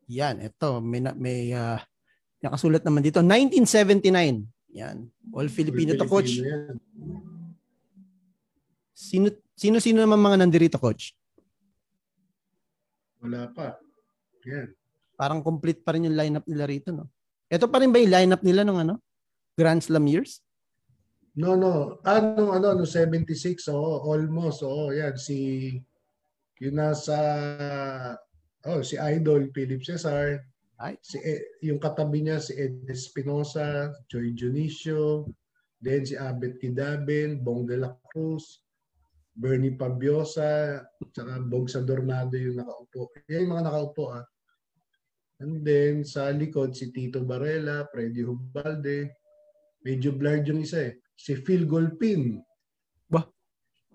Yan. 0.09 0.41
Ito. 0.41 0.81
May, 0.81 1.01
may 1.17 1.51
ah, 1.53 1.81
nakasulat 2.41 2.85
naman 2.85 3.01
dito. 3.01 3.19
1979. 3.21 4.45
Yan. 4.77 5.09
All 5.33 5.49
Filipino 5.49 5.97
to, 5.97 6.05
coach. 6.05 6.37
Sino, 8.97 9.29
sino-sino 9.57 10.01
naman 10.01 10.21
mga 10.21 10.37
nandirito, 10.45 10.77
coach? 10.77 11.13
Wala 13.21 13.49
pa. 13.49 13.77
Yan. 14.45 14.69
Parang 15.17 15.41
complete 15.41 15.81
pa 15.81 15.97
rin 15.97 16.05
yung 16.05 16.17
lineup 16.17 16.45
nila 16.45 16.69
rito, 16.69 16.93
no? 16.93 17.09
Ito 17.49 17.65
pa 17.65 17.81
rin 17.81 17.89
ba 17.89 17.97
yung 17.97 18.13
lineup 18.13 18.41
nila 18.45 18.61
nung 18.61 18.77
ano? 18.77 19.01
Grand 19.57 19.81
Slam 19.81 20.05
years? 20.05 20.45
No, 21.37 21.53
no. 21.53 22.01
Ano, 22.01 22.49
ano, 22.49 22.73
no, 22.73 22.85
76, 22.85 23.69
oo, 23.69 24.09
almost, 24.09 24.65
oo, 24.65 24.89
yan, 24.89 25.13
si, 25.21 25.69
yung 26.57 26.81
nasa, 26.81 27.13
oh, 28.65 28.81
si 28.81 28.97
Idol, 28.97 29.53
Philip 29.53 29.85
Cesar, 29.85 30.41
Ay. 30.81 30.97
si, 31.05 31.21
E- 31.21 31.61
yung 31.61 31.77
katabi 31.77 32.25
niya, 32.25 32.41
si 32.41 32.57
Ed 32.57 32.89
Espinosa, 32.89 33.93
Joy 34.09 34.33
Junicio, 34.33 35.29
then 35.77 36.09
si 36.09 36.17
Abet 36.17 36.57
Kidabin, 36.57 37.37
Bong 37.45 37.69
de 37.69 37.85
la 37.85 37.93
Cruz, 38.09 38.65
Bernie 39.37 39.77
Pabiosa, 39.77 40.81
tsaka 41.13 41.37
Bog 41.45 41.69
sa 41.69 41.85
Dornado 41.85 42.33
yung 42.33 42.57
nakaupo. 42.57 43.13
Yan 43.29 43.45
yung 43.45 43.53
mga 43.53 43.65
nakaupo, 43.69 44.03
ah. 44.09 44.25
And 45.37 45.61
then, 45.61 46.01
sa 46.01 46.33
likod, 46.33 46.73
si 46.73 46.89
Tito 46.89 47.21
Barela, 47.21 47.85
Freddy 47.93 48.25
Hubalde, 48.25 49.13
medyo 49.85 50.09
blurred 50.17 50.49
yung 50.49 50.65
isa 50.65 50.81
eh. 50.89 50.97
Si 51.17 51.33
Phil 51.41 51.65
Golpin, 51.65 52.37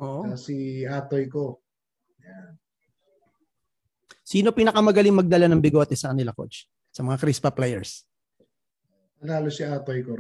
Oo. 0.02 0.26
ah, 0.26 0.34
si 0.34 0.82
Atoy 0.82 1.30
ko. 1.30 1.62
Sino 4.26 4.50
pinakamagaling 4.50 5.14
magdala 5.14 5.46
ng 5.46 5.62
bigote 5.62 5.94
sa 5.94 6.10
kanila, 6.10 6.34
coach? 6.34 6.66
Sa 6.90 7.06
mga 7.06 7.22
Crispa 7.22 7.54
players. 7.54 8.02
Nanalo 9.22 9.46
si 9.54 9.62
Atoy 9.62 10.02
ko 10.02 10.18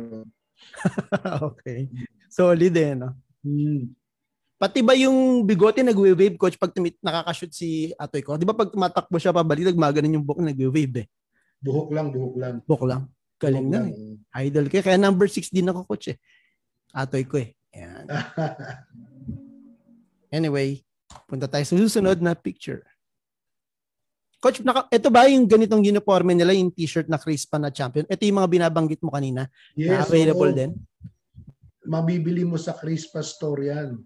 okay. 1.50 1.90
Solid 2.30 2.70
eh, 2.78 2.94
no? 2.94 3.18
Hmm. 3.42 3.90
Pati 4.54 4.78
ba 4.78 4.94
yung 4.94 5.42
bigote 5.42 5.82
nagwe-wave, 5.82 6.38
coach, 6.38 6.54
pag 6.54 6.70
tumit, 6.70 6.94
nakakashoot 7.02 7.50
si 7.50 7.90
Atoy 7.98 8.22
ko? 8.22 8.38
Di 8.38 8.46
ba 8.46 8.54
pag 8.54 8.70
tumatakbo 8.70 9.18
siya 9.18 9.34
pabalik, 9.34 9.74
nagmaganon 9.74 10.22
yung 10.22 10.26
buhok, 10.26 10.46
nagwe-wave 10.46 11.02
eh. 11.02 11.06
Buhok 11.58 11.90
lang, 11.90 12.14
buhok 12.14 12.36
lang. 12.38 12.54
Buhok 12.62 12.84
lang. 12.86 13.02
Galing 13.42 13.66
Buhok 13.66 13.74
na 13.74 13.78
lang. 13.82 13.90
eh. 13.90 14.46
Idol 14.46 14.70
eh. 14.70 14.82
Kaya 14.86 14.98
number 15.02 15.26
6 15.26 15.50
din 15.50 15.66
ako, 15.66 15.82
coach 15.90 16.14
eh. 16.14 16.18
Atoy 16.92 17.24
ko 17.24 17.40
eh. 17.40 17.56
Yan. 17.72 18.06
Anyway, 20.32 20.80
punta 21.28 21.44
tayo 21.44 21.60
sa 21.60 21.76
susunod 21.76 22.16
na 22.24 22.32
picture. 22.32 22.80
Coach, 24.40 24.64
naka, 24.64 24.88
ito 24.88 25.12
ba 25.12 25.28
yung 25.28 25.44
ganitong 25.44 25.84
uniforme 25.84 26.32
nila, 26.32 26.56
yung 26.56 26.72
t-shirt 26.72 27.06
na 27.06 27.20
Crispa 27.20 27.60
na 27.60 27.68
champion? 27.68 28.08
Ito 28.08 28.24
yung 28.24 28.40
mga 28.40 28.50
binabanggit 28.50 29.04
mo 29.04 29.12
kanina. 29.12 29.46
na 29.76 30.00
yes, 30.00 30.08
available 30.08 30.50
oo. 30.50 30.56
din? 30.56 30.72
Mabibili 31.84 32.48
mo 32.48 32.56
sa 32.56 32.72
Crispa 32.74 33.20
store 33.20 33.70
yan. 33.70 34.00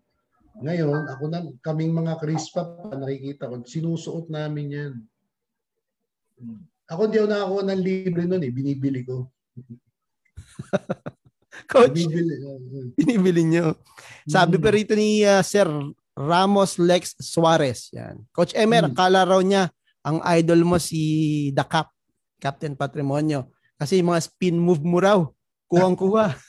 Ngayon, 0.61 1.09
ako 1.09 1.25
na, 1.31 1.47
kaming 1.63 1.95
mga 1.95 2.19
Crispa, 2.21 2.69
pa, 2.69 2.93
nakikita 2.93 3.49
ko, 3.49 3.63
sinusuot 3.63 4.27
namin 4.29 4.67
yan. 4.75 4.93
Ako 6.91 7.09
hindi 7.09 7.23
ako 7.23 7.29
nakakuha 7.33 7.63
ng 7.71 7.81
libre 7.81 8.23
nun 8.29 8.43
eh, 8.45 8.53
binibili 8.53 9.07
ko. 9.07 9.31
Coach, 11.70 11.97
Binibili. 11.97 12.35
binibili 12.95 13.43
nyo. 13.47 13.74
Sabi 14.24 14.57
pa 14.57 14.70
rito 14.70 14.93
ni 14.93 15.23
uh, 15.23 15.41
Sir 15.41 15.66
Ramos 16.12 16.77
Lex 16.77 17.16
Suarez. 17.19 17.89
Yan. 17.93 18.24
Coach 18.31 18.53
Emer, 18.53 18.87
Mm. 18.87 18.93
akala 18.93 19.23
raw 19.23 19.41
niya 19.41 19.69
ang 20.01 20.20
idol 20.33 20.62
mo 20.62 20.77
si 20.77 21.01
The 21.51 21.65
Cap, 21.65 21.91
Captain 22.37 22.73
Patrimonio. 22.73 23.51
Kasi 23.77 24.01
mga 24.01 24.20
spin 24.23 24.57
move 24.57 24.81
mo 24.81 24.99
raw, 24.99 25.19
kuwang-kuha. 25.66 26.33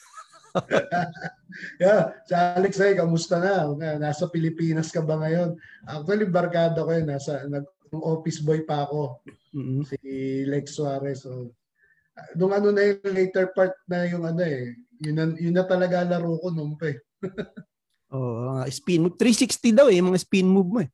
Yeah, 1.82 2.14
sa 2.28 2.54
Alex 2.54 2.78
ay 2.78 2.94
kamusta 2.94 3.40
na? 3.40 3.66
Na- 3.74 3.98
Nasa 3.98 4.30
Pilipinas 4.30 4.94
ka 4.94 5.02
ba 5.02 5.18
ngayon? 5.18 5.58
Actually, 5.86 6.30
barkada 6.30 6.86
ko 6.86 6.92
yun. 6.92 7.08
Nasa, 7.08 7.46
nag, 7.48 7.66
office 7.94 8.44
boy 8.44 8.62
pa 8.62 8.84
ako, 8.84 9.24
Mm-mm. 9.56 9.82
si 9.88 9.98
Lex 10.44 10.76
Suarez. 10.76 11.24
So, 11.24 11.56
nung 12.36 12.52
ano 12.52 12.70
na 12.70 12.84
yung 12.84 13.02
later 13.10 13.50
part 13.56 13.74
na 13.88 14.06
yung 14.06 14.28
ano 14.28 14.44
eh, 14.44 14.76
yun 15.02 15.16
na, 15.16 15.24
yun 15.38 15.56
na 15.56 15.66
talaga 15.66 16.06
laro 16.06 16.38
ko 16.42 16.50
nung 16.50 16.78
pa 16.78 16.90
eh. 16.90 16.98
Oo, 18.16 18.56
nga, 18.56 18.66
spin 18.72 19.04
move. 19.04 19.20
360 19.20 19.76
daw 19.76 19.88
eh, 19.92 20.00
yung 20.00 20.16
mga 20.16 20.24
spin 20.24 20.48
move 20.48 20.70
mo 20.72 20.80
eh. 20.80 20.90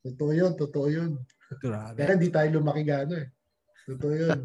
Totoo 0.00 0.32
yun, 0.32 0.52
totoo 0.56 0.86
yun. 0.88 1.20
Grabe. 1.60 2.00
Kaya 2.00 2.16
hindi 2.16 2.32
tayo 2.32 2.48
lumaki 2.60 2.82
gano 2.86 3.14
eh. 3.20 3.28
Totoo 3.84 4.12
yun. 4.16 4.40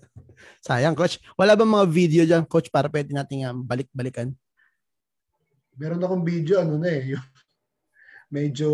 Sayang, 0.66 0.96
coach. 0.96 1.16
Wala 1.40 1.56
ba 1.56 1.64
mga 1.64 1.86
video 1.88 2.22
dyan, 2.28 2.44
coach, 2.44 2.68
para 2.68 2.92
pwede 2.92 3.16
nating 3.16 3.48
um, 3.48 3.64
balik-balikan? 3.64 4.36
Meron 5.80 6.04
akong 6.04 6.24
video, 6.24 6.60
ano 6.60 6.76
na 6.76 6.92
eh, 6.92 7.16
yung 7.16 7.24
medyo 8.36 8.68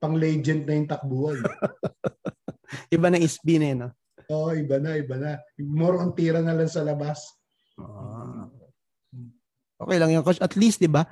pang 0.00 0.16
legend 0.16 0.64
na 0.64 0.74
yung 0.80 0.88
takbuhan. 0.88 1.44
Iba 2.88 3.12
ng 3.12 3.24
spin 3.28 3.62
eh, 3.64 3.74
no? 3.76 3.92
Oo, 4.32 4.50
iba 4.56 4.80
na, 4.80 4.96
iba 4.96 5.16
na. 5.20 5.38
More 5.60 6.00
on 6.02 6.16
tira 6.16 6.40
na 6.40 6.56
lang 6.56 6.72
sa 6.72 6.82
labas. 6.82 7.20
Ah. 7.76 8.48
Okay 9.76 9.96
lang 10.00 10.10
yun, 10.12 10.24
coach. 10.24 10.40
At 10.40 10.56
least, 10.56 10.80
di 10.80 10.88
ba? 10.88 11.04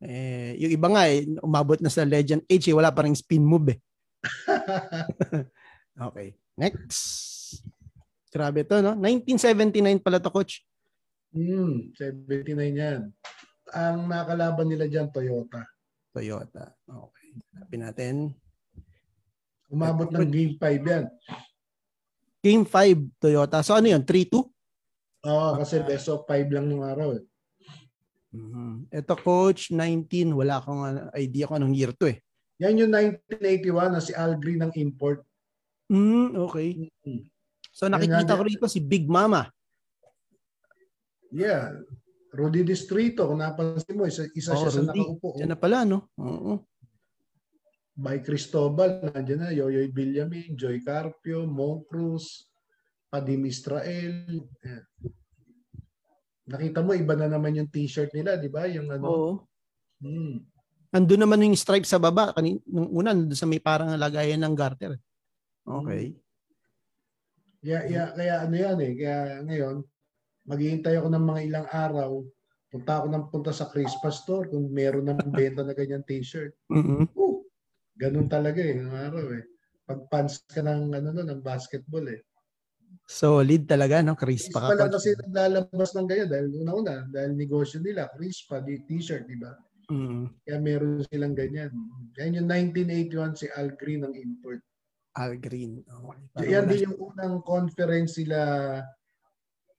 Eh, 0.00 0.56
yung 0.58 0.72
iba 0.72 0.88
nga 0.90 1.02
eh, 1.06 1.28
umabot 1.44 1.76
na 1.78 1.92
sa 1.92 2.08
legend 2.08 2.42
age 2.48 2.72
eh, 2.72 2.76
wala 2.76 2.90
pa 2.90 3.04
rin 3.04 3.14
spin 3.14 3.44
move 3.44 3.76
eh. 3.76 3.78
Okay. 6.00 6.32
Next. 6.56 7.60
Grabe 8.32 8.64
to, 8.64 8.80
no? 8.80 8.96
1979 8.96 10.00
pala 10.00 10.16
to, 10.16 10.32
coach. 10.32 10.64
Hmm, 11.28 11.92
79 11.92 12.56
yan. 12.72 13.00
Ang 13.70 14.08
nakalaban 14.08 14.64
nila 14.70 14.88
dyan, 14.88 15.12
Toyota. 15.12 15.60
Toyota. 16.10 16.72
Okay. 16.88 17.28
Hanapin 17.52 17.80
natin. 17.84 18.14
Umabot 19.70 20.08
ng 20.10 20.26
game 20.26 20.54
5 20.56 20.90
yan. 20.90 21.04
Game 22.40 22.64
5, 22.64 23.20
Toyota. 23.20 23.60
So 23.60 23.76
ano 23.76 23.86
yun? 23.92 24.02
3-2? 24.02 24.40
Oo, 25.20 25.48
kasi 25.60 25.84
best 25.84 26.08
of 26.08 26.24
5 26.24 26.48
lang 26.48 26.66
nung 26.66 26.82
araw. 26.82 27.14
eh. 27.14 27.22
Mhm. 28.30 28.86
Ito, 28.94 29.14
coach, 29.18 29.74
19. 29.74 30.34
Wala 30.34 30.62
akong 30.62 30.82
uh, 30.86 31.10
idea 31.18 31.50
kung 31.50 31.58
anong 31.58 31.74
year 31.74 31.90
to 31.94 32.06
eh. 32.06 32.18
Yan 32.62 32.78
yung 32.78 32.92
1981 32.94 33.90
na 33.90 34.00
si 34.04 34.12
Al 34.14 34.38
Green 34.38 34.60
ng 34.62 34.74
import. 34.78 35.24
Mm, 35.90 36.38
okay. 36.38 36.92
Mm. 37.02 37.26
So 37.74 37.90
nakikita 37.90 38.38
ko 38.38 38.42
rito 38.46 38.66
si 38.70 38.78
Big 38.78 39.10
Mama. 39.10 39.50
Yeah. 41.34 41.82
Rudy 42.30 42.62
Distrito, 42.62 43.26
kung 43.26 43.42
napansin 43.42 43.98
mo, 43.98 44.06
isa, 44.06 44.22
isa 44.38 44.54
Oh, 44.54 44.62
siya 44.62 44.70
sa 44.70 44.80
Rudy. 44.86 45.02
nakaupo. 45.02 45.28
oh. 45.34 45.38
Yan 45.42 45.50
na 45.50 45.58
pala, 45.58 45.82
no? 45.82 46.06
Oo. 46.14 46.62
By 47.98 48.22
Cristobal, 48.22 49.10
nandiyan 49.10 49.40
na, 49.42 49.50
Yoyoy 49.50 49.90
Villamin, 49.90 50.54
Joy 50.54 50.78
Carpio, 50.80 51.42
Mo 51.42 51.82
Cruz, 51.90 52.46
Padim 53.10 53.42
Israel. 53.50 54.46
Yan. 54.62 54.84
Nakita 56.50 56.82
mo, 56.82 56.98
iba 56.98 57.14
na 57.14 57.30
naman 57.30 57.54
yung 57.54 57.70
t-shirt 57.70 58.10
nila, 58.10 58.34
di 58.34 58.50
ba? 58.50 58.66
Yung 58.66 58.90
ano. 58.90 59.04
Oo. 59.06 59.30
Hmm. 60.02 60.42
Andun 60.90 61.22
naman 61.22 61.46
yung 61.46 61.54
stripe 61.54 61.86
sa 61.86 62.02
baba. 62.02 62.34
Kanin, 62.34 62.58
nung 62.66 62.90
una, 62.90 63.14
nandun 63.14 63.38
sa 63.38 63.46
may 63.46 63.62
parang 63.62 63.94
lagayan 63.94 64.42
ng 64.42 64.54
garter. 64.58 64.98
Okay. 65.62 66.18
Yeah, 67.62 67.86
yeah, 67.86 68.08
kaya 68.16 68.48
ano 68.48 68.54
yan 68.58 68.78
eh. 68.82 68.92
Kaya 68.98 69.18
ngayon, 69.46 69.76
maghihintay 70.50 70.98
ako 70.98 71.08
ng 71.14 71.24
mga 71.30 71.40
ilang 71.46 71.66
araw. 71.70 72.10
Punta 72.70 72.92
ako 72.98 73.06
ng 73.06 73.24
punta 73.30 73.52
sa 73.54 73.70
Crispa 73.70 74.10
store 74.10 74.50
kung 74.50 74.66
meron 74.74 75.06
ng 75.06 75.20
benta 75.38 75.62
na 75.62 75.76
ganyan 75.76 76.02
t-shirt. 76.02 76.56
Mhm. 76.72 77.14
Uh, 77.14 77.46
ganun 77.94 78.26
talaga 78.26 78.58
eh, 78.58 78.74
ng 78.74 78.90
araw 78.90 79.26
eh. 79.38 79.44
Pag 79.86 80.10
pants 80.10 80.42
ka 80.50 80.64
ng, 80.64 80.90
ano, 80.90 81.14
no, 81.14 81.22
ng 81.22 81.42
basketball 81.44 82.10
eh. 82.10 82.26
Solid 83.10 83.66
talaga, 83.66 84.06
no? 84.06 84.14
Crispa 84.14 84.70
ka, 84.70 84.86
coach. 84.86 85.02
kasi 85.02 85.18
naglalabas 85.18 85.90
ng 85.98 86.06
ganyan 86.06 86.30
dahil 86.30 86.46
una-una, 86.62 87.10
dahil 87.10 87.34
negosyo 87.34 87.82
nila, 87.82 88.06
Crispa, 88.14 88.62
di 88.62 88.86
t-shirt, 88.86 89.26
di 89.26 89.34
ba? 89.34 89.50
Mhm. 89.90 90.46
Kaya 90.46 90.58
meron 90.62 91.02
silang 91.10 91.34
ganyan. 91.34 91.74
Yan 92.22 92.38
yung 92.38 92.46
1981 92.46 93.34
si 93.34 93.50
Al 93.50 93.74
Green 93.74 94.06
ng 94.06 94.14
import. 94.14 94.62
Al 95.18 95.42
Green. 95.42 95.82
Okay. 95.82 96.18
Parang 96.30 96.50
Yan 96.54 96.64
din 96.70 96.86
yung 96.86 96.98
unang 97.02 97.42
conference 97.42 98.22
sila 98.22 98.38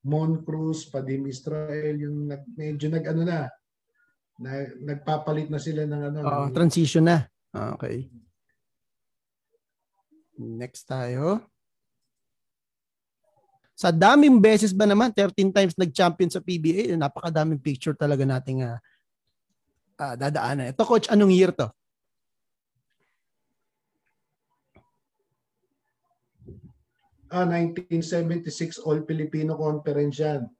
Mon 0.03 0.43
Cruz, 0.43 0.91
Padim 0.91 1.23
Israel, 1.31 1.95
yung 1.95 2.27
nag, 2.27 2.43
medyo 2.51 2.91
nag 2.91 3.05
ano 3.07 3.21
na, 3.23 3.47
na 4.43 4.51
nagpapalit 4.75 5.47
na 5.47 5.61
sila 5.61 5.87
ng 5.87 6.01
ano. 6.11 6.17
Oh, 6.27 6.51
ng, 6.51 6.55
transition 6.57 7.07
na. 7.07 7.31
Ah, 7.55 7.79
okay. 7.79 8.11
Next 10.35 10.83
tayo. 10.83 11.50
Sa 13.75 13.89
daming 13.89 14.37
beses 14.37 14.75
ba 14.75 14.85
naman, 14.85 15.09
13 15.09 15.49
times 15.49 15.73
nag-champion 15.73 16.29
sa 16.29 16.43
PBA, 16.43 16.93
napakadaming 16.93 17.61
picture 17.61 17.97
talaga 17.97 18.21
nating 18.27 18.61
uh, 18.61 18.77
uh, 19.97 20.15
dadaanan. 20.17 20.69
Ito 20.73 20.85
coach, 20.85 21.09
anong 21.09 21.33
year 21.33 21.53
to? 21.55 21.69
Ah, 27.31 27.47
1976 27.47 28.83
All 28.83 29.07
Filipino 29.07 29.55
Conference 29.55 30.19
yan. 30.19 30.51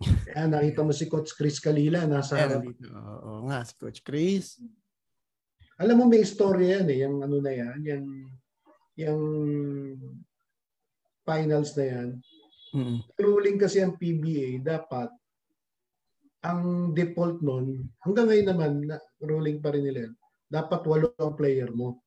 Kaya 0.00 0.48
nakita 0.48 0.80
mo 0.80 0.96
si 0.96 1.04
Coach 1.12 1.36
Chris 1.36 1.60
Kalila 1.60 2.08
nasa 2.08 2.40
harap. 2.40 2.64
Oo 2.64 3.44
nga, 3.52 3.60
si 3.68 3.76
Coach 3.76 4.00
Chris. 4.00 4.56
Alam 5.76 6.00
mo 6.00 6.04
may 6.08 6.24
istorya 6.24 6.80
yan 6.80 6.86
eh, 6.88 6.98
yung 7.04 7.16
ano 7.20 7.36
na 7.40 7.52
yan, 7.52 7.78
yung 7.84 8.04
yung 8.96 9.22
finals 11.24 11.76
na 11.76 11.84
yan. 11.86 12.08
Mm-hmm. 12.70 12.98
Ruling 13.18 13.58
kasi 13.58 13.82
ang 13.82 13.98
PBA 13.98 14.62
dapat 14.62 15.10
ang 16.40 16.92
default 16.96 17.44
nun, 17.44 17.84
hanggang 18.00 18.32
ngayon 18.32 18.48
naman, 18.48 18.72
na, 18.88 18.96
ruling 19.20 19.60
pa 19.60 19.76
rin 19.76 19.84
nila 19.84 20.08
yan, 20.08 20.14
dapat 20.48 20.80
walo 20.88 21.12
ang 21.20 21.36
player 21.36 21.68
mo. 21.68 22.00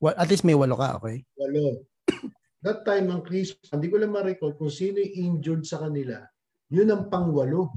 Well, 0.00 0.16
at 0.16 0.32
least 0.32 0.48
may 0.48 0.56
walo 0.56 0.80
ka, 0.80 0.96
okay? 0.96 1.20
Walo. 1.36 1.84
That 2.64 2.88
time, 2.88 3.12
ang 3.12 3.24
Chris, 3.24 3.52
hindi 3.68 3.92
ko 3.92 4.00
lang 4.00 4.16
ma-recall 4.16 4.56
kung 4.56 4.72
sino 4.72 5.00
yung 5.00 5.40
injured 5.40 5.64
sa 5.68 5.80
kanila. 5.80 6.24
Yun 6.72 6.88
ang 6.92 7.12
pangwalo. 7.12 7.72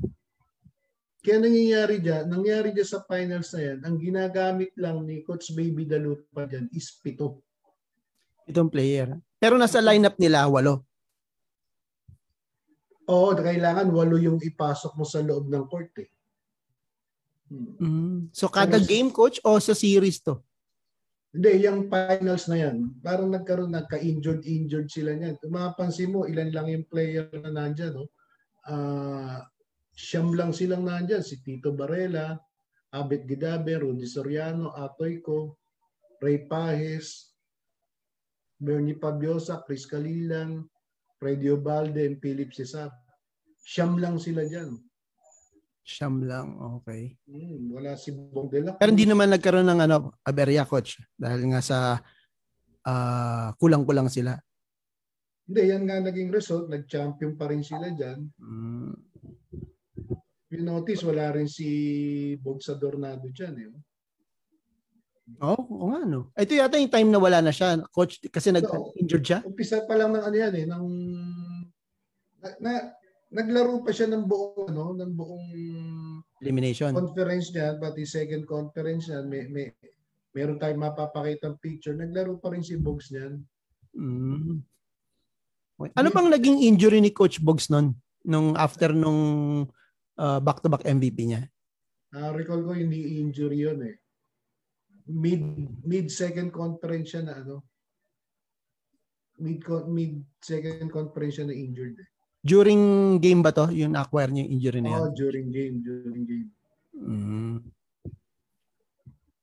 Kaya 1.23 1.39
nangyayari 1.39 2.03
dyan, 2.03 2.27
nangyari 2.27 2.75
dyan 2.75 2.87
sa 2.87 3.03
finals 3.07 3.51
na 3.55 3.61
yan, 3.63 3.79
ang 3.83 3.95
ginagamit 3.95 4.75
lang 4.75 5.07
ni 5.07 5.23
Coach 5.23 5.55
Baby 5.55 5.87
Dalupa 5.87 6.43
dyan 6.47 6.67
is 6.75 6.99
pito. 6.99 7.43
Itong 8.43 8.67
player. 8.67 9.15
Pero 9.43 9.59
nasa 9.59 9.83
lineup 9.83 10.15
nila, 10.15 10.47
walo. 10.47 10.87
Oo, 13.11 13.35
kailangan 13.35 13.91
walo 13.91 14.15
yung 14.15 14.39
ipasok 14.39 14.95
mo 14.95 15.03
sa 15.03 15.19
loob 15.19 15.51
ng 15.51 15.67
court 15.67 15.91
eh. 15.99 16.07
Hmm. 17.51 17.75
Mm. 17.75 18.19
So 18.31 18.47
kada 18.47 18.79
Pero, 18.79 18.87
game 18.87 19.11
coach 19.11 19.43
o 19.43 19.59
sa 19.59 19.75
series 19.75 20.23
to? 20.23 20.39
Hindi, 21.35 21.67
yung 21.67 21.91
finals 21.91 22.47
na 22.47 22.55
yan, 22.55 22.95
parang 23.03 23.35
nagkaroon, 23.35 23.75
nagka-injured, 23.75 24.47
injured 24.47 24.87
sila 24.87 25.11
niyan. 25.11 25.35
Kung 25.41 25.59
mapapansin 25.59 26.13
mo, 26.15 26.23
ilan 26.23 26.53
lang 26.55 26.71
yung 26.71 26.87
player 26.87 27.27
na 27.43 27.51
nandyan, 27.51 27.99
no? 27.99 28.07
Uh, 28.63 29.43
siyam 29.91 30.31
lang 30.31 30.55
silang 30.55 30.87
nandyan. 30.87 31.19
Si 31.19 31.43
Tito 31.43 31.75
Barela, 31.75 32.39
Abet 32.95 33.27
Gidabe, 33.27 33.75
Rudy 33.75 34.07
Soriano, 34.07 34.71
Atoy 34.71 35.19
Ko, 35.19 35.57
Ray 36.21 36.45
Pajes, 36.47 37.32
Bernie 38.63 38.95
Pabiosa, 38.95 39.59
Chris 39.67 39.83
Kalilan, 39.83 40.63
Freddy 41.19 41.51
Obalde, 41.51 42.07
and 42.07 42.23
Philip 42.23 42.55
Cesar. 42.55 42.87
Siyam 43.59 43.99
lang 43.99 44.15
sila 44.15 44.47
dyan. 44.47 44.79
Siyam 45.83 46.23
lang, 46.23 46.55
okay. 46.79 47.19
Hmm, 47.27 47.75
wala 47.75 47.99
si 47.99 48.15
Bong 48.15 48.47
de 48.47 48.63
la 48.63 48.79
Pero 48.79 48.95
hindi 48.95 49.03
naman 49.03 49.35
nagkaroon 49.35 49.67
ng 49.67 49.81
ano, 49.83 50.15
aberya 50.23 50.63
coach 50.63 51.03
dahil 51.19 51.51
nga 51.51 51.59
sa 51.59 51.99
uh, 52.87 53.51
kulang-kulang 53.59 54.07
sila. 54.07 54.39
Hindi, 55.43 55.61
yan 55.75 55.83
nga 55.83 55.99
naging 55.99 56.31
result. 56.31 56.71
Nag-champion 56.71 57.35
pa 57.35 57.51
rin 57.51 57.67
sila 57.67 57.91
dyan. 57.91 58.31
Mm. 58.39 58.95
You 60.55 60.63
notice, 60.63 61.03
wala 61.03 61.35
rin 61.35 61.51
si 61.51 61.67
Bogsa 62.39 62.79
Dornado 62.79 63.27
dyan. 63.27 63.55
Eh. 63.59 63.67
Oh, 65.39 65.57
oo 65.57 65.87
nga 65.93 66.01
no. 66.05 66.29
Ito 66.35 66.53
yata 66.53 66.77
yung 66.77 66.93
time 66.93 67.09
na 67.09 67.21
wala 67.21 67.39
na 67.41 67.53
siya, 67.53 67.79
coach, 67.89 68.21
kasi 68.29 68.51
nag-injured 68.51 69.25
siya. 69.25 69.39
Umpisa 69.41 69.85
pa 69.87 69.97
lang 69.97 70.13
ng 70.13 70.23
ano 70.23 70.35
yan 70.37 70.53
eh, 70.53 70.65
ng 70.67 70.85
na, 72.43 72.49
na 72.59 72.71
naglaro 73.33 73.81
pa 73.81 73.89
siya 73.89 74.11
ng 74.13 74.29
buong 74.29 74.69
ano, 74.69 74.93
ng 74.93 75.11
buong 75.15 75.47
elimination 76.43 76.93
conference 76.93 77.49
niya, 77.55 77.79
pati 77.81 78.05
second 78.05 78.45
conference 78.45 79.09
niya, 79.09 79.25
may, 79.25 79.49
may 79.49 79.65
meron 80.33 80.59
tayong 80.59 80.81
mapapakita 80.81 81.53
ng 81.53 81.61
picture. 81.61 81.95
Naglaro 81.95 82.37
pa 82.41 82.51
rin 82.51 82.65
si 82.65 82.75
Bogs 82.75 83.13
niyan. 83.13 83.33
Mm. 83.93 84.61
Ano 85.93 86.09
bang 86.09 86.29
naging 86.29 86.57
injury 86.65 87.01
ni 87.01 87.13
Coach 87.13 87.41
Bogs 87.41 87.69
noon 87.69 87.97
nung 88.25 88.57
after 88.57 88.93
nung 88.93 89.21
uh, 90.17 90.39
back-to-back 90.41 90.85
MVP 90.85 91.17
niya? 91.29 91.41
Uh, 92.13 92.29
recall 92.33 92.61
ko 92.61 92.77
hindi 92.77 93.21
injury 93.21 93.65
'yon 93.65 93.81
eh. 93.89 93.95
Mid 95.07 95.43
mid 95.83 96.07
second 96.07 96.55
conference 96.55 97.11
siya 97.11 97.23
na 97.27 97.43
ano. 97.43 97.63
Mid 99.43 99.63
mid 99.91 100.23
second 100.39 100.87
conference 100.91 101.39
siya 101.39 101.47
na 101.49 101.55
injured 101.55 101.99
eh. 101.99 102.09
During 102.43 103.17
game 103.23 103.39
ba 103.39 103.55
to? 103.55 103.71
Yung 103.71 103.95
acquire 103.95 104.27
niya 104.27 104.43
yung 104.43 104.53
injury 104.59 104.79
na 104.83 104.89
yan? 104.91 104.99
Oh, 104.99 105.11
during 105.15 105.47
game. 105.47 105.75
During 105.79 106.23
game. 106.27 106.49
Mm. 106.91 107.57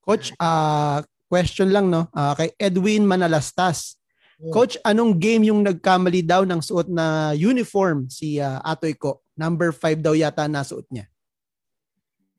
Coach, 0.05 0.37
uh, 0.37 1.01
question 1.24 1.73
lang 1.73 1.89
no, 1.89 2.12
uh, 2.12 2.37
kay 2.37 2.53
Edwin 2.61 3.09
Manalastas. 3.09 4.01
Coach, 4.49 4.81
anong 4.89 5.20
game 5.20 5.53
yung 5.53 5.61
nagkamali 5.61 6.24
daw 6.24 6.49
ng 6.49 6.65
suot 6.65 6.89
na 6.89 7.37
uniform 7.37 8.09
si 8.09 8.41
uh, 8.41 8.57
Atoy 8.65 8.97
ko? 8.97 9.20
Number 9.37 9.69
5 9.69 10.01
daw 10.01 10.16
yata 10.16 10.49
nasuot 10.49 10.89
niya. 10.89 11.05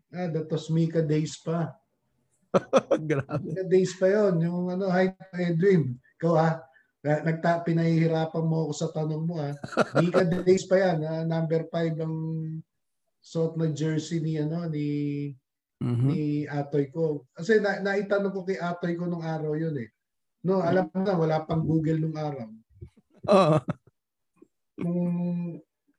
Ah, 0.10 0.28
that 0.34 0.50
was 0.50 0.68
Mika 0.74 1.06
Days 1.06 1.38
pa. 1.38 1.78
Grabe. 3.10 3.44
Mika 3.48 3.64
Days 3.68 3.94
pa 3.96 4.08
yon 4.12 4.36
Yung 4.44 4.68
ano, 4.72 4.92
hi 4.92 5.12
Edwin. 5.40 5.96
Ikaw 6.20 6.34
ah, 6.36 6.56
Nagta, 7.02 7.66
pinahihirapan 7.66 8.46
mo 8.46 8.70
ako 8.70 8.74
sa 8.78 8.94
tanong 8.94 9.26
mo 9.26 9.42
ha. 9.42 9.58
Mika 9.98 10.22
days 10.22 10.70
pa 10.70 10.78
yan, 10.78 11.02
ha? 11.02 11.26
number 11.26 11.66
5 11.66 11.98
ang 11.98 12.16
suot 13.18 13.58
na 13.58 13.74
jersey 13.74 14.22
ni 14.22 14.38
ano 14.38 14.70
ni 14.70 14.86
mm-hmm. 15.82 16.10
ni 16.14 16.46
Atoy 16.46 16.94
ko. 16.94 17.26
Kasi 17.34 17.58
na, 17.58 17.82
naitanong 17.82 18.30
ko 18.30 18.46
kay 18.46 18.62
Atoy 18.62 18.94
ko 18.94 19.10
nung 19.10 19.26
araw 19.26 19.58
yun 19.58 19.74
eh. 19.82 19.90
No, 20.46 20.62
alam 20.62 20.94
mo 20.94 21.02
na 21.02 21.18
wala 21.18 21.42
pang 21.42 21.66
Google 21.66 22.06
nung 22.06 22.18
araw. 22.18 22.50
Oo. 23.30 23.58
Uh. 23.58 23.62
Nung 24.82 25.10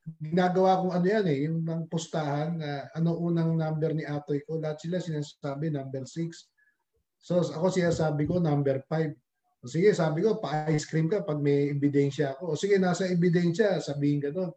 ginagawa 0.03 0.83
kong 0.83 0.93
ano 0.99 1.07
yan 1.07 1.25
eh, 1.31 1.37
yung 1.47 1.63
ng 1.63 1.87
postahan 1.87 2.59
na 2.59 2.83
uh, 2.91 2.99
ano 2.99 3.15
unang 3.23 3.55
number 3.55 3.95
ni 3.95 4.03
Atoy 4.03 4.43
ko, 4.43 4.59
lahat 4.59 4.83
sila 4.83 4.99
sinasabi 4.99 5.71
number 5.71 6.03
6. 6.03 7.23
So 7.23 7.39
ako 7.39 7.71
siya 7.71 7.95
sabi 7.95 8.27
ko 8.27 8.43
number 8.43 8.83
5. 8.91 9.15
O 9.63 9.71
sige, 9.71 9.95
sabi 9.95 10.27
ko, 10.27 10.43
pa-ice 10.43 10.83
cream 10.83 11.07
ka 11.07 11.23
pag 11.23 11.39
may 11.39 11.71
ebidensya 11.71 12.35
ako. 12.35 12.51
O 12.51 12.59
sige, 12.59 12.75
nasa 12.75 13.07
ebidensya, 13.07 13.79
sabihin 13.79 14.19
ka 14.19 14.27
doon. 14.35 14.51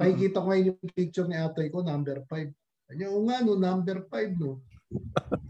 Pakikita 0.00 0.40
ko 0.40 0.48
ngayon 0.48 0.66
yung 0.72 0.80
picture 0.96 1.28
ni 1.28 1.36
ate 1.36 1.68
ko, 1.68 1.84
number 1.84 2.24
5. 2.24 2.88
Kanya, 2.88 3.12
o 3.12 3.20
nga 3.28 3.44
no, 3.44 3.60
number 3.60 4.08
5 4.08 4.40
no. 4.40 4.64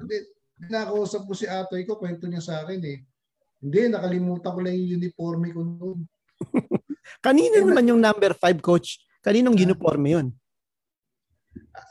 Hindi, 0.02 0.26
nakausap 0.66 1.22
ko 1.22 1.38
si 1.38 1.46
ate 1.46 1.86
ko, 1.86 2.02
kwento 2.02 2.26
niya 2.26 2.42
sa 2.42 2.66
akin 2.66 2.82
eh. 2.82 2.98
Hindi, 3.62 3.80
nakalimutan 3.94 4.50
ko 4.50 4.58
lang 4.58 4.74
yung 4.74 4.98
uniforme 4.98 5.54
ko 5.54 5.62
noon. 5.62 5.98
Kanino 7.26 7.62
naman 7.62 7.86
yung 7.86 8.02
number 8.02 8.34
5 8.34 8.58
coach? 8.58 9.05
Kaninong 9.26 9.58
uh, 9.58 9.64
uniforme 9.66 10.06
yun? 10.06 10.26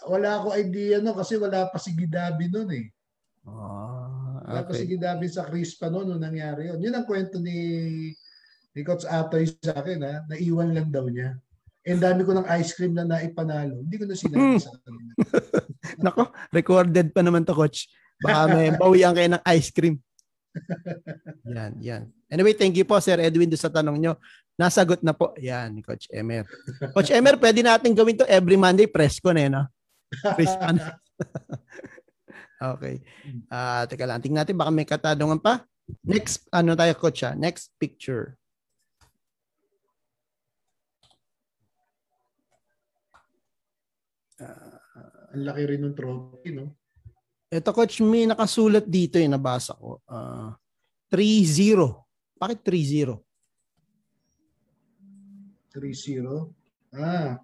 Wala 0.07 0.39
ako 0.39 0.55
idea 0.55 1.03
no 1.03 1.11
kasi 1.11 1.35
wala 1.35 1.67
pa 1.67 1.75
si 1.75 1.91
Gidabi 1.91 2.47
noon 2.47 2.69
eh. 2.71 2.87
Oh. 3.43 4.39
Okay. 4.45 4.55
Tapos 4.55 4.73
sige 4.79 4.95
David 4.95 5.31
sa 5.33 5.43
Chris 5.43 5.75
pa 5.75 5.91
noon 5.91 6.15
nung 6.15 6.23
nangyari 6.23 6.71
yun. 6.71 6.79
Yun 6.79 6.95
ang 6.95 7.03
kwento 7.03 7.43
ni, 7.43 7.57
ni 8.71 8.81
Coach 8.87 9.03
Atoy 9.03 9.51
sa 9.59 9.75
akin 9.75 9.99
ha. 10.05 10.23
Naiwan 10.31 10.71
lang 10.71 10.87
daw 10.87 11.11
niya. 11.11 11.35
And 11.85 12.01
dami 12.01 12.25
ko 12.25 12.33
ng 12.33 12.49
ice 12.57 12.73
cream 12.73 12.97
na 12.97 13.05
naipanalo. 13.05 13.83
Hindi 13.83 13.95
ko 14.01 14.05
na 14.09 14.17
sinabi 14.17 14.57
hmm. 14.57 14.61
sa 14.61 14.73
kanila. 14.81 15.11
Nako, 16.05 16.23
recorded 16.49 17.13
pa 17.13 17.21
naman 17.21 17.45
to 17.45 17.53
coach. 17.53 17.85
Baka 18.17 18.57
may 18.57 18.73
bawian 18.81 19.13
kayo 19.13 19.29
ng 19.37 19.43
ice 19.53 19.69
cream. 19.69 20.01
Yan, 21.45 21.71
yan. 21.81 22.01
Anyway, 22.31 22.55
thank 22.55 22.75
you 22.75 22.87
po 22.87 22.99
Sir 22.99 23.19
Edwin 23.19 23.49
do 23.51 23.59
sa 23.59 23.71
tanong 23.71 23.97
nyo. 23.99 24.13
Nasagot 24.55 25.03
na 25.03 25.11
po. 25.11 25.35
Yan, 25.39 25.83
Coach 25.83 26.07
Emer. 26.15 26.47
Coach 26.95 27.11
Emer, 27.11 27.35
pwede 27.43 27.59
natin 27.59 27.91
gawin 27.91 28.15
to 28.15 28.27
every 28.27 28.55
Monday. 28.55 28.87
Press 28.87 29.19
ko 29.19 29.35
na 29.35 29.41
yun, 29.47 29.53
no? 29.59 29.65
Press 30.35 30.55
Okay. 32.55 33.03
Uh, 33.51 33.83
teka 33.83 34.07
lang, 34.07 34.23
tingnan 34.23 34.47
natin 34.47 34.55
baka 34.55 34.71
may 34.71 34.87
katanungan 34.87 35.43
pa. 35.43 35.67
Next, 36.01 36.47
ano 36.49 36.73
tayo 36.73 36.95
coach 36.97 37.21
ha? 37.21 37.35
Ah? 37.35 37.37
Next 37.37 37.75
picture. 37.77 38.39
Uh, 44.39 44.79
ang 45.35 45.43
laki 45.43 45.61
rin 45.67 45.83
ng 45.83 45.95
trophy, 45.95 46.55
no? 46.55 46.79
Ito 47.53 47.69
coach, 47.71 48.01
may 48.01 48.25
nakasulat 48.25 48.89
dito 48.89 49.21
eh, 49.21 49.29
nabasa 49.29 49.77
ko. 49.77 50.01
Uh, 50.09 50.51
3-0. 51.13 51.77
Bakit 52.41 52.59
3-0? 52.65 53.21
3-0. 55.75 56.49
Ah. 56.95 57.37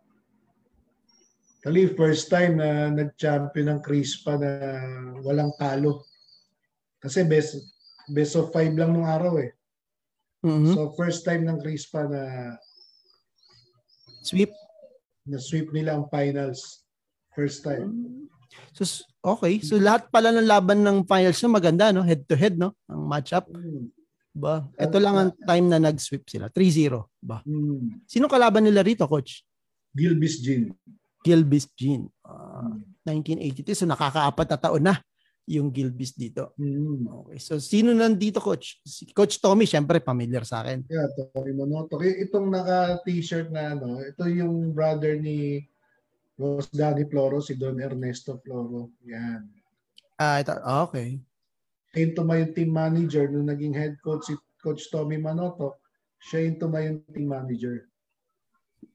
Kali 1.61 1.93
first 1.93 2.33
time 2.33 2.57
na 2.57 2.89
nag-champion 2.89 3.69
ng 3.69 3.81
Crispa 3.85 4.33
na 4.39 4.49
walang 5.21 5.53
talo. 5.61 6.09
Kasi 6.97 7.21
best 7.21 7.61
best 8.09 8.33
of 8.33 8.49
five 8.49 8.73
lang 8.73 8.97
nung 8.97 9.05
araw 9.05 9.37
eh. 9.37 9.53
Mhm. 10.41 10.73
So 10.73 10.89
first 10.97 11.21
time 11.21 11.45
ng 11.45 11.61
Crispa 11.61 12.09
na 12.09 12.21
Sweep. 14.25 14.49
na 15.29 15.37
sweep 15.37 15.69
nila 15.69 16.01
ang 16.01 16.09
finals. 16.09 16.81
First 17.37 17.61
time. 17.61 18.25
So, 18.71 18.83
okay. 19.21 19.59
So, 19.61 19.77
lahat 19.77 20.07
pala 20.09 20.31
ng 20.31 20.47
laban 20.47 20.79
ng 20.81 20.97
finals 21.05 21.39
na 21.43 21.49
maganda, 21.51 21.85
no? 21.91 22.03
Head 22.03 22.25
to 22.27 22.35
head, 22.35 22.55
no? 22.55 22.75
Ang 22.87 23.03
matchup. 23.07 23.47
Ba? 24.31 24.63
Ito 24.79 24.97
lang 24.97 25.15
ang 25.19 25.31
time 25.43 25.67
na 25.67 25.79
nag-sweep 25.79 26.23
sila. 26.27 26.47
3-0. 26.47 27.03
Ba? 27.19 27.43
Mm. 27.43 28.07
Sino 28.07 28.31
kalaban 28.31 28.63
nila 28.63 28.79
rito, 28.79 29.03
coach? 29.03 29.43
Gilbis 29.91 30.39
Gin. 30.39 30.71
Gilbis 31.21 31.67
Jean. 31.75 32.07
Ah, 32.23 32.73
1982. 33.05 33.75
So, 33.75 33.85
nakakaapat 33.85 34.47
na 34.47 34.57
taon 34.57 34.83
na 34.87 34.95
yung 35.51 35.67
Gilbis 35.73 36.15
dito. 36.15 36.55
Mm. 36.55 37.11
Okay. 37.11 37.37
So, 37.43 37.59
sino 37.59 37.91
nandito, 37.91 38.39
coach? 38.39 38.79
Si 38.87 39.11
Coach 39.11 39.43
Tommy, 39.43 39.67
syempre, 39.67 39.99
familiar 39.99 40.47
sa 40.47 40.63
akin. 40.63 40.87
Yeah, 40.87 41.11
Tori 41.35 41.51
Monoto. 41.51 41.99
Itong 41.99 42.47
naka-t-shirt 42.49 43.51
na 43.51 43.75
ano, 43.75 43.99
ito 43.99 44.23
yung 44.31 44.71
brother 44.71 45.19
ni 45.19 45.67
Boss 46.41 46.73
Danny 46.73 47.05
Floro, 47.05 47.38
si 47.38 47.53
Don 47.53 47.77
Ernesto 47.77 48.41
Floro. 48.41 48.97
Yan. 49.05 49.45
Ah, 50.18 50.41
ito. 50.41 50.57
ah, 50.57 50.89
okay. 50.89 51.22
Siya 51.93 52.09
yung 52.09 52.15
tumayong 52.18 52.51
team 52.57 52.72
manager 52.73 53.30
nung 53.30 53.45
naging 53.45 53.77
head 53.77 54.01
coach 54.01 54.26
si 54.26 54.35
Coach 54.57 54.89
Tommy 54.89 55.22
Manoto. 55.22 55.77
Siya 56.18 56.49
yung 56.49 56.57
tumayong 56.57 56.97
team 57.13 57.30
manager. 57.30 57.85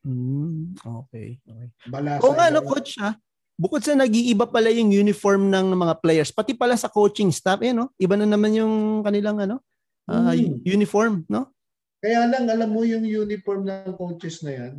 Mm, 0.03 0.75
okay. 0.83 1.39
okay. 1.39 1.69
Balasa. 1.87 2.23
Oo 2.27 2.35
nga, 2.35 2.51
no, 2.51 2.67
coach, 2.67 2.99
ha? 2.99 3.15
Bukod 3.57 3.81
sa 3.81 3.95
nag-iiba 3.97 4.45
pala 4.51 4.69
yung 4.69 4.91
uniform 4.93 5.49
ng 5.49 5.73
mga 5.73 5.95
players, 6.03 6.31
pati 6.35 6.53
pala 6.53 6.75
sa 6.77 6.91
coaching 6.91 7.31
staff, 7.31 7.63
eh, 7.63 7.73
no? 7.73 7.95
Iba 7.97 8.19
na 8.19 8.27
naman 8.27 8.53
yung 8.53 9.01
kanilang, 9.07 9.39
ano, 9.39 9.63
ah, 10.11 10.35
Mm. 10.35 10.63
uniform, 10.67 11.23
no? 11.31 11.51
Kaya 12.03 12.29
lang, 12.29 12.47
alam 12.47 12.71
mo 12.71 12.85
yung 12.85 13.03
uniform 13.03 13.65
ng 13.67 13.97
coaches 13.97 14.45
na 14.45 14.53
yan, 14.53 14.75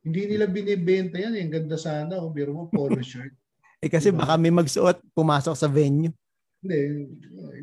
hindi 0.00 0.22
nila 0.26 0.48
binibenta 0.48 1.20
yan. 1.20 1.36
eh. 1.36 1.42
Ang 1.44 1.52
ganda 1.52 1.76
sana. 1.76 2.16
O, 2.20 2.32
biro 2.32 2.52
mo, 2.52 2.68
polo 2.68 3.00
shirt. 3.00 3.32
Eh, 3.80 3.88
kasi 3.88 4.12
Diba? 4.12 4.28
baka 4.28 4.36
may 4.36 4.52
magsuot, 4.52 5.00
pumasok 5.16 5.56
sa 5.56 5.64
venue. 5.64 6.12
Hindi. 6.60 7.08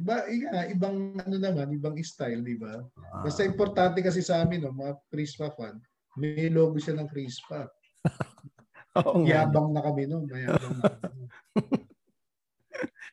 Iba, 0.02 0.26
iba, 0.26 0.66
ibang 0.74 1.14
ano 1.14 1.36
naman, 1.38 1.70
ibang 1.78 1.94
style, 2.02 2.42
di 2.42 2.58
ba? 2.58 2.82
Ah, 3.14 3.22
Basta 3.22 3.46
importante 3.46 4.02
kasi 4.02 4.26
sa 4.26 4.42
amin, 4.42 4.66
no, 4.66 4.74
mga 4.74 4.98
Crispa 5.14 5.54
fan, 5.54 5.78
may 6.18 6.50
logo 6.50 6.82
siya 6.82 6.98
ng 6.98 7.06
Crispa. 7.06 7.70
oo 8.98 9.22
nga. 9.22 9.46
Yabang 9.46 9.70
na 9.70 9.86
kami 9.86 10.10
no, 10.10 10.26
mayabang 10.26 10.74
na 10.82 10.90
kami. 10.90 11.24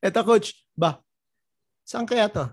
Ito, 0.00 0.20
coach, 0.32 0.64
ba? 0.72 0.96
Saan 1.84 2.08
kaya 2.08 2.32
to? 2.32 2.48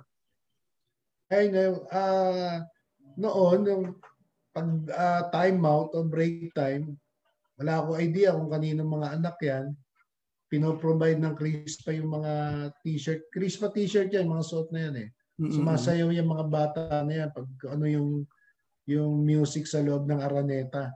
Ay, 1.32 1.48
ngayon, 1.48 1.80
ah, 1.96 2.68
noon, 3.16 3.60
yung 3.64 3.84
pag 4.52 4.68
ah, 4.92 5.24
time 5.32 5.64
out 5.64 5.96
o 5.96 6.04
break 6.04 6.52
time, 6.52 6.96
wala 7.60 7.80
akong 7.80 8.00
idea 8.00 8.36
kung 8.36 8.52
kanino 8.52 8.84
mga 8.84 9.10
anak 9.20 9.38
yan. 9.40 9.66
Pinoprovide 10.52 11.24
ng 11.24 11.36
Crispa 11.36 11.96
yung 11.96 12.12
mga 12.12 12.34
t-shirt. 12.84 13.32
Crispa 13.32 13.72
t-shirt 13.72 14.12
yan, 14.12 14.28
mga 14.28 14.44
suot 14.44 14.70
na 14.76 14.92
yan 14.92 14.96
eh. 15.08 15.10
Sumasayaw 15.42 16.12
yung 16.14 16.30
mga 16.30 16.46
bata 16.52 17.02
na 17.02 17.14
yan 17.26 17.30
pag 17.34 17.50
ano 17.72 17.90
yung 17.90 18.10
yung 18.86 19.24
music 19.24 19.66
sa 19.66 19.80
loob 19.80 20.06
ng 20.06 20.20
Araneta. 20.20 20.92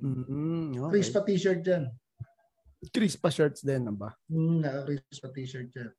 Mm, 0.00 0.80
okay. 0.88 0.98
Crispa 0.98 1.20
t-shirt 1.22 1.62
yan. 1.62 1.92
Crispa 2.88 3.28
shirts 3.28 3.60
din, 3.60 3.84
ba? 3.92 4.16
Hmm, 4.28 4.64
naka-Crispa 4.64 5.28
t-shirt 5.30 5.70
yan. 5.76 5.92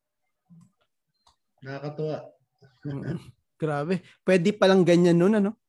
Nakakatuwa. 1.61 2.18
Mm. 2.85 3.18
Grabe. 3.56 4.03
Pwede 4.26 4.52
palang 4.52 4.84
ganyan 4.84 5.15
nun, 5.15 5.38
ano? 5.39 5.61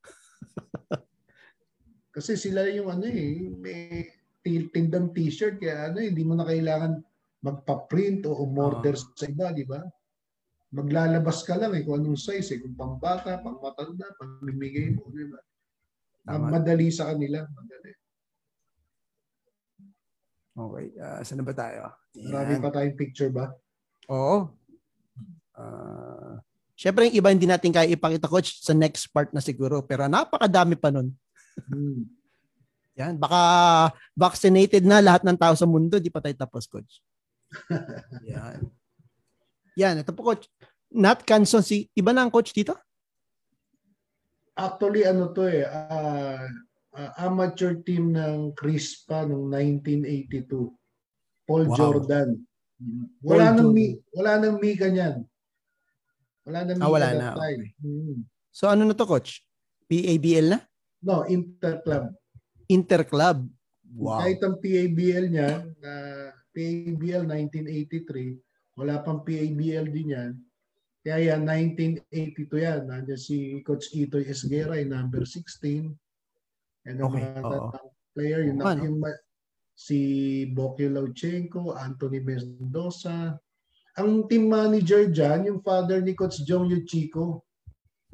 Kasi 2.17 2.33
sila 2.33 2.65
yung 2.73 2.89
ano 2.89 3.05
eh, 3.05 3.53
may 3.61 4.09
tindang 4.73 5.13
t-shirt 5.13 5.61
kaya 5.61 5.93
ano, 5.93 6.01
hindi 6.01 6.25
mo 6.25 6.33
na 6.33 6.49
kailangan 6.49 7.05
magpa-print 7.45 8.25
o 8.25 8.41
umorder 8.41 8.97
sa 8.97 9.29
iba, 9.29 9.53
di 9.53 9.69
ba? 9.69 9.85
Maglalabas 10.73 11.45
ka 11.45 11.61
lang 11.61 11.77
eh 11.77 11.85
kung 11.85 12.01
anong 12.01 12.17
size 12.17 12.57
eh, 12.57 12.59
kung 12.65 12.73
pang 12.73 12.97
bata, 12.97 13.37
pang 13.45 13.61
matanda, 13.61 14.09
pamimigay 14.17 14.97
mo, 14.97 15.13
di 15.13 15.29
ba? 15.29 15.37
Tama. 16.25 16.57
Madali 16.57 16.89
sa 16.89 17.13
kanila, 17.13 17.45
madali. 17.45 17.93
Okay. 20.57 20.87
ah, 21.05 21.21
saan 21.21 21.45
na 21.45 21.45
ba 21.45 21.53
tayo? 21.53 21.93
Marami 22.17 22.53
Yan. 22.57 22.65
pa 22.65 22.73
tayong 22.73 22.97
picture 22.97 23.29
ba? 23.29 23.53
Oo. 24.09 24.57
Ah, 25.53 26.41
Siyempre, 26.77 27.09
yung 27.09 27.17
iba 27.21 27.29
hindi 27.29 27.45
natin 27.45 27.73
kaya 27.73 27.93
ipakita, 27.93 28.29
coach, 28.29 28.61
sa 28.65 28.73
next 28.73 29.13
part 29.13 29.33
na 29.37 29.41
siguro. 29.45 29.85
Pero 29.85 30.09
napakadami 30.09 30.77
pa 30.77 30.89
nun. 30.89 31.13
Hmm. 31.65 32.05
Yan. 32.97 33.21
Baka 33.21 33.41
vaccinated 34.17 34.85
na 34.89 35.05
lahat 35.05 35.23
ng 35.25 35.37
tao 35.37 35.53
sa 35.53 35.69
mundo. 35.69 36.01
Di 36.01 36.09
pa 36.09 36.25
tayo 36.25 36.37
tapos, 36.37 36.65
coach. 36.65 37.05
Yan. 38.33 38.65
Yan. 39.77 40.01
Ito 40.01 40.17
po, 40.17 40.33
coach. 40.33 40.49
Nat 40.97 41.21
Canson, 41.29 41.61
si, 41.61 41.93
iba 41.93 42.17
na 42.17 42.25
ang 42.25 42.33
coach 42.33 42.57
dito? 42.57 42.73
Actually, 44.57 45.05
ano 45.05 45.29
to 45.37 45.45
eh, 45.45 45.69
ah, 45.69 46.41
ah, 46.97 47.13
amateur 47.21 47.77
team 47.85 48.17
ng 48.17 48.57
Crispa 48.57 49.29
noong 49.29 49.53
1982. 49.53 50.73
Paul 51.45 51.69
Wow. 51.69 51.77
Jordan. 51.77 52.41
Wala 53.21 53.53
Paul 53.53 53.57
nang 53.61 53.71
mi, 53.77 54.01
wala 54.17 54.33
nang 54.41 54.57
Mika 54.57 54.89
niyan. 54.89 55.21
Wala 56.49 56.59
nang 56.65 56.77
Mika 56.81 56.89
Ah, 56.89 56.93
wala 56.93 57.09
na, 57.13 57.29
time. 57.37 57.63
Hmm. 57.77 58.19
So, 58.49 58.73
ano 58.73 58.89
na 58.89 58.97
to, 58.97 59.05
coach? 59.05 59.45
PABL 59.85 60.57
na? 60.57 60.59
No, 61.03 61.25
Interclub. 61.29 62.15
Interclub. 62.69 63.45
Wow. 63.97 64.21
Kahit 64.21 64.41
ang 64.45 64.57
PABL 64.61 65.25
niya, 65.33 65.65
na 65.81 65.93
PABL 66.53 67.25
1983, 67.25 68.77
wala 68.77 69.01
pang 69.01 69.25
PABL 69.25 69.89
din 69.89 70.13
yan. 70.13 70.33
Kaya 71.07 71.39
yan, 71.39 71.47
1982 71.47 72.67
yan. 72.67 72.81
Nandiyan 72.91 73.21
si 73.21 73.63
Coach 73.63 73.95
Itoy 73.95 74.27
Esguera, 74.27 74.75
yung 74.83 74.91
number 74.91 75.23
16. 75.23 75.95
And 76.83 76.97
ang 76.99 77.15
Okay, 77.15 77.23
mga 77.23 77.41
tatang 77.47 77.89
player, 78.11 78.41
yung, 78.51 78.59
ano? 78.59 78.83
yung 78.83 78.99
ma- 78.99 79.23
si 79.77 79.99
Bokyo 80.51 80.91
Lauchenko, 80.91 81.79
Anthony 81.79 82.19
Mendoza. 82.27 83.39
Ang 83.97 84.27
team 84.27 84.51
manager 84.51 85.07
dyan, 85.07 85.47
yung 85.47 85.61
father 85.63 86.03
ni 86.03 86.13
Coach 86.19 86.43
Jong 86.43 86.69
Yuchiko. 86.75 87.46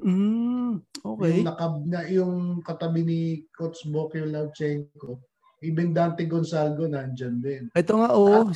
Mm, 0.03 0.83
okay. 0.99 1.31
Yung, 1.39 1.47
nakab, 1.47 1.75
na, 1.87 2.01
yung 2.11 2.35
katabi 2.61 3.01
ni 3.07 3.21
Coach 3.55 3.87
Bokyo 3.87 4.27
Lauchenko. 4.27 5.23
Even 5.63 5.95
Dante 5.95 6.27
Gonzalgo 6.27 6.91
nandyan 6.91 7.39
din. 7.39 7.63
Ito 7.71 7.93
nga, 8.03 8.11
oh. 8.19 8.51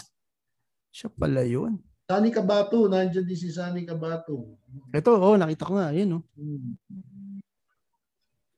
Siya 0.90 1.06
pala 1.06 1.46
yun. 1.46 1.78
Sani 2.06 2.34
Kabato, 2.34 2.90
nandyan 2.90 3.22
din 3.22 3.38
si 3.38 3.54
Sani 3.54 3.86
Kabato. 3.86 4.58
Ito, 4.90 5.10
oh, 5.14 5.38
nakita 5.38 5.70
ko 5.70 5.78
nga. 5.78 5.94
Yun, 5.94 6.18
oh. 6.18 6.22
Hmm. 6.34 6.74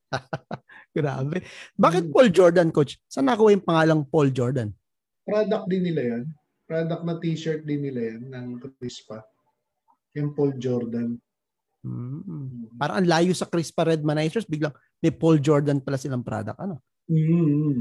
Grabe. 0.97 1.44
Bakit 1.77 2.09
Hmm. 2.09 2.12
Paul 2.16 2.28
Jordan, 2.32 2.69
coach? 2.73 2.97
Saan 3.05 3.28
nakuha 3.28 3.52
yung 3.52 3.65
pangalang 3.69 4.02
Paul 4.09 4.32
Jordan? 4.32 4.73
Product 5.28 5.69
din 5.69 5.85
nila 5.85 6.02
yan. 6.16 6.24
Product 6.65 7.02
na 7.05 7.20
t-shirt 7.20 7.69
din 7.69 7.85
nila 7.85 8.16
yan 8.16 8.32
ng 8.32 8.47
Crispa. 8.81 9.20
Yung 10.16 10.32
Paul 10.32 10.56
Jordan. 10.56 11.20
Mm. 11.86 12.74
Parang 12.74 12.98
ang 12.98 13.09
layo 13.09 13.32
sa 13.34 13.46
Crispa 13.46 13.86
Red 13.86 14.02
Manizers, 14.02 14.48
biglang 14.48 14.74
may 14.98 15.14
Paul 15.14 15.38
Jordan 15.38 15.78
pala 15.78 15.98
silang 16.00 16.26
product. 16.26 16.59
Ano? 16.59 16.82
Mm-hmm. 17.06 17.78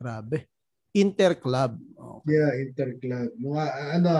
Grabe. 0.00 0.48
Interclub. 0.90 1.78
Okay. 1.96 2.34
Yeah, 2.34 2.52
Interclub. 2.60 3.30
Mga 3.38 3.64
ano, 4.00 4.10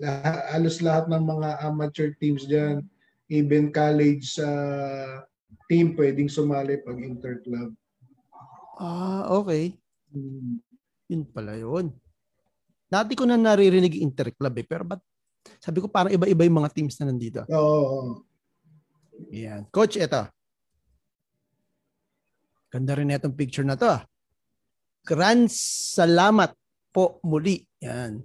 lahat, 0.00 0.36
alos 0.52 0.76
lahat 0.80 1.04
ng 1.12 1.24
mga 1.24 1.48
amateur 1.64 2.08
teams 2.16 2.44
dyan, 2.48 2.84
even 3.28 3.70
college 3.72 4.38
sa 4.38 4.48
team 5.66 5.98
pwedeng 5.98 6.30
sumali 6.30 6.78
pag 6.80 6.98
Interclub. 6.98 7.74
Ah, 8.76 9.26
okay. 9.32 9.76
Hmm. 10.12 10.60
Yun 11.08 11.22
pala 11.30 11.56
yun. 11.56 11.94
Dati 12.86 13.18
ko 13.18 13.26
na 13.26 13.38
naririnig 13.38 13.98
Interclub 13.98 14.54
eh, 14.58 14.66
pero 14.66 14.86
ba't 14.86 15.02
sabi 15.60 15.78
ko 15.82 15.86
parang 15.90 16.12
iba-iba 16.12 16.46
yung 16.46 16.58
mga 16.62 16.72
teams 16.72 16.96
na 16.98 17.10
nandito. 17.10 17.42
Oo. 17.50 17.80
oo. 17.82 18.00
Yan. 19.32 19.64
Coach, 19.72 19.96
eto. 19.96 20.28
Ganda 22.68 22.92
rin 22.98 23.14
itong 23.14 23.36
picture 23.36 23.64
na 23.64 23.78
to. 23.78 23.88
ah. 23.88 24.02
Grand 25.06 25.46
salamat 25.48 26.52
po 26.90 27.22
muli. 27.22 27.62
Yan. 27.80 28.20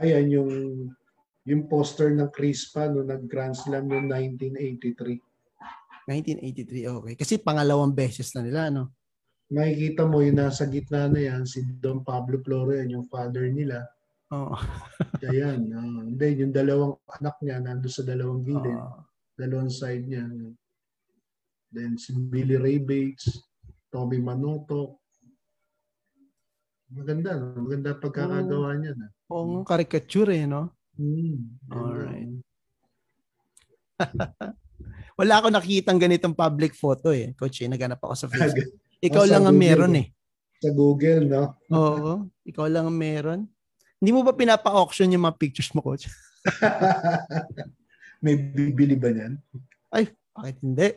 Ayan 0.00 0.26
yung 0.32 0.50
yung 1.44 1.66
poster 1.66 2.14
ng 2.14 2.30
Chris 2.30 2.70
pa 2.70 2.86
no 2.86 3.02
nag-Grand 3.02 3.56
Slam 3.56 3.90
noong 3.90 4.06
1983. 4.08 5.18
1983, 6.08 6.90
okay. 6.90 7.14
Kasi 7.18 7.38
pangalawang 7.38 7.94
beses 7.94 8.30
na 8.34 8.42
nila, 8.42 8.70
no? 8.70 8.90
Makikita 9.50 10.06
mo 10.06 10.22
yung 10.22 10.38
nasa 10.38 10.66
gitna 10.66 11.10
na 11.10 11.20
yan, 11.22 11.42
si 11.42 11.62
Don 11.66 12.06
Pablo 12.06 12.38
Flores, 12.42 12.86
yung 12.86 13.06
father 13.10 13.50
nila. 13.50 13.82
Oo. 14.30 14.54
Kaya 15.22 15.54
yan. 15.54 15.60
Uh, 15.70 16.02
then, 16.14 16.34
yung 16.38 16.54
dalawang 16.54 16.94
anak 17.10 17.36
niya, 17.42 17.58
nando 17.58 17.90
sa 17.90 18.02
dalawang 18.02 18.42
gilid. 18.42 18.74
Oo. 18.74 19.02
dalawang 19.34 19.72
side 19.72 20.04
niya. 20.04 20.28
Then, 21.72 21.96
si 21.96 22.12
Billy 22.12 22.60
Ray 22.60 22.78
Bates, 22.78 23.40
Tommy 23.88 24.20
Manoto. 24.20 25.00
Maganda, 26.90 27.38
no? 27.38 27.64
Maganda 27.64 27.94
pagkakagawa 27.94 28.74
niya. 28.76 28.92
Na. 28.98 29.06
Oo, 29.30 29.62
caricature 29.62 30.34
eh, 30.34 30.46
no? 30.46 30.74
Hmm, 30.98 31.56
ganda. 31.64 31.78
Alright. 31.80 32.32
Wala 35.20 35.34
ako 35.38 35.46
nakikitang 35.52 36.00
ganitong 36.00 36.34
public 36.34 36.72
photo 36.74 37.12
eh. 37.12 37.32
Coach, 37.32 37.62
eh, 37.62 37.70
naganap 37.70 38.00
ako 38.02 38.14
sa 38.16 38.26
Facebook. 38.32 38.68
Ikaw 39.00 39.22
Oh, 39.22 39.28
sa 39.28 39.32
lang 39.38 39.44
ang 39.48 39.56
meron 39.56 39.94
eh. 39.96 40.06
Sa 40.60 40.70
Google, 40.76 41.24
no? 41.24 41.44
Oo, 41.72 42.28
ikaw 42.44 42.68
lang 42.68 42.84
ang 42.84 42.98
meron. 42.98 43.40
Hindi 44.00 44.10
mo 44.16 44.24
ba 44.24 44.32
pinapa-auction 44.32 45.12
yung 45.12 45.28
mga 45.28 45.36
pictures 45.36 45.70
mo, 45.76 45.84
coach? 45.84 46.08
May 48.24 48.36
bibili 48.36 48.96
ba 48.96 49.12
niyan? 49.12 49.36
Bakit 50.40 50.56
hindi? 50.64 50.88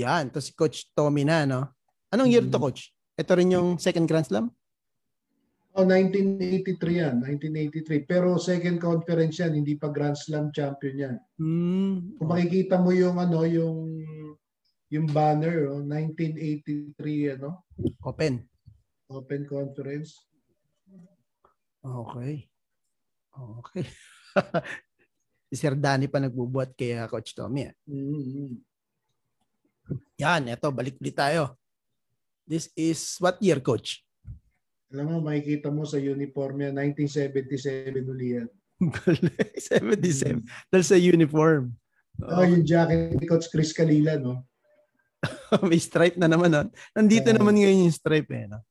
Yan, 0.00 0.32
to 0.32 0.40
si 0.40 0.56
Coach 0.56 0.88
Tommy 0.96 1.28
na, 1.28 1.44
no? 1.44 1.60
Anong 2.08 2.32
year 2.32 2.44
to, 2.48 2.56
Mm. 2.56 2.64
Coach? 2.64 2.88
Ito 3.20 3.32
rin 3.36 3.52
yung 3.52 3.76
second 3.76 4.08
Grand 4.08 4.24
Slam? 4.24 4.48
Oh, 5.76 5.84
1983 5.84 7.04
yan. 7.04 7.14
1983. 7.20 8.08
Pero 8.08 8.40
second 8.40 8.80
conference 8.80 9.44
yan, 9.44 9.60
hindi 9.60 9.76
pa 9.76 9.92
Grand 9.92 10.16
Slam 10.16 10.48
champion 10.48 10.96
yan. 10.96 11.16
Hmm. 11.36 12.16
Kung 12.16 12.28
makikita 12.32 12.80
mo 12.80 12.96
yung 12.96 13.20
ano, 13.20 13.44
yung 13.44 14.00
yung 14.88 15.06
banner, 15.12 15.68
oh, 15.68 15.84
1983 15.84 17.36
ano, 17.36 17.68
Open. 18.08 18.40
Open 19.12 19.44
Conference. 19.44 20.24
Okay. 21.86 22.50
Okay. 23.36 23.84
si 25.48 25.54
Sir 25.54 25.78
Danny 25.78 26.10
pa 26.10 26.18
nagbubuhat 26.18 26.74
kay 26.74 26.98
uh, 26.98 27.06
Coach 27.06 27.36
Tommy. 27.38 27.70
ah. 27.70 27.74
Mm-hmm. 27.86 28.50
Yan, 30.18 30.50
eto, 30.50 30.74
balik 30.74 30.98
ulit 30.98 31.14
tayo. 31.14 31.54
This 32.42 32.70
is 32.74 32.98
what 33.22 33.38
year, 33.38 33.62
Coach? 33.62 34.02
Alam 34.90 35.06
mo, 35.06 35.16
makikita 35.30 35.70
mo 35.70 35.86
sa 35.86 35.98
uniform 35.98 36.66
yan, 36.66 36.74
1977 36.94 38.02
uli 38.02 38.38
yan. 38.42 38.48
77. 39.58 40.42
Dahil 40.70 40.84
sa 40.84 40.98
uniform. 40.98 41.70
Oh, 42.22 42.42
yung 42.42 42.66
jacket 42.66 43.14
ni 43.14 43.26
Coach 43.28 43.46
Chris 43.52 43.70
Kalila, 43.76 44.18
no? 44.18 44.42
May 45.70 45.78
stripe 45.78 46.18
na 46.18 46.26
naman. 46.26 46.50
No? 46.50 46.66
Nandito 46.96 47.30
Oo. 47.30 47.36
naman 47.36 47.58
ngayon 47.58 47.86
yung 47.86 47.94
stripe. 47.94 48.30
Eh, 48.32 48.46
no? 48.50 48.62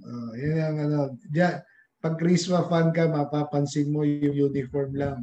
Oh, 0.00 0.32
yun 0.34 0.56
ang 0.58 0.78
ano. 0.80 0.98
Ja, 1.30 1.60
pag 2.00 2.16
Christmas 2.16 2.64
fan 2.66 2.90
ka, 2.96 3.04
mapapansin 3.12 3.92
mo 3.92 4.02
yung 4.08 4.50
uniform 4.50 4.90
lang. 4.96 5.18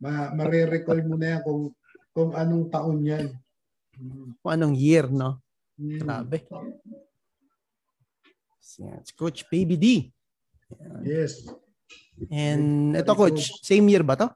Ma 0.00 0.32
mare-recall 0.32 1.04
mo 1.04 1.20
na 1.20 1.36
yan 1.36 1.40
kung, 1.44 1.62
kung 2.16 2.30
anong 2.32 2.72
taon 2.72 3.04
yan. 3.04 3.28
Mm. 4.00 4.32
Kung 4.40 4.52
anong 4.56 4.74
year, 4.74 5.06
no? 5.12 5.38
Mm. 5.76 6.00
Grabe. 6.00 6.38
Si 8.64 9.12
Coach 9.14 9.44
Baby 9.52 9.76
D. 9.76 9.86
Yes. 11.04 11.44
And 12.32 12.96
ito, 12.96 13.12
Coach, 13.12 13.60
same 13.60 13.84
year 13.92 14.02
ba 14.02 14.16
to? 14.16 14.32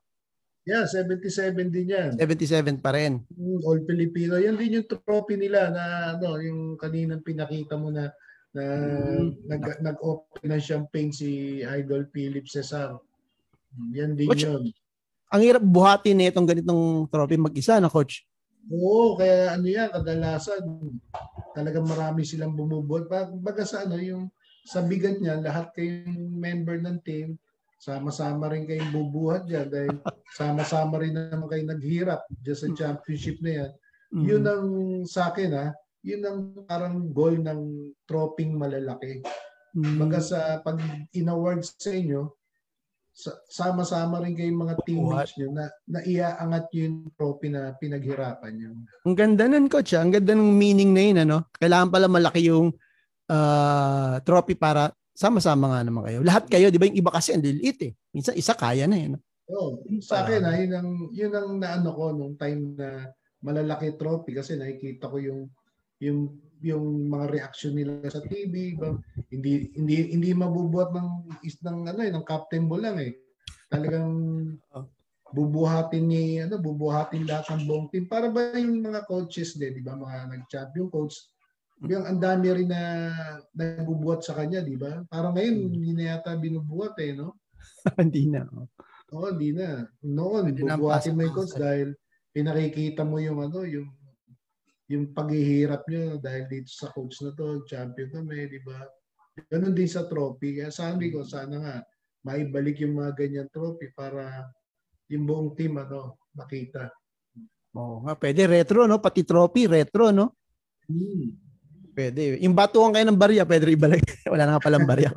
Yeah, 0.69 0.85
77 0.85 1.73
din 1.73 1.97
yan. 1.97 2.11
77 2.21 2.85
pa 2.85 2.93
rin. 2.93 3.25
Mm, 3.33 3.65
All 3.65 3.81
Filipino. 3.89 4.37
Yan 4.37 4.61
din 4.61 4.77
yung 4.77 4.85
trophy 4.85 5.41
nila 5.41 5.73
na 5.73 5.85
ano, 6.13 6.37
yung 6.37 6.77
kaninang 6.77 7.25
pinakita 7.25 7.81
mo 7.81 7.89
na 7.89 8.13
na 8.57 8.65
Mm. 8.65 9.45
nag, 9.45 9.63
nag-open 9.85 10.49
ng 10.49 10.63
champagne 10.63 11.13
si 11.13 11.61
Idol 11.61 12.09
Philip 12.09 12.49
Cesar. 12.49 12.97
Yan 13.93 14.17
din 14.17 14.29
Coach, 14.29 14.49
yun. 14.49 14.73
Ang 15.29 15.43
hirap 15.45 15.61
buhatin 15.61 16.17
na 16.17 16.33
itong 16.33 16.49
ganitong 16.49 17.05
trophy 17.13 17.37
mag-isa 17.37 17.77
na, 17.77 17.93
Coach. 17.93 18.25
Oo, 18.69 19.17
kaya 19.17 19.57
ano 19.57 19.65
yan, 19.69 19.89
kadalasan 19.93 20.65
talagang 21.53 21.89
marami 21.89 22.25
silang 22.25 22.57
bumubuhat. 22.57 23.09
Baga 23.41 23.65
sa 23.65 23.85
ano, 23.85 23.97
yung 24.01 24.33
sa 24.65 24.85
bigat 24.85 25.21
niya, 25.21 25.41
lahat 25.41 25.73
kayong 25.73 26.37
member 26.37 26.77
ng 26.81 27.01
team, 27.05 27.37
sama-sama 27.81 28.53
rin 28.53 28.69
kayong 28.69 28.93
bubuhat 28.93 29.49
dyan 29.49 29.69
dahil 29.73 29.97
sama-sama 30.41 31.01
rin 31.01 31.17
naman 31.17 31.49
kayo 31.49 31.65
naghirap 31.65 32.21
dyan 32.45 32.59
sa 32.59 32.69
championship 32.77 33.41
na 33.41 33.53
yan. 33.65 33.71
Mm. 34.13 34.25
Yun 34.25 34.43
ang 34.45 34.67
sa 35.05 35.33
akin 35.33 35.51
ha, 35.53 35.67
yun 36.09 36.23
ang 36.25 36.41
parang 36.65 37.13
goal 37.13 37.37
ng 37.37 37.93
troping 38.09 38.57
malalaki. 38.57 39.21
Mm. 39.77 40.01
Baga 40.01 40.21
sa 40.25 40.39
pag 40.65 40.81
in-awards 41.13 41.77
sa 41.77 41.93
inyo, 41.93 42.33
sa- 43.13 43.37
sama-sama 43.51 44.25
rin 44.25 44.33
kayong 44.33 44.63
mga 44.65 44.75
teammates 44.89 45.37
nyo 45.37 45.53
na, 45.53 45.65
na 45.85 46.01
iaangat 46.07 46.71
nyo 46.73 46.81
yung 46.87 46.99
trophy 47.13 47.49
na 47.53 47.77
pinaghirapan 47.77 48.53
nyo. 48.57 48.71
Ang 49.05 49.17
ganda 49.19 49.45
nun, 49.45 49.69
Coach. 49.69 49.93
ah. 49.93 50.01
Ang 50.01 50.17
ganda 50.17 50.33
ng 50.33 50.55
meaning 50.55 50.95
na 50.97 51.03
yun. 51.03 51.19
Ano? 51.29 51.37
Kailangan 51.61 51.91
pala 51.93 52.07
malaki 52.09 52.49
yung 52.49 52.73
ah, 53.29 54.23
trophy 54.25 54.57
para 54.57 54.95
sama-sama 55.13 55.75
nga 55.75 55.81
naman 55.83 56.07
kayo. 56.07 56.23
Lahat 56.23 56.47
kayo, 56.47 56.71
di 56.71 56.79
ba? 56.79 56.87
Yung 56.87 57.01
iba 57.03 57.11
kasi 57.11 57.35
ang 57.35 57.43
liliit 57.43 57.79
eh. 57.85 57.93
Minsan 58.15 58.39
isa 58.39 58.55
kaya 58.55 58.87
na 58.87 58.97
eh. 58.97 59.11
no? 59.11 59.19
Oh, 59.51 59.81
sa 59.99 60.23
akin 60.23 60.45
ha, 60.45 60.55
yun 60.55 60.73
ang, 60.77 60.91
yun 61.11 61.33
ang 61.35 61.51
naano 61.59 61.91
ko 61.97 62.13
nung 62.15 62.37
time 62.39 62.79
na 62.79 63.11
malalaki 63.43 63.97
trophy 63.99 64.37
kasi 64.37 64.55
nakikita 64.55 65.11
ko 65.11 65.19
yung 65.19 65.51
yung 66.03 66.39
yung 66.59 67.07
mga 67.07 67.27
reaction 67.31 67.79
nila 67.79 68.03
sa 68.11 68.19
TV, 68.19 68.75
hindi 69.31 69.71
hindi 69.79 69.97
hindi 70.11 70.31
mabubuhat 70.35 70.91
ng 70.91 71.39
is 71.47 71.59
ng 71.63 71.87
ano 71.87 72.01
eh, 72.03 72.11
ng 72.11 72.27
captain 72.27 72.67
ball 72.67 72.83
lang 72.83 72.99
eh. 72.99 73.15
Talagang 73.71 74.11
bubuhatin 75.31 76.05
ni 76.09 76.41
ano, 76.41 76.59
bubuhatin 76.59 77.29
lahat 77.29 77.53
ng 77.55 77.63
buong 77.69 77.87
team. 77.93 78.11
Para 78.11 78.33
ba 78.33 78.57
yung 78.57 78.81
mga 78.81 79.05
coaches 79.07 79.55
din, 79.55 79.77
di 79.77 79.85
ba, 79.85 79.95
mga 79.95 80.35
nag-champion 80.35 80.89
coach, 80.89 81.29
yung 81.85 82.09
ang 82.09 82.19
dami 82.19 82.51
rin 82.51 82.71
na 82.73 83.13
nagbubuhat 83.55 84.25
sa 84.25 84.35
kanya, 84.35 84.65
di 84.65 84.75
ba? 84.75 85.05
Parang 85.07 85.37
ngayon 85.37 85.71
hindi 85.71 85.95
na 85.95 86.17
yata 86.17 86.35
binubuhat 86.35 86.97
eh, 86.99 87.15
no? 87.15 87.39
Hindi 88.01 88.27
na. 88.27 88.43
oh. 88.51 88.67
Oo, 89.15 89.33
hindi 89.33 89.57
na. 89.57 89.87
Noon, 90.05 90.53
bubuhatin 90.53 91.17
mo 91.17 91.25
yung 91.25 91.37
coach 91.37 91.57
dahil 91.57 91.97
pinakikita 92.35 93.07
mo 93.07 93.17
yung 93.23 93.41
ano, 93.41 93.65
yung 93.65 93.89
yung 94.89 95.13
paghihirap 95.13 95.85
nyo 95.85 96.17
dahil 96.17 96.49
dito 96.49 96.73
sa 96.73 96.89
coach 96.89 97.21
na 97.21 97.37
to, 97.37 97.65
champion 97.69 98.09
kami, 98.09 98.49
di 98.49 98.61
ba? 98.65 98.81
Ganun 99.53 99.77
din 99.77 99.87
sa 99.87 100.09
trophy. 100.09 100.59
Kaya 100.59 100.73
sabi 100.73 101.13
ko, 101.13 101.23
sana 101.23 101.61
nga, 101.61 101.77
maibalik 102.25 102.81
yung 102.81 102.97
mga 102.97 103.13
ganyan 103.15 103.49
trophy 103.53 103.93
para 103.93 104.49
yung 105.13 105.29
buong 105.29 105.53
team, 105.53 105.77
ano, 105.77 106.17
makita. 106.33 106.89
Oo 107.77 108.01
nga, 108.09 108.17
pwede 108.17 108.49
retro, 108.49 108.89
no? 108.89 108.97
Pati 108.97 109.23
trophy, 109.29 109.69
retro, 109.69 110.09
no? 110.09 110.33
Hmm. 110.89 111.37
Pwede. 111.93 112.41
Yung 112.41 112.57
batuan 112.57 112.97
kayo 112.97 113.05
ng 113.11 113.21
barya, 113.21 113.45
pwede 113.45 113.69
ibalik. 113.75 114.07
Wala 114.33 114.49
na 114.49 114.53
nga 114.57 114.65
palang 114.65 114.89
barya. 114.89 115.13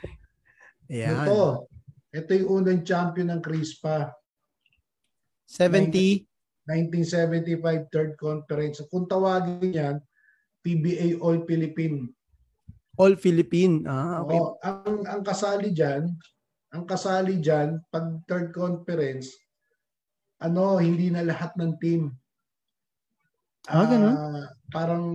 Ayan. 0.92 1.24
Ito, 1.24 1.70
ito 2.12 2.30
yung 2.36 2.50
unang 2.60 2.84
champion 2.84 3.32
ng 3.32 3.40
Crispa. 3.40 4.12
70. 5.48 6.26
1975 6.66 7.92
third 7.94 8.12
conference. 8.18 8.82
Kung 8.90 9.06
tawagin 9.06 9.70
yan, 9.70 9.96
PBA 10.66 11.22
All 11.22 11.46
Philippine. 11.46 12.10
All 12.98 13.14
Philippine. 13.14 13.86
Ah, 13.86 14.26
okay. 14.26 14.38
Oo, 14.38 14.58
ang 14.66 15.06
ang 15.06 15.22
kasali 15.22 15.70
diyan, 15.70 16.10
ang 16.74 16.84
kasali 16.84 17.38
diyan 17.38 17.86
pag 17.86 18.18
third 18.26 18.50
conference, 18.50 19.30
ano, 20.42 20.82
hindi 20.82 21.08
na 21.14 21.22
lahat 21.22 21.54
ng 21.54 21.72
team. 21.78 22.10
Ah, 23.66 23.86
ganun? 23.86 24.14
parang 24.70 25.06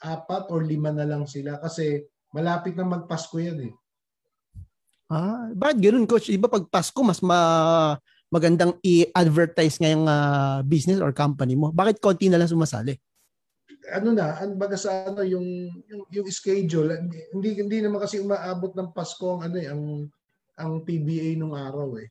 apat 0.00 0.48
or 0.48 0.64
lima 0.64 0.88
na 0.88 1.04
lang 1.04 1.28
sila 1.28 1.60
kasi 1.60 2.00
malapit 2.32 2.72
na 2.72 2.88
magpasko 2.88 3.36
yan 3.36 3.68
eh. 3.68 3.72
Ah, 5.12 5.52
bakit 5.52 5.84
ganun, 5.84 6.08
coach? 6.08 6.32
Iba 6.32 6.48
pag 6.48 6.64
Pasko, 6.72 6.96
mas 7.04 7.20
ma 7.20 7.36
magandang 8.32 8.72
i-advertise 8.80 9.76
ngayong 9.76 10.08
ah, 10.08 10.64
business 10.64 11.04
or 11.04 11.12
company 11.12 11.52
mo. 11.52 11.68
Bakit 11.68 12.00
konti 12.00 12.32
na 12.32 12.40
lang 12.40 12.48
sumasali? 12.48 12.96
Ano 13.92 14.16
na, 14.16 14.40
ang 14.40 14.56
baga 14.56 14.78
sa 14.78 15.12
ano 15.12 15.20
yung 15.20 15.68
yung, 15.90 16.02
yung 16.08 16.26
schedule, 16.32 16.96
hindi 17.36 17.60
hindi 17.60 17.78
naman 17.84 18.00
kasi 18.00 18.24
umaabot 18.24 18.72
ng 18.72 18.94
Pasko 18.96 19.36
ang 19.36 19.52
ano 19.52 19.56
eh, 19.60 19.68
ang 19.68 20.08
ang 20.56 20.72
PBA 20.80 21.36
nung 21.36 21.52
araw 21.52 22.00
eh. 22.00 22.08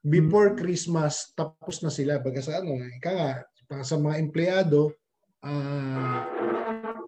Before 0.00 0.56
Christmas, 0.56 1.36
tapos 1.36 1.84
na 1.84 1.92
sila. 1.92 2.16
Baga 2.24 2.40
sa 2.40 2.64
ano, 2.64 2.80
ika 2.80 3.10
nga, 3.12 3.32
para 3.68 3.84
sa 3.84 4.00
mga 4.00 4.16
empleyado, 4.16 4.96
ah 5.44 6.24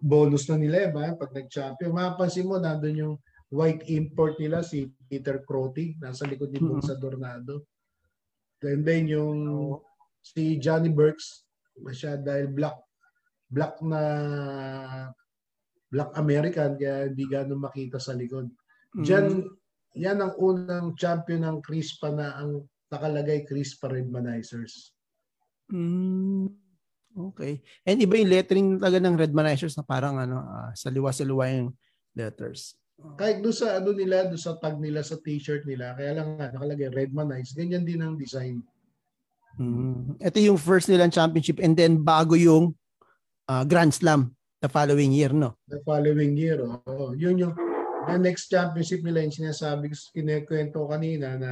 bonus 0.03 0.51
na 0.51 0.59
nila 0.59 0.91
ba 0.91 1.15
pag 1.15 1.31
nag-champion. 1.31 1.95
Mapapansin 1.95 2.43
mo 2.43 2.59
nandun 2.59 2.99
yung 2.99 3.15
white 3.53 3.85
import 3.93 4.41
nila 4.41 4.65
si 4.65 4.89
Peter 5.05 5.45
Crotty, 5.45 5.93
nasa 6.01 6.25
likod 6.25 6.49
ni. 6.49 6.57
Bonsa 6.57 6.97
Dornado. 6.97 7.69
And 8.65 8.81
then 8.81 9.05
yung 9.05 9.45
si 10.25 10.57
Johnny 10.57 10.89
Burks, 10.89 11.45
siya 11.93 12.17
dahil 12.17 12.49
black 12.49 12.79
black 13.53 13.77
na 13.85 14.01
black 15.93 16.09
American 16.17 16.73
kaya 16.73 17.05
hindi 17.05 17.29
ganun 17.29 17.61
makita 17.61 18.01
sa 18.01 18.17
likod. 18.17 18.49
Mm. 18.97 19.05
Diyan, 19.05 19.25
yan 20.01 20.17
ang 20.25 20.33
unang 20.41 20.97
champion 20.97 21.45
ng 21.45 21.61
Crispa 21.61 22.09
na 22.09 22.33
ang 22.33 22.65
nakalagay 22.89 23.45
Crispa 23.45 23.85
Redmanizers. 23.93 24.97
Mm, 25.69 26.49
okay. 27.29 27.61
And 27.85 28.01
iba 28.01 28.17
yung 28.17 28.33
lettering 28.33 28.67
talaga 28.81 28.97
ng 28.97 29.17
Redmanizers 29.21 29.77
na 29.77 29.85
parang 29.85 30.17
ano, 30.17 30.41
ah, 30.41 30.73
saliwa-saliwa 30.73 31.45
yung 31.53 31.69
letters. 32.17 32.73
Kahit 33.17 33.41
doon 33.41 33.55
sa 33.55 33.81
ano 33.81 33.91
nila, 33.91 34.29
doon 34.29 34.39
sa 34.39 34.55
tag 34.61 34.77
nila 34.77 35.01
sa 35.01 35.17
t-shirt 35.17 35.65
nila, 35.65 35.97
kaya 35.97 36.13
lang 36.13 36.37
nga 36.37 36.53
nakalagay 36.53 36.93
Redmanize, 36.93 37.51
ganyan 37.57 37.83
din 37.83 37.99
ang 37.99 38.15
design. 38.15 38.61
Mm. 39.57 40.17
Ito 40.17 40.37
yung 40.41 40.57
first 40.57 40.89
nilang 40.89 41.13
championship 41.13 41.61
and 41.61 41.77
then 41.77 42.01
bago 42.01 42.33
yung 42.33 42.73
ah, 43.45 43.61
Grand 43.65 43.93
Slam 43.93 44.33
the 44.61 44.69
following 44.69 45.13
year, 45.13 45.29
no? 45.29 45.57
The 45.69 45.81
following 45.85 46.33
year, 46.37 46.61
oh, 46.63 47.13
yun 47.13 47.37
yung 47.37 47.53
the 48.07 48.17
next 48.17 48.49
championship 48.49 49.03
nila 49.05 49.25
yung 49.25 49.35
sinasabi 49.35 49.91
ko, 49.91 49.95
kinekwento 50.15 50.85
kanina 50.89 51.37
na 51.37 51.51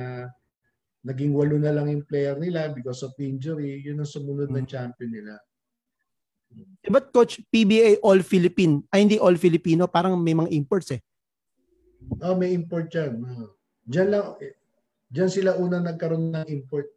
naging 1.02 1.34
walo 1.34 1.58
na 1.58 1.74
lang 1.74 1.90
yung 1.90 2.06
player 2.06 2.38
nila 2.38 2.70
because 2.74 3.02
of 3.02 3.14
injury, 3.18 3.82
yun 3.82 4.02
ang 4.02 4.10
sumunod 4.10 4.50
na 4.50 4.62
Mm. 4.62 4.70
champion 4.70 5.12
nila. 5.12 5.34
Eh, 6.82 6.90
But 6.90 7.10
coach, 7.14 7.42
PBA 7.50 8.02
All 8.02 8.22
Philippine, 8.22 8.86
ay 8.94 9.06
hindi 9.06 9.18
All 9.18 9.38
Filipino, 9.38 9.86
parang 9.90 10.18
may 10.18 10.34
mga 10.34 10.50
imports 10.54 10.94
eh. 10.94 11.02
Oh, 12.20 12.34
may 12.34 12.52
import 12.52 12.90
dyan. 12.90 13.22
Oh. 13.22 13.54
Dyan 13.84 14.10
lang, 14.10 14.26
eh, 14.40 14.54
dyan 15.08 15.30
sila 15.30 15.58
una 15.58 15.80
nagkaroon 15.80 16.32
ng 16.32 16.48
import 16.48 16.88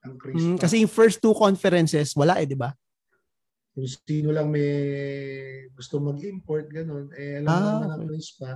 ang 0.00 0.16
Crispa. 0.16 0.40
Mm, 0.40 0.56
kasi 0.56 0.74
yung 0.80 0.90
first 0.90 1.18
two 1.18 1.34
conferences, 1.34 2.14
wala 2.14 2.38
eh, 2.38 2.46
di 2.46 2.56
ba? 2.56 2.72
Kung 3.70 3.86
sino 3.86 4.32
lang 4.32 4.48
may 4.48 4.68
gusto 5.70 6.00
mag-import, 6.00 6.66
ganun, 6.68 7.12
eh 7.14 7.38
alam 7.38 7.48
Ah, 7.48 7.62
naman 7.78 7.98
okay. 8.00 8.08
Crispa. 8.16 8.50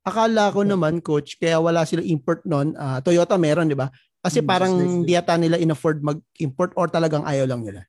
Akala 0.00 0.48
ko 0.48 0.64
naman, 0.64 1.02
coach, 1.02 1.36
kaya 1.36 1.60
wala 1.60 1.84
silang 1.84 2.08
import 2.08 2.40
nun. 2.44 2.72
ah, 2.74 3.00
Toyota 3.00 3.36
meron, 3.36 3.68
di 3.68 3.76
ba? 3.76 3.92
Kasi 4.20 4.40
Hmm, 4.40 4.48
parang 4.48 4.72
just 4.76 4.96
like- 4.96 5.06
di 5.06 5.12
yata 5.12 5.34
nila 5.36 5.56
in-afford 5.56 6.00
mag-import 6.00 6.72
or 6.76 6.88
talagang 6.88 7.24
ayaw 7.24 7.44
lang 7.44 7.64
nila. 7.64 7.84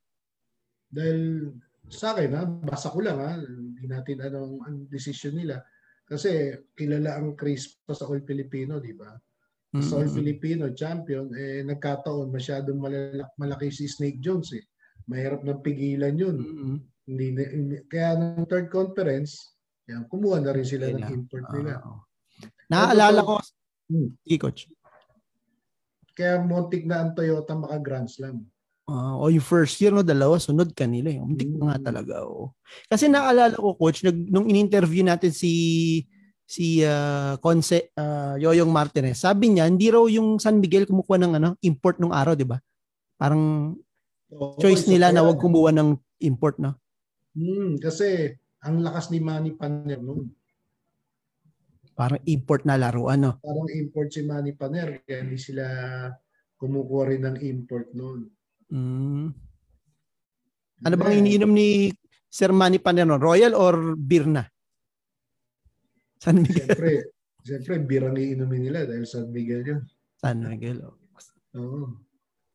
Dahil 0.88 1.52
sa 1.88 2.12
akin, 2.12 2.30
ha, 2.36 2.44
basa 2.44 2.88
ko 2.88 3.00
lang, 3.00 3.20
ha, 3.20 3.36
hindi 3.36 3.84
natin 3.86 4.18
anong 4.22 4.54
ang 4.64 4.76
decision 4.88 5.36
nila. 5.36 5.64
Kasi 6.12 6.52
kilala 6.76 7.16
ang 7.16 7.40
Crispa 7.40 7.96
sa 7.96 8.04
All 8.12 8.20
Filipino, 8.28 8.84
di 8.84 8.92
ba? 8.92 9.16
Sa 9.80 10.04
All. 10.04 10.12
Filipino 10.12 10.68
champion, 10.76 11.32
eh 11.32 11.64
nagkataon 11.64 12.28
masyadong 12.28 12.76
malala- 12.76 13.32
malaki 13.40 13.72
si 13.72 13.88
Snake 13.88 14.20
Jones 14.20 14.52
eh. 14.52 14.68
Mahirap 15.08 15.48
nang 15.48 15.64
pigilan 15.64 16.12
yun. 16.12 16.36
Mm. 16.36 16.78
Hindi, 17.08 17.26
hindi- 17.32 17.84
kaya 17.88 18.20
nung 18.20 18.44
third 18.44 18.68
conference, 18.68 19.56
yan, 19.88 20.04
kumuha 20.12 20.44
na 20.44 20.52
rin 20.52 20.68
sila 20.68 20.92
ng 20.92 21.00
Nila. 21.00 21.08
import 21.16 21.48
nila. 21.56 21.80
Ah, 21.80 21.88
oo. 21.88 22.00
Naaalala 22.68 23.22
ko, 23.24 23.36
Hmm. 23.88 24.12
coach, 24.36 24.68
Kaya 26.12 26.44
muntik 26.44 26.84
na 26.84 27.08
ang 27.08 27.16
Toyota 27.16 27.56
maka 27.56 27.80
Grand 27.80 28.08
Slam. 28.08 28.44
Ah, 28.92 29.16
o 29.16 29.32
yung 29.32 29.40
first 29.46 29.80
year, 29.80 29.96
no, 29.96 30.04
dalawa, 30.04 30.36
sunod 30.36 30.76
kanila. 30.76 31.08
Eh. 31.08 31.24
Umtik 31.24 31.48
Mm. 31.48 31.64
nga 31.64 31.80
talaga. 31.80 32.28
Oh. 32.28 32.52
Kasi 32.92 33.08
naalala 33.08 33.56
ko, 33.56 33.80
coach, 33.80 34.04
nag, 34.04 34.28
nung 34.28 34.52
in-interview 34.52 35.00
natin 35.08 35.32
si 35.32 35.52
si 36.44 36.84
uh, 36.84 37.40
Conce 37.40 37.96
ah, 37.96 38.36
Yoyong 38.36 38.68
Martinez, 38.68 39.24
sabi 39.24 39.56
niya, 39.56 39.72
hindi 39.72 39.88
raw 39.88 40.04
yung 40.12 40.36
San 40.44 40.60
Miguel 40.60 40.84
kumukuha 40.84 41.16
ng 41.24 41.34
ano, 41.40 41.50
import 41.64 42.04
nung 42.04 42.12
araw, 42.12 42.36
di 42.36 42.44
ba? 42.44 42.60
Parang 43.16 43.72
Oo, 44.36 44.60
choice 44.60 44.92
nila 44.92 45.08
pa 45.08 45.16
na 45.16 45.24
wag 45.24 45.40
kumuha 45.40 45.72
ng 45.72 45.96
import, 46.28 46.60
no? 46.60 46.76
Hmm, 47.32 47.80
kasi 47.80 48.36
ang 48.60 48.84
lakas 48.84 49.08
ni 49.16 49.24
Manny 49.24 49.56
Paner 49.56 50.04
noon. 50.04 50.28
Parang 51.96 52.20
import 52.28 52.68
na 52.68 52.76
laruan, 52.76 53.24
no? 53.24 53.32
Parang 53.40 53.72
import 53.72 54.12
si 54.12 54.28
Manny 54.28 54.52
Paner 54.52 55.00
kaya 55.08 55.24
hindi 55.24 55.40
sila 55.40 55.64
kumukuha 56.60 57.04
rin 57.16 57.24
ng 57.24 57.38
import 57.48 57.96
noon. 57.96 58.28
Mm. 58.72 59.36
Ano 60.82 60.96
bang 60.98 61.20
iniinom 61.20 61.52
ni 61.52 61.92
Sir 62.32 62.56
Manny 62.56 62.80
Panero? 62.80 63.20
Royal 63.20 63.54
or 63.54 63.94
beer 64.00 64.26
na? 64.26 64.48
San 66.18 66.40
Miguel. 66.42 66.66
Siyempre, 66.66 66.94
siyempre 67.44 67.76
birang 67.84 68.16
iinumin 68.16 68.72
nila 68.72 68.88
dahil 68.88 69.04
San 69.04 69.30
Miguel 69.30 69.62
yun. 69.68 69.82
San 70.18 70.42
Miguel. 70.42 70.82
oh. 70.86 70.96
Oo. 71.60 72.00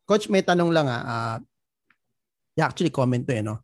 Coach, 0.06 0.30
may 0.30 0.40
tanong 0.40 0.70
lang 0.70 0.86
ah. 0.88 1.43
yeah, 2.55 2.70
actually, 2.70 2.94
comment 2.94 3.26
to 3.26 3.34
eh, 3.34 3.43
no? 3.43 3.59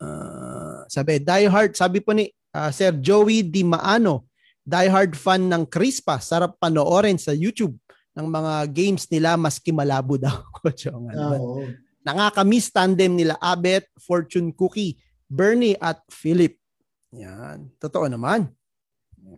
Ah, 0.00 0.88
sabi, 0.88 1.20
Die 1.20 1.46
Hard, 1.46 1.76
sabi 1.76 2.00
po 2.00 2.16
ni 2.16 2.32
ah, 2.56 2.72
Sir 2.72 2.96
Joey 2.98 3.44
Di 3.44 3.62
Maano, 3.62 4.26
Die 4.64 4.88
Hard 4.88 5.12
fan 5.12 5.46
ng 5.46 5.68
Crispa, 5.68 6.18
sarap 6.18 6.56
panoorin 6.56 7.20
sa 7.20 7.36
YouTube 7.36 7.76
ng 8.18 8.26
mga 8.26 8.54
games 8.74 9.06
nila 9.06 9.38
maski 9.38 9.70
malabo 9.70 10.18
daw. 10.18 10.42
Coach, 10.58 10.90
oh, 10.90 11.06
Ah, 11.06 11.14
naman. 11.14 11.38
oo. 11.38 11.62
Nakakamiss 12.02 12.74
tandem 12.74 13.14
nila 13.14 13.38
Abet, 13.38 13.86
Fortune 13.94 14.50
Cookie, 14.50 14.98
Bernie 15.30 15.78
at 15.78 16.02
Philip. 16.10 16.58
Yan. 17.14 17.70
Totoo 17.78 18.10
naman. 18.10 18.50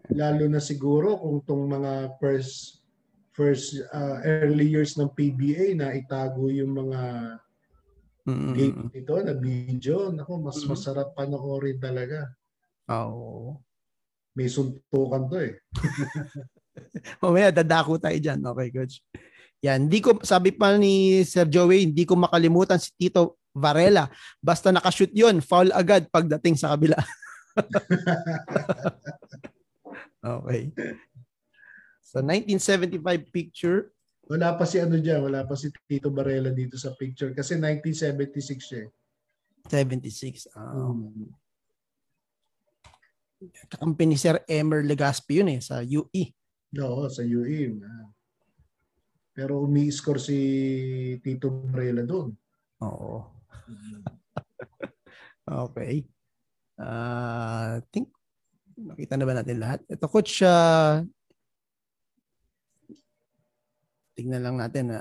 Lalo 0.08 0.48
na 0.48 0.62
siguro 0.62 1.18
kung 1.20 1.44
tong 1.44 1.68
mga 1.68 2.16
first 2.16 2.80
first 3.30 3.78
uh, 3.90 4.20
early 4.22 4.66
years 4.66 4.96
ng 4.96 5.08
PBA 5.10 5.76
na 5.76 5.92
itago 5.92 6.48
yung 6.48 6.72
mga 6.72 7.00
Mm. 8.20 8.52
game 8.52 8.76
nito 8.92 9.16
na 9.16 9.32
video, 9.32 10.12
nako 10.12 10.44
mas 10.44 10.60
Mhm. 10.60 10.68
masarap 10.68 11.16
panoorin 11.16 11.80
talaga. 11.80 12.28
Oo. 12.86 13.56
May 14.36 14.44
suntukan 14.46 15.24
to 15.24 15.40
eh. 15.40 15.56
Mamaya 17.22 17.50
dadako 17.52 17.98
tayo 17.98 18.16
dyan. 18.16 18.40
Okay, 18.40 18.68
coach. 18.70 18.96
Yan, 19.60 19.88
hindi 19.88 20.00
ko 20.00 20.16
sabi 20.24 20.56
pa 20.56 20.72
ni 20.74 21.20
Sir 21.22 21.44
Joey, 21.44 21.84
hindi 21.92 22.08
ko 22.08 22.16
makalimutan 22.16 22.80
si 22.80 22.90
Tito 22.96 23.36
Varela. 23.52 24.08
Basta 24.40 24.72
nakashoot 24.72 25.12
'yon, 25.12 25.44
foul 25.44 25.68
agad 25.74 26.08
pagdating 26.08 26.56
sa 26.56 26.72
kabila. 26.72 26.96
okay. 30.24 30.72
So 32.00 32.24
1975 32.24 33.02
picture, 33.30 33.92
Wala 34.30 34.54
pa 34.54 34.62
si 34.62 34.78
ano 34.78 34.94
diyan, 34.94 35.26
wala 35.26 35.42
pa 35.42 35.58
si 35.58 35.74
Tito 35.90 36.06
Barela 36.14 36.54
dito 36.54 36.78
sa 36.78 36.94
picture 36.94 37.34
kasi 37.34 37.58
1976 37.58 38.62
siya. 38.62 38.86
eh. 38.86 38.88
76. 39.66 40.46
Ah, 40.54 40.70
Hmm. 40.70 41.34
kakampi 43.66 44.06
ni 44.06 44.14
Sir 44.14 44.38
Emer 44.46 44.86
Legaspi 44.86 45.42
yun 45.42 45.50
eh 45.50 45.58
sa. 45.58 45.82
UE. 45.82 46.30
Oo, 46.78 47.10
sa 47.10 47.26
UE. 47.26 47.82
ah. 47.82 48.06
Pero 49.34 49.66
umi-score 49.66 50.22
si 50.22 50.38
Tito 51.18 51.50
Barela 51.50 52.06
doon. 52.06 52.30
Oo. 52.86 53.26
Okay. 55.50 56.06
Uh, 56.78 57.82
think 57.90 58.06
nakita 58.78 59.18
na 59.18 59.26
ba 59.26 59.34
natin 59.34 59.58
lahat? 59.58 59.82
Ito 59.90 60.06
coach 60.06 60.46
uh, 60.46 61.02
tingnan 64.14 64.46
lang 64.46 64.56
natin 64.62 64.84
na 64.94 64.98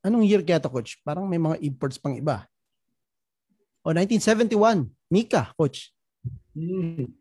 anong 0.00 0.24
year 0.24 0.40
kaya 0.40 0.62
to 0.62 0.72
coach? 0.72 0.96
Parang 1.04 1.28
may 1.28 1.36
mga 1.36 1.60
imports 1.60 2.00
pang 2.00 2.16
iba. 2.16 2.48
O 3.84 3.92
1971, 3.92 4.88
Mika 5.12 5.52
coach. 5.52 5.92
Hmm. 6.56 7.12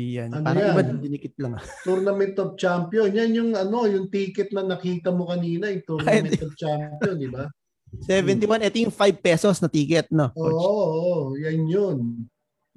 Iyan, 0.00 0.28
Ano 0.32 0.44
parang 0.44 0.62
yan? 0.64 0.72
iba 0.72 0.82
dinikit 0.96 1.34
lang. 1.36 1.52
Tournament 1.86 2.34
of 2.40 2.56
Champion. 2.56 3.08
Yan 3.12 3.30
yung 3.36 3.50
ano, 3.52 3.84
yung 3.84 4.08
ticket 4.08 4.48
na 4.50 4.64
nakita 4.64 5.12
mo 5.12 5.28
kanina, 5.28 5.68
yung 5.68 5.84
Tournament 5.84 6.40
of 6.40 6.52
Champion, 6.56 7.16
di 7.20 7.28
ba? 7.28 7.44
71, 8.06 8.70
ito 8.70 8.78
yung 8.80 8.94
5 8.94 9.18
pesos 9.18 9.58
na 9.58 9.68
ticket, 9.68 10.06
no? 10.08 10.30
Oo, 10.32 10.46
Coach? 10.46 10.62
oo, 10.62 11.14
yan 11.36 11.60
yun. 11.66 11.98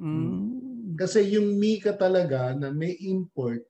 Mm. 0.02 0.98
Kasi 0.98 1.22
yung 1.38 1.56
Mika 1.56 1.94
talaga 1.94 2.52
na 2.54 2.74
may 2.74 2.98
import, 3.00 3.62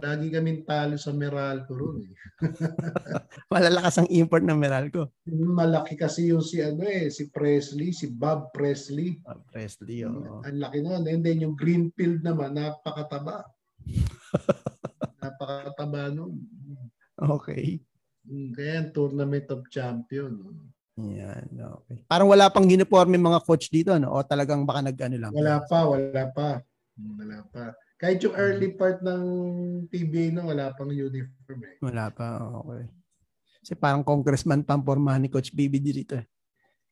lagi 0.00 0.32
kaming 0.32 0.64
talo 0.64 0.96
sa 0.96 1.12
Meralco 1.12 1.76
ron 1.76 2.02
eh. 2.02 2.12
Malalakas 3.52 4.00
ang 4.00 4.08
import 4.08 4.42
ng 4.42 4.58
Meralco. 4.58 5.12
Malaki 5.30 5.94
kasi 5.94 6.32
yung 6.32 6.42
si 6.42 6.58
ano 6.64 6.82
eh, 6.84 7.12
si 7.12 7.28
Presley, 7.28 7.92
si 7.92 8.10
Bob 8.10 8.50
Presley. 8.50 9.20
Ah, 9.28 9.38
Presley, 9.38 10.02
oo. 10.08 10.42
Ang 10.42 10.58
laki 10.58 10.80
nun. 10.80 11.04
And 11.04 11.22
then 11.22 11.44
yung 11.44 11.54
Greenfield 11.54 12.24
naman, 12.24 12.56
napakataba. 12.56 13.46
napakataba 15.22 16.10
nun. 16.10 16.40
Okay. 17.20 17.84
Mm, 18.24 18.50
Kaya 18.56 18.70
yung 18.80 18.90
Tournament 18.96 19.46
of 19.52 19.68
Champion. 19.68 20.34
Yan, 21.00 21.48
okay. 21.56 22.04
Parang 22.04 22.28
wala 22.28 22.52
pang 22.52 22.68
uniforme 22.68 23.16
mga 23.16 23.40
coach 23.44 23.72
dito, 23.72 23.96
no? 23.96 24.12
O 24.16 24.24
talagang 24.24 24.68
baka 24.68 24.84
nag-ano 24.84 25.16
lang? 25.16 25.32
Wala 25.32 25.64
pa, 25.64 25.88
wala 25.88 26.24
pa. 26.32 26.60
Wala 27.00 27.38
pa. 27.48 27.72
Kahit 28.00 28.24
yung 28.24 28.32
early 28.32 28.72
part 28.72 29.04
ng 29.04 29.22
PBA 29.92 30.32
no, 30.32 30.48
wala 30.48 30.72
pang 30.72 30.88
uniform 30.88 31.60
eh. 31.68 31.76
Wala 31.84 32.08
pa, 32.08 32.40
okay. 32.64 32.88
Kasi 33.60 33.76
parang 33.76 34.00
congressman 34.00 34.64
pa 34.64 34.72
ang 34.72 34.80
pormahan 34.80 35.20
ni 35.20 35.28
Coach 35.28 35.52
BBD 35.52 35.92
dito. 35.92 36.16
eh. 36.16 36.24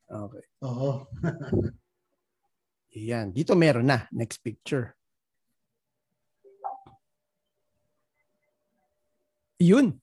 Okay. 0.05 0.45
Oo. 0.69 1.09
Yan. 3.09 3.33
Dito 3.33 3.57
meron 3.57 3.89
na. 3.89 4.05
Next 4.13 4.45
picture. 4.45 4.93
Yun. 9.57 9.97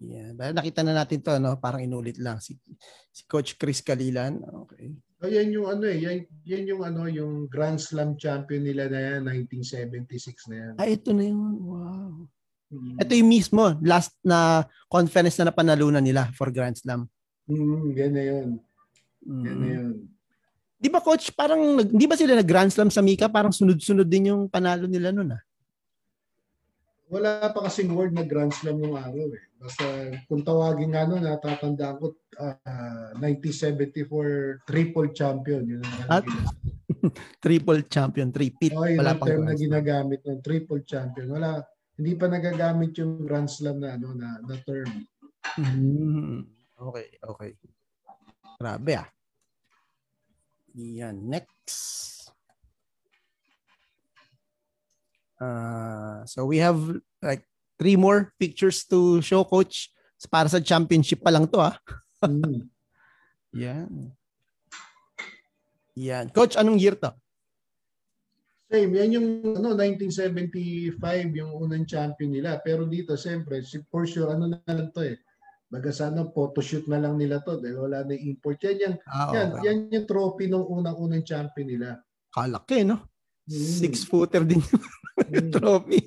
Yan. 0.00 0.40
Nakita 0.40 0.80
na 0.80 0.96
natin 0.96 1.20
to, 1.20 1.36
no? 1.36 1.60
Parang 1.60 1.84
inulit 1.84 2.16
lang. 2.16 2.40
Si, 2.40 2.56
si 3.12 3.28
Coach 3.28 3.60
Chris 3.60 3.84
Kalilan. 3.84 4.40
Okay. 4.64 4.96
Oh, 5.18 5.26
yan 5.26 5.50
yung 5.50 5.66
ano 5.66 5.82
eh, 5.90 5.98
yan, 5.98 6.16
yan 6.46 6.64
yung 6.70 6.82
ano, 6.86 7.10
yung 7.10 7.50
Grand 7.50 7.74
Slam 7.74 8.14
champion 8.14 8.62
nila 8.62 8.86
na 8.86 8.98
yan, 9.02 9.26
1976 9.26 10.46
na 10.46 10.54
yan. 10.54 10.72
Ah, 10.78 10.86
ito 10.86 11.10
na 11.10 11.26
yun. 11.26 11.58
Wow. 11.58 12.10
Mm. 12.70 12.96
Ito 13.02 13.12
yung 13.18 13.30
mismo, 13.32 13.74
last 13.82 14.14
na 14.22 14.62
conference 14.86 15.34
na 15.42 15.50
napanalunan 15.50 16.04
nila 16.06 16.30
for 16.38 16.54
Grand 16.54 16.78
Slam. 16.78 17.10
Mm, 17.50 17.84
yan 17.98 18.12
na 18.14 18.22
yun. 18.22 18.48
Yan 19.26 19.42
na 19.42 19.66
Mm. 19.66 19.74
yun. 19.74 19.88
Di 20.78 20.86
ba 20.86 21.02
coach, 21.02 21.34
parang 21.34 21.58
di 21.82 22.06
ba 22.06 22.14
sila 22.14 22.38
nag 22.38 22.46
Grand 22.46 22.70
Slam 22.70 22.86
sa 22.86 23.02
Mika? 23.02 23.26
Parang 23.26 23.50
sunod-sunod 23.50 24.06
din 24.06 24.30
yung 24.30 24.46
panalo 24.46 24.86
nila 24.86 25.10
noon 25.10 25.34
ah. 25.34 25.42
Wala 27.08 27.48
pa 27.52 27.64
kasing 27.64 27.96
word 27.96 28.12
na 28.12 28.24
Grand 28.24 28.52
Slam 28.52 28.84
yung 28.84 28.96
araw 28.96 29.32
eh. 29.32 29.44
Basta 29.58 29.84
kung 30.28 30.44
tawagin 30.44 30.92
nga 30.92 31.08
nun, 31.08 31.24
natatandaan 31.24 31.96
ko, 31.98 32.14
ah, 32.36 33.16
1974 33.16 34.68
triple 34.68 35.10
champion. 35.16 35.64
Yun 35.64 35.82
ang 35.82 36.22
At-. 36.22 36.28
Triple 37.44 37.86
champion, 37.86 38.34
three-peat. 38.34 38.74
Oh, 38.74 38.82
yun 38.82 38.98
Wala 38.98 39.14
ang 39.14 39.20
pang 39.22 39.28
term 39.30 39.46
na 39.46 39.54
ginagamit 39.54 40.20
ng 40.26 40.40
triple 40.42 40.82
champion. 40.82 41.30
Wala, 41.30 41.62
hindi 41.94 42.12
pa 42.18 42.26
nagagamit 42.26 42.90
yung 42.98 43.22
Grand 43.22 43.46
Slam 43.46 43.78
na 43.78 43.94
ano 43.94 44.18
na, 44.18 44.42
na 44.42 44.56
term. 44.66 44.90
Mm. 45.58 46.42
Okay, 46.74 47.06
okay. 47.22 47.50
Grabe 48.58 48.92
ah. 48.98 49.08
Yan, 50.74 51.26
next. 51.26 52.17
Uh, 55.38 56.26
so 56.26 56.44
we 56.44 56.58
have 56.58 56.78
like 57.22 57.46
three 57.78 57.94
more 57.94 58.34
pictures 58.38 58.82
to 58.84 59.22
show 59.22 59.46
coach 59.46 59.94
para 60.26 60.50
sa 60.50 60.58
championship 60.58 61.22
pa 61.22 61.30
lang 61.30 61.46
to 61.46 61.62
ah. 61.62 61.78
Mm. 62.18 62.66
Yan. 63.54 64.10
Yan. 65.94 66.26
Coach, 66.34 66.58
anong 66.58 66.82
year 66.82 66.98
to? 66.98 67.14
Same, 68.66 68.90
yan 68.90 69.14
yung 69.14 69.28
ano 69.54 69.72
1975 69.72 70.98
yung 71.32 71.54
unang 71.56 71.86
champion 71.86 72.34
nila. 72.34 72.58
Pero 72.58 72.90
dito 72.90 73.14
siyempre, 73.14 73.62
si 73.62 73.78
for 73.86 74.02
sure 74.02 74.34
ano 74.34 74.50
na 74.50 74.58
lang 74.66 74.90
to 74.90 75.06
eh. 75.06 75.16
Baga 75.70 75.94
sana 75.94 76.26
photoshoot 76.26 76.90
na 76.90 76.98
lang 76.98 77.16
nila 77.16 77.38
to 77.40 77.62
dahil 77.62 77.86
wala 77.88 78.02
na 78.02 78.18
import. 78.18 78.58
Yan, 78.66 78.76
yan, 78.82 78.94
Ah, 79.08 79.30
yan, 79.32 79.48
okay. 79.54 79.62
yan 79.64 79.78
yung 79.94 80.06
trophy 80.10 80.50
ng 80.50 80.66
unang-unang 80.68 81.22
champion 81.22 81.68
nila. 81.70 81.88
Kalaki, 82.34 82.82
no? 82.82 82.98
Mm. 83.48 83.76
Six-footer 83.80 84.42
din 84.44 84.60
yung 84.60 84.84
Mm. 85.18 85.50
trophy. 85.50 86.00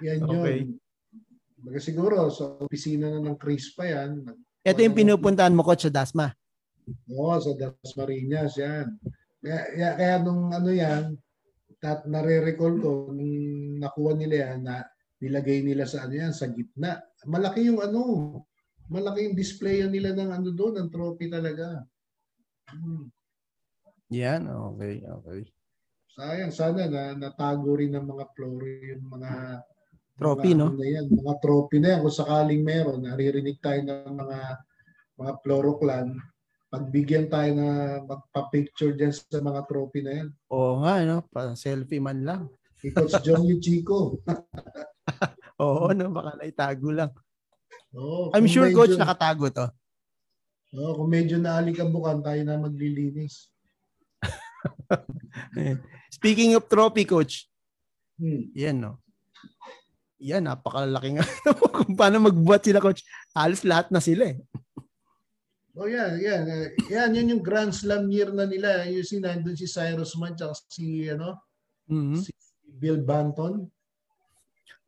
Yan 0.00 0.24
Okay. 0.24 0.56
yun. 0.64 0.80
Baga 1.60 1.80
siguro 1.82 2.30
sa 2.30 2.56
opisina 2.58 3.10
na 3.10 3.20
ng 3.20 3.36
Chris 3.36 3.74
pa 3.74 3.84
yan. 3.84 4.24
Ito 4.62 4.80
yung 4.80 4.96
pinupuntahan 4.96 5.52
mo, 5.52 5.60
coach, 5.60 5.84
sa 5.84 5.92
Dasma. 5.92 6.32
Oo, 7.10 7.36
sa 7.36 7.52
Dasmariñas 7.52 8.56
yan. 8.56 8.86
Kaya, 9.38 9.60
kaya, 9.68 9.90
kaya 9.94 10.14
nung 10.22 10.48
ano 10.48 10.70
yan, 10.70 11.12
tat, 11.76 12.06
nare-recall 12.06 12.74
ko, 12.78 12.90
nung 13.12 13.34
nakuha 13.76 14.16
nila 14.16 14.34
yan, 14.48 14.58
na 14.64 14.80
nilagay 15.18 15.60
nila 15.60 15.84
sa 15.84 16.06
ano 16.06 16.14
yan, 16.14 16.32
sa 16.32 16.48
gitna. 16.48 16.96
Malaki 17.26 17.68
yung 17.68 17.82
ano, 17.82 18.00
malaki 18.88 19.28
yung 19.28 19.36
display 19.36 19.82
yan 19.82 19.92
nila 19.92 20.14
ng 20.14 20.30
ano 20.30 20.48
doon, 20.50 20.78
ng 20.80 20.88
trophy 20.88 21.28
talaga. 21.28 21.82
Hmm. 22.70 23.10
Yan, 24.08 24.46
okay, 24.46 25.02
okay. 25.02 25.40
Sayang, 26.16 26.48
sana 26.48 26.88
na 26.88 27.12
natago 27.12 27.76
rin 27.76 27.92
ng 27.92 28.08
mga 28.08 28.24
floro 28.32 28.64
yung 28.64 29.04
mga 29.04 29.60
Trophy, 30.16 30.56
mga, 30.56 30.58
no? 30.64 30.66
ano 30.72 30.80
na 30.80 30.88
yan, 30.88 31.06
mga 31.12 31.34
trophy 31.44 31.76
na 31.76 31.88
yan. 31.92 32.00
Kung 32.00 32.16
sakaling 32.16 32.62
meron, 32.64 33.04
naririnig 33.04 33.60
tayo 33.60 33.84
ng 33.84 34.16
mga 34.16 34.38
mga 35.20 35.32
floro 35.44 35.76
clan, 35.76 36.16
pagbigyan 36.72 37.28
tayo 37.28 37.52
na 37.52 37.68
magpa-picture 38.08 38.96
dyan 38.96 39.12
sa 39.12 39.44
mga 39.44 39.68
trophy 39.68 40.00
na 40.00 40.12
yan. 40.16 40.28
Oo 40.48 40.80
nga, 40.80 41.04
no? 41.04 41.20
Pa-selfie 41.28 42.00
man 42.00 42.24
lang. 42.24 42.42
Si 42.80 42.88
Coach 42.96 43.20
John 43.20 43.44
Chico. 43.60 44.16
Oo, 45.60 45.92
no? 45.92 46.08
Baka 46.08 46.40
naitago 46.40 46.96
lang. 46.96 47.12
Oh, 47.92 48.32
I'm 48.32 48.48
sure, 48.48 48.72
medyo- 48.72 48.76
coach, 48.80 48.96
nakatago 48.96 49.52
to. 49.52 49.68
Oh, 50.80 50.96
kung 50.96 51.12
medyo 51.12 51.36
naalikabukan, 51.36 52.24
tayo 52.24 52.40
na 52.40 52.56
maglilinis. 52.56 53.52
Speaking 56.10 56.54
of 56.56 56.66
trophy, 56.66 57.04
coach, 57.04 57.46
Hmm. 58.16 58.48
yan, 58.56 58.80
no? 58.80 58.96
Yan, 60.16 60.48
napakalaki 60.48 61.20
nga. 61.20 61.24
Kung 61.76 61.92
paano 61.92 62.24
magbuhat 62.24 62.64
sila, 62.64 62.80
coach. 62.80 63.04
Halos 63.36 63.60
lahat 63.60 63.92
na 63.92 64.00
sila, 64.00 64.32
eh. 64.32 64.40
Oh, 65.76 65.84
yan, 65.84 66.16
yan. 66.16 66.42
Uh, 66.48 66.72
yan, 66.88 67.12
yung 67.12 67.44
Grand 67.44 67.68
Slam 67.68 68.08
year 68.08 68.32
na 68.32 68.48
nila. 68.48 68.88
Yung 68.88 69.04
si 69.04 69.20
nandun 69.20 69.52
si 69.52 69.68
Cyrus 69.68 70.16
Man 70.16 70.32
tsaka 70.32 70.56
si, 70.72 71.04
ano, 71.12 71.36
Mhm. 71.92 72.24
si 72.24 72.32
Bill 72.64 73.04
Banton. 73.04 73.68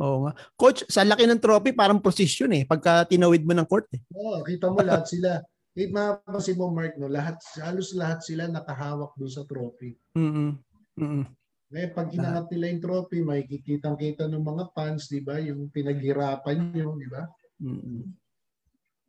Oo 0.00 0.24
nga. 0.24 0.32
Coach, 0.56 0.88
sa 0.88 1.04
laki 1.04 1.28
ng 1.28 1.42
trophy, 1.44 1.76
parang 1.76 2.00
position, 2.00 2.48
eh. 2.56 2.64
Pagka 2.64 3.04
tinawid 3.04 3.44
mo 3.44 3.52
ng 3.52 3.68
court, 3.68 3.92
eh. 3.92 4.00
Oh, 4.16 4.40
kita 4.40 4.72
mo 4.72 4.80
lahat 4.80 5.04
sila. 5.04 5.44
Eh, 5.78 5.86
mapapansin 5.86 6.58
mo, 6.58 6.74
Mark, 6.74 6.98
no, 6.98 7.06
lahat, 7.06 7.38
halos 7.62 7.94
lahat 7.94 8.18
sila 8.26 8.50
nakahawak 8.50 9.14
doon 9.14 9.30
sa 9.30 9.46
trophy. 9.46 9.94
Mhm. 10.18 10.58
Mhm. 10.98 11.22
Ngayon, 11.70 11.90
pag 11.94 12.08
inangat 12.10 12.46
nila 12.50 12.64
yung 12.74 12.82
trophy, 12.82 13.18
may 13.22 13.46
kikitang-kita 13.46 14.26
ng 14.26 14.42
mga 14.42 14.74
fans, 14.74 15.06
di 15.06 15.22
ba? 15.22 15.38
Yung 15.38 15.70
pinaghirapan 15.70 16.74
nyo, 16.74 16.98
di 16.98 17.06
ba? 17.06 17.22
Mhm. 17.62 18.10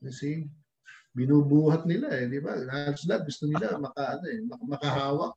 Kasi 0.05 0.45
binubuhat 1.17 1.89
nila 1.89 2.13
eh, 2.13 2.29
di 2.29 2.37
ba? 2.37 2.53
Halos 2.53 3.01
lahat 3.09 3.25
gusto 3.25 3.49
nila 3.49 3.73
maka, 3.81 4.21
ano, 4.21 4.25
eh, 4.29 4.39
mak- 4.45 4.67
makahawak. 4.69 5.33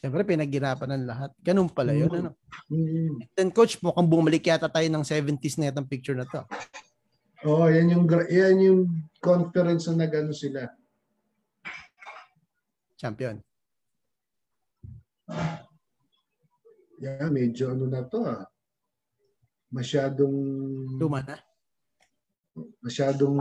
Siyempre, 0.00 0.24
pinaghirapan 0.24 0.88
ng 0.96 1.04
lahat. 1.04 1.30
Ganun 1.44 1.68
pala 1.68 1.92
yun, 1.92 2.08
ano? 2.08 2.32
Mm. 2.72 3.28
Then, 3.36 3.52
coach, 3.52 3.76
mukhang 3.84 4.08
bumalik 4.08 4.48
yata 4.48 4.72
tayo 4.72 4.88
ng 4.88 5.04
70s 5.04 5.60
na 5.60 5.68
itong 5.68 5.84
picture 5.84 6.16
na 6.16 6.24
to. 6.24 6.40
Oh, 7.44 7.68
yan 7.68 7.92
yung 7.92 8.08
yan 8.32 8.56
yung 8.58 8.80
conference 9.18 9.90
na 9.90 10.06
nagano 10.06 10.32
sila. 10.34 10.66
Champion. 12.98 13.38
Yan, 16.98 17.30
medyo 17.30 17.70
ano 17.70 17.86
na 17.86 18.02
to 18.02 18.18
ah. 18.26 18.42
Masyadong 19.70 20.34
Luma 20.98 21.22
na. 21.22 21.36
masyadong 22.82 23.38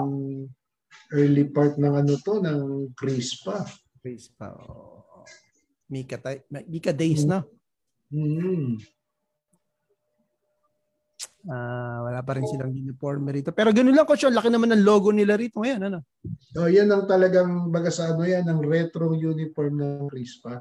early 1.09 1.47
part 1.49 1.79
ng 1.79 1.93
ano 1.93 2.13
to 2.21 2.37
ng 2.37 2.93
Crispa. 2.93 3.65
Face 4.03 4.29
pa. 4.29 4.53
Oh. 4.53 5.25
Mika, 5.89 6.19
Mika 6.67 6.91
days 6.91 7.23
na. 7.23 7.41
Mm. 8.11 8.77
Ah, 11.47 12.03
wala 12.03 12.19
pa 12.27 12.35
rin 12.35 12.43
silang 12.43 12.75
uniform 12.75 13.31
rito. 13.31 13.55
Pero 13.55 13.71
ganun 13.71 13.95
lang, 13.95 14.03
coach. 14.03 14.27
Ang 14.27 14.35
laki 14.35 14.51
naman 14.51 14.75
ng 14.75 14.83
logo 14.83 15.15
nila 15.15 15.39
rito 15.39 15.63
ngayon. 15.63 15.79
Ano? 15.87 16.03
Oh, 16.59 16.67
yan 16.67 16.91
ang 16.91 17.07
talagang 17.07 17.71
baga 17.71 17.87
sa 17.87 18.11
ano 18.11 18.27
yan, 18.27 18.43
ang 18.51 18.59
retro 18.59 19.15
uniform 19.15 19.79
ng 19.79 20.11
Crispa. 20.11 20.59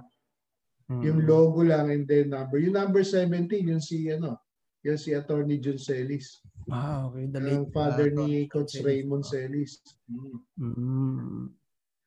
Hmm. 0.86 1.02
Yung 1.02 1.26
logo 1.26 1.66
lang 1.66 1.90
and 1.90 2.06
then 2.06 2.30
number. 2.30 2.62
Yung 2.62 2.78
number 2.78 3.02
17, 3.02 3.50
yung 3.66 3.82
si 3.82 4.06
ano, 4.14 4.38
yung 4.86 4.94
si 4.94 5.10
Attorney 5.10 5.58
John 5.58 5.82
Celis. 5.82 6.38
Ah, 6.70 7.10
okay. 7.10 7.26
The 7.34 7.42
Ang 7.42 7.66
late, 7.66 7.74
father 7.74 8.08
ah, 8.14 8.16
ni 8.22 8.46
Coach 8.46 8.78
Celis. 8.78 8.86
Raymond 8.86 9.26
Celis. 9.26 9.82
Mm. 10.06 10.38
Mm. 10.62 11.42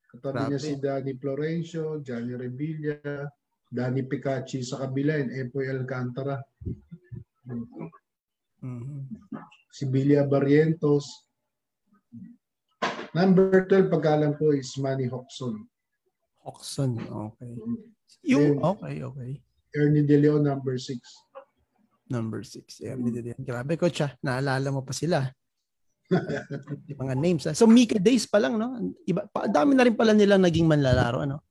Katabi 0.09 0.39
niya 0.47 0.59
si 0.63 0.73
Danny 0.79 1.13
Florencio, 1.19 1.99
Johnny 1.99 2.33
Revilla, 2.33 3.27
Danny 3.67 4.07
Picacci 4.07 4.63
sa 4.63 4.87
kabila, 4.87 5.19
and 5.19 5.35
Epoy 5.35 5.67
Alcantara. 5.67 6.39
Mm. 7.43 7.67
Mhm. 8.59 9.07
Si 9.71 9.83
Billy 9.87 10.19
Barrientos. 10.27 11.05
Number 13.15 13.65
12, 13.65 13.89
pagkalam 13.89 14.37
ko, 14.37 14.53
is 14.53 14.69
Manny 14.77 15.09
Hoxon. 15.09 15.65
Oxon. 16.45 16.97
Okay. 16.99 17.51
Yung, 18.25 18.59
Then- 18.59 18.63
okay, 18.63 18.95
okay. 19.01 19.31
Ernie 19.73 20.05
De 20.05 20.17
Leon, 20.17 20.41
number 20.45 20.77
6. 20.77 20.97
Number 22.09 22.41
6. 22.41 22.81
Yeah, 22.81 22.97
mm. 22.97 23.37
Grabe, 23.45 23.77
coach 23.77 24.01
ah. 24.01 24.13
Naalala 24.25 24.73
mo 24.73 24.81
pa 24.81 24.93
sila. 24.97 25.29
mga 27.01 27.13
names. 27.13 27.45
Ah. 27.45 27.53
So 27.53 27.69
Mika 27.69 28.01
Days 28.01 28.25
pa 28.25 28.41
lang, 28.41 28.57
no? 28.57 28.73
Iba, 29.05 29.29
pa, 29.29 29.45
dami 29.45 29.77
na 29.77 29.85
rin 29.85 29.93
pala 29.93 30.17
nila 30.17 30.41
naging 30.41 30.65
manlalaro, 30.65 31.21
ano? 31.21 31.45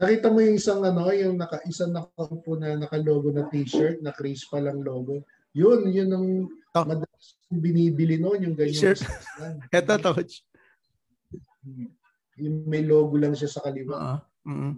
Nakita 0.00 0.28
mo 0.32 0.40
yung 0.40 0.56
isang 0.56 0.80
ano, 0.84 1.08
yung 1.12 1.36
naka 1.40 1.60
isang 1.68 1.92
nakaupo 1.92 2.56
na 2.56 2.76
naka-logo 2.76 3.32
na 3.32 3.48
t-shirt, 3.48 4.00
na 4.04 4.12
Chris 4.12 4.44
pa 4.48 4.60
lang 4.60 4.80
logo. 4.80 5.24
Yun, 5.56 5.88
yun 5.88 6.10
ang 6.12 6.26
oh. 6.52 6.84
madalas 6.84 7.26
binibili 7.48 8.20
noon, 8.20 8.44
yung 8.44 8.56
ganyan. 8.56 8.76
T-shirt. 8.76 9.00
Ito, 9.72 9.96
coach. 10.12 10.44
Yung 12.36 12.68
may 12.68 12.84
logo 12.84 13.16
lang 13.16 13.32
siya 13.32 13.48
sa 13.48 13.64
kaliwa. 13.64 13.96
Uh-huh. 13.96 14.20
Mm-hmm. 14.52 14.74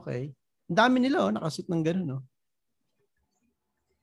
Okay. 0.00 0.22
Ang 0.68 0.76
dami 0.76 0.96
nila, 1.00 1.24
oh, 1.24 1.32
nakasuit 1.32 1.72
ng 1.72 1.82
gano'n, 1.82 2.06
no? 2.06 2.20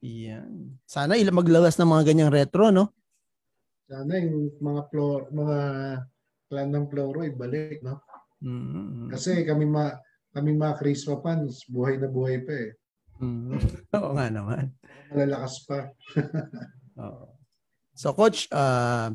Yan. 0.01 0.79
Sana 0.89 1.19
ilang 1.19 1.37
maglagas 1.37 1.77
ng 1.77 1.89
mga 1.89 2.03
ganyang 2.09 2.33
retro, 2.33 2.73
no? 2.73 2.89
Sana 3.85 4.17
yung 4.17 4.57
mga 4.57 4.81
floor, 4.89 5.29
mga 5.29 5.57
clan 6.49 6.69
ng 6.73 6.85
Floro 6.89 7.21
ibalik, 7.25 7.85
no? 7.85 8.01
Mm-hmm. 8.41 9.13
Kasi 9.13 9.45
kami 9.45 9.65
ma 9.69 9.93
kami 10.31 10.55
mga 10.55 10.77
Crispa 10.77 11.17
fans, 11.21 11.65
buhay 11.67 11.97
na 11.99 12.07
buhay 12.09 12.41
pa 12.45 12.53
eh. 12.53 12.78
Mm-hmm. 13.19 13.59
Oo 13.99 14.11
nga 14.15 14.27
naman. 14.31 14.71
Malalakas 15.11 15.67
pa. 15.67 15.91
Oo. 17.03 17.35
So 17.93 18.15
coach, 18.15 18.47
uh, 18.55 19.11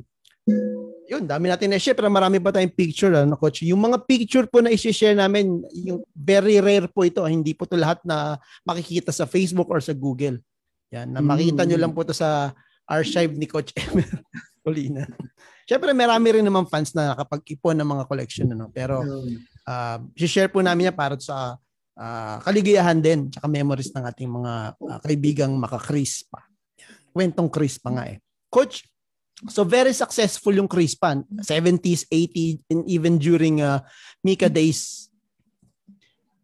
yun, 1.08 1.24
dami 1.24 1.48
natin 1.48 1.72
na-share 1.72 1.96
pero 1.96 2.12
marami 2.12 2.36
pa 2.36 2.52
tayong 2.52 2.76
picture 2.76 3.12
ano 3.16 3.36
coach. 3.40 3.64
Yung 3.64 3.80
mga 3.80 4.04
picture 4.04 4.44
po 4.44 4.60
na 4.60 4.72
i-share 4.72 5.16
namin, 5.16 5.64
yung 5.72 6.04
very 6.12 6.60
rare 6.60 6.84
po 6.92 7.08
ito, 7.08 7.24
hindi 7.24 7.56
po 7.56 7.64
to 7.64 7.80
lahat 7.80 8.04
na 8.04 8.36
makikita 8.60 9.08
sa 9.08 9.24
Facebook 9.24 9.72
or 9.72 9.80
sa 9.80 9.96
Google. 9.96 10.40
Yan, 10.92 11.16
na 11.16 11.24
makita 11.24 11.64
mm. 11.64 11.68
nyo 11.72 11.78
lang 11.80 11.92
po 11.96 12.04
to 12.04 12.12
sa 12.12 12.52
archive 12.84 13.32
ni 13.34 13.48
Coach 13.48 13.72
Emer 13.80 14.20
Colina. 14.60 15.08
Siyempre, 15.64 15.96
marami 15.96 16.28
rin 16.28 16.44
naman 16.44 16.68
fans 16.68 16.92
na 16.92 17.16
nakapag-ipon 17.16 17.80
ng 17.80 17.88
mga 17.88 18.04
collection. 18.04 18.52
Ano? 18.52 18.68
Pero, 18.68 19.00
uh, 19.64 19.98
share 20.12 20.52
po 20.52 20.60
namin 20.60 20.92
yan 20.92 20.96
para 20.96 21.16
sa 21.16 21.56
uh, 21.98 22.36
kaligayahan 22.42 22.98
din 22.98 23.30
tsaka 23.30 23.46
memories 23.46 23.90
ng 23.94 24.04
ating 24.04 24.30
mga 24.30 24.52
uh, 24.78 24.98
kaibigang 25.02 25.54
maka-crispa. 25.58 26.42
Kwentong 27.14 27.50
crispa 27.50 27.94
nga 27.94 28.04
eh. 28.10 28.18
Coach, 28.50 28.86
so 29.50 29.62
very 29.62 29.94
successful 29.94 30.54
yung 30.54 30.70
crispa. 30.70 31.18
70s, 31.42 32.06
80s, 32.10 32.62
and 32.70 32.82
even 32.90 33.18
during 33.18 33.62
uh, 33.62 33.82
Mika 34.22 34.50
days. 34.50 35.10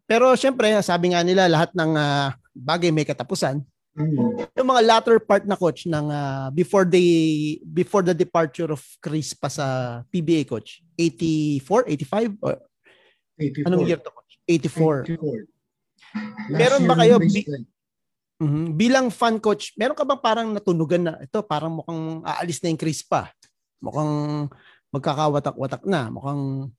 Pero 0.07 0.35
syempre, 0.35 0.67
sabi 0.83 1.15
nga 1.15 1.23
nila, 1.23 1.47
lahat 1.47 1.71
ng 1.71 1.91
uh, 1.95 2.35
bagay 2.51 2.91
may 2.91 3.07
katapusan. 3.07 3.63
Mm. 3.91 4.47
Yung 4.55 4.69
mga 4.71 4.83
latter 4.87 5.19
part 5.19 5.43
na 5.43 5.59
coach 5.59 5.83
ng 5.83 6.07
uh, 6.07 6.47
before 6.55 6.87
the 6.87 7.03
before 7.75 7.99
the 7.99 8.15
departure 8.15 8.71
of 8.71 8.79
Chris 9.03 9.35
pa 9.35 9.51
sa 9.51 9.99
PBA 10.07 10.47
coach. 10.47 10.79
84, 10.95 11.91
85 11.91 12.39
or 12.39 12.55
84. 13.35 13.67
Anong 13.67 13.83
year 13.87 13.99
to? 13.99 14.20
84. 14.59 15.07
84. 15.07 15.47
Meron 16.51 16.83
ba 16.89 16.95
kayo 16.99 17.15
bi- 17.23 17.47
mm-hmm. 18.41 18.65
bilang 18.75 19.07
fan 19.07 19.39
coach, 19.39 19.71
meron 19.79 19.95
ka 19.95 20.03
bang 20.03 20.21
parang 20.21 20.47
natunugan 20.51 21.03
na 21.07 21.13
ito 21.23 21.39
parang 21.45 21.79
mukhang 21.79 22.25
aalis 22.27 22.59
na 22.59 22.69
yung 22.73 22.81
Chris 22.81 22.99
pa. 23.05 23.31
Mukhang 23.79 24.47
magkakawatak-watak 24.91 25.87
na, 25.87 26.11
mukhang 26.11 26.69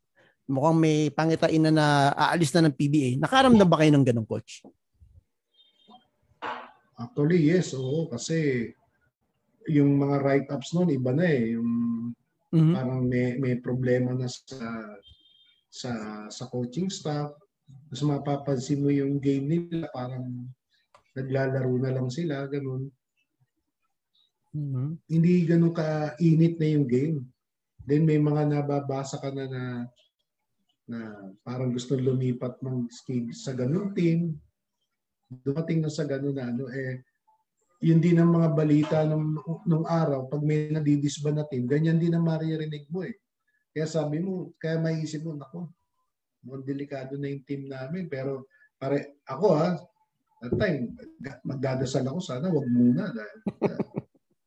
mukhang 0.44 0.77
may 0.77 1.09
pangitain 1.09 1.62
na 1.65 1.73
na 1.73 1.86
aalis 2.12 2.53
na 2.53 2.69
ng 2.69 2.77
PBA. 2.77 3.16
Nakaramdam 3.16 3.69
ba 3.69 3.81
kayo 3.81 3.90
ng 3.94 4.05
ganong 4.05 4.28
coach? 4.28 4.61
Actually, 6.99 7.40
yes, 7.40 7.73
oo. 7.73 8.07
Kasi 8.07 8.69
yung 9.70 9.97
mga 9.97 10.16
write-ups 10.20 10.74
noon, 10.77 10.93
iba 10.93 11.11
na 11.15 11.27
eh. 11.27 11.57
Yung 11.57 11.70
mm-hmm. 12.53 12.74
parang 12.74 13.01
may, 13.07 13.40
may 13.40 13.55
problema 13.59 14.12
na 14.12 14.28
sa 14.28 14.61
sa 15.73 15.90
sa 16.28 16.44
coaching 16.53 16.93
staff. 16.93 17.32
Tapos 17.66 18.02
mapapansin 18.09 18.82
mo 18.82 18.90
yung 18.90 19.20
game 19.20 19.47
nila, 19.47 19.89
parang 19.93 20.48
naglalaro 21.12 21.74
na 21.76 21.93
lang 21.93 22.09
sila, 22.09 22.48
ganun. 22.48 22.89
Mm-hmm. 24.52 24.89
Hindi 25.09 25.32
ganun 25.48 25.74
ka-init 25.76 26.55
na 26.60 26.68
yung 26.72 26.86
game. 26.89 27.18
Then 27.82 28.05
may 28.09 28.20
mga 28.20 28.48
nababasa 28.48 29.18
ka 29.20 29.32
na 29.32 29.44
na, 29.48 29.62
na 30.89 30.98
parang 31.43 31.72
gusto 31.72 31.97
lumipat 31.97 32.60
ng 32.60 32.89
sa 33.32 33.56
ganung 33.56 33.97
team 33.97 34.36
dumating 35.40 35.80
na 35.80 35.89
sa 35.89 36.05
gano'n 36.05 36.36
na 36.36 36.44
ano, 36.52 36.68
eh, 36.68 37.01
yun 37.80 37.98
din 37.98 38.20
ang 38.20 38.28
mga 38.28 38.48
balita 38.52 38.97
nung, 39.09 39.40
nung 39.64 39.89
araw, 39.89 40.28
pag 40.28 40.44
may 40.44 40.68
nadidisba 40.68 41.32
na 41.32 41.48
team, 41.48 41.64
ganyan 41.64 41.97
din 41.97 42.12
ang 42.12 42.22
maririnig 42.28 42.84
mo 42.93 43.01
eh. 43.02 43.16
Kaya 43.72 43.89
sabi 43.89 44.20
mo, 44.20 44.52
kaya 44.60 44.76
maiisip 44.76 45.24
mo, 45.24 45.32
nako, 45.32 45.72
mukhang 46.43 46.66
delikado 46.66 47.16
na 47.16 47.31
yung 47.31 47.43
team 47.47 47.66
namin. 47.70 48.06
Pero 48.06 48.51
pare, 48.77 49.23
ako 49.27 49.47
ha, 49.56 49.78
that 50.43 50.55
time, 50.59 50.93
magdadasal 51.47 52.06
ako, 52.06 52.19
sana 52.19 52.51
wag 52.51 52.69
muna. 52.70 53.10
Dahil, 53.14 53.39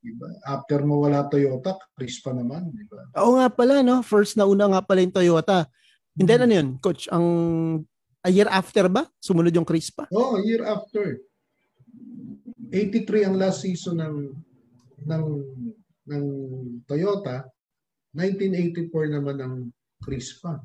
diba? 0.03 0.29
After 0.45 0.85
mo 0.85 1.01
wala 1.01 1.25
Toyota, 1.25 1.79
Chris 1.95 2.21
pa 2.21 2.35
naman. 2.35 2.69
Diba? 2.71 3.09
Oo 3.19 3.39
nga 3.39 3.47
pala, 3.49 3.81
no? 3.81 4.05
First 4.05 4.37
na 4.37 4.45
una 4.45 4.69
nga 4.69 4.81
pala 4.83 5.01
yung 5.01 5.15
Toyota. 5.15 5.65
And 6.15 6.27
then 6.29 6.47
ano 6.47 6.53
yun, 6.53 6.69
coach, 6.79 7.11
ang 7.11 7.27
A 8.25 8.33
year 8.33 8.49
after 8.49 8.89
ba? 8.89 9.05
Sumunod 9.21 9.53
yung 9.53 9.69
Chris 9.69 9.93
pa? 9.93 10.09
Oh, 10.09 10.33
a 10.33 10.41
year 10.41 10.65
after. 10.65 11.21
83 12.73 13.29
ang 13.29 13.37
last 13.37 13.61
season 13.61 14.01
ng 14.01 14.17
ng 15.05 15.25
ng 16.09 16.25
Toyota. 16.89 17.45
1984 18.17 19.13
naman 19.13 19.37
ang 19.37 19.55
Chris 20.01 20.41
pa. 20.41 20.57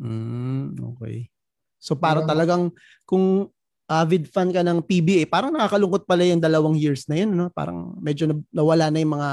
Mm, 0.00 0.80
okay. 0.96 1.28
So 1.76 1.96
para 1.96 2.24
talagang 2.24 2.72
kung 3.04 3.48
avid 3.90 4.30
fan 4.30 4.54
ka 4.54 4.64
ng 4.64 4.86
PBA, 4.86 5.26
parang 5.26 5.50
nakakalungkot 5.50 6.06
pala 6.06 6.22
yung 6.22 6.40
dalawang 6.40 6.78
years 6.78 7.10
na 7.10 7.20
yun, 7.20 7.34
no? 7.34 7.50
Parang 7.50 7.98
medyo 7.98 8.30
nawala 8.54 8.86
na 8.88 9.02
yung 9.02 9.14
mga 9.18 9.30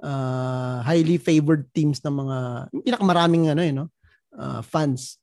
uh, 0.00 0.78
highly 0.80 1.20
favored 1.20 1.68
teams 1.76 2.00
ng 2.00 2.14
mga 2.24 2.36
pinakamaraming 2.80 3.52
ano, 3.52 3.62
eh, 3.62 3.72
no? 3.76 3.86
Uh, 4.32 4.64
fans. 4.64 5.20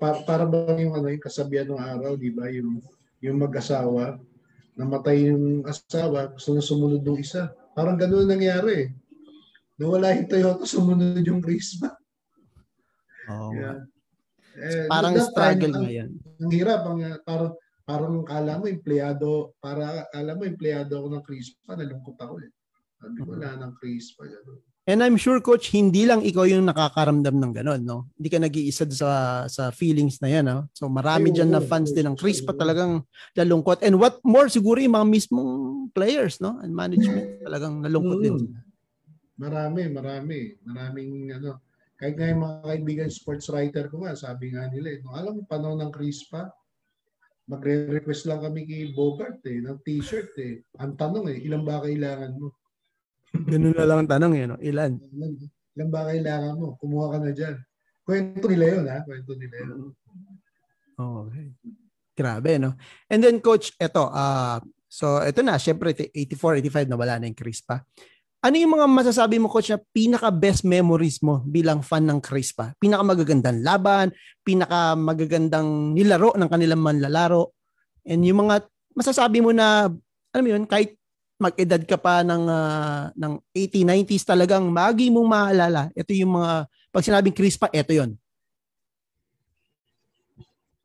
Para, 0.00 0.24
para 0.24 0.44
ba 0.48 0.72
yung 0.80 0.96
ano 0.96 1.12
yung 1.12 1.20
kasabihan 1.20 1.68
ng 1.68 1.82
araw, 1.82 2.16
di 2.16 2.32
ba? 2.32 2.48
Yung, 2.48 2.80
yung 3.20 3.36
mag-asawa, 3.36 4.16
namatay 4.80 5.28
yung 5.28 5.68
asawa, 5.68 6.32
gusto 6.32 6.56
na 6.56 6.64
sumunod 6.64 7.04
ng 7.04 7.20
isa. 7.20 7.52
Parang 7.76 8.00
ganoon 8.00 8.26
nangyari. 8.26 8.90
Nawala 9.76 10.16
yung 10.16 10.30
Toyota, 10.30 10.64
sumunod 10.64 11.20
yung 11.20 11.44
Prisma. 11.44 11.92
Oo. 13.30 13.48
Oh, 13.48 13.52
yeah. 13.54 13.78
Eh, 14.54 14.86
parang 14.86 15.18
struggle 15.18 15.72
time, 15.74 15.82
ngayon. 15.82 16.10
Ang, 16.38 16.52
hirap, 16.54 16.80
ang, 16.86 17.00
parang, 17.26 17.52
parang 17.82 18.14
kala 18.22 18.62
mo 18.62 18.70
empleyado, 18.70 19.54
para 19.58 20.06
kala 20.14 20.38
mo 20.38 20.46
empleyado 20.46 21.02
ako 21.02 21.06
ng 21.10 21.24
Crispa, 21.26 21.74
nalungkot 21.74 22.16
ako 22.22 22.34
eh. 22.38 22.50
Sabi 23.02 23.16
ko, 23.20 23.34
wala 23.34 23.50
ng 23.58 23.72
Crispa. 23.76 24.22
Gano'n. 24.24 24.58
And 24.84 25.00
I'm 25.00 25.16
sure 25.16 25.40
coach, 25.40 25.72
hindi 25.72 26.04
lang 26.04 26.20
ikaw 26.20 26.44
yung 26.44 26.68
nakakaramdam 26.68 27.40
ng 27.40 27.52
ganun, 27.56 27.80
no? 27.88 28.12
Hindi 28.20 28.28
ka 28.28 28.36
nag-iisa 28.36 28.84
sa 28.92 29.10
sa 29.48 29.72
feelings 29.72 30.20
na 30.20 30.28
'yan, 30.28 30.44
no? 30.44 30.68
So 30.76 30.92
marami 30.92 31.32
diyan 31.32 31.56
na 31.56 31.64
fans 31.64 31.88
din 31.96 32.04
ng 32.04 32.20
Chris 32.20 32.44
pa 32.44 32.52
talagang 32.52 33.00
nalungkot. 33.32 33.80
And 33.80 33.96
what 33.96 34.20
more 34.20 34.52
siguro 34.52 34.76
yung 34.76 34.92
mga 34.92 35.08
mismong 35.08 35.52
players, 35.96 36.36
no? 36.36 36.60
And 36.60 36.76
management 36.76 37.48
talagang 37.48 37.80
nalungkot 37.80 38.18
din. 38.20 38.36
Mm. 38.44 38.60
Marami, 39.40 39.80
marami. 39.88 40.38
Maraming 40.68 41.32
ano, 41.32 41.64
kahit 41.94 42.14
nga 42.18 42.30
yung 42.30 42.42
mga 42.42 42.56
kaibigan 42.66 43.10
sports 43.10 43.46
writer 43.54 43.86
ko 43.86 44.02
nga, 44.02 44.18
sabi 44.18 44.50
nga 44.50 44.66
nila, 44.66 44.94
eh, 44.94 44.98
no, 45.00 45.14
alam 45.14 45.38
mo, 45.38 45.42
panahon 45.46 45.78
ng 45.78 45.94
Chris 45.94 46.26
pa, 46.26 46.50
magre-request 47.46 48.26
lang 48.26 48.40
kami 48.40 48.66
kay 48.66 48.90
Bogart 48.96 49.44
eh, 49.46 49.60
ng 49.60 49.78
t-shirt 49.84 50.32
eh. 50.40 50.64
Ang 50.80 50.96
tanong 50.96 51.30
eh, 51.30 51.38
ilan 51.44 51.62
ba 51.62 51.84
kailangan 51.84 52.32
mo? 52.34 52.56
Ganun 53.34 53.74
na 53.76 53.86
lang 53.86 53.98
ang 54.04 54.10
tanong. 54.10 54.32
Eh, 54.34 54.46
ilan? 54.70 54.92
Ilan 55.76 55.90
ba 55.90 56.08
kailangan 56.08 56.54
mo? 56.56 56.78
Kumuha 56.80 57.06
ka 57.14 57.18
na 57.20 57.30
dyan. 57.30 57.56
Kwento 58.04 58.46
nila 58.48 58.64
yun, 58.68 58.84
ha? 58.88 58.98
Kwento 59.04 59.32
nila 59.36 59.56
yun. 59.64 59.78
Okay. 60.94 61.46
Grabe, 62.14 62.52
no? 62.62 62.78
And 63.10 63.20
then, 63.20 63.42
coach, 63.42 63.74
eto, 63.76 64.06
uh, 64.06 64.62
so 64.86 65.18
ito 65.20 65.42
na, 65.42 65.58
syempre, 65.58 65.90
84, 65.92 66.62
85 66.62 66.90
na 66.90 66.98
wala 67.00 67.18
na 67.18 67.26
yung 67.26 67.38
Chris 67.38 67.60
pa. 67.60 67.82
Ano 68.44 68.60
yung 68.60 68.76
mga 68.76 68.84
masasabi 68.84 69.40
mo, 69.40 69.48
coach, 69.48 69.72
na 69.72 69.80
pinaka-best 69.80 70.68
memories 70.68 71.24
mo 71.24 71.40
bilang 71.48 71.80
fan 71.80 72.04
ng 72.04 72.20
Chris 72.20 72.52
pa? 72.52 72.76
Pinaka-magagandang 72.76 73.64
laban, 73.64 74.12
pinaka-magagandang 74.44 75.96
nilaro 75.96 76.36
ng 76.36 76.48
kanilang 76.52 76.84
manlalaro, 76.84 77.56
and 78.04 78.20
yung 78.20 78.44
mga 78.44 78.68
masasabi 78.92 79.40
mo 79.40 79.48
na, 79.48 79.88
alam 80.28 80.44
mo 80.44 80.50
yun, 80.52 80.68
kahit 80.68 80.92
mag-edad 81.40 81.80
ka 81.88 81.96
pa 81.96 82.20
ng 82.20 82.44
uh, 82.44 83.10
ng 83.16 83.32
80 83.48 84.12
90s 84.12 84.28
talagang 84.28 84.68
magi 84.68 85.08
mong 85.08 85.24
maalala. 85.24 85.88
Ito 85.96 86.12
yung 86.12 86.36
mga 86.36 86.68
pag 86.92 87.02
sinabing 87.02 87.34
Chris 87.34 87.56
pa, 87.56 87.72
ito 87.72 87.96
'yon. 87.96 88.14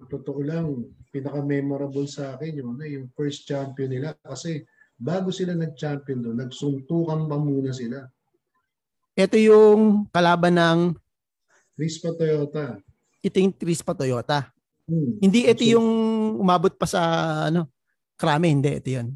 Totoo 0.09 0.41
lang, 0.41 0.89
pinaka-memorable 1.13 2.07
sa 2.09 2.33
akin 2.33 2.55
yung, 2.55 2.79
ano, 2.79 2.87
yung 2.87 3.05
first 3.13 3.45
champion 3.45 3.93
nila 3.93 4.17
kasi 4.25 4.65
bago 4.99 5.31
sila 5.31 5.55
nag-champion 5.55 6.19
doon, 6.19 6.37
nagsuntukan 6.43 7.23
pa 7.31 7.37
muna 7.39 7.71
sila. 7.71 8.03
Ito 9.15 9.39
yung 9.39 10.11
kalaban 10.11 10.59
ng 10.59 10.79
Rispa 11.79 12.11
Toyota. 12.11 12.75
Ito 13.23 13.35
yung 13.39 13.55
Rispa 13.55 13.95
Toyota. 13.95 14.51
Hmm. 14.83 15.15
Hindi 15.23 15.47
ito 15.47 15.63
yung 15.63 15.87
umabot 16.43 16.75
pa 16.75 16.83
sa 16.83 17.01
ano, 17.47 17.71
krame, 18.19 18.51
hindi 18.51 18.75
ito 18.75 18.91
yun. 18.91 19.15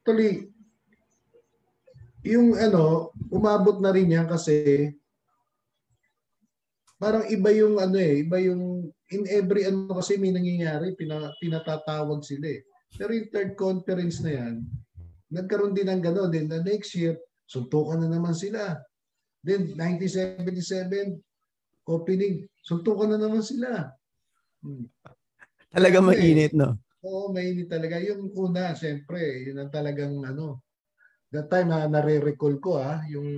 Actually, 0.00 0.48
yung 2.24 2.56
ano, 2.56 3.12
umabot 3.28 3.76
na 3.84 3.92
rin 3.92 4.08
yan 4.08 4.24
kasi 4.24 4.88
parang 6.96 7.28
iba 7.28 7.52
yung 7.52 7.76
ano 7.80 7.96
eh, 7.96 8.24
iba 8.24 8.40
yung 8.40 8.88
in 9.12 9.24
every 9.28 9.68
ano 9.68 9.92
kasi 9.92 10.16
may 10.16 10.32
nangyayari, 10.32 10.96
pina, 10.96 11.32
pinatatawag 11.40 12.24
sila 12.24 12.48
eh. 12.48 12.64
Pero 12.94 13.10
yung 13.14 13.30
third 13.30 13.52
conference 13.54 14.22
na 14.22 14.32
yan, 14.34 14.54
nagkaroon 15.30 15.74
din 15.74 15.88
ng 15.90 16.02
gano'n. 16.02 16.30
Then 16.30 16.50
the 16.50 16.60
next 16.62 16.94
year, 16.98 17.18
suntukan 17.46 18.02
na 18.02 18.08
naman 18.10 18.34
sila. 18.34 18.78
Then 19.40 19.72
1977, 19.78 21.18
opening, 21.86 22.46
suntukan 22.62 23.14
na 23.14 23.18
naman 23.18 23.42
sila. 23.42 23.94
Hmm. 24.60 24.86
Talaga 25.70 26.02
mainit, 26.02 26.52
no? 26.52 26.76
Oo, 27.06 27.32
mainit 27.32 27.70
talaga. 27.70 27.96
Yung 28.02 28.28
una, 28.36 28.74
siyempre, 28.76 29.46
yun 29.46 29.62
ang 29.62 29.72
talagang 29.72 30.20
ano, 30.26 30.60
that 31.30 31.46
time 31.46 31.70
na 31.70 31.86
nare-recall 31.86 32.58
ko 32.58 32.82
ah, 32.82 33.00
yung 33.06 33.30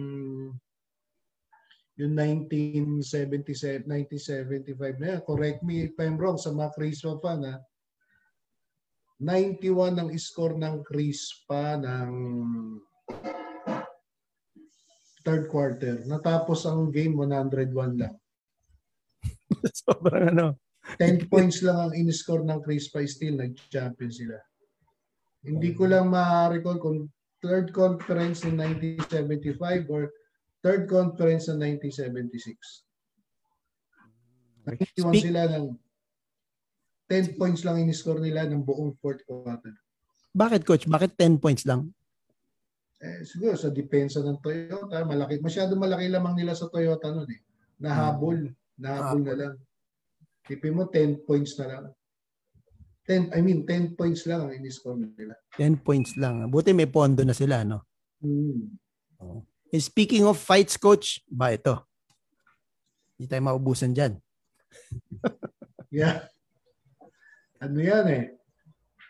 yung 2.01 2.17
1977, 2.17 3.85
1975 3.85 4.97
na 4.99 5.07
yan. 5.17 5.21
Correct 5.23 5.61
me 5.61 5.87
if 5.87 5.95
I'm 6.01 6.17
wrong 6.17 6.41
sa 6.41 6.51
mga 6.51 6.73
Crispa 6.73 7.21
fan 7.21 7.45
ha. 7.45 7.61
91 9.23 10.03
ang 10.03 10.11
score 10.19 10.59
ng 10.59 10.83
Crispa 10.83 11.79
ng 11.79 12.11
third 15.23 15.47
quarter. 15.47 16.03
Natapos 16.11 16.67
ang 16.67 16.91
game 16.91 17.15
101 17.15 18.03
lang. 18.03 18.15
Sobrang 19.87 20.35
ano. 20.35 20.59
10 20.99 21.31
points 21.31 21.63
lang 21.63 21.79
ang 21.79 21.93
in-score 21.95 22.43
ng 22.43 22.59
Crispa 22.67 23.07
still 23.07 23.39
nag-champion 23.39 24.11
sila. 24.11 24.35
Hindi 25.47 25.71
ko 25.71 25.87
lang 25.87 26.11
ma-recall 26.11 26.83
kung 26.83 27.07
third 27.39 27.71
conference 27.71 28.43
in 28.43 28.59
1975 28.59 29.87
or 29.87 30.11
third 30.67 30.91
conference 30.91 31.47
ng 31.47 31.79
1976. 31.79 32.59
Nakikiwan 34.67 35.15
Speak... 35.15 35.31
sila 35.31 35.47
ng 35.47 35.79
10 37.11 37.39
points 37.39 37.63
lang 37.67 37.83
in-score 37.83 38.23
nila 38.23 38.47
ng 38.47 38.63
buong 38.63 38.95
fourth 38.99 39.23
quarter. 39.27 39.75
Bakit 40.33 40.65
coach? 40.65 40.85
Bakit 40.89 41.19
10 41.19 41.43
points 41.43 41.65
lang? 41.69 41.93
Eh, 43.03 43.27
siguro 43.27 43.59
sa 43.59 43.69
depensa 43.69 44.23
ng 44.23 44.39
Toyota, 44.39 45.03
malaki. 45.03 45.43
Masyado 45.43 45.75
malaki 45.75 46.07
lamang 46.07 46.39
nila 46.39 46.55
sa 46.55 46.71
Toyota 46.71 47.11
noon 47.11 47.29
eh. 47.29 47.41
Nahabol. 47.83 48.49
Nahabol 48.79 49.23
na 49.27 49.35
lang. 49.35 49.55
Tipin 50.47 50.79
mo 50.79 50.87
10 50.87 51.27
points 51.27 51.59
na 51.59 51.67
lang. 51.67 51.85
10, 53.11 53.35
I 53.35 53.43
mean 53.43 53.67
10 53.67 53.99
points 53.99 54.23
lang 54.31 54.47
ang 54.47 54.55
in-score 54.55 54.95
nila. 54.95 55.35
10 55.59 55.83
points 55.83 56.15
lang. 56.15 56.47
Buti 56.47 56.71
may 56.71 56.87
pondo 56.87 57.27
na 57.27 57.35
sila, 57.35 57.67
no? 57.67 57.83
Hmm. 58.23 58.79
Oh. 59.19 59.43
Eh, 59.75 59.83
speaking 59.83 60.23
of 60.23 60.39
fights, 60.39 60.79
coach, 60.79 61.25
ba 61.27 61.51
ito? 61.51 61.75
Hindi 63.19 63.27
tayo 63.27 63.43
maubusan 63.43 63.91
dyan. 63.91 64.15
yeah. 65.91 66.31
Ano 67.63 67.79
yan 67.79 68.07
eh? 68.11 68.25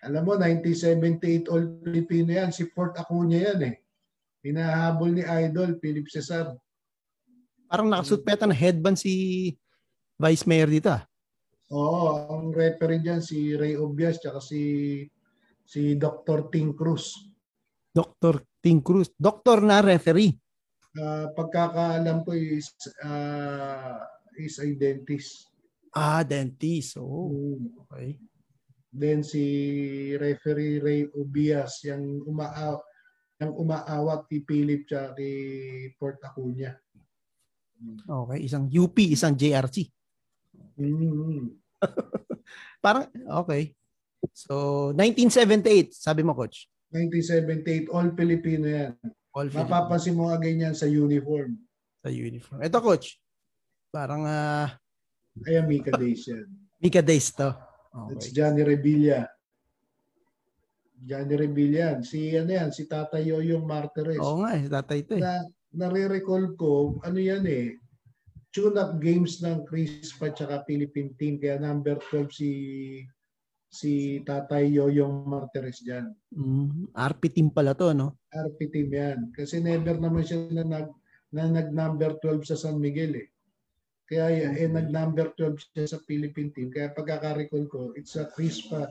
Alam 0.04 0.22
mo, 0.28 0.32
1978 0.36 1.48
All 1.48 1.80
Filipino 1.80 2.30
yan. 2.36 2.50
Si 2.52 2.68
Port 2.68 2.94
Acuna 3.00 3.40
yan 3.40 3.60
eh. 3.64 3.74
Hinahabol 4.44 5.16
ni 5.16 5.24
Idol, 5.24 5.80
Philip 5.80 6.04
Cesar. 6.10 6.52
Parang 7.70 7.88
nakasuot 7.88 8.20
pa 8.20 8.36
ng 8.36 8.52
headband 8.52 9.00
si 9.00 9.48
Vice 10.20 10.44
Mayor 10.44 10.68
dito 10.68 10.92
ah. 10.92 11.02
Oo, 11.72 12.28
ang 12.28 12.52
referee 12.52 13.00
dyan 13.00 13.24
si 13.24 13.56
Ray 13.56 13.80
Obias 13.80 14.20
tsaka 14.20 14.44
si 14.44 15.00
si 15.64 15.96
Dr. 15.96 16.52
Ting 16.52 16.76
Cruz. 16.76 17.32
Dr. 17.88 18.44
Ting 18.60 18.84
Cruz. 18.84 19.08
Doktor 19.16 19.64
na 19.64 19.80
referee 19.80 20.36
uh, 20.98 21.26
pagkakaalam 21.32 22.24
ko 22.24 22.36
is 22.36 22.68
uh, 23.04 24.00
is 24.36 24.60
a 24.60 24.68
dentist. 24.76 25.48
Ah, 25.92 26.24
dentist. 26.24 26.96
Oh, 26.96 27.28
hmm. 27.28 27.84
okay. 27.84 28.16
Then 28.92 29.24
si 29.24 29.42
referee 30.20 30.78
Ray 30.84 31.02
Ubias 31.16 31.80
yung 31.88 32.28
umaaw 32.28 32.76
yung 33.40 33.54
umaawat 33.56 34.28
kay 34.28 34.44
Philip 34.44 34.84
at 34.92 35.16
kay 35.16 35.36
Port 35.96 36.20
Acuna. 36.22 36.76
Okay, 38.06 38.38
isang 38.46 38.70
UP, 38.70 38.94
isang 39.00 39.34
JRC. 39.34 39.90
Mm-hmm. 40.78 41.50
Parang 42.84 43.10
okay. 43.42 43.74
So 44.30 44.94
1978, 44.94 45.90
sabi 45.90 46.22
mo 46.22 46.36
coach. 46.36 46.70
1978 46.94 47.90
all 47.90 48.14
Filipino 48.14 48.66
yan. 48.68 48.92
All 49.32 49.48
Mapapansin 49.48 50.14
mo 50.14 50.28
nga 50.28 50.38
ganyan 50.38 50.76
sa 50.76 50.84
uniform. 50.84 51.56
Sa 52.04 52.12
uniform. 52.12 52.60
Ito, 52.60 52.78
coach. 52.84 53.16
Parang, 53.88 54.28
uh, 54.28 54.68
Kaya 55.40 55.64
Mika 55.64 55.96
Days 55.96 56.28
yan. 56.28 56.46
Mika 56.78 57.00
Days 57.00 57.32
to. 57.32 57.71
Okay. 57.92 58.12
It's 58.16 58.28
Johnny 58.32 58.64
Revilla. 58.64 59.28
Johnny 60.96 61.34
Revilla. 61.36 62.00
Si, 62.00 62.32
ano 62.32 62.48
yan, 62.48 62.72
si 62.72 62.88
Tatay 62.88 63.28
Yoyong 63.28 63.68
Martires. 63.68 64.22
Oo 64.22 64.40
nga, 64.40 64.56
si 64.56 64.68
Tatay 64.72 64.98
ito 65.04 65.12
eh. 65.20 65.22
Na, 65.22 65.44
nare-recall 65.76 66.56
ko, 66.56 66.96
ano 67.04 67.18
yan 67.20 67.44
eh, 67.44 67.76
tune-up 68.52 69.00
games 69.00 69.40
ng 69.40 69.64
Chris 69.64 70.12
pa 70.16 70.32
tsaka 70.32 70.64
Philippine 70.68 71.12
team. 71.16 71.36
Kaya 71.40 71.60
number 71.60 72.00
12 72.00 72.28
si 72.32 72.50
si 73.72 74.20
Tatay 74.20 74.68
Yoyong 74.76 75.24
Martires 75.24 75.80
dyan. 75.80 76.12
Mm, 76.36 76.92
RP 76.92 77.22
team 77.32 77.48
pala 77.48 77.72
to, 77.72 77.96
no? 77.96 78.20
RP 78.28 78.68
team 78.68 78.88
yan. 78.92 79.18
Kasi 79.32 79.64
never 79.64 79.96
naman 79.96 80.28
siya 80.28 80.44
na 80.52 80.64
nag, 80.64 80.88
na 81.32 81.48
nag 81.48 81.72
number 81.72 82.20
12 82.20 82.52
sa 82.52 82.60
San 82.60 82.76
Miguel 82.76 83.16
eh. 83.16 83.31
Kaya 84.06 84.52
eh, 84.52 84.68
nag 84.68 84.92
number 84.92 85.32
12 85.38 85.56
siya 85.72 85.96
sa 85.96 86.02
Philippine 86.04 86.52
team. 86.52 86.68
Kaya 86.68 86.92
pagkaka-recall 86.92 87.64
ko, 87.70 87.80
it's 87.96 88.18
a 88.18 88.28
crispa 88.28 88.90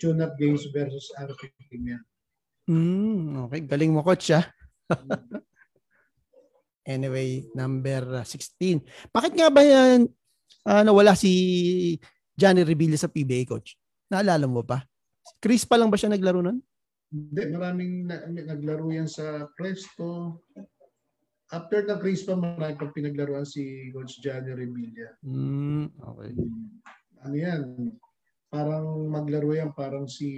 tune-up 0.00 0.34
games 0.34 0.66
versus 0.74 1.12
RP 1.14 1.54
team 1.70 1.94
yan. 1.94 2.02
Mm, 2.66 3.46
okay, 3.46 3.60
galing 3.66 3.90
mo 3.94 4.06
coach 4.06 4.30
ah. 4.34 4.46
anyway, 6.86 7.46
number 7.54 8.22
16. 8.26 8.82
Bakit 9.10 9.32
nga 9.34 9.50
ba 9.50 9.62
yan 9.62 10.06
uh, 10.66 10.82
nawala 10.82 11.14
si 11.14 11.98
Johnny 12.34 12.62
Revilla 12.62 12.98
sa 12.98 13.10
PBA 13.10 13.46
coach? 13.46 13.78
Naalala 14.10 14.46
mo 14.46 14.62
pa? 14.62 14.82
Chris 15.38 15.66
pa 15.66 15.78
lang 15.78 15.90
ba 15.90 15.98
siya 15.98 16.10
naglaro 16.10 16.42
nun? 16.42 16.58
Hindi, 17.12 17.42
maraming 17.52 17.92
na, 18.08 18.24
naglaro 18.26 18.88
yan 18.88 19.06
sa 19.06 19.46
Presto. 19.52 20.40
After 21.52 21.84
na 21.84 22.00
Chris 22.00 22.24
pa, 22.24 22.32
marami 22.32 22.80
pang 22.80 22.96
pinaglaruan 22.96 23.44
si 23.44 23.92
Coach 23.92 24.24
Johnny 24.24 24.56
Revilla. 24.56 25.12
Mm, 25.20 25.92
okay. 26.00 26.32
Ano 27.28 27.36
yan? 27.36 27.60
Parang 28.48 29.04
maglaro 29.12 29.52
yan, 29.52 29.76
parang 29.76 30.08
si 30.08 30.32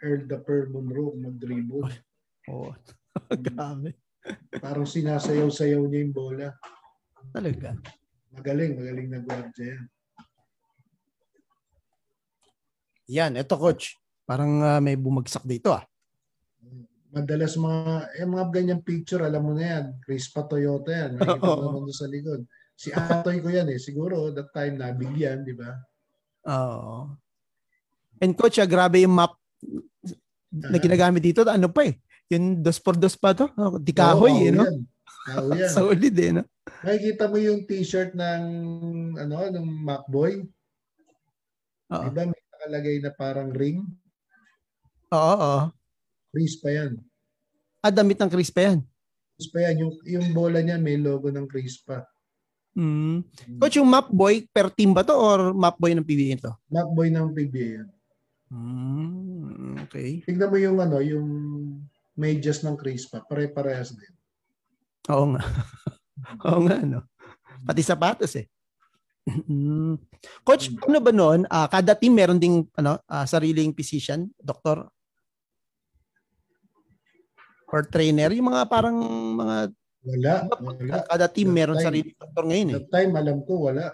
Earl 0.00 0.24
the 0.24 0.40
Pearl 0.40 0.72
Monroe 0.72 1.20
mag-dribble. 1.20 1.84
Oo. 2.48 2.72
Oh, 2.72 2.74
grabe. 3.44 3.92
parang 4.56 4.88
sinasayaw-sayaw 4.88 5.84
niya 5.84 6.00
yung 6.08 6.16
bola. 6.16 6.48
Talaga? 7.28 7.76
Magaling, 8.32 8.80
magaling 8.80 9.08
na 9.12 9.20
guardia 9.20 9.76
yan. 9.76 9.84
Yan, 13.04 13.32
eto 13.36 13.60
coach. 13.60 14.00
Parang 14.24 14.64
uh, 14.64 14.80
may 14.80 14.96
bumagsak 14.96 15.44
dito 15.44 15.76
ah. 15.76 15.84
Madalas 17.14 17.54
mga, 17.54 18.10
eh, 18.18 18.26
mga 18.26 18.46
ganyang 18.50 18.82
picture, 18.82 19.22
alam 19.22 19.46
mo 19.46 19.54
na 19.54 19.64
yan. 19.64 19.84
Crispa 20.02 20.42
Toyota 20.50 20.90
yan. 20.90 21.10
Nakikita 21.14 21.62
naman 21.62 21.86
doon 21.86 21.94
sa 21.94 22.10
likod. 22.10 22.40
Si 22.74 22.90
Atoy 22.90 23.38
ko 23.38 23.54
yan 23.54 23.70
eh. 23.70 23.78
Siguro 23.78 24.34
that 24.34 24.50
time 24.50 24.82
nabigyan, 24.82 25.46
di 25.46 25.54
ba? 25.54 25.78
Oo. 26.50 27.14
And 28.18 28.34
coach, 28.34 28.58
ah, 28.58 28.66
grabe 28.66 28.98
yung 29.06 29.14
map 29.14 29.38
na 30.50 30.78
ginagamit 30.82 31.22
dito. 31.22 31.46
Ano 31.46 31.70
pa 31.70 31.86
eh? 31.86 32.02
Yung 32.34 32.58
dos 32.66 32.82
por 32.82 32.98
dos 32.98 33.14
pa 33.14 33.30
to? 33.30 33.46
Oh, 33.54 33.78
di 33.78 33.94
kahoy 33.94 34.34
oh, 34.34 34.42
eh, 34.42 34.50
no? 34.50 34.64
Yan. 34.66 34.78
Oh, 35.38 35.54
yan. 35.54 35.70
eh, 36.26 36.32
no? 36.34 36.42
Nakikita 36.82 37.30
mo 37.30 37.38
yung 37.38 37.62
t-shirt 37.62 38.18
ng 38.18 38.42
ano, 39.22 39.34
ng 39.54 39.66
Macboy? 39.86 40.42
Oo. 41.94 42.04
Diba 42.10 42.26
may 42.26 42.42
nakalagay 42.58 42.96
na 42.98 43.10
parang 43.14 43.54
ring. 43.54 43.86
Oo, 45.14 45.34
oo. 45.38 45.62
Chris 46.34 46.58
pa 46.58 46.74
yan. 46.74 46.98
Ah, 47.78 47.94
damit 47.94 48.18
ng 48.18 48.26
Chris 48.26 48.50
pa 48.50 48.74
yan? 48.74 48.82
Chris 49.38 49.48
pa 49.54 49.70
yan. 49.70 49.86
Yung, 49.86 49.92
yung 50.02 50.26
bola 50.34 50.58
niya 50.58 50.82
may 50.82 50.98
logo 50.98 51.30
ng 51.30 51.46
Chris 51.46 51.78
pa. 51.78 52.02
Mm. 52.74 53.22
Coach, 53.62 53.78
yung 53.78 53.86
map 53.86 54.10
boy, 54.10 54.42
per 54.50 54.66
team 54.74 54.90
ba 54.90 55.06
to 55.06 55.14
or 55.14 55.54
map 55.54 55.78
boy 55.78 55.94
ng 55.94 56.02
PBA 56.02 56.42
to? 56.42 56.50
Map 56.74 56.90
boy 56.90 57.06
ng 57.06 57.30
PBA 57.30 57.68
yan. 57.78 57.88
Mm, 58.50 59.86
okay. 59.86 60.26
Tingnan 60.26 60.50
mo 60.50 60.58
yung 60.58 60.78
ano, 60.82 60.98
yung 60.98 61.26
medyas 62.18 62.66
ng 62.66 62.74
Crispa, 62.74 63.22
pare-parehas 63.22 63.94
din. 63.94 64.14
Oo 65.10 65.34
nga. 65.34 65.42
Oo 66.50 66.60
nga, 66.66 66.78
no? 66.82 67.06
Pati 67.62 67.82
sapatos 67.82 68.34
eh. 68.34 68.50
Mm. 69.24 69.96
Coach, 70.42 70.74
ano 70.84 70.98
ba 70.98 71.12
noon? 71.14 71.46
Uh, 71.46 71.66
kada 71.70 71.94
team 71.94 72.14
meron 72.14 72.42
ding 72.42 72.66
ano, 72.74 72.98
uh, 73.06 73.26
sariling 73.26 73.70
physician, 73.70 74.28
doktor 74.36 74.90
or 77.74 77.82
trainer, 77.82 78.30
yung 78.30 78.54
mga 78.54 78.70
parang 78.70 78.94
mga 79.34 79.74
wala, 80.06 80.34
wala. 80.62 81.02
Kada 81.10 81.26
team 81.26 81.50
that 81.50 81.56
meron 81.58 81.76
time, 81.80 81.86
sariling 81.90 82.14
doktor 82.14 82.44
ngayon 82.46 82.68
eh. 82.70 82.74
That 82.78 82.90
time 82.94 83.12
alam 83.18 83.38
ko 83.42 83.52
wala. 83.66 83.90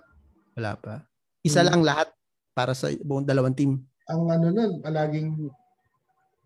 Wala 0.52 0.72
pa. 0.76 0.94
Isa 1.40 1.64
hmm. 1.64 1.68
lang 1.72 1.80
lahat 1.80 2.08
para 2.52 2.76
sa 2.76 2.92
buong 3.00 3.24
dalawang 3.24 3.56
team. 3.56 3.80
Ang 4.12 4.28
ano 4.28 4.52
nun, 4.52 4.84
palaging 4.84 5.48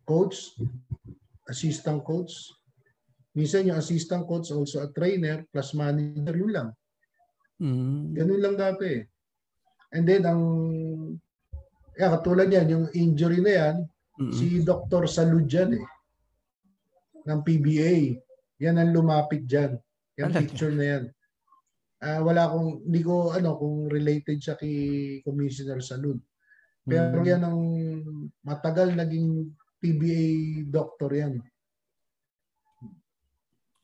coach, 0.06 0.55
assistant 1.51 2.06
coach. 2.06 2.55
Minsan 3.35 3.66
yung 3.66 3.81
assistant 3.81 4.28
coach 4.31 4.55
also 4.55 4.86
a 4.86 4.89
trainer 4.94 5.43
plus 5.51 5.74
manager 5.74 6.39
yun 6.39 6.52
lang. 6.55 6.69
Mm. 7.59 8.15
Ganun 8.15 8.40
lang 8.44 8.55
dati 8.55 8.86
eh. 8.86 9.02
And 9.90 10.06
then 10.06 10.23
ang 10.23 10.43
yeah, 11.98 12.15
katulad 12.15 12.47
yan, 12.52 12.70
yung 12.70 12.86
injury 12.94 13.43
na 13.43 13.52
yan, 13.59 13.77
mm-hmm. 14.23 14.35
si 14.39 14.62
Dr. 14.62 15.11
Salud 15.11 15.51
yan 15.51 15.82
eh. 15.82 15.85
Ng 17.24 17.40
PBA. 17.44 18.20
Yan 18.62 18.78
ang 18.78 18.92
lumapit 18.92 19.44
diyan. 19.44 19.76
Yung 20.20 20.30
Alak. 20.30 20.40
picture 20.46 20.72
na 20.72 20.86
yan. 20.86 21.05
Uh, 22.05 22.20
wala 22.20 22.46
akong, 22.46 22.84
hindi 22.84 23.01
ko 23.01 23.32
ano, 23.32 23.56
kung 23.56 23.88
related 23.88 24.38
siya 24.38 24.55
kay 24.60 24.76
Commissioner 25.24 25.80
Salud. 25.80 26.20
Pero 26.84 27.16
mm-hmm. 27.16 27.30
yan 27.32 27.42
ang 27.42 27.60
matagal 28.44 28.92
naging 28.92 29.48
PBA 29.80 30.24
doctor 30.68 31.10
yan. 31.12 31.40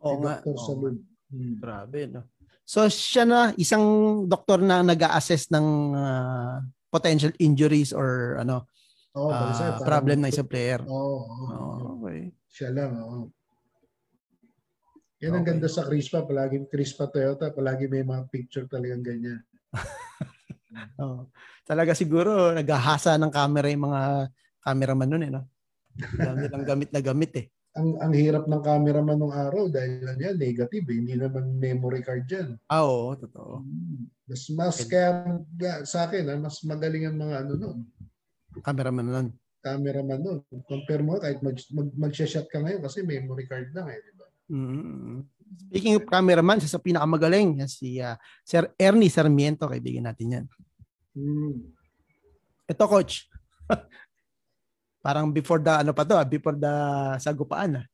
Oo 0.04 0.16
si 0.16 0.22
nga. 0.24 0.34
Dr. 0.40 0.56
Salud. 0.60 0.96
Hmm. 1.30 1.54
Grabe, 1.60 2.00
no? 2.08 2.22
So 2.64 2.86
siya 2.86 3.26
na 3.26 3.50
isang 3.58 3.84
doktor 4.30 4.62
na 4.62 4.80
nag-assess 4.84 5.50
ng 5.50 5.66
uh, 5.94 6.62
potential 6.90 7.34
injuries 7.42 7.90
or 7.90 8.38
ano 8.38 8.70
oh, 9.18 9.30
uh, 9.30 9.50
sir, 9.54 9.70
problem 9.82 10.22
ng 10.22 10.30
isang 10.30 10.46
player. 10.46 10.80
Oo. 10.86 10.94
Oh, 10.94 11.20
oh, 11.26 11.50
oh, 11.50 11.78
okay. 11.98 12.30
Siya 12.50 12.70
lang, 12.74 12.98
oo. 12.98 13.06
Oh. 13.08 13.26
Yan 15.20 15.36
ang 15.36 15.44
okay. 15.44 15.52
ganda 15.52 15.68
sa 15.68 15.84
Crispa, 15.84 16.24
palaging 16.24 16.66
Crispa 16.66 17.06
Toyota, 17.06 17.52
palagi 17.52 17.86
may 17.86 18.02
mga 18.02 18.24
picture 18.32 18.66
talagang 18.66 19.04
ganyan. 19.04 19.40
oh. 21.02 21.28
Talaga 21.62 21.92
siguro 21.92 22.50
naghahasa 22.56 23.20
ng 23.20 23.32
camera 23.32 23.68
yung 23.68 23.84
mga 23.86 24.00
cameraman 24.64 25.08
noon 25.08 25.26
eh, 25.28 25.32
no? 25.32 25.44
Dami 25.94 26.48
lang 26.48 26.64
gamit 26.64 26.90
na 26.90 27.00
gamit 27.04 27.32
eh 27.36 27.46
ang 27.78 27.94
ang 28.02 28.12
hirap 28.14 28.50
ng 28.50 28.62
cameraman 28.66 29.14
nung 29.14 29.34
araw 29.34 29.70
dahil 29.70 30.02
ano 30.02 30.18
yan, 30.18 30.34
negative, 30.34 30.86
eh. 30.90 30.96
hindi 30.98 31.14
naman 31.14 31.54
memory 31.54 32.02
card 32.02 32.26
yan. 32.26 32.58
Ah, 32.66 32.82
oo, 32.82 33.14
totoo. 33.14 33.62
Hmm. 33.62 34.10
Mas, 34.26 34.42
mas 34.50 34.76
kaya 34.86 35.38
sa 35.86 36.10
akin, 36.10 36.26
ha, 36.30 36.34
ah, 36.34 36.40
mas 36.42 36.62
magaling 36.66 37.06
ang 37.06 37.18
mga 37.18 37.36
ano 37.46 37.52
noon. 37.54 37.78
Cameraman 38.66 39.06
nun. 39.06 39.28
Cameraman 39.60 40.20
nun. 40.20 40.40
Compare 40.64 41.04
mo 41.04 41.20
kahit 41.20 41.44
mag, 41.44 41.56
mag, 41.76 41.88
mag-shot 41.92 42.48
ka 42.48 42.58
ngayon 42.64 42.80
kasi 42.80 43.04
memory 43.04 43.44
card 43.44 43.68
lang 43.76 43.92
eh, 43.92 44.00
di 44.00 44.12
ba? 44.16 44.26
Mm-hmm. 44.50 45.16
Speaking 45.70 45.94
of 45.98 46.06
cameraman, 46.06 46.62
sa 46.62 46.78
pinakamagaling, 46.78 47.58
si 47.66 47.98
uh, 47.98 48.14
Sir 48.46 48.70
Ernie 48.78 49.10
Sarmiento, 49.10 49.66
kaibigan 49.66 50.06
natin 50.06 50.34
yan. 50.34 50.44
Mm. 51.18 51.74
Ito, 52.70 52.84
coach. 52.86 53.26
Parang 55.04 55.34
before 55.34 55.58
the 55.58 55.82
ano 55.82 55.90
pa 55.90 56.06
to, 56.06 56.14
ah, 56.14 56.26
before 56.26 56.54
the 56.54 56.74
sagupaan 57.18 57.82
ah. 57.82 57.86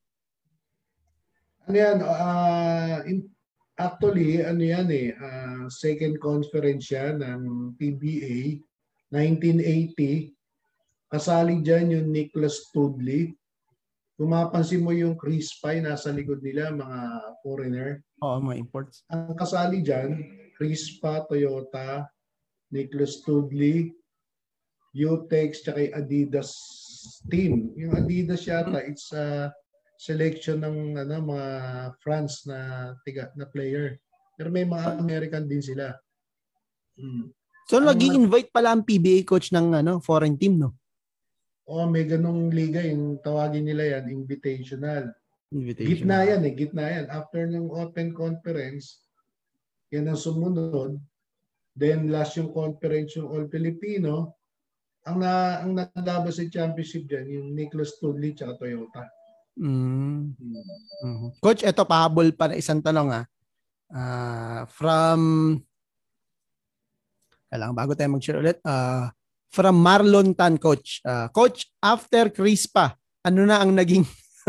Ano 1.65 1.75
yan, 1.75 1.97
uh, 2.05 2.99
in, 3.09 3.25
actually 3.73 4.45
ano 4.45 4.61
yan 4.61 4.87
eh, 4.93 5.17
uh, 5.17 5.65
second 5.67 6.21
conference 6.21 6.93
yan 6.93 7.25
ng 7.25 7.73
PBA 7.75 8.61
1980. 9.09 10.36
Kasali 11.07 11.63
diyan 11.63 11.95
yung 11.95 12.07
Nicholas 12.11 12.67
Tudley. 12.75 13.31
Kung 14.17 14.33
mapansin 14.33 14.83
mo 14.83 14.91
yung 14.91 15.15
Chris 15.15 15.55
Pye 15.61 15.79
nasa 15.79 16.11
likod 16.11 16.41
nila, 16.43 16.73
mga 16.73 16.99
foreigner. 17.45 18.01
Oo, 18.25 18.41
mga 18.41 18.57
imports. 18.59 19.05
Ang 19.13 19.37
kasali 19.37 19.85
diyan, 19.85 20.17
Chris 20.57 20.97
Pye, 20.97 21.23
Toyota, 21.29 22.09
Nicholas 22.73 23.21
Tudley, 23.23 23.93
Utex, 24.97 25.61
tsaka 25.61 25.93
Adidas 25.93 26.51
team. 27.29 27.69
Yung 27.77 27.93
Adidas 27.93 28.49
yata, 28.49 28.81
it's 28.81 29.13
a 29.13 29.53
selection 30.01 30.65
ng 30.65 30.97
ano, 30.97 31.15
mga 31.21 31.49
France 32.01 32.49
na 32.49 32.91
tiga 33.05 33.29
na 33.37 33.45
player. 33.45 34.01
Pero 34.33 34.49
may 34.49 34.65
mga 34.65 34.97
American 34.97 35.45
din 35.45 35.61
sila. 35.61 35.93
Hmm. 36.97 37.29
So 37.69 37.77
um, 37.77 37.85
nag-invite 37.85 38.49
pala 38.49 38.73
ang 38.73 38.81
PBA 38.81 39.21
coach 39.29 39.53
ng 39.53 39.77
ano, 39.77 40.01
foreign 40.01 40.37
team, 40.41 40.57
no? 40.57 40.73
Oh, 41.67 41.83
may 41.83 42.07
ganong 42.07 42.47
liga 42.47 42.79
yung 42.79 43.19
tawagin 43.19 43.67
nila 43.67 43.99
yan, 43.99 44.23
invitational. 44.23 45.11
Invitational. 45.51 45.91
Gitna 45.91 46.17
yan 46.23 46.41
eh, 46.47 46.53
gitna 46.55 46.85
yan. 46.87 47.05
After 47.11 47.43
ng 47.43 47.67
open 47.67 48.15
conference, 48.15 49.03
yan 49.91 50.07
ang 50.07 50.19
sumunod. 50.19 50.95
Then 51.75 52.07
last 52.07 52.39
yung 52.39 52.55
conference 52.55 53.19
yung 53.19 53.27
All 53.27 53.45
Filipino, 53.51 54.39
ang 55.07 55.23
na 55.23 55.63
ang 55.63 55.71
naglaban 55.75 56.31
sa 56.31 56.47
championship 56.47 57.07
diyan 57.07 57.27
yung 57.31 57.47
Nicholas 57.55 57.95
Tudley 57.99 58.35
at 58.35 58.55
Toyota. 58.59 59.07
Mm. 59.59 60.35
Mm-hmm. 60.35 61.29
Coach, 61.39 61.63
ito 61.63 61.83
pahabol 61.83 62.31
pa 62.31 62.51
na 62.51 62.59
isang 62.59 62.79
tanong 62.79 63.11
ah. 63.11 63.25
Uh, 63.87 64.67
from 64.67 65.19
kailangan 67.47 67.75
bago 67.75 67.95
tayo 67.95 68.11
mag-share 68.11 68.43
ulit. 68.43 68.59
Uh, 68.67 69.07
from 69.51 69.79
Marlon 69.81 70.35
Tan, 70.35 70.57
Coach. 70.57 71.01
Uh, 71.03 71.27
coach, 71.31 71.67
after 71.81 72.29
Crispa, 72.29 72.95
ano 73.25 73.43
na 73.43 73.63
ang 73.63 73.75
naging 73.75 74.05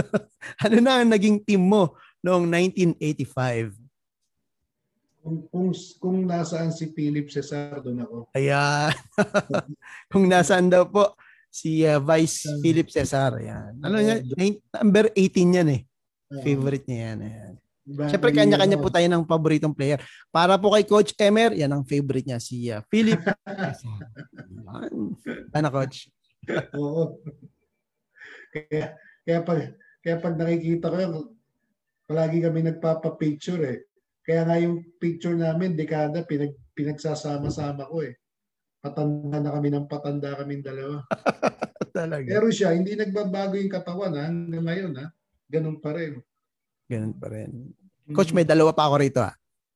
ano 0.65 0.77
na 0.79 1.03
ang 1.03 1.11
naging 1.11 1.43
team 1.43 1.67
mo 1.67 1.99
noong 2.23 2.47
1985? 2.47 3.75
Kung, 5.19 5.45
kung, 5.51 5.69
kung 5.99 6.19
nasaan 6.25 6.73
si 6.73 6.89
Philip 6.95 7.29
Cesar, 7.29 7.83
doon 7.83 8.07
ako. 8.07 8.17
Ayan. 8.33 8.95
kung 10.13 10.25
nasaan 10.25 10.71
daw 10.73 10.89
po 10.89 11.19
si 11.51 11.83
uh, 11.85 11.99
Vice 12.01 12.49
Philip 12.63 12.89
Cesar. 12.89 13.37
Ayan. 13.37 13.77
Ano 13.83 13.99
uh, 13.99 14.21
Number 14.79 15.11
18 15.13 15.59
yan 15.59 15.69
eh. 15.75 15.83
Favorite 16.45 16.87
niya 16.87 17.13
yan. 17.13 17.19
Ayan. 17.25 17.55
Siyempre, 17.89 18.37
kanya-kanya 18.37 18.77
po 18.77 18.93
tayo 18.93 19.09
ng 19.09 19.25
paboritong 19.25 19.73
player. 19.73 19.97
Para 20.29 20.61
po 20.61 20.77
kay 20.77 20.85
Coach 20.85 21.17
Emer, 21.17 21.57
yan 21.57 21.73
ang 21.73 21.89
favorite 21.89 22.29
niya, 22.29 22.37
si 22.37 22.69
uh, 22.69 22.85
Philip. 22.93 23.17
ano, 25.57 25.69
Coach? 25.73 26.13
Oo. 26.77 27.25
Kaya, 28.53 28.93
kaya 29.25 29.39
pag, 29.41 29.59
kaya 30.05 30.17
pag 30.21 30.35
nakikita 30.37 30.93
ko 30.93 30.97
yun, 31.01 31.13
palagi 32.09 32.45
kami 32.45 32.61
nagpapa-picture 32.69 33.63
eh. 33.65 33.79
Kaya 34.29 34.45
nga 34.45 34.57
yung 34.61 34.85
picture 35.01 35.37
namin, 35.37 35.73
dekada, 35.73 36.21
pinag, 36.29 36.53
pinagsasama-sama 36.77 37.89
ko 37.89 38.05
eh. 38.05 38.21
Patanda 38.85 39.41
na 39.41 39.53
kami 39.57 39.73
ng 39.73 39.89
patanda 39.89 40.37
kaming 40.37 40.61
dalawa. 40.61 41.01
Talaga. 41.97 42.29
Pero 42.29 42.53
siya, 42.53 42.77
hindi 42.77 42.93
nagbabago 42.95 43.57
yung 43.57 43.73
katawan 43.73 44.15
ha, 44.15 44.29
hanggang 44.29 44.69
ngayon 44.69 44.93
ha. 45.01 45.07
Ganun 45.49 45.81
pa 45.81 45.97
rin. 45.97 46.21
Ganun 46.89 47.17
pa 47.17 47.33
rin. 47.33 47.73
Coach, 48.15 48.33
may 48.33 48.45
dalawa 48.45 48.73
pa 48.73 48.89
ako 48.89 48.97
rito 49.01 49.21
ha. 49.21 49.33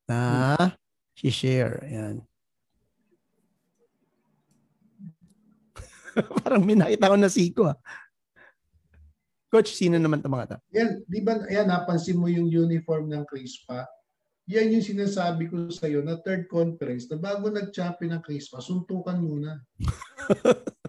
Na 0.09 0.57
hmm. 0.57 0.71
si-share. 1.17 1.85
Yan. 1.89 2.17
Parang 6.45 6.65
may 6.65 6.77
nakita 6.77 7.13
ko 7.13 7.17
na 7.17 7.33
siko 7.33 7.63
ha. 7.69 7.77
Coach, 9.53 9.77
sino 9.77 10.01
naman 10.01 10.25
ito 10.25 10.33
mga 10.33 10.49
ito? 10.49 10.57
Yan, 10.73 10.91
di 11.05 11.21
ba, 11.21 11.37
yan, 11.53 11.69
napansin 11.69 12.17
mo 12.17 12.25
yung 12.25 12.49
uniform 12.49 13.13
ng 13.13 13.29
Crispa? 13.29 13.85
yan 14.51 14.75
yung 14.75 14.83
sinasabi 14.83 15.47
ko 15.47 15.71
sa 15.71 15.87
iyo 15.87 16.03
na 16.03 16.19
third 16.19 16.51
conference 16.51 17.07
na 17.07 17.15
bago 17.15 17.47
nag-champion 17.47 18.19
ng 18.19 18.23
Christmas, 18.27 18.67
suntukan 18.67 19.23
muna. 19.23 19.63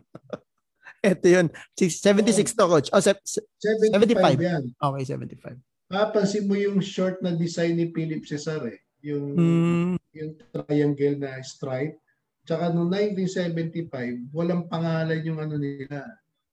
Ito 1.03 1.27
yun. 1.27 1.51
76 1.75 2.55
to, 2.55 2.65
coach. 2.65 2.87
Oh, 2.95 3.03
75. 3.03 3.91
75. 3.91 4.39
Yan. 4.39 4.63
Okay, 4.71 5.03
75. 5.03 5.59
Papansin 5.93 6.49
mo 6.49 6.57
yung 6.57 6.81
short 6.81 7.21
na 7.21 7.37
design 7.37 7.77
ni 7.77 7.93
Philip 7.93 8.25
Cesar 8.25 8.65
eh. 8.65 8.81
Yung, 9.05 9.37
mm. 9.37 9.93
yung 10.17 10.31
triangle 10.49 11.21
na 11.21 11.37
stripe. 11.45 12.01
Tsaka 12.49 12.73
noong 12.73 12.89
1975, 13.13 14.33
walang 14.33 14.65
pangalan 14.65 15.21
yung 15.21 15.37
ano 15.37 15.61
nila. 15.61 16.01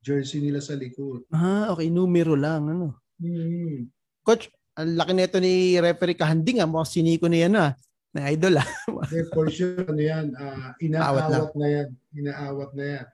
Jersey 0.05 0.45
nila 0.45 0.61
sa 0.61 0.77
likod. 0.77 1.25
Ah, 1.33 1.73
okay. 1.73 1.89
Numero 1.89 2.37
lang. 2.37 2.69
Ano? 2.69 3.01
Mm. 3.17 3.89
Coach, 4.21 4.53
ang 4.77 4.93
laki 4.93 5.13
nito 5.17 5.41
ni 5.41 5.81
referee 5.81 6.21
Kahanding 6.21 6.61
ah. 6.61 6.69
Mukhang 6.69 6.93
siniko 7.01 7.25
na 7.25 7.39
yan 7.41 7.57
ah. 7.57 7.73
Na 8.13 8.29
idol 8.29 8.61
ah. 8.61 8.69
Hindi, 9.09 9.25
for 9.33 9.49
sure, 9.49 9.89
ano 9.89 10.03
yan, 10.05 10.37
ah, 10.37 10.77
inaawat 10.85 11.57
na 11.57 11.67
yan. 11.69 11.89
Inaawat 12.13 12.71
na 12.77 12.85
yan. 12.85 13.07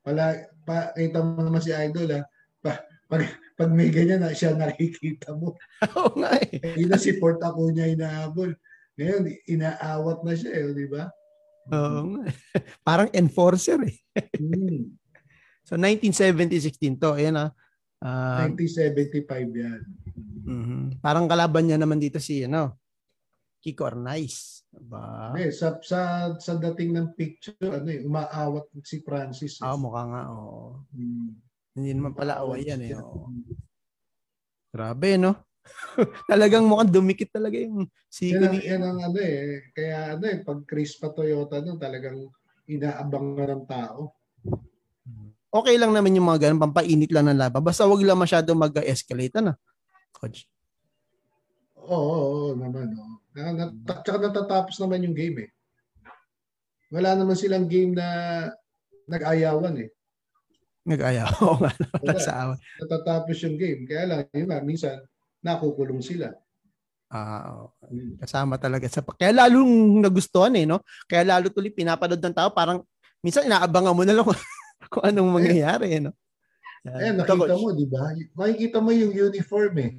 Pala, 0.00 0.24
pa, 0.64 0.96
kita 0.96 1.20
mo 1.20 1.40
naman 1.44 1.60
si 1.60 1.72
idol 1.76 2.16
ah, 2.16 2.24
pag, 3.06 3.22
pag 3.54 3.70
may 3.70 3.90
ganyan 3.90 4.22
na 4.22 4.34
siya 4.34 4.58
nakikita 4.58 5.34
mo. 5.34 5.54
Oo 5.98 6.18
nga 6.18 6.38
eh. 6.42 6.58
Hindi 6.58 6.90
na 6.90 6.98
si 6.98 7.14
Port 7.18 7.38
niya 7.72 7.90
inaabol. 7.90 8.54
Ngayon, 8.98 9.22
inaawat 9.46 10.24
na 10.26 10.34
siya 10.34 10.50
eh, 10.56 10.74
di 10.74 10.86
ba? 10.90 11.06
Oo 11.70 12.00
nga. 12.16 12.22
Parang 12.86 13.08
enforcer 13.14 13.78
eh. 13.86 13.96
Hmm. 14.38 14.94
So 15.66 15.74
1970-16 15.74 17.02
to. 17.02 17.18
Ayan 17.18 17.38
ah. 17.38 17.50
Uh, 17.96 18.52
1975 18.54 19.50
yan. 19.56 19.80
mm 20.46 21.02
Parang 21.02 21.26
kalaban 21.26 21.66
niya 21.66 21.80
naman 21.80 21.98
dito 21.98 22.22
si 22.22 22.44
ano, 22.46 22.78
Kiko 23.58 23.82
Arnaiz. 23.82 24.62
Diba? 24.70 25.32
Eh, 25.40 25.50
sa, 25.50 25.80
sa, 25.80 26.30
sa 26.36 26.52
dating 26.60 26.92
ng 26.94 27.08
picture, 27.16 27.56
ano 27.72 27.88
eh, 27.88 28.04
umaawat 28.04 28.68
si 28.84 29.00
Francis. 29.00 29.58
Eh. 29.58 29.64
Ah, 29.64 29.74
mukha 29.74 30.02
nga. 30.06 30.22
Oo. 30.30 30.86
Hmm. 30.92 31.34
Hindi 31.76 31.92
naman 31.92 32.16
pala 32.16 32.40
away 32.40 32.64
yan 32.64 32.80
eh. 32.88 32.96
Oo. 32.96 33.28
Grabe, 34.72 35.20
no? 35.20 35.36
Talagang 36.30 36.64
mukhang 36.64 36.88
dumikit 36.88 37.36
talaga 37.36 37.60
yung 37.60 37.84
sigo 38.08 38.40
yan, 38.40 38.52
ni... 38.54 38.58
Yan 38.64 38.82
ang 38.86 38.98
ano 39.02 39.18
eh. 39.20 39.68
Kaya 39.76 40.16
ano 40.16 40.24
eh, 40.24 40.40
pag 40.40 40.64
Crispa 40.64 41.12
Toyota 41.12 41.60
no, 41.60 41.76
talagang 41.76 42.32
inaabangan 42.64 43.50
ng 43.52 43.64
tao. 43.68 44.16
Okay 45.52 45.76
lang 45.80 45.92
naman 45.92 46.16
yung 46.16 46.28
mga 46.28 46.48
ganun, 46.48 46.64
pampainit 46.68 47.10
lang 47.12 47.28
ng 47.28 47.38
laban. 47.38 47.62
Basta 47.64 47.88
wag 47.88 48.02
lang 48.02 48.18
masyado 48.18 48.52
mag-escalate 48.52 49.40
na. 49.40 49.54
Coach. 50.12 50.44
Oo, 51.76 51.92
oo, 51.92 52.26
oo 52.50 52.52
naman. 52.56 52.92
Oo. 52.92 53.16
Nat- 53.36 54.04
tsaka 54.04 54.18
natatapos 54.32 54.80
naman 54.80 55.04
yung 55.04 55.16
game 55.16 55.48
eh. 55.48 55.50
Wala 56.92 57.16
naman 57.16 57.36
silang 57.36 57.68
game 57.68 57.96
na 57.96 58.06
nag-ayawan 59.08 59.76
eh. 59.80 59.95
Nag-ayaw. 60.86 61.26
Oo 61.42 61.58
nga. 61.62 61.72
Wala. 62.00 62.54
Natatapos 62.54 63.36
yung 63.42 63.58
game. 63.58 63.82
Kaya 63.90 64.02
lang, 64.06 64.20
yun 64.30 64.46
nga, 64.46 64.62
minsan, 64.62 65.02
nakukulong 65.42 66.00
sila. 66.00 66.30
Ah, 67.06 67.70
uh, 67.70 68.18
kasama 68.18 68.58
talaga 68.58 68.90
sa 68.90 68.98
kaya 68.98 69.30
lalong 69.30 70.02
nagustuhan 70.02 70.50
eh 70.58 70.66
no. 70.66 70.82
Kaya 71.06 71.22
lalo 71.22 71.54
tuloy 71.54 71.70
pinapanood 71.70 72.18
ng 72.18 72.34
tao 72.34 72.50
parang 72.50 72.82
minsan 73.22 73.46
inaabangan 73.46 73.94
mo 73.94 74.02
na 74.02 74.10
lang 74.10 74.26
kung 74.90 75.04
anong 75.06 75.30
mangyayari 75.30 75.86
eh, 75.98 76.02
no. 76.02 76.10
Eh, 76.86 77.14
nakita 77.14 77.58
mo, 77.58 77.74
di 77.74 77.86
ba? 77.86 78.10
Makikita 78.38 78.78
mo 78.78 78.90
yung 78.94 79.14
uniform 79.14 79.74
eh. 79.82 79.90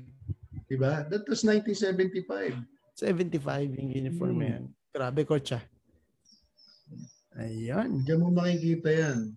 Di 0.67 0.75
ba? 0.75 1.03
That 1.07 1.23
was 1.27 1.43
1975. 1.43 2.59
75 2.95 3.75
yung 3.75 3.91
uniform 3.91 4.39
hmm. 4.39 4.47
yan. 4.47 4.63
Grabe, 4.91 5.23
coach 5.27 5.55
ah. 5.55 5.63
Ayan. 7.39 8.03
Diyan 8.03 8.19
mo 8.19 8.31
makikita 8.35 8.89
yan. 8.91 9.35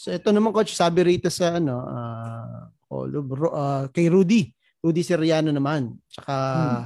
So 0.00 0.08
ito 0.08 0.32
naman 0.32 0.56
coach, 0.56 0.72
sabi 0.72 1.04
rito 1.04 1.28
sa 1.28 1.60
ano, 1.60 1.84
uh, 1.84 2.72
uh, 2.88 3.84
kay 3.92 4.08
Rudy. 4.08 4.48
Rudy 4.80 5.04
Seriano 5.04 5.52
naman. 5.52 5.92
Tsaka 6.08 6.36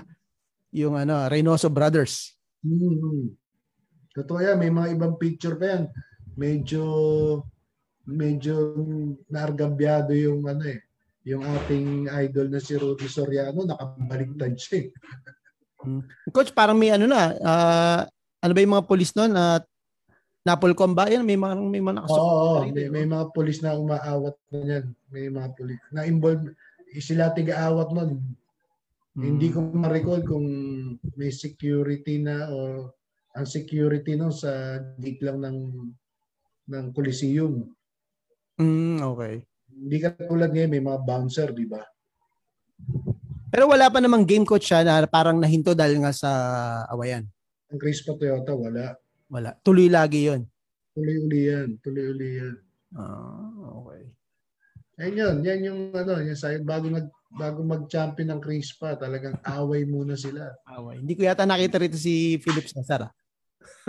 hmm. 0.03 0.75
yung 0.75 0.99
ano, 0.99 1.31
Reynoso 1.31 1.71
Brothers. 1.71 2.35
Hmm. 2.67 3.39
Totoo 4.19 4.43
yan, 4.43 4.59
may 4.59 4.75
mga 4.75 4.99
ibang 4.99 5.15
picture 5.15 5.55
pa 5.55 5.79
yan. 5.79 5.85
Medyo 6.35 6.83
medyo 8.11 8.83
naargambyado 9.31 10.11
yung 10.11 10.51
ano 10.51 10.67
eh, 10.67 10.83
yung 11.23 11.47
ating 11.47 12.11
idol 12.11 12.51
na 12.51 12.59
si 12.59 12.75
Rudy 12.75 13.07
Soriano, 13.07 13.63
nakabaligtad 13.63 14.59
siya. 14.59 14.75
Eh. 14.83 14.87
Hmm. 15.87 16.03
Coach, 16.35 16.51
parang 16.51 16.75
may 16.75 16.91
ano 16.91 17.07
na, 17.07 17.31
uh, 17.31 18.03
ano 18.43 18.51
ba 18.51 18.59
yung 18.59 18.75
mga 18.75 18.89
polis 18.91 19.15
noon? 19.15 19.39
Uh, 19.39 19.63
Napolcom 20.45 20.93
ba? 20.93 21.09
Yan, 21.09 21.25
may 21.25 21.41
mga, 21.41 21.57
may 21.57 21.81
mga 21.81 22.05
nakasok. 22.05 22.21
Oo, 22.21 22.37
oh, 22.37 22.61
may, 22.69 22.93
may 22.93 23.09
mga 23.09 23.33
polis 23.33 23.65
na 23.65 23.81
umaawat 23.81 24.37
na 24.53 24.61
yan. 24.61 24.85
May 25.09 25.33
mga 25.33 25.49
polis 25.57 25.81
na 25.89 26.05
involved. 26.05 26.53
Sila 27.01 27.33
tiga-awat 27.33 27.89
nun. 27.97 28.21
Hmm. 29.17 29.25
Hindi 29.25 29.49
ko 29.49 29.65
ma-recall 29.73 30.21
kung 30.29 30.47
may 31.17 31.33
security 31.33 32.21
na 32.21 32.53
o 32.53 32.91
ang 33.35 33.47
security 33.49 34.15
no 34.15 34.31
sa 34.31 34.79
gate 35.01 35.23
lang 35.25 35.43
ng 35.43 35.59
ng 36.71 36.87
Coliseum. 36.93 37.67
Mm, 38.61 39.03
okay. 39.03 39.43
Hindi 39.75 39.97
ka 39.99 40.15
tulad 40.15 40.55
ngayon, 40.55 40.71
may 40.71 40.85
mga 40.85 41.01
bouncer, 41.03 41.51
di 41.51 41.67
ba? 41.67 41.83
Pero 43.51 43.71
wala 43.71 43.91
pa 43.91 43.99
namang 43.99 44.27
game 44.27 44.47
coach 44.47 44.71
siya 44.71 44.87
na 44.87 45.07
parang 45.07 45.39
nahinto 45.39 45.75
dahil 45.75 46.03
nga 46.03 46.15
sa 46.15 46.31
awayan. 46.91 47.27
Ang 47.71 47.79
Crispa 47.79 48.15
Toyota, 48.15 48.55
wala. 48.55 48.95
Wala. 49.35 49.51
Tuloy 49.67 49.91
lagi 49.91 50.31
yon 50.31 50.47
Tuloy-uli 50.95 51.41
yan. 51.51 51.69
Tuloy-uli 51.83 52.29
yan. 52.39 52.55
Ah, 52.95 53.51
okay. 53.83 54.03
Ayun 55.03 55.19
yun. 55.19 55.37
Yan 55.43 55.61
yung 55.67 55.81
ano, 55.91 56.23
yung 56.23 56.39
sa 56.39 56.55
bago 56.63 56.87
nag 56.87 57.11
bago 57.35 57.67
mag-champion 57.67 58.31
ng 58.31 58.39
Crispa, 58.39 58.95
talagang 58.95 59.35
away 59.43 59.83
muna 59.83 60.15
sila. 60.15 60.55
Away. 60.71 61.03
Hindi 61.03 61.19
ko 61.19 61.27
yata 61.27 61.43
nakita 61.43 61.83
rito 61.83 61.99
si 61.99 62.39
Philip 62.39 62.63
Cesar. 62.71 63.11
Ah. 63.11 63.13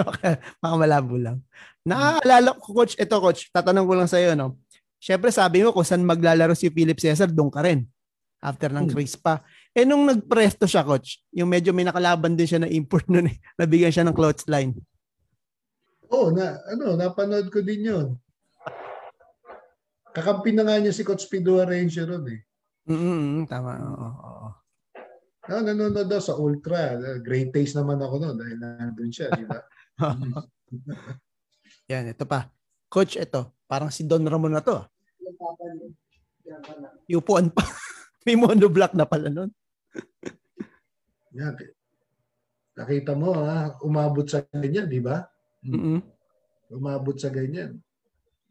okay, 0.10 0.42
malabo 0.66 1.14
lang. 1.22 1.46
Naaalala 1.86 2.58
ko, 2.58 2.74
coach, 2.74 2.98
ito 2.98 3.16
coach, 3.22 3.54
tatanong 3.54 3.86
ko 3.86 3.94
lang 3.94 4.10
sa 4.10 4.18
iyo, 4.18 4.34
no? 4.34 4.58
Siyempre 4.98 5.30
sabi 5.30 5.62
mo 5.62 5.70
kung 5.70 5.86
saan 5.86 6.02
maglalaro 6.02 6.58
si 6.58 6.74
Philip 6.74 6.98
Cesar, 6.98 7.30
doon 7.30 7.54
ka 7.54 7.62
rin. 7.62 7.86
After 8.42 8.74
ng 8.74 8.90
hmm. 8.90 8.94
Crispa. 8.98 9.46
Eh 9.78 9.86
nung 9.86 10.10
nagpresto 10.10 10.66
siya, 10.66 10.82
coach, 10.82 11.22
yung 11.30 11.54
medyo 11.54 11.70
may 11.70 11.86
nakalaban 11.86 12.34
din 12.34 12.50
siya 12.50 12.66
na 12.66 12.70
import 12.74 13.06
noon 13.14 13.30
eh. 13.30 13.38
Nabigyan 13.62 13.94
siya 13.94 14.06
ng 14.10 14.18
clothesline. 14.18 14.74
Oo, 16.11 16.30
oh, 16.30 16.30
na, 16.30 16.61
ano, 16.69 16.94
napanood 16.94 17.49
ko 17.49 17.64
din 17.65 17.90
yun. 17.90 18.07
Kakampi 20.15 20.56
na 20.56 20.64
nga 20.64 20.80
niya 20.80 20.95
si 20.95 21.03
Coach 21.03 21.27
Pido 21.27 21.60
Arrangio 21.60 22.07
ron 22.07 22.26
eh. 22.32 22.41
Mm-hmm, 22.88 23.49
tama. 23.49 23.76
Oo, 23.82 24.10
oo. 24.15 24.49
No, 25.45 25.61
nanonood 25.61 26.10
daw 26.10 26.22
sa 26.22 26.38
Ultra. 26.38 26.98
Great 27.22 27.53
taste 27.53 27.77
naman 27.77 28.02
ako 28.02 28.18
noon 28.18 28.38
dahil 28.38 28.57
nandun 28.57 29.11
siya, 29.14 29.30
di 29.36 29.45
ba? 29.45 29.61
Yan, 31.91 32.10
ito 32.10 32.26
pa. 32.26 32.49
Coach, 32.90 33.19
ito. 33.19 33.61
Parang 33.69 33.94
si 33.94 34.06
Don 34.06 34.26
Ramon 34.26 34.57
na 34.57 34.65
to. 34.65 34.82
Yupuan 37.06 37.53
pa. 37.53 37.61
May 38.26 38.34
monoblock 38.34 38.98
na 38.98 39.06
pala 39.06 39.30
nun. 39.30 39.53
Yan. 41.38 41.53
Nakita 42.76 43.14
mo 43.14 43.38
ha, 43.38 43.77
umabot 43.86 44.26
sa 44.26 44.41
ganyan, 44.49 44.90
di 44.90 44.98
ba? 44.98 45.30
Mm-hmm. 45.66 46.00
Umabot 46.78 47.18
sa 47.18 47.34
ganyan. 47.34 47.82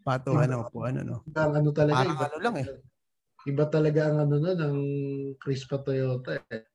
Patuhan 0.05 0.51
ng 0.53 0.63
upuan, 0.69 1.01
ano? 1.01 1.25
Ang 1.33 1.55
ano 1.65 1.71
talaga. 1.73 2.05
Parang 2.05 2.15
iba, 2.19 2.27
ano 2.29 2.39
lang 2.43 2.57
eh. 2.61 2.67
Iba 3.45 3.65
talaga 3.69 4.01
ang 4.11 4.19
ano 4.29 4.37
na 4.41 4.53
ng 4.53 4.77
Crispa 5.41 5.81
Toyota 5.81 6.37
eh. 6.51 6.69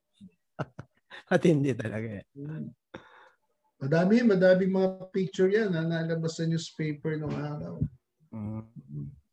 Matindi 1.30 1.72
talaga 1.78 2.10
eh. 2.20 2.26
Hmm. 2.34 2.74
Madami, 3.80 4.20
madaming 4.28 4.76
mga 4.76 4.90
picture 5.16 5.48
yan 5.48 5.72
na 5.72 5.88
nalabas 5.88 6.36
sa 6.36 6.44
newspaper 6.44 7.16
nung 7.16 7.32
araw. 7.32 7.80
Mm. 8.36 8.68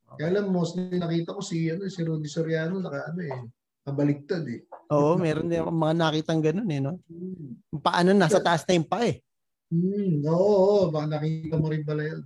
Okay. 0.06 0.22
Kaya 0.22 0.38
alam, 0.38 0.54
mostly 0.54 0.86
nakita 0.94 1.34
ko 1.34 1.42
si, 1.42 1.66
ano, 1.66 1.90
si 1.90 2.00
Rudy 2.06 2.30
Soriano, 2.30 2.78
naka, 2.78 3.10
ano 3.10 3.20
eh, 3.26 3.42
kabaliktad 3.82 4.46
eh. 4.46 4.62
Oo, 4.94 5.18
meron 5.18 5.50
din 5.50 5.66
mga 5.66 5.94
nakitang 5.98 6.38
ganun 6.38 6.70
eh, 6.70 6.78
no? 6.78 6.94
Hmm. 7.10 7.58
Paano 7.82 8.14
nasa 8.14 8.38
taas 8.38 8.62
na 8.62 8.78
yung 8.78 8.86
pa 8.86 9.02
eh. 9.02 9.25
Hmm, 9.66 10.22
oo, 10.22 10.54
oo, 10.62 10.80
baka 10.94 11.18
nakita 11.18 11.58
mo 11.58 11.66
rin 11.66 11.82
pala 11.82 12.02
yun. 12.06 12.22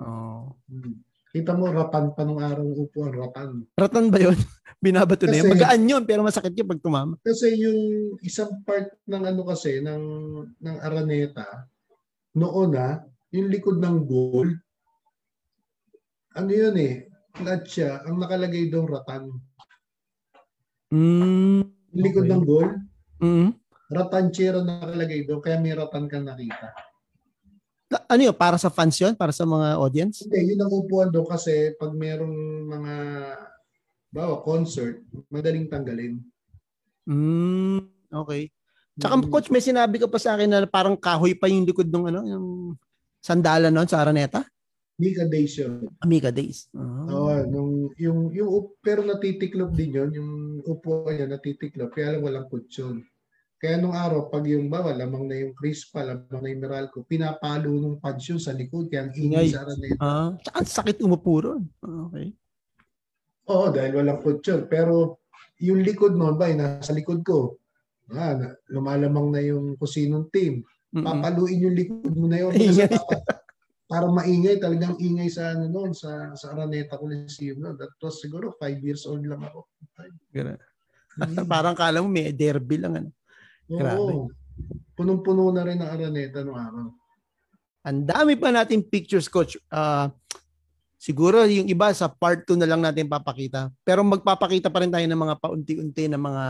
Oo. 0.00 0.56
Hmm. 0.72 0.96
Kita 1.30 1.54
mo, 1.54 1.70
ratan 1.70 2.16
pa 2.16 2.26
nung 2.26 2.42
araw 2.42 2.64
ng 2.66 2.80
upuan, 2.80 3.14
ratan. 3.14 3.68
Ratan 3.78 4.10
ba 4.10 4.18
yun? 4.18 4.34
Binabato 4.82 5.28
na 5.28 5.36
yun. 5.38 5.52
Magaan 5.52 5.84
yun, 5.86 6.02
pero 6.08 6.24
masakit 6.24 6.56
yun 6.56 6.66
pag 6.66 6.82
tumama. 6.82 7.14
Kasi 7.22 7.54
yung 7.60 8.16
isang 8.24 8.64
part 8.64 8.90
ng 9.06 9.22
ano 9.28 9.44
kasi, 9.44 9.78
ng, 9.84 10.04
ng 10.58 10.76
Araneta, 10.80 11.68
noon 12.34 12.74
na, 12.74 13.04
yung 13.30 13.46
likod 13.52 13.78
ng 13.78 14.08
goal, 14.08 14.48
ano 16.34 16.50
yun 16.50 16.74
eh, 16.80 17.06
flat 17.36 17.62
siya, 17.68 18.02
ang 18.08 18.18
nakalagay 18.18 18.72
daw 18.72 18.88
ratan. 18.88 19.30
Mm, 20.90 21.62
yung 21.94 22.02
likod 22.02 22.26
okay. 22.26 22.32
ng 22.34 22.42
goal, 22.42 22.68
mm 23.22 23.59
Ratanchero 23.90 24.62
nakalagay 24.62 25.26
doon, 25.26 25.42
kaya 25.42 25.58
may 25.58 25.74
ratan 25.74 26.06
kang 26.06 26.22
nakita. 26.22 26.70
Ano 28.06 28.22
yun? 28.22 28.36
Para 28.38 28.54
sa 28.54 28.70
fans 28.70 28.94
yun? 29.02 29.18
Para 29.18 29.34
sa 29.34 29.42
mga 29.42 29.82
audience? 29.82 30.22
Hindi, 30.22 30.54
yun 30.54 30.62
ang 30.62 30.70
upuan 30.70 31.10
doon 31.10 31.26
kasi 31.26 31.74
pag 31.74 31.90
merong 31.90 32.38
mga 32.70 32.94
bawa 34.14 34.46
concert, 34.46 35.02
madaling 35.26 35.66
tanggalin. 35.66 36.22
Mm, 37.10 37.90
okay. 38.14 38.54
Tsaka 38.94 39.18
mm. 39.18 39.26
coach, 39.26 39.50
may 39.50 39.58
sinabi 39.62 39.98
ka 39.98 40.06
pa 40.06 40.22
sa 40.22 40.38
akin 40.38 40.46
na 40.46 40.70
parang 40.70 40.94
kahoy 40.94 41.34
pa 41.34 41.50
yung 41.50 41.66
likod 41.66 41.90
ng 41.90 42.14
ano, 42.14 42.20
yung 42.22 42.46
sandalan 43.18 43.74
noon 43.74 43.90
sa 43.90 44.06
Araneta? 44.06 44.46
Mika 45.00 45.24
Days 45.26 45.56
yun. 45.58 45.90
Amiga 45.98 46.30
Days. 46.30 46.70
Oh. 46.76 47.08
oh 47.10 47.42
nung, 47.48 47.90
yung, 47.96 48.30
yung, 48.30 48.76
pero 48.84 49.00
natitiklop 49.02 49.72
din 49.74 49.96
yun. 49.96 50.10
Yung 50.14 50.30
upuan 50.62 51.16
niya 51.16 51.26
natitiklop. 51.26 51.90
Kaya 51.90 52.14
lang 52.14 52.22
walang 52.22 52.46
kutsyon. 52.52 53.00
Kaya 53.60 53.76
nung 53.76 53.92
araw, 53.92 54.32
pag 54.32 54.48
yung 54.48 54.72
bawa, 54.72 54.96
lamang 54.96 55.28
na 55.28 55.36
yung 55.36 55.52
Crispa, 55.52 56.00
lamang 56.00 56.40
na 56.40 56.48
yung 56.48 56.62
Meralco, 56.64 57.04
pinapalo 57.04 57.68
ng 57.68 58.00
punch 58.00 58.32
yun 58.32 58.40
sa 58.40 58.56
likod, 58.56 58.88
kaya 58.88 59.04
ang 59.04 59.12
ingay 59.12 59.52
sa 59.52 59.68
Araneta. 59.68 60.00
Ah, 60.00 60.32
tsaka 60.40 60.58
sakit 60.64 61.04
umupo 61.04 61.44
ron. 61.44 61.62
Ah, 61.84 62.08
Okay. 62.08 62.32
Oo, 63.50 63.66
dahil 63.68 63.98
walang 63.98 64.22
kutsyon. 64.24 64.64
Pero 64.70 65.20
yung 65.60 65.84
likod 65.84 66.16
nun 66.16 66.40
ba, 66.40 66.48
nasa 66.54 66.96
likod 66.96 67.20
ko, 67.20 67.60
ah, 68.16 68.32
na- 68.32 68.56
lumalamang 68.72 69.28
na 69.28 69.44
yung 69.44 69.76
kusinong 69.76 70.32
team. 70.32 70.64
Papaluin 70.88 71.60
yung 71.60 71.76
likod 71.76 72.14
mo 72.16 72.32
na 72.32 72.40
yun. 72.40 72.56
Kasi 72.56 72.88
dapat, 72.88 73.20
para 73.90 74.06
maingay, 74.08 74.56
talagang 74.56 74.96
ingay 74.96 75.28
sa 75.28 75.52
ano 75.52 75.68
noon, 75.68 75.92
sa, 75.92 76.32
sa 76.32 76.54
Araneta 76.56 76.96
Coliseum. 76.96 77.60
No? 77.60 77.76
That 77.76 77.92
was 78.00 78.22
siguro 78.22 78.54
five 78.56 78.80
years 78.80 79.04
old 79.04 79.26
lang 79.26 79.42
ako. 79.44 79.66
Ganun. 80.32 80.56
Hmm. 81.18 81.44
Parang 81.52 81.76
kala 81.76 82.00
mo 82.00 82.08
may 82.08 82.30
derby 82.32 82.80
lang. 82.80 82.96
Ano. 83.02 83.10
Grabe. 83.70 84.02
Oo. 84.02 84.26
Punong-puno 84.98 85.54
na 85.54 85.62
rin 85.62 85.78
ang 85.78 85.94
Araneta 85.94 86.42
noong 86.42 86.58
araw. 86.58 86.86
Ang 87.86 87.98
dami 88.04 88.36
pa 88.36 88.52
natin 88.52 88.84
pictures, 88.84 89.30
Coach. 89.30 89.56
Ah, 89.72 90.12
siguro 91.00 91.48
yung 91.48 91.70
iba 91.70 91.88
sa 91.96 92.10
part 92.10 92.44
2 92.44 92.60
na 92.60 92.68
lang 92.68 92.84
natin 92.84 93.08
papakita. 93.08 93.72
Pero 93.86 94.04
magpapakita 94.04 94.68
pa 94.68 94.84
rin 94.84 94.92
tayo 94.92 95.06
ng 95.06 95.16
mga 95.16 95.34
paunti-unti 95.40 96.04
na 96.10 96.20
mga 96.20 96.44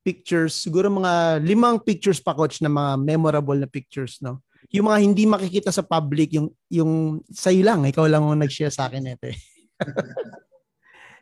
pictures. 0.00 0.56
Siguro 0.56 0.88
mga 0.88 1.44
limang 1.44 1.76
pictures 1.82 2.22
pa, 2.22 2.32
Coach, 2.32 2.64
na 2.64 2.72
mga 2.72 2.96
memorable 2.96 3.60
na 3.60 3.68
pictures. 3.68 4.22
no 4.24 4.40
Yung 4.72 4.88
mga 4.88 4.98
hindi 5.04 5.28
makikita 5.28 5.68
sa 5.68 5.84
public, 5.84 6.32
yung, 6.32 6.48
yung 6.72 7.20
sa'yo 7.28 7.60
lang. 7.60 7.84
Ikaw 7.84 8.08
lang 8.08 8.24
ang 8.24 8.40
nag-share 8.40 8.72
sa 8.72 8.88
akin 8.88 9.12
ito. 9.12 9.28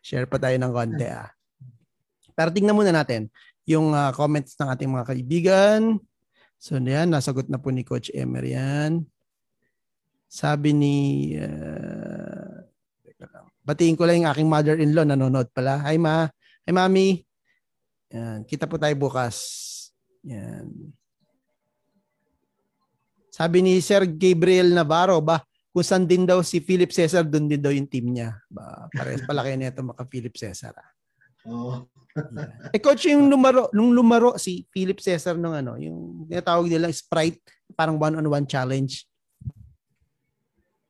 Share 0.07 0.31
pa 0.31 0.39
tayo 0.39 0.55
ng 0.55 0.71
konti. 0.71 1.07
Ah. 1.11 1.35
Pero 2.39 2.55
tingnan 2.55 2.79
muna 2.79 2.95
natin 2.95 3.27
yung 3.69 3.93
ah, 3.93 4.11
comments 4.17 4.57
ng 4.57 4.69
ating 4.73 4.89
mga 4.89 5.09
kaibigan. 5.13 5.81
So 6.57 6.81
yan, 6.81 7.13
nasagot 7.13 7.53
na 7.53 7.61
po 7.61 7.69
ni 7.69 7.85
Coach 7.85 8.09
Emer 8.17 8.43
yan. 8.49 9.05
Sabi 10.27 10.73
ni... 10.73 10.97
Uh. 11.37 12.65
Batiin 13.69 14.01
ko 14.01 14.09
lang 14.09 14.25
yung 14.25 14.31
aking 14.33 14.49
mother-in-law, 14.49 15.05
nanonood 15.05 15.53
pala. 15.53 15.85
Hi 15.85 16.01
ma. 16.01 16.25
Hi 16.65 16.73
mami. 16.73 17.21
Yan. 18.09 18.49
Kita 18.49 18.65
po 18.65 18.81
tayo 18.81 18.97
bukas. 18.97 19.37
Yan. 20.25 20.73
Sabi 23.29 23.61
ni 23.61 23.77
Sir 23.85 24.09
Gabriel 24.09 24.73
Navarro, 24.73 25.21
ba, 25.21 25.45
kung 25.69 25.85
saan 25.85 26.09
din 26.09 26.25
daw 26.25 26.41
si 26.41 26.65
Philip 26.65 26.89
Cesar, 26.89 27.29
doon 27.29 27.45
din 27.45 27.61
daw 27.61 27.69
yung 27.69 27.87
team 27.87 28.09
niya. 28.09 28.41
Ba, 28.49 28.89
parehas 28.89 29.23
pala 29.29 29.45
kayo 29.45 29.61
nito 29.61 29.85
maka 29.85 30.09
Philip 30.09 30.33
Cesar. 30.33 30.73
ah. 30.73 30.91
Oo. 31.53 31.98
Eh 32.75 32.81
coach 32.83 33.09
yung 33.09 33.29
lumaro, 33.31 33.71
nung 33.73 33.93
lumaro 33.93 34.37
si 34.37 34.67
Philip 34.73 34.99
Cesar 34.99 35.39
nung 35.39 35.55
ano, 35.55 35.77
yung 35.79 36.27
tinatawag 36.29 36.69
nila 36.69 36.91
Sprite, 36.91 37.43
parang 37.75 37.97
one-on-one 38.01 38.47
challenge. 38.49 39.07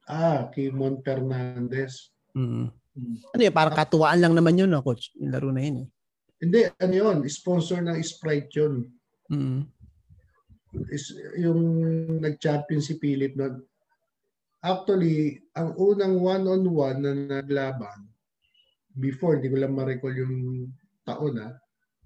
Ah, 0.09 0.49
kay 0.49 0.73
Mon 0.73 1.01
Fernandez. 1.05 2.11
Mm. 2.33 2.73
Ano 3.35 3.41
yun, 3.41 3.55
parang 3.55 3.77
katuwaan 3.77 4.19
lang 4.19 4.35
naman 4.35 4.59
yun, 4.59 4.71
no, 4.73 4.83
coach. 4.83 5.13
Yung 5.21 5.31
laro 5.31 5.53
na 5.53 5.63
yun 5.63 5.85
eh. 5.85 5.89
Hindi, 6.39 6.61
ano 6.81 6.95
yun, 6.95 7.17
sponsor 7.29 7.85
ng 7.85 7.99
Sprite 8.01 8.51
yun. 8.57 8.89
Mm. 9.29 9.69
Is, 10.93 11.13
yung 11.41 11.61
nag-champion 12.21 12.81
si 12.81 12.97
Philip 12.97 13.37
na 13.37 13.57
actually, 14.65 15.45
ang 15.55 15.77
unang 15.77 16.19
one-on-one 16.19 16.99
na 17.05 17.13
naglaban 17.41 18.09
before, 18.99 19.39
hindi 19.39 19.49
ko 19.49 19.57
lang 19.63 19.79
ma-recall 19.79 20.15
yung 20.19 20.37
taon 21.09 21.41
na, 21.41 21.57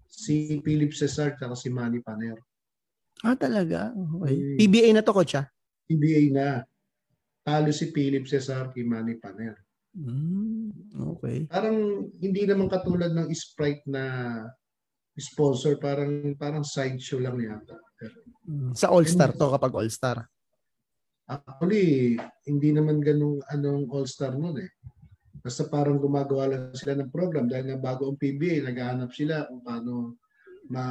si 0.07 0.63
Philip 0.63 0.95
Cesar 0.95 1.35
at 1.35 1.59
si 1.59 1.67
Manny 1.73 1.99
Paner. 1.99 2.39
Ah, 3.27 3.35
talaga? 3.35 3.91
Okay. 4.23 4.35
Mm. 4.39 4.57
PBA 4.63 4.89
na 4.95 5.03
to, 5.03 5.11
coach, 5.11 5.35
ah? 5.35 5.47
PBA 5.91 6.31
na. 6.31 6.63
Talo 7.43 7.75
si 7.75 7.91
Philip 7.91 8.23
Cesar 8.31 8.71
kay 8.71 8.87
Manny 8.87 9.19
Paner. 9.19 9.59
Mm. 9.99 10.71
Okay. 11.19 11.51
Parang 11.51 12.07
hindi 12.23 12.43
naman 12.47 12.71
katulad 12.71 13.11
ng 13.11 13.29
Sprite 13.35 13.83
na 13.91 14.05
sponsor, 15.19 15.77
parang 15.77 16.33
parang 16.41 16.65
sideshow 16.65 17.19
lang 17.19 17.37
yata. 17.43 17.77
Mm. 18.47 18.73
Sa 18.79 18.91
All-Star 18.95 19.35
to, 19.35 19.51
kapag 19.51 19.75
All-Star. 19.75 20.23
Actually, 21.31 22.19
hindi 22.45 22.71
naman 22.75 22.99
ganung 22.99 23.39
anong 23.49 23.87
all-star 23.89 24.35
nun 24.35 24.59
eh. 24.59 24.71
Basta 25.43 25.67
parang 25.67 25.99
gumagawa 25.99 26.47
lang 26.47 26.65
sila 26.73 26.95
ng 26.95 27.11
program 27.11 27.51
dahil 27.51 27.75
nga 27.75 27.79
bago 27.83 28.07
ang 28.07 28.19
PBA, 28.19 28.63
naghahanap 28.63 29.11
sila 29.11 29.51
kung 29.51 29.63
paano 29.67 30.17
ma 30.71 30.85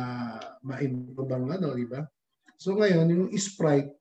ma-improve 0.61 1.32
ang 1.32 1.48
ano, 1.48 1.72
di 1.72 1.88
ba? 1.88 2.03
So 2.60 2.76
ngayon, 2.76 3.07
yung 3.10 3.32
Sprite, 3.40 3.95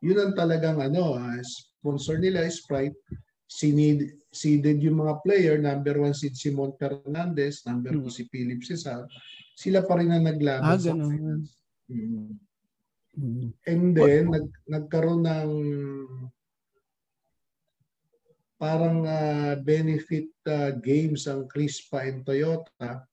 yun 0.00 0.16
ang 0.16 0.32
talagang 0.32 0.80
ano, 0.80 1.20
ah, 1.20 1.36
sponsor 1.44 2.16
nila 2.16 2.48
Sprite, 2.48 2.96
sinid, 3.44 4.16
seeded 4.32 4.80
yung 4.80 5.04
mga 5.04 5.20
player, 5.20 5.56
number 5.60 6.00
one 6.00 6.16
seed 6.16 6.32
si 6.32 6.48
Mon 6.48 6.72
Fernandez, 6.80 7.60
number 7.68 7.92
two 7.92 8.08
Hmm. 8.08 8.16
si 8.16 8.24
Philip 8.32 8.64
Cesar, 8.64 9.04
sila 9.52 9.84
pa 9.84 10.00
rin 10.00 10.10
ang 10.10 10.24
naglaban 10.24 10.64
Ah, 10.64 10.80
sa 10.80 10.96
ganun. 10.96 11.44
Mm. 11.90 13.52
And 13.66 13.84
then, 13.92 14.30
nag, 14.30 14.46
nagkaroon 14.70 15.26
ng 15.26 15.50
parang 18.60 19.08
ah, 19.08 19.56
benefit 19.56 20.28
ah, 20.44 20.76
games 20.76 21.24
ang 21.24 21.48
Crispa 21.48 22.04
and 22.04 22.20
Toyota. 22.20 23.08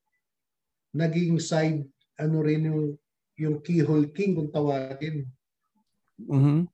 Naging 0.92 1.40
side, 1.40 1.88
ano 2.20 2.44
rin 2.44 2.68
yung, 2.68 3.00
yung 3.40 3.64
keyhole 3.64 4.12
king 4.12 4.36
kung 4.36 4.52
tawagin. 4.52 5.24
Mhm. 6.20 6.68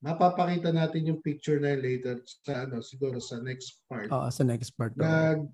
Mapapakita 0.00 0.72
natin 0.72 1.12
yung 1.12 1.20
picture 1.20 1.60
na 1.60 1.76
later 1.76 2.24
sa 2.24 2.64
ano, 2.64 2.80
siguro 2.80 3.20
sa 3.20 3.44
next 3.44 3.84
part. 3.84 4.08
Oo, 4.08 4.28
sa 4.32 4.40
next 4.46 4.72
part. 4.72 4.96
Nag 4.96 5.44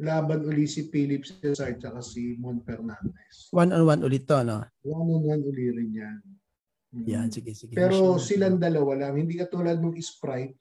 laban 0.00 0.48
uli 0.48 0.64
si 0.64 0.88
Philip 0.88 1.28
Cesar 1.28 1.76
at 1.76 2.00
si 2.00 2.38
Mon 2.40 2.62
Fernandez. 2.64 3.52
One-on-one 3.52 4.00
ulit 4.00 4.24
to, 4.24 4.40
no? 4.40 4.64
One-on-one 4.80 5.44
uli 5.44 5.66
rin 5.76 5.90
yan. 5.92 6.20
Mm. 6.90 7.06
Yan, 7.06 7.28
sige, 7.28 7.52
sige. 7.52 7.76
Pero 7.76 8.16
silang 8.16 8.56
dalawa 8.56 9.06
lang, 9.06 9.20
hindi 9.20 9.38
katulad 9.38 9.78
ng 9.78 9.94
Sprite 10.00 10.56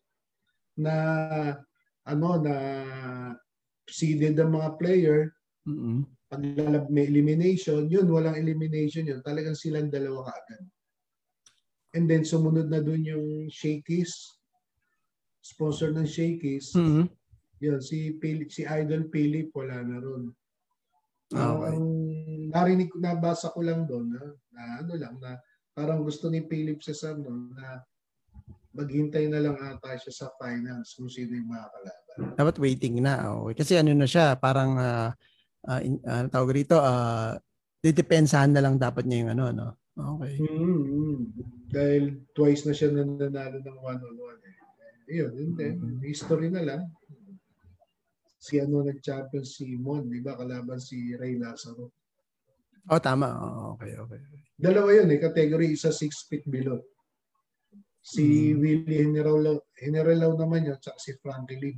na 0.80 0.96
ano 2.08 2.30
na 2.40 2.56
seeded 3.86 4.40
ang 4.40 4.56
mga 4.56 4.70
player, 4.80 5.20
pag 6.30 6.42
lalab 6.42 6.88
may 6.94 7.10
elimination, 7.10 7.90
yun 7.90 8.08
walang 8.10 8.38
elimination 8.38 9.06
yun. 9.06 9.20
Talagang 9.22 9.58
silang 9.58 9.92
dalawa 9.92 10.30
kaagad. 10.30 10.64
And 11.98 12.06
then 12.06 12.22
sumunod 12.22 12.70
na 12.70 12.86
dun 12.86 13.02
yung 13.02 13.50
Shakey's 13.50 14.14
sponsor 15.42 15.90
ng 15.90 16.06
Shakey's. 16.06 16.74
Mhm. 16.78 17.10
Yun 17.60 17.82
si 17.82 18.16
Philip, 18.22 18.50
si 18.54 18.64
Idol 18.64 19.10
Philip 19.10 19.50
wala 19.52 19.82
na 19.84 19.98
ron. 20.00 20.32
Ah, 21.34 21.54
Okay. 21.54 21.76
Ang 21.76 21.86
narinig 22.50 22.90
ko 22.94 22.98
nabasa 23.02 23.54
ko 23.54 23.62
lang 23.62 23.86
doon 23.90 24.14
na, 24.14 24.22
na 24.54 24.62
ano 24.86 24.94
lang 24.98 25.18
na 25.18 25.38
parang 25.74 26.02
gusto 26.06 26.30
ni 26.30 26.46
Philip 26.46 26.82
Cesar 26.82 27.18
noon 27.18 27.54
na 27.54 27.82
maghintay 28.74 29.26
na 29.30 29.42
lang 29.42 29.58
ata 29.58 29.98
siya 29.98 30.14
sa 30.14 30.28
finals 30.38 30.94
kung 30.94 31.10
sino 31.10 31.34
yung 31.34 31.50
makakalaban. 31.50 32.36
Dapat 32.38 32.56
waiting 32.62 33.02
na. 33.02 33.34
Okay. 33.44 33.56
Kasi 33.66 33.74
ano 33.82 33.92
na 33.96 34.08
siya, 34.08 34.38
parang 34.38 34.78
ah 34.78 35.10
ah, 35.68 35.80
in, 35.82 36.00
ano 36.06 36.28
tawag 36.30 36.54
rito, 36.54 36.78
ah 36.78 37.36
didepensahan 37.80 38.52
na 38.52 38.62
lang 38.64 38.76
dapat 38.76 39.08
niya 39.08 39.24
yung 39.24 39.32
ano, 39.40 39.46
no? 39.56 39.70
Okay. 40.00 40.36
Mm-hmm. 40.40 41.16
Dahil 41.72 42.04
twice 42.36 42.64
na 42.68 42.74
siya 42.76 42.92
nananalo 42.92 43.60
ng 43.60 43.80
one-on-one. 43.80 44.40
Eh. 44.44 44.56
Yun, 45.20 45.32
yun 45.36 45.52
din. 45.58 45.76
Mhm. 45.80 46.00
History 46.06 46.48
na 46.54 46.64
lang. 46.64 46.82
Si 48.40 48.56
ano 48.62 48.84
nag-champion 48.86 49.44
si 49.44 49.76
Mon, 49.76 50.08
di 50.08 50.24
ba? 50.24 50.40
Kalaban 50.40 50.80
si 50.80 51.16
Ray 51.20 51.36
Lazaro. 51.36 51.92
Oh, 52.88 53.02
tama. 53.02 53.28
Oh, 53.36 53.76
okay, 53.76 54.00
okay. 54.00 54.20
Dalawa 54.56 54.96
yun 54.96 55.12
eh, 55.12 55.20
category 55.20 55.76
isa 55.76 55.92
6 55.92 56.30
feet 56.32 56.46
below. 56.48 56.80
Si 58.00 58.56
Mm. 58.56 58.60
Willie 58.60 59.04
General 59.12 59.44
General 59.76 60.20
naman 60.36 60.68
yun, 60.72 60.78
tsaka 60.80 60.98
si 60.98 61.12
Frankie 61.20 61.60
Lee. 61.60 61.78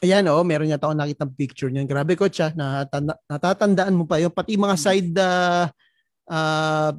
Ayan, 0.00 0.24
oh, 0.32 0.40
meron 0.40 0.70
yata 0.70 0.88
ako 0.88 0.96
nakita 0.96 1.28
picture 1.28 1.68
niyan. 1.68 1.84
Grabe, 1.84 2.16
coach, 2.16 2.40
ah. 2.40 2.48
Natanda, 2.56 3.20
natatandaan 3.28 3.92
mo 3.92 4.08
pa 4.08 4.16
yun. 4.16 4.32
Pati 4.32 4.56
mga 4.56 4.76
side 4.80 5.12
ah, 5.20 5.68
ah, 6.24 6.96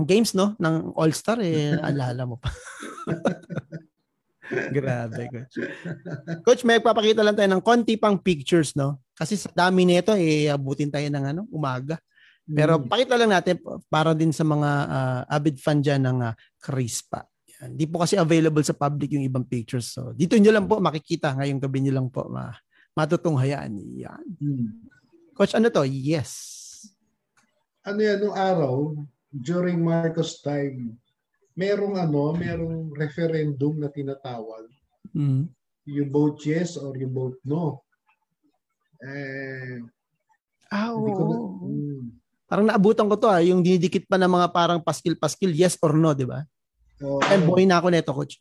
games, 0.00 0.32
no? 0.32 0.56
Ng 0.56 0.96
All-Star, 0.96 1.44
eh, 1.44 1.72
naalala 1.76 2.24
mo 2.24 2.40
pa. 2.40 2.48
Grabe, 4.72 5.28
coach. 5.28 5.56
Coach, 6.44 6.62
may 6.64 6.80
papakita 6.80 7.20
lang 7.20 7.36
tayo 7.36 7.48
ng 7.52 7.64
konti 7.64 7.96
pang 7.96 8.16
pictures, 8.16 8.72
no? 8.76 9.00
Kasi 9.12 9.36
sa 9.36 9.52
dami 9.52 9.84
nito, 9.84 10.16
eh, 10.16 10.48
abutin 10.48 10.88
tayo 10.88 11.08
ng 11.08 11.24
ano, 11.36 11.42
umaga. 11.52 12.00
Pero 12.42 12.80
Mm. 12.80 12.88
pakita 12.90 13.14
lang 13.16 13.32
natin 13.32 13.56
para 13.86 14.12
din 14.12 14.32
sa 14.32 14.42
mga 14.42 14.70
ah, 14.88 15.20
avid 15.30 15.56
fan 15.60 15.78
dyan 15.78 16.02
ng 16.02 16.18
uh, 16.26 16.34
Crispa. 16.58 17.22
Yan. 17.62 17.78
Di 17.78 17.86
po 17.86 18.02
kasi 18.02 18.18
available 18.18 18.66
sa 18.66 18.74
public 18.74 19.14
yung 19.14 19.22
ibang 19.22 19.46
pictures. 19.46 19.94
So, 19.94 20.10
dito 20.12 20.34
nyo 20.34 20.50
lang 20.50 20.66
po 20.66 20.82
makikita. 20.82 21.30
Ngayong 21.38 21.62
gabi 21.62 21.78
nyo 21.86 21.92
lang 21.94 22.08
po 22.10 22.26
ma 22.26 22.50
matutunghayan. 22.92 23.70
Yan. 23.96 24.26
Mm. 24.36 24.68
Coach, 25.32 25.54
ano 25.54 25.70
to? 25.70 25.86
Yes. 25.86 26.60
ano 27.82 27.98
yan, 27.98 28.22
nung 28.22 28.36
araw, 28.36 28.94
during 29.28 29.82
Marcos 29.82 30.38
time, 30.38 30.94
merong 31.52 31.98
ano, 31.98 32.30
merong 32.30 32.94
referendum 32.94 33.74
na 33.74 33.90
tinatawag. 33.90 34.70
Mm. 35.10 35.50
You 35.82 36.06
vote 36.06 36.38
yes 36.46 36.78
or 36.78 36.94
you 36.94 37.10
vote 37.10 37.42
no. 37.42 37.82
Eh, 39.00 39.82
Ah, 40.70 40.94
hindi 40.94 41.10
ko 41.10 41.22
na, 41.26 41.36
oo. 41.36 41.68
mm, 41.68 42.02
Parang 42.46 42.64
naabutan 42.64 43.08
ko 43.08 43.16
to 43.16 43.28
ah, 43.28 43.42
yung 43.42 43.60
dinidikit 43.60 44.06
pa 44.06 44.16
ng 44.16 44.28
mga 44.30 44.48
parang 44.52 44.80
paskil-paskil, 44.80 45.52
yes 45.52 45.76
or 45.82 45.92
no, 45.92 46.12
di 46.12 46.24
ba? 46.24 46.44
Oo. 47.02 47.20
And 47.28 47.44
boy 47.46 47.66
na 47.66 47.82
ako 47.82 47.88
neto, 47.90 48.14
coach. 48.14 48.38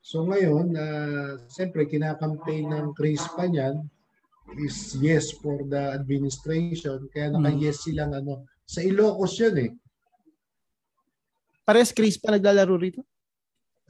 So 0.00 0.24
ngayon, 0.24 0.72
uh, 0.74 1.44
siyempre 1.46 1.84
kinakampaign 1.84 2.72
ng 2.72 2.96
Chris 2.96 3.20
pa 3.36 3.44
niyan 3.44 3.84
is 4.58 4.96
yes 4.98 5.30
for 5.36 5.60
the 5.68 5.92
administration. 5.94 7.06
Kaya 7.12 7.30
naka-yes 7.30 7.84
silang 7.86 8.16
ano. 8.16 8.48
Sa 8.64 8.80
Ilocos 8.80 9.36
yun 9.38 9.56
eh. 9.60 9.70
Pares 11.62 11.92
Chris 11.94 12.18
pa 12.18 12.34
naglalaro 12.34 12.74
rito? 12.74 13.04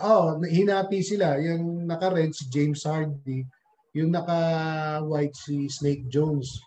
Oh, 0.00 0.36
hinati 0.42 1.00
sila. 1.00 1.38
Yung 1.40 1.86
naka-red 1.88 2.34
si 2.34 2.44
James 2.52 2.84
Hardy. 2.84 3.46
Yung 3.96 4.12
naka-white 4.12 5.36
si 5.36 5.70
Snake 5.70 6.10
Jones. 6.12 6.60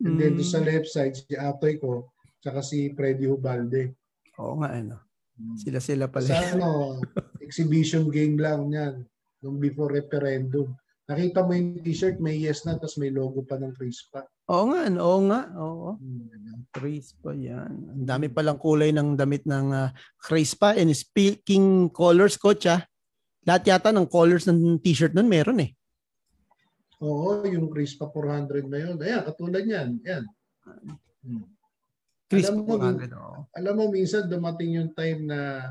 And 0.00 0.16
then 0.16 0.36
doon 0.36 0.48
sa 0.48 0.60
Mm. 0.60 0.68
left 0.68 0.88
side, 0.88 1.12
si 1.12 1.36
Atoy 1.36 1.76
ko, 1.76 2.08
tsaka 2.40 2.64
si 2.64 2.88
Freddy 2.96 3.28
Hubalde. 3.28 3.92
Oo 4.40 4.56
nga, 4.60 4.72
ano. 4.72 4.96
Sila-sila 5.58 6.06
pala. 6.08 6.28
Sa 6.28 6.56
ano, 6.56 7.00
exhibition 7.44 8.08
game 8.08 8.38
lang 8.38 8.70
yan. 8.70 8.94
Nung 9.40 9.56
before 9.58 9.90
referendum. 9.90 10.72
Nakita 11.10 11.42
mo 11.42 11.50
yung 11.58 11.82
t-shirt, 11.82 12.22
may 12.22 12.38
yes 12.38 12.62
na, 12.62 12.78
tapos 12.78 12.94
may 12.94 13.10
logo 13.10 13.42
pa 13.42 13.58
ng 13.58 13.74
Chris 13.74 14.06
pa. 14.14 14.22
Oo 14.46 14.70
nga, 14.70 14.86
oo 14.86 15.20
nga. 15.26 15.40
Oo. 15.58 15.90
Hmm. 15.98 16.62
Chris 16.70 17.18
pa 17.18 17.34
yan. 17.34 17.98
Ang 17.98 18.06
dami 18.06 18.30
palang 18.30 18.62
kulay 18.62 18.94
ng 18.94 19.18
damit 19.18 19.42
ng 19.42 19.74
uh, 19.74 19.90
Chris 20.22 20.54
pa. 20.54 20.78
And 20.78 20.94
speaking 20.94 21.90
colors, 21.90 22.38
coach 22.38 22.70
ah, 22.70 22.86
lahat 23.42 23.74
yata 23.74 23.90
ng 23.90 24.06
colors 24.06 24.46
ng 24.46 24.78
t-shirt 24.78 25.10
nun 25.10 25.26
meron 25.26 25.58
eh. 25.58 25.74
Oo, 27.02 27.42
yung 27.48 27.66
Chris 27.74 27.98
pa 27.98 28.06
400 28.06 28.70
na 28.70 28.78
yun. 28.78 28.96
Ayan, 29.02 29.22
katulad 29.26 29.64
yan. 29.66 29.98
Yan. 30.06 30.22
Hmm. 31.26 31.42
Chris 32.30 32.46
Alam 32.46 32.62
mo, 32.62 32.78
400, 32.78 33.10
oo. 33.10 33.38
Alam 33.58 33.74
mo, 33.74 33.84
minsan 33.90 34.30
dumating 34.30 34.78
yung 34.78 34.94
time 34.94 35.26
na 35.26 35.66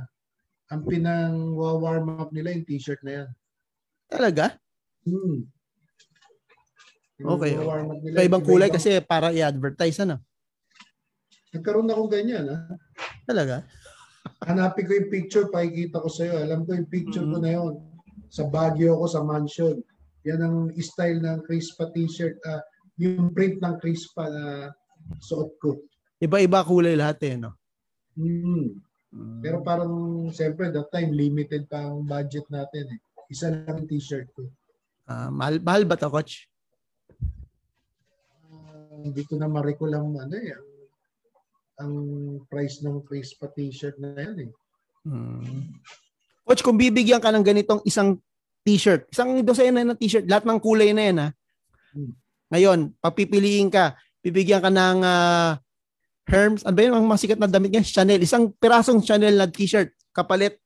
ang 0.68 0.84
pinang 0.84 1.56
warm 1.56 2.20
up 2.20 2.36
nila 2.36 2.52
yung 2.52 2.68
t-shirt 2.68 3.00
na 3.00 3.24
yan. 3.24 3.30
Talaga? 4.12 4.60
Hmm. 5.08 5.48
Okay, 7.16 7.56
warm 7.56 7.96
up 7.96 8.00
nila. 8.04 8.20
Sa 8.20 8.28
ibang 8.28 8.44
kulay 8.44 8.68
kasi 8.68 9.00
para 9.00 9.32
i-advertise, 9.32 10.04
ano? 10.04 10.20
Nagkaroon 11.56 11.88
ako 11.88 12.04
ganyan, 12.12 12.46
ha? 12.52 12.60
Talaga? 13.24 13.64
Hanapin 14.44 14.84
ko 14.84 14.94
yung 15.00 15.10
picture, 15.10 15.48
pakikita 15.48 16.04
ko 16.04 16.12
sa'yo. 16.12 16.44
Alam 16.44 16.68
ko 16.68 16.76
yung 16.76 16.92
picture 16.92 17.24
ko 17.24 17.40
Mhm. 17.40 17.44
na 17.44 17.52
yon. 17.56 17.74
Sa 18.28 18.46
Baguio 18.46 19.00
ako, 19.00 19.06
sa 19.08 19.24
mansion. 19.24 19.80
Yan 20.28 20.44
ang 20.44 20.58
style 20.76 21.24
ng 21.24 21.40
Crispa 21.48 21.88
t-shirt. 21.96 22.36
ah, 22.44 22.60
yung 23.00 23.32
print 23.32 23.64
ng 23.64 23.80
Crispa 23.80 24.28
na 24.28 24.44
suot 25.24 25.56
ko. 25.58 25.80
Iba-iba 26.20 26.68
kulay 26.68 27.00
lahat 27.00 27.20
eh, 27.24 27.36
no? 27.40 27.56
Hmm. 28.20 28.84
Mm. 29.10 29.42
Pero 29.42 29.58
parang, 29.66 29.94
siyempre, 30.30 30.70
that 30.70 30.90
time, 30.94 31.10
limited 31.16 31.66
pa 31.66 31.90
ang 31.90 32.06
budget 32.06 32.46
natin. 32.54 32.86
Eh. 32.94 33.00
Isa 33.34 33.50
lang 33.50 33.86
yung 33.86 33.90
t-shirt 33.90 34.30
ko. 34.38 34.46
Ah, 35.10 35.34
mahal, 35.34 35.58
mahal 35.64 35.84
ba 35.90 35.98
to, 35.98 36.12
coach? 36.14 36.46
Ah, 38.54 39.02
hindi 39.02 39.26
ko 39.26 39.40
na 39.42 39.50
ma-recall 39.50 39.98
ang, 39.98 40.14
ano, 40.14 40.36
eh, 40.38 40.54
ang, 40.54 40.70
ang 41.80 41.94
price 42.46 42.86
ng 42.86 43.02
Crispa 43.02 43.50
t-shirt 43.50 43.98
na 43.98 44.14
yan. 44.14 44.46
Eh. 44.46 44.52
Mm. 45.10 45.74
Coach, 46.46 46.62
kung 46.62 46.78
bibigyan 46.78 47.22
ka 47.22 47.34
ng 47.34 47.46
ganitong 47.46 47.82
isang 47.86 48.22
t-shirt, 48.62 49.10
isang 49.10 49.42
dosena 49.42 49.82
ng 49.82 49.98
t-shirt, 49.98 50.26
lahat 50.30 50.46
ng 50.46 50.60
kulay 50.62 50.94
na 50.94 51.04
yan 51.06 51.18
ha. 51.22 51.30
Hmm. 51.94 52.14
Ngayon, 52.50 52.80
papipiliin 52.98 53.70
ka, 53.70 53.98
bibigyan 54.22 54.62
ka 54.62 54.70
ng 54.70 55.00
ah, 55.06 55.62
Hermes, 56.30 56.62
ano 56.62 56.76
ba 56.78 56.82
yun, 56.86 56.94
ang 56.94 57.10
mga 57.10 57.22
sikat 57.26 57.40
na 57.42 57.50
damit 57.50 57.74
niya? 57.74 57.82
Chanel, 57.82 58.22
isang 58.22 58.54
pirasong 58.62 59.02
Chanel 59.02 59.34
na 59.34 59.50
t-shirt, 59.50 59.90
kapalit 60.14 60.62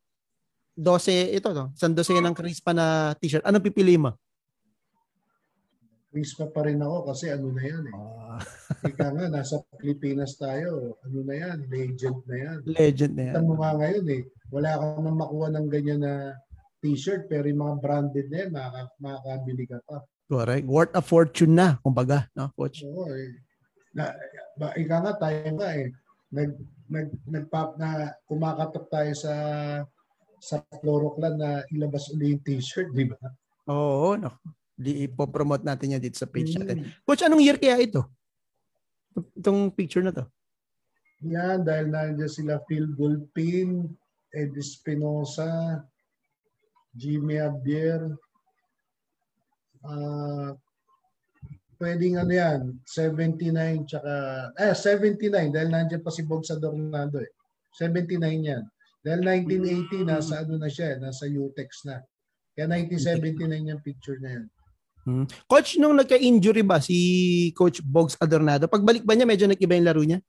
12, 0.75 1.39
ito 1.39 1.55
no, 1.55 1.71
isang 1.71 1.95
dosena 1.95 2.19
ng 2.19 2.35
Crispa 2.35 2.75
na 2.75 3.15
t-shirt. 3.15 3.47
Ano 3.47 3.63
pipili 3.63 3.95
mo? 3.95 4.11
Crispa 6.11 6.51
pa 6.51 6.67
rin 6.67 6.83
ako 6.83 7.09
kasi 7.09 7.31
ano 7.31 7.49
na 7.55 7.63
yan 7.63 7.83
eh. 7.89 7.95
Ika 8.91 9.07
nga, 9.15 9.25
nasa 9.31 9.63
Pilipinas 9.79 10.35
tayo. 10.35 10.99
Ano 11.07 11.25
na 11.25 11.33
yan? 11.33 11.57
Legend 11.71 12.19
na 12.27 12.35
yan. 12.37 12.57
legend 12.67 13.13
na 13.15 13.23
yan. 13.31 13.33
Mo 13.47 13.57
nga 13.57 13.71
ngayon 13.79 14.05
eh. 14.11 14.21
Wala 14.51 14.77
ka 14.77 14.85
nang 15.01 15.17
makuha 15.17 15.47
ng 15.55 15.67
ganyan 15.71 16.01
na 16.03 16.37
t-shirt 16.83 17.25
pero 17.31 17.47
yung 17.47 17.63
mga 17.63 17.75
branded 17.79 18.27
na 18.29 18.37
yan, 18.45 18.51
makaka- 18.51 18.97
makakabili 18.99 19.63
ka 19.65 19.79
pa. 19.87 19.97
Correct. 20.27 20.65
Worth 20.67 20.93
a 20.93 21.01
fortune 21.01 21.53
na, 21.55 21.79
kumbaga, 21.79 22.27
no, 22.35 22.51
coach? 22.53 22.83
Oo 22.83 23.07
eh. 23.15 23.31
Na, 23.93 24.13
ba, 24.57 24.73
ika 24.73 24.97
nga 25.01 25.13
tayo 25.17 25.53
nga 25.57 25.69
eh. 25.77 25.89
Nag, 26.33 26.51
nag, 26.89 27.09
nagpap 27.29 27.77
na 27.77 28.17
kumakatok 28.25 28.89
tayo 28.89 29.11
sa 29.13 29.33
sa 30.43 30.59
Chloroclan 30.59 31.39
na 31.39 31.63
ilabas 31.71 32.11
uli 32.11 32.35
yung 32.35 32.43
t-shirt, 32.43 32.91
di 32.91 33.07
ba? 33.07 33.15
Oo, 33.71 34.19
no. 34.19 34.35
Di 34.75 35.07
ipopromote 35.07 35.63
natin 35.63 35.95
yan 35.95 36.03
dito 36.03 36.19
sa 36.19 36.27
page 36.27 36.59
natin. 36.59 36.83
Mm. 36.83 36.89
Coach, 37.07 37.23
anong 37.23 37.39
year 37.39 37.55
kaya 37.55 37.79
ito? 37.79 38.03
Itong 39.39 39.71
picture 39.71 40.03
na 40.03 40.11
to. 40.11 40.27
Yan, 41.23 41.63
dahil 41.63 41.87
nandiyan 41.87 42.27
sila 42.27 42.59
Phil 42.67 42.91
Gulpin, 42.91 43.87
Ed 44.35 44.51
Espinosa, 44.59 45.79
Jimmy 46.91 47.39
Abier, 47.39 48.11
ah 49.87 50.51
pwedeng 51.83 52.15
ano 52.15 52.31
yan, 52.31 52.61
79 52.87 53.83
tsaka, 53.91 54.13
eh 54.55 54.71
79 54.71 55.51
dahil 55.51 55.67
nandiyan 55.67 55.99
pa 55.99 56.15
si 56.15 56.23
Bob 56.23 56.47
Adornado 56.47 57.19
eh. 57.19 57.35
79 57.75 58.23
yan. 58.39 58.63
Dahil 59.03 59.19
1980 59.19 60.07
nasa 60.07 60.47
ano 60.47 60.55
na 60.55 60.71
siya, 60.71 60.95
eh, 60.95 60.97
nasa 61.03 61.27
UTEX 61.27 61.83
na. 61.91 61.99
Kaya 62.55 62.71
1979 62.71 63.67
yung 63.67 63.83
picture 63.83 64.15
na 64.23 64.29
yan. 64.39 64.45
Hmm. 65.03 65.25
Coach, 65.51 65.75
nung 65.75 65.99
nagka-injury 65.99 66.63
ba 66.63 66.79
si 66.79 66.95
Coach 67.51 67.83
Bogs 67.83 68.15
Adornado, 68.15 68.71
pagbalik 68.71 69.03
ba 69.03 69.19
niya, 69.19 69.27
medyo 69.27 69.51
nag-iba 69.51 69.75
yung 69.75 69.87
laro 69.91 70.03
niya? 70.07 70.23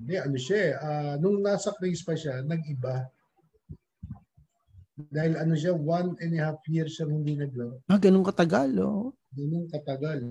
Hindi, 0.00 0.14
ano 0.16 0.36
siya 0.40 0.58
eh, 0.58 0.72
ah, 0.80 1.14
nung 1.20 1.44
nasa 1.44 1.76
Chris 1.76 2.00
pa 2.00 2.16
siya, 2.16 2.40
nag-iba. 2.40 3.04
Dahil 4.94 5.34
ano 5.34 5.58
siya, 5.58 5.74
one 5.74 6.14
and 6.22 6.38
a 6.38 6.50
half 6.50 6.62
years 6.70 6.94
siya 6.94 7.10
hindi 7.10 7.34
naglaro. 7.34 7.82
Ah, 7.90 7.98
ganun 7.98 8.22
katagal, 8.22 8.78
oh. 8.78 9.10
Ganun 9.34 9.66
katagal. 9.66 10.22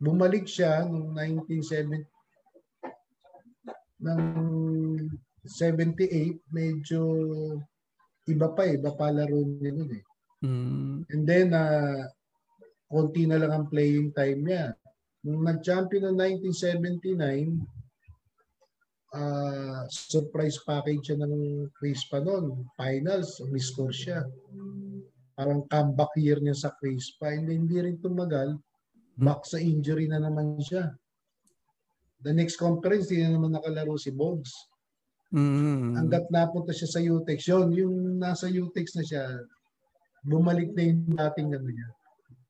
Bumalik 0.00 0.48
siya 0.48 0.88
noong 0.88 1.12
1970 1.12 2.08
ng 3.98 4.22
78, 5.44 6.40
medyo 6.48 7.00
iba 8.28 8.48
pa 8.52 8.64
eh, 8.68 8.80
iba 8.80 8.92
pa 8.96 9.12
laro 9.12 9.40
niya 9.44 9.72
nun 9.72 9.90
eh. 9.92 10.04
Hmm. 10.38 11.02
And 11.12 11.22
then, 11.28 11.52
uh, 11.52 12.08
konti 12.88 13.28
na 13.28 13.36
lang 13.36 13.52
ang 13.52 13.66
playing 13.68 14.16
time 14.16 14.48
niya. 14.48 14.72
Nung 15.26 15.44
nag-champion 15.44 16.08
ng 16.08 16.16
1979, 16.16 17.77
ah 19.16 19.88
surprise 19.88 20.60
package 20.60 21.12
siya 21.12 21.18
ng 21.24 21.68
Crispa 21.72 22.20
noon. 22.20 22.68
Finals, 22.76 23.40
umiscore 23.40 23.94
siya. 23.94 24.20
Parang 25.32 25.64
comeback 25.70 26.12
year 26.18 26.42
niya 26.42 26.56
sa 26.56 26.74
Crispa. 26.76 27.32
Hindi, 27.32 27.56
hindi 27.56 27.78
rin 27.78 27.96
tumagal. 28.02 28.58
Back 29.18 29.48
sa 29.48 29.56
injury 29.62 30.10
na 30.10 30.20
naman 30.20 30.60
siya. 30.60 30.92
The 32.20 32.34
next 32.34 32.58
conference, 32.58 33.08
hindi 33.08 33.24
na 33.24 33.38
naman 33.38 33.54
nakalaro 33.54 33.94
si 33.94 34.10
Bogs. 34.10 34.50
Hmm. 35.30 35.94
Hanggat 35.94 36.26
napunta 36.32 36.72
siya 36.74 36.88
sa 36.88 37.00
UTEX. 37.00 37.38
Yun, 37.52 37.68
yung 37.76 37.96
nasa 38.18 38.48
UTEX 38.48 38.96
na 38.98 39.04
siya, 39.04 39.24
bumalik 40.24 40.72
na 40.74 40.82
yung 40.88 41.02
dating 41.14 41.48
ano 41.54 41.68
niya. 41.68 41.88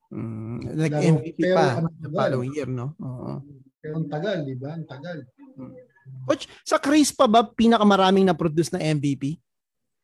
Hmm. 0.09 0.59
Nag-MVP 0.65 1.37
Pero 1.37 1.57
pa 1.59 1.85
tagal. 1.85 2.17
following 2.17 2.53
year, 2.57 2.71
no? 2.71 2.97
Oo. 3.03 3.45
Pero 3.83 3.93
ang 4.01 4.09
tagal, 4.09 4.39
di 4.49 4.57
ba? 4.57 4.73
Ang 4.73 4.89
tagal. 4.89 5.19
Coach, 6.29 6.45
sa 6.63 6.77
Chris 6.77 7.11
pa 7.15 7.25
ba 7.25 7.45
pinakamaraming 7.47 8.29
na-produce 8.29 8.69
na 8.73 8.83
MVP? 8.83 9.41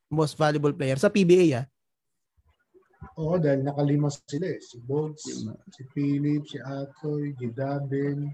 Most 0.09 0.39
valuable 0.39 0.72
player 0.72 0.97
sa 0.97 1.12
PBA, 1.12 1.64
ah? 1.64 1.66
Oo, 3.20 3.36
dahil 3.36 3.60
nakalima 3.62 4.09
sila 4.09 4.48
eh. 4.48 4.60
Si 4.64 4.81
Lima. 4.81 5.52
si 5.70 5.82
Philip, 5.93 6.43
si 6.48 6.59
Atoy, 6.59 7.36
Gidaben, 7.36 8.32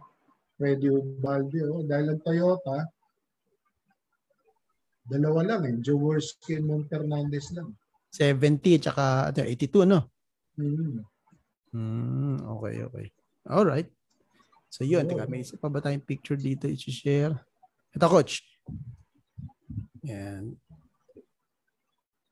Freddy 0.54 0.88
Ubalde. 0.88 1.60
Oh, 1.66 1.82
dahil 1.82 2.14
ang 2.14 2.22
Toyota, 2.22 2.86
dalawa 5.04 5.40
lang 5.42 5.62
eh. 5.66 5.74
Jaworski 5.82 6.62
and 6.62 6.66
Mon 6.70 6.86
Fernandez 6.86 7.50
lang. 7.52 7.74
70 8.14 8.82
tsaka 8.82 9.30
ano, 9.30 9.42
82, 9.46 9.86
no? 9.86 10.00
Hmm. 10.54 11.02
Hmm, 11.70 12.36
okay, 12.58 12.82
okay. 12.86 13.06
All 13.46 13.66
right. 13.66 13.86
So 14.70 14.86
yun, 14.86 15.06
teka, 15.06 15.26
may 15.26 15.42
isa 15.42 15.58
pa 15.58 15.66
ba 15.66 15.82
tayong 15.82 16.06
picture 16.06 16.38
dito 16.38 16.66
i-share? 16.70 17.34
Ito, 17.94 18.06
coach. 18.06 18.42
Yan. 20.06 20.54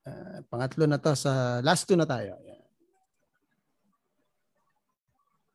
Uh, 0.08 0.40
pangatlo 0.48 0.88
na 0.88 0.96
to 0.96 1.12
sa 1.12 1.60
last 1.60 1.84
two 1.84 1.98
na 1.98 2.08
tayo. 2.08 2.38
Yan. 2.46 2.64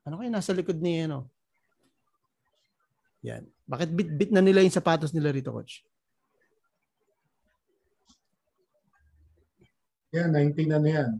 Ano 0.04 0.20
kayo 0.20 0.30
nasa 0.30 0.52
likod 0.52 0.78
ni 0.78 1.08
ano? 1.08 1.32
Yan. 3.24 3.48
Bakit 3.64 3.88
bit-bit 3.96 4.30
na 4.36 4.44
nila 4.44 4.60
yung 4.60 4.74
sapatos 4.74 5.16
nila 5.16 5.32
rito, 5.32 5.48
coach? 5.48 5.80
Yan, 10.12 10.30
19 10.30 10.68
na 10.68 10.78
yan. 10.84 11.10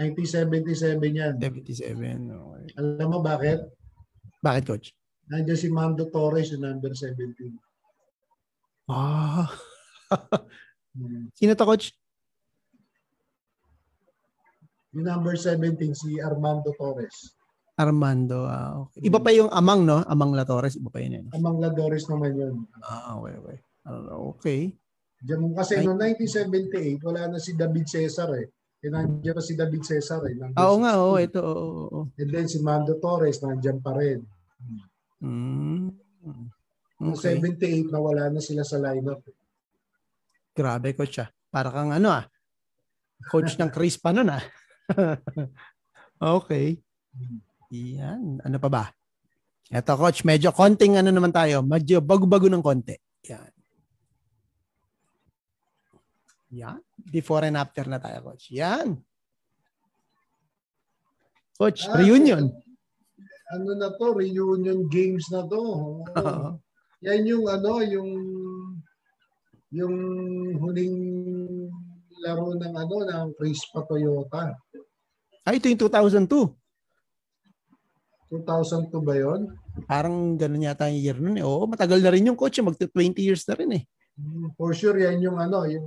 1977 0.00 0.98
yan. 1.12 1.34
77. 1.38 1.92
Okay. 1.92 2.64
Alam 2.80 3.08
mo 3.12 3.20
bakit? 3.20 3.60
Bakit, 4.40 4.64
coach? 4.64 4.96
Nandiyan 5.28 5.60
si 5.60 5.68
Mando 5.68 6.08
Torres, 6.08 6.50
yung 6.50 6.64
number 6.64 6.96
17. 6.96 7.65
Ah. 8.86 9.50
Sino 11.38 11.52
to, 11.58 11.66
coach? 11.66 11.92
Number 14.96 15.36
17, 15.36 15.92
si 15.92 16.16
Armando 16.22 16.72
Torres. 16.72 17.36
Armando. 17.76 18.48
Ah, 18.48 18.80
okay. 18.80 19.04
Iba 19.04 19.20
pa 19.20 19.28
yung 19.36 19.52
Amang, 19.52 19.84
no? 19.84 20.00
Amang 20.08 20.32
La 20.32 20.48
Torres. 20.48 20.80
Iba 20.80 20.88
pa 20.88 21.04
yun. 21.04 21.20
Eh. 21.20 21.24
Amang 21.36 21.60
La 21.60 21.68
Torres 21.68 22.08
naman 22.08 22.32
yun. 22.32 22.64
Ah, 22.80 23.20
okay, 23.20 23.34
okay. 23.36 23.58
Uh, 23.84 24.32
okay. 24.32 24.60
Diyan, 25.20 25.52
kasi 25.52 25.80
Ay. 25.80 25.84
noong 25.84 26.00
1978, 26.00 27.04
wala 27.04 27.28
na 27.28 27.38
si 27.38 27.52
David 27.52 27.84
Cesar 27.84 28.32
eh. 28.40 28.48
E 28.80 28.88
nandiyan 28.88 29.36
pa 29.36 29.42
si 29.44 29.52
David 29.56 29.82
Cesar 29.84 30.24
eh. 30.24 30.36
Ah, 30.56 30.72
Oo 30.72 30.80
nga, 30.80 30.92
oo. 30.96 31.20
16. 31.20 31.26
Ito, 31.28 31.40
oo. 31.44 31.52
oo, 31.52 31.84
oo. 31.92 32.00
And 32.16 32.30
then 32.32 32.48
si 32.48 32.58
Mando 32.64 32.96
Torres, 32.96 33.44
nandiyan 33.44 33.84
pa 33.84 33.92
rin. 33.96 34.24
Mm. 35.20 35.92
Noong 36.96 37.16
Okay. 37.20 37.36
78, 37.38 37.92
nawala 37.92 38.32
na 38.32 38.40
sila 38.40 38.64
sa 38.64 38.80
lineup. 38.80 39.20
Grabe, 40.56 40.96
coach 40.96 41.20
ah. 41.20 41.28
Para 41.52 41.68
kang 41.68 41.92
ano 41.92 42.08
ah. 42.08 42.24
Coach 43.28 43.60
ng 43.60 43.68
Chris 43.68 44.00
pa 44.00 44.12
nun 44.16 44.32
ah. 44.32 44.40
okay. 46.40 46.80
Yan. 47.68 48.40
Ano 48.40 48.56
pa 48.56 48.68
ba? 48.72 48.84
Eto, 49.68 49.92
coach. 49.98 50.24
Medyo 50.24 50.56
konting 50.56 50.96
ano 50.96 51.12
naman 51.12 51.34
tayo. 51.34 51.60
Medyo 51.60 52.00
bago-bago 52.00 52.48
ng 52.48 52.64
konti. 52.64 52.96
Yan. 53.28 53.52
Yan. 56.56 56.80
Before 57.12 57.44
and 57.44 57.60
after 57.60 57.84
na 57.84 58.00
tayo, 58.00 58.32
coach. 58.32 58.48
Yan. 58.54 58.96
Coach, 61.56 61.88
Ah, 61.88 62.00
reunion. 62.00 62.48
Ano 63.52 63.70
na 63.76 63.92
to? 63.96 64.12
Reunion 64.12 64.88
games 64.88 65.28
na 65.28 65.44
to. 65.44 65.60
Oo. 66.20 66.48
Yan 67.04 67.28
yung 67.28 67.44
ano, 67.44 67.84
yung 67.84 68.10
yung 69.68 69.94
huling 70.56 70.96
laro 72.24 72.56
ng 72.56 72.72
ano 72.72 72.96
ng 73.04 73.26
Crispa 73.36 73.84
Toyota. 73.84 74.56
Ay, 75.44 75.60
ito 75.60 75.68
yung 75.68 75.78
2002. 75.78 76.56
2002 78.32 79.04
ba 79.04 79.14
'yon? 79.14 79.52
Parang 79.84 80.34
ganun 80.34 80.64
yata 80.64 80.88
yung 80.88 80.98
year 80.98 81.18
nun 81.20 81.36
eh. 81.36 81.44
Oo, 81.44 81.68
matagal 81.68 82.00
na 82.00 82.10
rin 82.10 82.26
yung 82.26 82.38
coach. 82.38 82.58
Magta 82.58 82.88
20 82.88 83.20
years 83.20 83.44
na 83.46 83.54
rin 83.54 83.70
eh. 83.76 83.82
Hmm, 84.16 84.48
For 84.56 84.72
sure 84.72 84.96
yan 84.96 85.20
yung 85.20 85.36
ano, 85.36 85.68
yung 85.68 85.86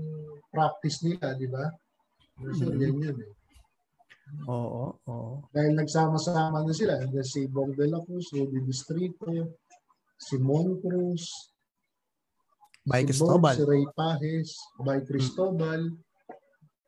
practice 0.53 1.01
nila, 1.01 1.33
di 1.33 1.49
ba? 1.49 1.65
For 2.37 2.53
sure 2.53 2.77
Mhm. 2.77 2.83
yan 2.85 2.95
yun 3.01 3.17
eh. 3.17 3.31
Oo, 4.45 4.93
oo. 5.09 5.41
Dahil 5.49 5.73
nagsama-sama 5.73 6.61
na 6.61 6.69
sila. 6.71 7.01
Si 7.25 7.49
Bong 7.49 7.73
de 7.73 7.89
la 7.89 7.97
Cruz, 8.05 8.29
Rudy 8.29 8.61
Distrito, 8.61 9.25
si 10.19 10.35
Mon 10.37 10.75
Cruz, 10.83 11.49
By 12.83 13.05
si 13.05 13.13
Cristobal. 13.13 13.55
si 13.55 13.63
Ray 13.63 13.85
Pajes, 13.93 14.49
by 14.81 14.99
Cristobal. 15.05 15.81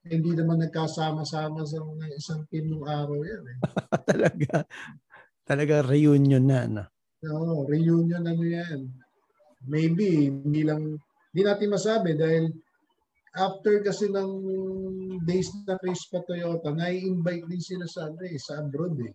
Hindi 0.01 0.31
naman 0.33 0.65
nagkasama-sama 0.65 1.61
sa 1.61 1.77
mga 1.77 2.05
isang 2.17 2.41
team 2.49 2.73
ng 2.73 2.85
araw 2.89 3.21
yan 3.21 3.43
eh. 3.45 3.57
talaga. 4.09 4.65
Talaga 5.45 5.85
reunion 5.85 6.41
na. 6.41 6.59
Ano. 6.65 6.83
Oo, 7.21 7.69
reunion 7.69 8.25
ano 8.25 8.41
yan. 8.41 8.89
Maybe, 9.69 10.25
hindi 10.25 10.65
lang, 10.65 10.97
hindi 11.29 11.41
natin 11.45 11.69
masabi 11.69 12.17
dahil 12.17 12.49
after 13.37 13.85
kasi 13.85 14.09
ng 14.09 14.31
days 15.21 15.53
na 15.69 15.77
Crispa 15.77 16.25
Toyota, 16.25 16.73
nai-invite 16.73 17.45
din 17.45 17.61
sila 17.61 17.85
sa, 17.85 18.09
ano, 18.09 18.25
eh, 18.25 18.41
sa 18.41 18.57
abroad 18.57 18.97
eh. 19.05 19.13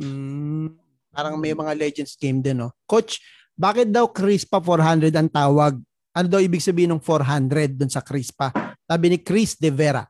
Mm, 0.00 0.72
parang 1.10 1.36
may 1.40 1.52
mga 1.52 1.72
Legends 1.74 2.14
game 2.14 2.40
din, 2.40 2.60
no? 2.62 2.72
Coach, 2.84 3.20
bakit 3.58 3.90
daw 3.90 4.08
Crispa 4.08 4.62
400 4.62 5.10
ang 5.14 5.30
tawag? 5.30 5.78
Ano 6.14 6.26
daw 6.26 6.40
ibig 6.42 6.62
sabihin 6.62 6.94
ng 6.94 7.02
400 7.02 7.74
dun 7.78 7.90
sa 7.90 8.02
Crispa? 8.02 8.50
Sabi 8.86 9.06
ni 9.12 9.18
Chris 9.20 9.58
De 9.58 9.68
Vera. 9.68 10.06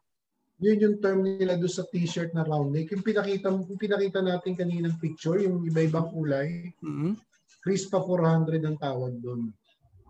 Yun 0.59 0.79
yung 0.83 0.97
term 0.99 1.23
nila 1.23 1.55
doon 1.55 1.71
sa 1.71 1.87
t-shirt 1.87 2.35
na 2.35 2.43
round 2.43 2.75
neck. 2.75 2.91
Yung 2.91 3.07
pinakita, 3.07 3.47
yung 3.51 3.79
pinakita 3.79 4.19
natin 4.19 4.59
kaninang 4.59 4.99
picture, 4.99 5.39
yung 5.39 5.63
iba-ibang 5.65 6.11
kulay, 6.11 6.75
mm 6.83 7.15
Crispa 7.59 7.99
400 7.99 8.63
ang 8.65 8.79
tawag 8.79 9.19
doon. 9.19 9.51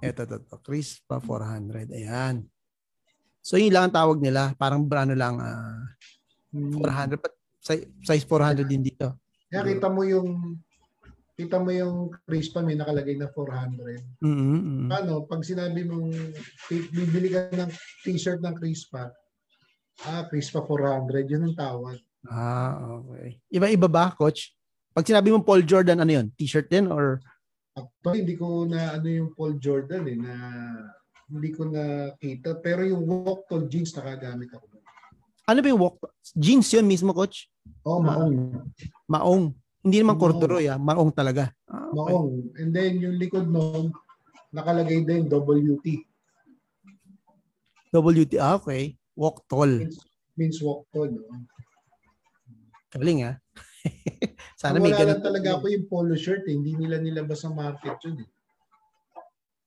Ito, 0.04 0.28
ito, 0.28 0.36
ito. 0.36 0.56
Crispa 0.60 1.16
400. 1.16 1.90
Ayan. 1.90 2.44
So, 3.40 3.56
yun 3.56 3.72
lang 3.72 3.88
ang 3.88 3.96
tawag 3.96 4.20
nila. 4.20 4.52
Parang 4.60 4.84
ano 4.84 5.14
lang, 5.16 5.40
ah, 5.40 5.80
Hmm. 6.52 6.80
400. 6.80 7.20
But 7.20 7.34
size, 7.60 7.84
size 8.04 8.24
400 8.24 8.64
din 8.64 8.80
dito. 8.84 9.16
Kaya 9.48 9.64
kita 9.64 9.88
mo 9.88 10.04
yung 10.04 10.60
kita 11.38 11.62
mo 11.62 11.70
yung 11.70 12.10
Crispa 12.26 12.66
may 12.66 12.74
nakalagay 12.74 13.14
na 13.14 13.30
400. 13.30 14.18
mm 14.18 14.90
Ano, 14.90 15.22
pag 15.22 15.46
sinabi 15.46 15.86
mong 15.86 16.10
bi- 16.66 16.90
bibili 16.90 17.30
ka 17.30 17.46
ng 17.54 17.70
t-shirt 18.02 18.42
ng 18.42 18.58
Crispa, 18.58 19.14
ah, 20.02 20.26
Crispa 20.26 20.66
400, 20.66 21.30
yun 21.30 21.46
ang 21.46 21.54
tawag. 21.54 21.94
Ah, 22.26 22.98
okay. 22.98 23.38
Iba-iba 23.54 23.86
ba, 23.86 24.10
coach? 24.10 24.50
Pag 24.90 25.06
sinabi 25.06 25.30
mo 25.30 25.46
Paul 25.46 25.62
Jordan, 25.62 26.02
ano 26.02 26.10
yun? 26.10 26.26
T-shirt 26.34 26.66
din 26.66 26.90
or 26.90 27.22
Actually, 27.78 28.26
hindi 28.26 28.34
ko 28.34 28.66
na 28.66 28.98
ano 28.98 29.06
yung 29.06 29.30
Paul 29.38 29.54
Jordan 29.62 30.10
eh, 30.10 30.18
na 30.18 30.34
hindi 31.30 31.54
ko 31.54 31.70
nakita. 31.70 32.58
Pero 32.58 32.82
yung 32.82 33.06
walk 33.06 33.46
tall 33.46 33.70
jeans 33.70 33.94
nakagamit 33.94 34.50
ako. 34.50 34.66
ano 35.46 35.58
ba 35.62 35.68
yung 35.70 35.78
walk? 35.78 36.02
Jeans 36.34 36.66
yun 36.74 36.82
mismo, 36.82 37.14
coach? 37.14 37.46
Oh, 37.86 38.02
maong. 38.02 38.58
Maong. 39.06 39.54
Hindi 39.82 39.96
naman 40.02 40.18
Maong. 40.18 40.22
corduroy, 40.22 40.66
ah. 40.66 40.78
Maong 40.78 41.12
talaga. 41.14 41.54
Ah, 41.70 41.86
okay. 41.94 42.12
Maong. 42.14 42.30
And 42.58 42.70
then 42.74 42.98
yung 42.98 43.16
likod 43.16 43.46
nun, 43.46 43.94
nakalagay 44.50 45.06
din 45.06 45.30
WT. 45.30 45.86
WT, 47.94 48.32
ah, 48.42 48.58
okay. 48.58 48.98
Walk 49.14 49.46
tall. 49.46 49.70
Means, 49.70 49.98
means 50.34 50.58
walk 50.60 50.86
tall. 50.90 51.08
No? 51.08 51.24
Galing, 52.90 53.28
ah. 53.28 53.36
Sana 54.60 54.82
may 54.82 54.90
ganun. 54.90 55.22
talaga 55.22 55.54
ako 55.54 55.70
yung 55.70 55.86
polo 55.86 56.14
shirt. 56.18 56.42
Eh. 56.50 56.54
Hindi 56.58 56.74
nila 56.74 56.98
nilabas 56.98 57.46
sa 57.46 57.50
market 57.54 57.94
yun. 58.02 58.26
Eh. 58.26 58.28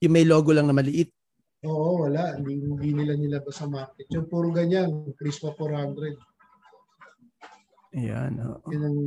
Yung 0.04 0.14
may 0.14 0.28
logo 0.28 0.52
lang 0.52 0.68
na 0.68 0.76
maliit. 0.76 1.14
Oo, 1.64 2.10
wala. 2.10 2.36
Hindi, 2.36 2.58
hindi 2.58 2.90
nila 2.92 3.14
nilabas 3.16 3.62
sa 3.62 3.70
market. 3.70 4.10
Yung 4.12 4.28
puro 4.28 4.50
ganyan, 4.52 5.14
Crispa 5.16 5.54
400. 5.56 6.18
Ayan. 7.92 8.40
oo. 8.40 8.72
Yun 8.72 8.84
ang 8.88 8.98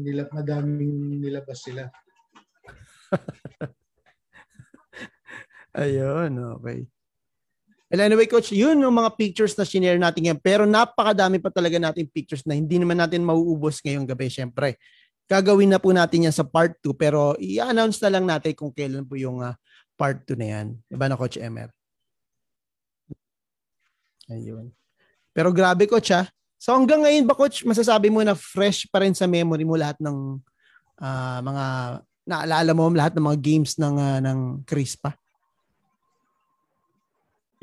nilap, 0.00 0.28
madaming 0.32 1.20
nilabas 1.20 1.60
sila. 1.60 1.92
Ayun, 5.76 6.32
okay. 6.56 6.88
And 7.90 8.00
anyway, 8.00 8.30
coach, 8.30 8.54
yun 8.54 8.78
yung 8.78 8.94
mga 8.94 9.18
pictures 9.18 9.58
na 9.58 9.66
sinare 9.66 9.98
natin 9.98 10.22
ngayon. 10.22 10.40
Pero 10.40 10.62
napakadami 10.62 11.42
pa 11.42 11.50
talaga 11.50 11.76
natin 11.82 12.06
pictures 12.06 12.46
na 12.46 12.54
hindi 12.54 12.78
naman 12.78 12.96
natin 12.96 13.26
mauubos 13.26 13.82
ngayong 13.82 14.06
gabi, 14.06 14.30
syempre. 14.30 14.78
Gagawin 15.26 15.74
na 15.74 15.82
po 15.82 15.90
natin 15.90 16.30
yan 16.30 16.34
sa 16.34 16.46
part 16.46 16.78
2, 16.82 16.94
pero 16.94 17.34
i-announce 17.38 17.98
na 18.02 18.10
lang 18.14 18.24
natin 18.30 18.54
kung 18.54 18.70
kailan 18.70 19.02
po 19.02 19.18
yung 19.18 19.42
ah, 19.42 19.58
part 19.98 20.22
2 20.22 20.38
na 20.38 20.46
yan. 20.48 20.66
Diba 20.86 21.10
na, 21.10 21.18
Coach 21.18 21.38
Emer? 21.38 21.74
Ayun. 24.30 24.70
Pero 25.34 25.50
grabe, 25.50 25.90
Coach, 25.90 26.14
ha? 26.14 26.30
So 26.60 26.76
hanggang 26.76 27.00
ngayon 27.00 27.24
ba, 27.24 27.32
Coach, 27.32 27.64
masasabi 27.64 28.12
mo 28.12 28.20
na 28.20 28.36
fresh 28.36 28.84
pa 28.92 29.00
rin 29.00 29.16
sa 29.16 29.24
memory 29.24 29.64
mo 29.64 29.80
lahat 29.80 29.96
ng 29.96 30.36
ah, 31.00 31.40
mga 31.40 31.64
naalala 32.28 32.70
mo 32.76 32.92
lahat 32.92 33.16
ng 33.16 33.24
mga 33.24 33.38
games 33.40 33.80
ng 33.80 33.96
ah, 33.96 34.20
ng 34.20 34.60
Crispa? 34.68 35.16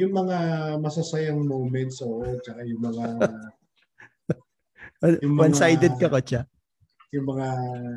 Yung 0.01 0.17
mga 0.17 0.37
masasayang 0.81 1.37
moments, 1.41 2.01
oo, 2.01 2.25
tsaka 2.41 2.65
yung 2.65 2.81
mga, 2.81 3.05
Yung 5.21 5.37
mga- 5.37 5.41
One-sided 5.45 5.93
ka, 6.01 6.09
Coach, 6.09 6.33
ha? 6.37 6.43
yung 7.13 7.23
mga, 7.23 7.45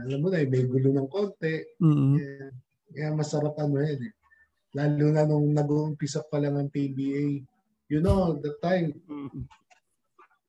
alam 0.07 0.19
mo 0.21 0.29
na, 0.29 0.39
eh, 0.41 0.49
may 0.49 0.65
gulo 0.65 0.93
ng 0.93 1.09
konti. 1.09 1.55
mm 1.81 2.17
Kaya 2.91 3.15
masarap 3.15 3.55
ano 3.57 3.81
yan 3.81 4.01
eh. 4.05 4.13
Lalo 4.75 5.05
na 5.11 5.23
nung 5.25 5.51
nag-uumpisa 5.51 6.27
pa 6.27 6.43
lang 6.43 6.59
ang 6.59 6.69
PBA. 6.69 7.43
You 7.89 8.01
know, 8.03 8.39
the 8.39 8.55
time, 8.63 8.95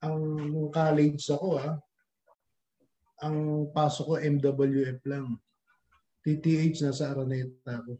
ang 0.01 0.17
nung 0.49 0.69
college 0.73 1.21
ako 1.29 1.61
ah, 1.61 1.77
ang 3.21 3.69
pasok 3.69 4.05
ko 4.05 4.13
MWF 4.17 4.99
lang. 5.05 5.37
TTH 6.21 6.85
na 6.85 6.93
sa 6.93 7.13
Araneta 7.13 7.81
ako. 7.81 7.97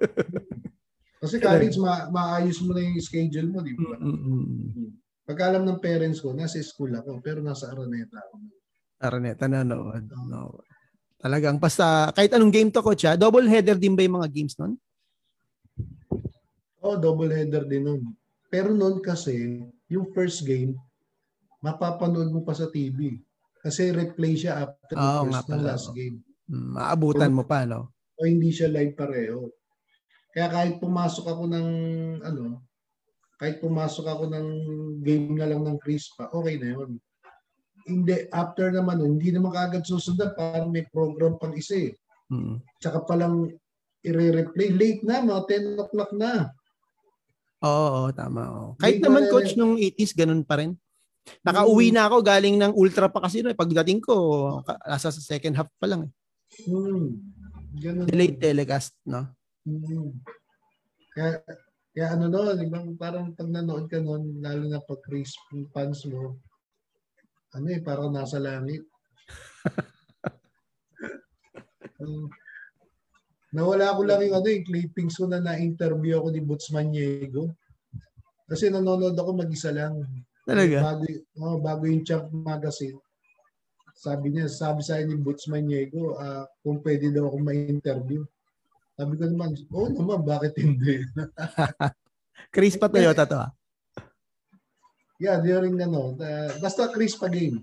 Kasi 1.20 1.36
college, 1.36 1.76
ma 1.76 2.08
maayos 2.08 2.64
mo 2.64 2.72
na 2.72 2.80
yung 2.80 2.96
schedule 2.96 3.48
mo, 3.52 3.60
di 3.60 3.76
ba? 3.76 3.92
Mm-mm. 4.00 4.96
Pagka 5.28 5.52
alam 5.52 5.68
ng 5.68 5.80
parents 5.84 6.24
ko, 6.24 6.32
nasa 6.32 6.56
school 6.64 6.96
ako, 6.96 7.20
pero 7.20 7.44
nasa 7.44 7.68
Araneta 7.68 8.16
ako. 8.16 8.34
Araneta 9.04 9.44
nanood. 9.48 10.08
No. 10.28 10.64
Talagang 11.20 11.60
basta 11.60 12.08
kahit 12.16 12.32
anong 12.32 12.52
game 12.52 12.72
to 12.72 12.80
coach 12.80 13.04
ha, 13.04 13.20
double 13.20 13.44
header 13.44 13.76
din 13.76 13.92
ba 13.92 14.04
yung 14.04 14.16
mga 14.16 14.32
games 14.32 14.56
nun? 14.56 14.80
Oh, 16.80 16.96
double 16.96 17.28
header 17.28 17.68
din 17.68 17.84
nun. 17.84 18.02
Pero 18.48 18.72
noon 18.72 19.04
kasi, 19.04 19.60
yung 19.92 20.08
first 20.16 20.48
game, 20.48 20.72
mapapanood 21.60 22.32
mo 22.32 22.40
pa 22.44 22.56
sa 22.56 22.68
TV. 22.68 23.20
Kasi 23.60 23.92
replay 23.92 24.36
siya 24.36 24.64
after 24.64 24.96
the 24.96 25.04
Oo 25.04 25.24
first 25.28 25.48
ng 25.52 25.62
last 25.64 25.86
oh. 25.92 25.94
game. 25.94 26.24
Maabutan 26.48 27.32
mo 27.36 27.44
pa 27.44 27.68
no. 27.68 27.92
O 28.16 28.24
hindi 28.24 28.50
siya 28.50 28.72
live 28.72 28.96
pareho. 28.96 29.52
Kaya 30.32 30.48
kahit 30.48 30.74
pumasok 30.80 31.26
ako 31.28 31.44
ng 31.52 31.68
ano, 32.24 32.64
kahit 33.36 33.60
pumasok 33.60 34.06
ako 34.08 34.24
ng 34.32 34.46
game 35.04 35.36
na 35.36 35.48
lang 35.48 35.64
ng 35.64 35.78
Crispa, 35.80 36.28
okay 36.32 36.56
na 36.60 36.76
yun. 36.76 36.90
Hindi, 37.88 38.28
after 38.28 38.68
naman 38.68 39.00
hindi 39.00 39.32
naman 39.32 39.56
kaagad 39.56 39.88
susundan 39.88 40.36
parang 40.36 40.68
may 40.68 40.84
program 40.88 41.40
pang 41.40 41.56
isa 41.56 41.90
eh. 41.90 41.92
Mm. 42.28 42.60
Tsaka 42.78 43.04
palang 43.08 43.48
i-replay. 44.04 44.72
Late 44.72 45.02
na, 45.04 45.24
mga 45.24 45.42
10 45.76 45.82
o'clock 45.82 46.12
na. 46.16 46.52
Oo, 47.60 47.88
oo, 48.04 48.08
tama. 48.16 48.42
oo. 48.48 48.68
Kahit 48.80 49.00
Hindi 49.00 49.06
naman 49.08 49.22
ko- 49.28 49.32
coach 49.36 49.52
nung 49.56 49.76
80s 49.76 50.12
ganun 50.16 50.44
pa 50.44 50.60
rin. 50.60 50.76
Nakauwi 51.44 51.92
na 51.92 52.08
ako 52.08 52.16
galing 52.24 52.56
ng 52.60 52.72
ultra 52.76 53.08
pa 53.08 53.24
kasi 53.24 53.40
no, 53.40 53.52
eh. 53.52 53.56
pagdating 53.56 54.00
ko 54.00 54.14
nasa 54.84 55.08
sa 55.08 55.22
second 55.22 55.56
half 55.56 55.70
pa 55.80 55.86
lang 55.88 56.08
eh. 56.08 56.12
Hmm. 56.66 57.16
Ganun. 57.70 58.06
Delayed 58.10 58.42
telecast, 58.42 58.98
no? 59.06 59.30
Hmm. 59.62 60.10
Kaya, 61.14 61.38
kaya 61.94 62.06
ano 62.18 62.26
no, 62.26 62.50
ibang 62.58 62.98
parang 62.98 63.30
pag 63.34 63.46
nanood 63.46 63.86
ka 63.86 64.02
noon, 64.02 64.42
lalo 64.42 64.66
na 64.66 64.82
pag 64.82 64.98
Chris 65.06 65.34
fans 65.70 66.02
mo, 66.10 66.38
ano 67.54 67.66
eh, 67.70 67.82
parang 67.82 68.10
nasa 68.10 68.38
langit. 68.38 68.82
Um, 71.98 72.26
nawala 73.56 73.94
ko 73.94 74.02
lang 74.06 74.22
yung 74.26 74.36
ano 74.38 74.46
yung 74.50 74.66
clippings 74.66 75.18
ko 75.18 75.26
na 75.26 75.42
na-interview 75.42 76.18
ako 76.18 76.28
ni 76.30 76.40
Boots 76.42 76.70
Maniego. 76.74 77.54
Kasi 78.50 78.70
nanonood 78.70 79.14
ako 79.14 79.30
mag-isa 79.34 79.70
lang. 79.70 80.02
Talaga? 80.50 80.76
Bago, 80.82 81.04
oh, 81.38 81.58
bago 81.62 81.82
yung 81.86 82.02
Champ 82.02 82.26
Magazine. 82.34 82.98
Sabi 83.94 84.34
niya, 84.34 84.50
sabi 84.50 84.82
sa 84.82 84.98
ni 84.98 85.14
Boots 85.14 85.46
Maniego, 85.46 86.18
ah, 86.18 86.42
kung 86.66 86.82
pwede 86.82 87.14
daw 87.14 87.30
ako 87.30 87.38
ma-interview. 87.38 88.26
Sabi 88.98 89.14
ko 89.14 89.24
naman, 89.30 89.54
oo 89.70 89.88
naman, 89.94 90.26
bakit 90.26 90.58
hindi? 90.58 91.06
Chris 92.54 92.74
pa 92.74 92.90
Toyota 92.90 93.24
to 93.30 93.38
ah. 93.38 93.50
yeah, 95.22 95.38
during 95.38 95.78
ano, 95.78 96.18
uh, 96.18 96.50
basta 96.58 96.90
Crispa 96.90 97.30
game. 97.30 97.62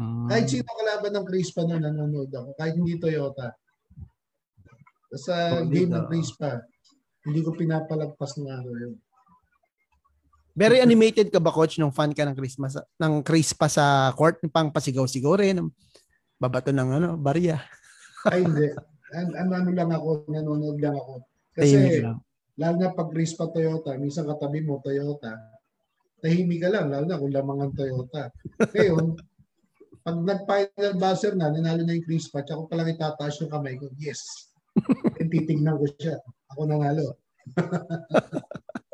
Mm. 0.00 0.26
Kahit 0.26 0.46
sino 0.50 0.66
kalaban 0.66 1.12
ng 1.14 1.26
Crispa 1.28 1.62
na 1.68 1.78
nanonood 1.78 2.32
ako, 2.32 2.50
kahit 2.58 2.74
hindi 2.74 2.98
Toyota. 2.98 3.54
Sa 5.12 5.62
Solid, 5.62 5.70
game 5.70 5.92
ng 5.94 6.04
ah. 6.04 6.08
Crispa, 6.10 6.50
hindi 7.28 7.40
ko 7.44 7.54
pinapalagpas 7.54 8.40
ng 8.40 8.48
araw 8.50 8.74
yun. 8.74 8.96
Very 10.52 10.84
animated 10.84 11.32
ka 11.32 11.40
ba 11.40 11.48
coach 11.48 11.80
nung 11.80 11.94
fan 11.94 12.12
ka 12.12 12.28
ng 12.28 12.36
Christmas 12.36 12.76
ng 12.76 13.24
Chris 13.24 13.56
pa 13.56 13.72
sa 13.72 14.12
court 14.12 14.36
pang 14.52 14.68
pasigaw-sigaw 14.68 15.40
rin 15.40 15.64
babato 16.36 16.68
ng 16.74 16.88
ano 17.00 17.08
barya 17.16 17.56
Ay, 18.28 18.46
hindi. 18.46 18.70
An, 19.12 19.34
an, 19.34 19.50
ano 19.50 19.70
lang 19.74 19.90
ako, 19.90 20.30
nanonood 20.30 20.78
lang 20.78 20.94
ako. 20.94 21.26
Kasi, 21.52 22.00
lang. 22.00 22.22
lalo 22.56 22.76
na 22.78 22.94
pag 22.94 23.10
Crispa 23.10 23.50
Toyota, 23.50 23.98
minsan 23.98 24.24
katabi 24.24 24.62
mo 24.62 24.78
Toyota, 24.78 25.36
tahimik 26.22 26.62
ka 26.62 26.68
lang, 26.70 26.88
lalo 26.88 27.04
na 27.04 27.18
kung 27.18 27.34
lamang 27.34 27.58
ang 27.60 27.74
Toyota. 27.74 28.30
Ngayon, 28.72 29.18
pag 30.02 30.16
nag-final 30.22 30.94
buzzer 30.96 31.34
na, 31.34 31.50
nanalo 31.50 31.82
na 31.82 31.98
yung 31.98 32.06
Crispa, 32.06 32.46
tsaka 32.46 32.64
ko 32.64 32.70
palang 32.70 32.94
itataas 32.94 33.42
yung 33.42 33.52
kamay 33.52 33.74
ko, 33.76 33.90
yes. 33.98 34.48
And 35.20 35.28
titignan 35.28 35.76
ko 35.76 35.86
siya. 35.98 36.16
Ako 36.54 36.64
nanalo. 36.64 37.18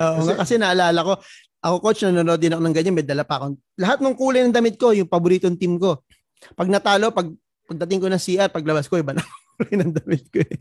Oo 0.00 0.16
Kasi- 0.16 0.26
nga, 0.26 0.36
kasi 0.40 0.54
naalala 0.56 1.00
ko 1.04 1.12
ako 1.60 1.76
coach 1.84 2.00
nanonood 2.08 2.40
din 2.40 2.56
ako 2.56 2.62
ng 2.64 2.76
ganyan 2.76 2.96
may 2.96 3.04
dala 3.04 3.20
pa 3.20 3.36
akong 3.36 3.60
lahat 3.76 4.00
ng 4.00 4.16
kulay 4.16 4.40
ng 4.48 4.56
damit 4.56 4.80
ko 4.80 4.96
yung 4.96 5.04
paboritong 5.04 5.60
team 5.60 5.76
ko 5.76 6.00
pag 6.56 6.72
natalo 6.72 7.12
pag 7.12 7.28
pagdating 7.68 8.00
ko 8.00 8.08
ng 8.08 8.16
CR 8.16 8.48
paglabas 8.48 8.88
ko 8.88 8.96
iba 8.96 9.12
na 9.12 9.20
kulay 9.60 9.76
ng 9.76 9.92
damit 9.92 10.24
ko 10.32 10.40
eh. 10.40 10.56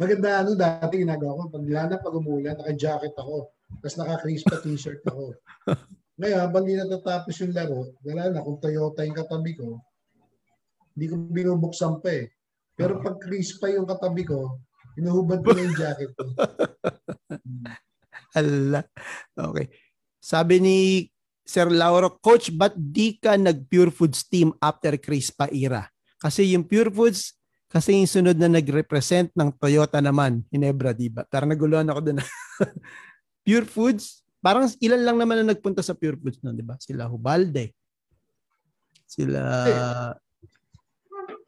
Maganda 0.00 0.40
ano 0.40 0.56
dati 0.56 0.96
ginagawa 0.96 1.44
ko, 1.44 1.60
pag 1.60 1.64
lana 1.68 2.00
pag 2.00 2.16
umulan, 2.16 2.56
naka-jacket 2.56 3.12
ako. 3.20 3.52
Tapos 3.84 3.96
naka-crispa 4.00 4.56
t-shirt 4.64 5.04
ako. 5.04 5.36
Ngayon, 6.16 6.40
habang 6.40 6.64
di 6.64 6.72
natatapos 6.72 7.36
yung 7.44 7.52
laro, 7.52 7.92
wala 8.00 8.32
na, 8.32 8.40
kung 8.40 8.56
Toyota 8.64 9.04
yung 9.04 9.12
katabi 9.12 9.60
ko, 9.60 9.76
hindi 10.96 11.04
ko 11.04 11.20
binubuksan 11.20 12.00
pa 12.00 12.16
eh. 12.16 12.32
Pero 12.80 12.96
pag 13.04 13.20
crispa 13.20 13.68
yung 13.68 13.84
katabi 13.84 14.24
ko, 14.24 14.56
hinuhubad 14.96 15.44
ko 15.44 15.52
na 15.52 15.68
yung 15.68 15.76
jacket 15.76 16.16
ko. 16.16 16.32
Ala. 18.36 18.86
Okay. 19.34 19.66
Sabi 20.20 20.60
ni 20.60 20.78
Sir 21.50 21.66
Lauro, 21.66 22.20
Coach, 22.22 22.54
ba't 22.54 22.76
di 22.78 23.18
ka 23.18 23.34
nag-Pure 23.34 23.90
Foods 23.90 24.28
team 24.30 24.54
after 24.62 24.94
Crispa 25.00 25.50
era? 25.50 25.88
Kasi 26.20 26.54
yung 26.54 26.62
Pure 26.62 26.94
Foods, 26.94 27.34
kasi 27.66 27.96
yung 27.96 28.06
sunod 28.06 28.38
na 28.38 28.46
nag-represent 28.46 29.34
ng 29.34 29.50
Toyota 29.58 29.98
naman, 29.98 30.46
Hinebra, 30.52 30.94
di 30.94 31.10
ba? 31.10 31.26
Parang 31.26 31.50
naguluhan 31.50 31.90
ako 31.90 32.00
doon. 32.06 32.18
Pure 33.46 33.66
Foods, 33.66 34.22
parang 34.38 34.70
ilan 34.78 35.02
lang 35.02 35.16
naman 35.18 35.42
na 35.42 35.50
nagpunta 35.56 35.82
sa 35.82 35.96
Pure 35.96 36.20
Foods 36.22 36.38
noon, 36.44 36.54
di 36.54 36.62
ba? 36.62 36.78
Sila 36.78 37.10
Hubalde. 37.10 37.74
Sila... 39.08 39.42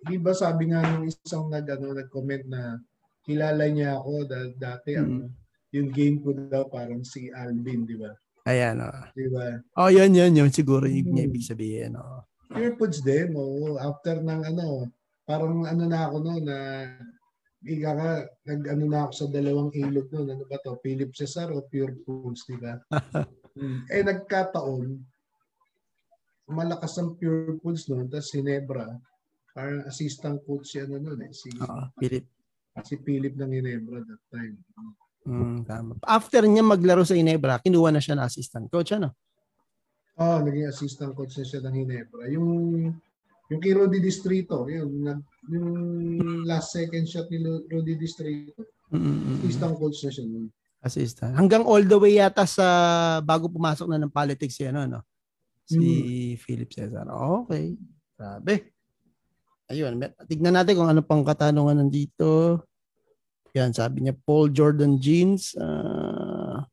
Di 0.02 0.18
ba 0.18 0.34
sabi 0.34 0.74
nga 0.74 0.82
nung 0.82 1.06
isang 1.06 1.46
nag, 1.46 1.62
ano, 1.62 1.94
nag-comment 1.94 2.42
na 2.50 2.82
kilala 3.22 3.70
niya 3.70 4.02
ako 4.02 4.26
dahil 4.26 4.50
dati 4.58 4.98
ano, 4.98 5.30
yung 5.72 5.88
game 5.88 6.20
ko 6.20 6.30
daw 6.36 6.68
parang 6.68 7.00
si 7.02 7.32
Alvin, 7.32 7.88
di 7.88 7.96
ba? 7.96 8.12
Ayan, 8.44 8.84
oh. 8.84 9.02
Di 9.16 9.26
ba? 9.32 9.56
Oh, 9.80 9.88
yun, 9.88 10.12
yun, 10.12 10.34
yun. 10.34 10.50
Siguro 10.52 10.84
yung 10.84 11.10
niya 11.10 11.24
Hmm. 11.24 11.30
ibig 11.32 11.46
sabihin. 11.46 11.96
Oh. 11.96 12.20
Pure 12.52 12.76
Foods 12.76 13.00
din, 13.00 13.32
oo. 13.32 13.80
After 13.80 14.20
ng 14.20 14.42
ano, 14.44 14.92
parang 15.24 15.64
ano 15.64 15.84
na 15.88 16.10
ako 16.10 16.16
no 16.20 16.32
na 16.36 16.56
ika 17.62 17.90
ka, 17.94 18.10
nag 18.44 18.60
ano 18.68 18.84
na 18.84 18.98
ako 19.06 19.12
sa 19.14 19.26
dalawang 19.30 19.70
ilog 19.72 20.10
no, 20.12 20.26
ano 20.26 20.44
ba 20.44 20.58
to, 20.60 20.76
Philip 20.82 21.14
Cesar 21.16 21.48
o 21.48 21.64
Pure 21.64 21.96
Foods, 22.04 22.44
di 22.44 22.56
ba? 22.60 22.76
Hmm. 23.52 23.84
eh 23.92 24.00
nagkataon, 24.00 24.96
malakas 26.48 26.96
ang 26.96 27.20
Pure 27.20 27.60
Foods 27.60 27.84
no, 27.86 28.00
tapos 28.08 28.32
Hinebra, 28.32 28.88
parang 29.52 29.84
assistant 29.84 30.40
coach 30.48 30.72
si 30.72 30.80
ano 30.80 30.96
nun 30.96 31.20
eh, 31.20 31.32
si, 31.36 31.52
Oo, 31.60 31.84
Philip. 32.00 32.24
si 32.80 32.96
Philip 32.98 33.36
ng 33.36 33.52
Hinebra 33.52 34.00
that 34.02 34.24
time. 34.32 34.56
Mm, 35.22 35.62
tama. 35.62 35.92
After 36.02 36.42
niya 36.46 36.66
maglaro 36.66 37.06
sa 37.06 37.14
Inebra, 37.14 37.62
kinuha 37.62 37.94
na 37.94 38.02
siya 38.02 38.18
na 38.18 38.26
assistant 38.26 38.66
coach, 38.66 38.90
ano? 38.94 39.14
Oh, 40.18 40.42
naging 40.42 40.68
assistant 40.68 41.14
coach 41.14 41.38
na 41.38 41.46
siya 41.46 41.62
ng 41.62 41.74
Hinebra. 41.74 42.26
Yung 42.30 42.48
yung 43.52 43.60
kay 43.60 43.76
Rudy 43.76 44.00
Distrito, 44.00 44.64
yun, 44.64 45.04
nag, 45.04 45.20
yung 45.52 45.68
last 46.48 46.72
second 46.72 47.04
shot 47.04 47.28
ni 47.28 47.44
Rudy 47.44 48.00
Distrito, 48.00 48.64
Mm-mm. 48.88 49.44
assistant 49.44 49.76
coach 49.76 50.00
na 50.02 50.10
siya 50.10 50.24
nun. 50.24 50.48
Assistant. 50.82 51.36
Hanggang 51.38 51.62
all 51.62 51.84
the 51.84 51.94
way 51.94 52.18
yata 52.18 52.42
sa 52.42 52.66
bago 53.22 53.46
pumasok 53.46 53.86
na 53.86 54.02
ng 54.02 54.10
politics 54.10 54.58
si 54.58 54.66
ano, 54.66 54.88
no? 54.88 55.00
Si 55.62 56.34
Philip 56.42 56.66
Cesar. 56.74 57.06
Okay. 57.06 57.78
Grabe. 58.18 58.74
Ayun, 59.70 60.02
tignan 60.26 60.58
natin 60.58 60.74
kung 60.74 60.90
ano 60.90 61.00
pang 61.06 61.22
katanungan 61.22 61.78
nandito. 61.78 62.60
Yan, 63.52 63.76
sabi 63.76 64.04
niya 64.04 64.16
Paul 64.16 64.48
Jordan 64.48 64.96
Jeans. 64.96 65.52
Ah, 65.60 66.64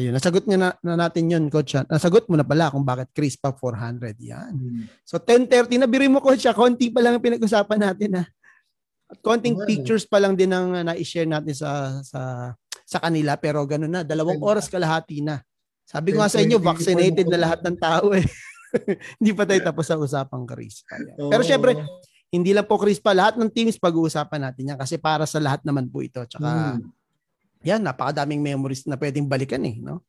ayun, 0.00 0.16
nasagot 0.16 0.48
niya 0.48 0.56
na, 0.56 0.70
na 0.80 0.96
natin 0.96 1.28
yun, 1.28 1.44
coach. 1.52 1.76
ah. 1.76 1.84
Nasagot 1.84 2.24
mo 2.32 2.40
na 2.40 2.46
pala 2.48 2.72
kung 2.72 2.84
bakit 2.84 3.12
Chris 3.12 3.36
pa 3.36 3.52
400. 3.52 4.16
Yan. 4.24 4.52
Hmm. 4.56 4.84
So 5.04 5.20
10:30 5.20 5.76
na 5.76 5.88
biri 5.88 6.08
mo 6.08 6.24
coach, 6.24 6.48
ah. 6.48 6.56
konti 6.56 6.88
pa 6.88 7.04
lang 7.04 7.20
ang 7.20 7.24
pinag-usapan 7.24 7.92
natin 7.92 8.10
ha. 8.20 8.24
At 9.12 9.20
konting 9.20 9.60
nga, 9.60 9.68
pictures 9.68 10.08
pa 10.08 10.16
lang 10.16 10.32
din 10.32 10.48
ang 10.48 10.72
uh, 10.72 10.80
na-share 10.80 11.28
natin 11.28 11.52
sa 11.52 12.00
sa 12.00 12.20
sa 12.88 12.98
kanila 13.00 13.36
pero 13.36 13.60
ganun 13.68 13.92
na, 13.92 14.00
dalawang 14.00 14.40
oras 14.40 14.72
kalahati 14.72 15.20
na. 15.20 15.44
Sabi 15.84 16.16
ko 16.16 16.24
nga 16.24 16.32
sa 16.32 16.40
10:20 16.40 16.48
inyo, 16.48 16.58
vaccinated 16.64 17.26
na 17.28 17.36
lahat 17.44 17.60
ng 17.60 17.76
tao 17.76 18.16
eh. 18.16 18.24
Hindi 19.20 19.32
pa 19.36 19.44
tayo 19.44 19.60
tapos 19.60 19.84
sa 19.84 20.00
usapang 20.00 20.48
Chris. 20.48 20.80
Pero 21.20 21.44
syempre, 21.44 21.76
hindi 22.32 22.56
lang 22.56 22.64
po 22.64 22.80
Chris 22.80 22.96
pa, 22.96 23.12
lahat 23.12 23.36
ng 23.36 23.52
teams 23.52 23.76
pag-uusapan 23.76 24.48
natin 24.48 24.72
yan 24.72 24.78
kasi 24.80 24.96
para 24.96 25.28
sa 25.28 25.36
lahat 25.36 25.60
naman 25.68 25.86
po 25.92 26.00
ito. 26.00 26.24
Tsaka, 26.24 26.80
Hmm. 26.80 26.88
yan, 27.60 27.84
napakadaming 27.84 28.40
memories 28.40 28.88
na 28.88 28.96
pwedeng 28.96 29.28
balikan 29.28 29.60
eh. 29.62 29.76
No? 29.78 30.00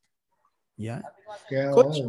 Yan. 0.80 1.04
Kaya, 1.52 1.76
Coach. 1.76 2.00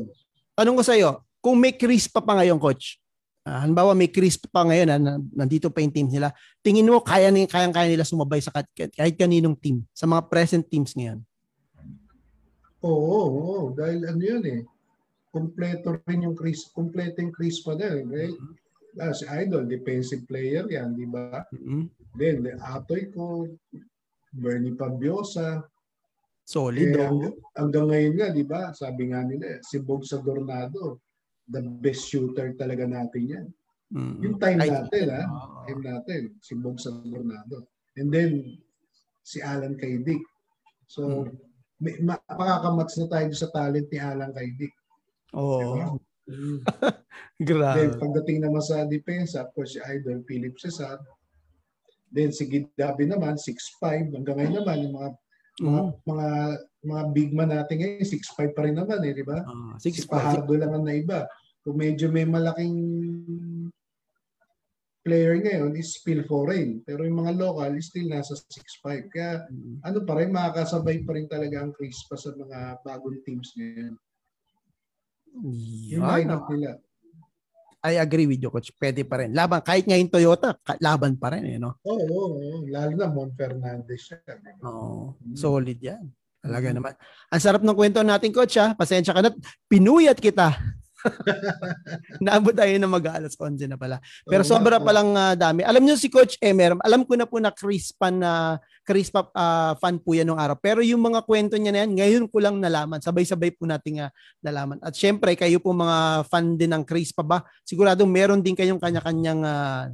Tanong 0.55 0.79
ko 0.79 0.83
sa 0.87 0.95
iyo, 0.95 1.19
kung 1.43 1.59
may 1.59 1.75
Chris 1.75 2.07
pa 2.07 2.23
pa 2.23 2.39
ngayon, 2.39 2.63
coach, 2.63 3.03
Uh, 3.45 3.61
halimbawa 3.61 3.93
may 3.93 4.09
crisp 4.09 4.49
pa 4.49 4.65
ngayon 4.65 4.89
na, 4.89 4.97
na 4.97 5.13
nandito 5.37 5.69
pa 5.69 5.85
yung 5.85 5.93
team 5.93 6.09
nila. 6.09 6.33
Tingin 6.65 6.89
mo 6.89 7.05
kaya 7.05 7.29
ni 7.29 7.45
kayang 7.45 7.77
kaya 7.77 7.93
nila 7.93 8.01
sumabay 8.01 8.41
sa 8.41 8.49
kahit 8.49 9.21
kaninong 9.21 9.53
team 9.61 9.85
sa 9.93 10.09
mga 10.09 10.33
present 10.33 10.65
teams 10.65 10.97
ngayon? 10.97 11.21
Oo, 12.81 12.89
oo, 12.89 13.29
oo. 13.29 13.65
dahil 13.77 14.01
ano 14.09 14.23
yun 14.25 14.45
eh. 14.49 14.61
Kompleto 15.29 15.93
rin 16.09 16.25
yung 16.25 16.33
Chris, 16.33 16.73
kompleto 16.73 17.21
yung 17.21 17.37
Chris 17.37 17.61
pa 17.61 17.77
din, 17.77 18.09
right? 18.09 18.33
Mm-hmm. 18.33 18.64
Ah, 19.03 19.11
si 19.11 19.27
Idol, 19.27 19.67
defensive 19.67 20.23
player 20.27 20.63
yan, 20.71 20.95
di 20.95 21.07
ba? 21.07 21.43
Mm-hmm. 21.51 21.83
Then, 22.15 22.37
Atoy 22.63 23.11
ko, 23.11 23.51
Bernie 24.31 24.79
Pabiosa. 24.79 25.67
Solid. 26.47 26.95
Eh, 26.95 27.03
hanggang, 27.03 27.35
hanggang 27.59 27.87
ngayon 27.91 28.15
nga, 28.15 28.29
di 28.31 28.45
ba? 28.47 28.71
Sabi 28.71 29.11
nga 29.11 29.27
nila, 29.27 29.59
si 29.67 29.83
Bog 29.83 30.07
sa 30.07 30.23
Dornado, 30.23 31.03
the 31.51 31.61
best 31.83 32.07
shooter 32.07 32.55
talaga 32.55 32.87
natin 32.87 33.23
yan. 33.27 33.47
Mm-hmm. 33.91 34.19
Yung 34.23 34.37
time 34.39 34.61
natin, 34.63 35.07
ha? 35.11 35.23
Oh. 35.27 35.67
Time 35.67 35.83
natin, 35.83 36.21
si 36.39 36.53
Bog 36.55 36.79
sa 36.79 36.95
Bernardo. 36.95 37.67
And 37.99 38.15
then, 38.15 38.59
si 39.27 39.43
Alan 39.43 39.75
Kaidik. 39.75 40.23
So, 40.87 41.27
mm-hmm. 41.27 41.83
may, 41.83 41.99
makakamatch 42.03 42.95
na 43.03 43.07
tayo 43.11 43.31
sa 43.35 43.51
talent 43.51 43.91
ni 43.91 43.99
Alan 43.99 44.31
Kaidik. 44.31 44.71
Oo. 45.35 45.59
Oh. 45.59 45.75
Diba? 45.75 45.87
Grabe. 47.49 47.79
Then, 47.79 47.93
pagdating 48.01 48.39
naman 48.45 48.63
sa 48.65 48.89
depensa, 48.89 49.45
of 49.45 49.53
course, 49.53 49.77
si 49.77 49.81
Idol, 49.85 50.25
Philip 50.25 50.57
Cesar. 50.57 51.01
Then, 52.09 52.33
si 52.33 52.49
Gidabi 52.49 53.11
naman, 53.11 53.37
6'5". 53.37 54.15
Hanggang 54.15 54.37
ngayon 54.41 54.57
naman, 54.63 54.79
yung 54.89 54.95
mga 54.97 55.11
mga 55.55 55.83
mm. 55.87 55.91
mga 56.03 56.29
mga 56.83 57.03
big 57.15 57.31
man 57.31 57.51
natin 57.55 57.79
ngayon 57.79 58.03
6'5 58.03 58.59
pa 58.59 58.67
rin 58.67 58.75
naman 58.75 58.99
eh, 59.07 59.15
di 59.15 59.23
ba? 59.23 59.39
Uh, 59.47 59.79
si 59.79 60.03
Pahardo 60.03 60.51
lang 60.59 60.75
ang 60.75 60.83
naiba. 60.83 61.31
Kung 61.63 61.79
medyo 61.79 62.11
may 62.11 62.27
malaking 62.27 62.77
player 65.05 65.37
ngayon 65.37 65.77
is 65.77 66.01
Phil 66.01 66.25
Foreign. 66.25 66.81
Pero 66.83 67.05
yung 67.05 67.21
mga 67.21 67.37
local 67.37 67.77
is 67.77 67.93
still 67.93 68.09
nasa 68.09 68.35
6'5. 68.35 69.13
Kaya 69.13 69.45
mm-hmm. 69.47 69.77
ano 69.85 69.99
pa 70.03 70.17
rin, 70.17 70.33
makakasabay 70.33 71.05
pa 71.05 71.13
rin 71.15 71.29
talaga 71.29 71.61
ang 71.61 71.77
Chris 71.77 72.03
pa 72.09 72.17
sa 72.17 72.33
mga 72.33 72.81
bagong 72.83 73.21
teams 73.23 73.53
ngayon. 73.55 73.95
Yeah, 75.43 75.99
yung 75.99 76.07
lineup 76.07 76.47
nila. 76.47 76.79
I 77.85 78.01
agree 78.01 78.25
with 78.25 78.41
you, 78.41 78.49
Coach. 78.49 78.73
Pwede 78.81 79.05
pa 79.05 79.21
rin. 79.21 79.37
Laban, 79.37 79.61
kahit 79.61 79.85
ngayon 79.85 80.09
Toyota, 80.09 80.57
laban 80.81 81.21
pa 81.21 81.37
rin, 81.37 81.45
eh, 81.45 81.59
no? 81.61 81.77
Oo, 81.85 82.01
oh, 82.01 82.09
oh, 82.09 82.29
oh. 82.41 82.61
lalo 82.65 82.93
na 82.97 83.13
Mon 83.13 83.29
Fernandez 83.37 84.09
siya. 84.09 84.25
Oo, 84.65 85.13
oh, 85.13 85.37
solid 85.37 85.77
yan. 85.77 86.09
Talaga 86.41 86.73
mm-hmm. 86.73 86.77
naman. 86.81 86.93
Ang 87.29 87.43
sarap 87.45 87.61
ng 87.61 87.77
kwento 87.77 88.01
natin, 88.01 88.33
Coach, 88.33 88.57
ha? 88.57 88.73
Pasensya 88.73 89.13
ka 89.13 89.21
na. 89.21 89.37
Pinuyat 89.69 90.17
kita. 90.17 90.57
Naabot 92.25 92.55
tayo 92.57 92.73
na 92.81 92.89
mag-alas 92.89 93.37
11 93.37 93.69
na 93.69 93.79
pala. 93.79 94.01
Pero 94.25 94.43
oh, 94.43 94.49
sobra 94.49 94.81
pa 94.81 94.93
lang 94.93 95.11
uh, 95.13 95.35
dami. 95.37 95.63
Alam 95.65 95.85
niyo 95.85 95.97
si 96.01 96.09
Coach 96.09 96.41
Emer, 96.41 96.77
alam 96.81 97.05
ko 97.05 97.15
na 97.15 97.29
po 97.29 97.37
na 97.39 97.53
Crispan 97.53 98.21
na 98.21 98.31
uh, 98.31 98.55
Crispa 98.85 99.25
uh, 99.33 99.73
fan 99.81 99.97
po 99.97 100.13
yan 100.13 100.29
nung 100.29 100.41
araw. 100.41 100.61
Pero 100.61 100.85
yung 100.85 101.01
mga 101.01 101.25
kwento 101.25 101.57
niya 101.57 101.73
na 101.73 101.81
yan, 101.85 101.91
ngayon 101.97 102.25
ko 102.29 102.37
lang 102.41 102.61
nalaman. 102.61 103.01
Sabay-sabay 103.01 103.57
po 103.57 103.65
nating 103.65 104.05
uh, 104.05 104.13
nalaman. 104.45 104.77
At 104.85 104.93
syempre, 104.93 105.33
kayo 105.37 105.57
po 105.61 105.73
mga 105.73 106.29
fan 106.29 106.61
din 106.61 106.73
ng 106.73 106.85
Crispa 106.85 107.25
ba? 107.25 107.41
Sigurado 107.65 108.05
meron 108.05 108.45
din 108.45 108.53
kayong 108.53 108.81
kanya-kanyang 108.81 109.41
uh, 109.41 109.89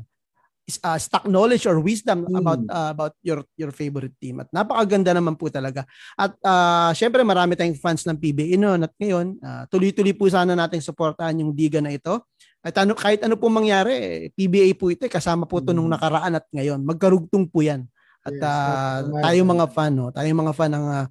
uh, 0.79 1.01
stock 1.01 1.27
knowledge 1.27 1.67
or 1.67 1.83
wisdom 1.83 2.23
mm. 2.29 2.39
about 2.39 2.63
uh, 2.71 2.91
about 2.95 3.15
your 3.27 3.43
your 3.59 3.75
favorite 3.75 4.15
team. 4.23 4.39
At 4.39 4.53
napakaganda 4.55 5.11
naman 5.11 5.35
po 5.35 5.51
talaga. 5.51 5.83
At 6.15 6.39
uh, 6.47 6.95
syempre 6.95 7.27
marami 7.27 7.59
tayong 7.59 7.81
fans 7.81 8.07
ng 8.07 8.15
PBA 8.15 8.55
noon 8.55 8.87
at 8.87 8.93
ngayon 9.01 9.43
uh, 9.43 9.65
tuloy-tuloy 9.67 10.15
po 10.15 10.31
sana 10.31 10.55
nating 10.55 10.85
suportahan 10.85 11.41
yung 11.43 11.51
liga 11.51 11.83
na 11.83 11.91
ito. 11.91 12.23
At 12.61 12.77
ano 12.79 12.95
kahit 12.95 13.25
ano 13.25 13.35
po 13.41 13.51
mangyari, 13.51 14.29
PBA 14.37 14.77
po 14.79 14.93
ito 14.93 15.09
eh, 15.09 15.13
kasama 15.13 15.49
po 15.49 15.59
ito 15.59 15.75
mm. 15.75 15.77
nung 15.81 15.91
nakaraan 15.91 16.39
at 16.39 16.47
ngayon. 16.55 16.85
Magkarugtong 16.87 17.51
po 17.51 17.67
'yan. 17.67 17.89
At 18.21 18.37
yes, 18.37 18.45
uh, 18.45 18.99
tayong 19.25 19.49
mga 19.49 19.67
fan, 19.73 19.93
no? 19.97 20.13
tayong 20.13 20.41
mga 20.45 20.53
fan 20.53 20.73
ang 20.77 20.87
uh, 20.87 21.07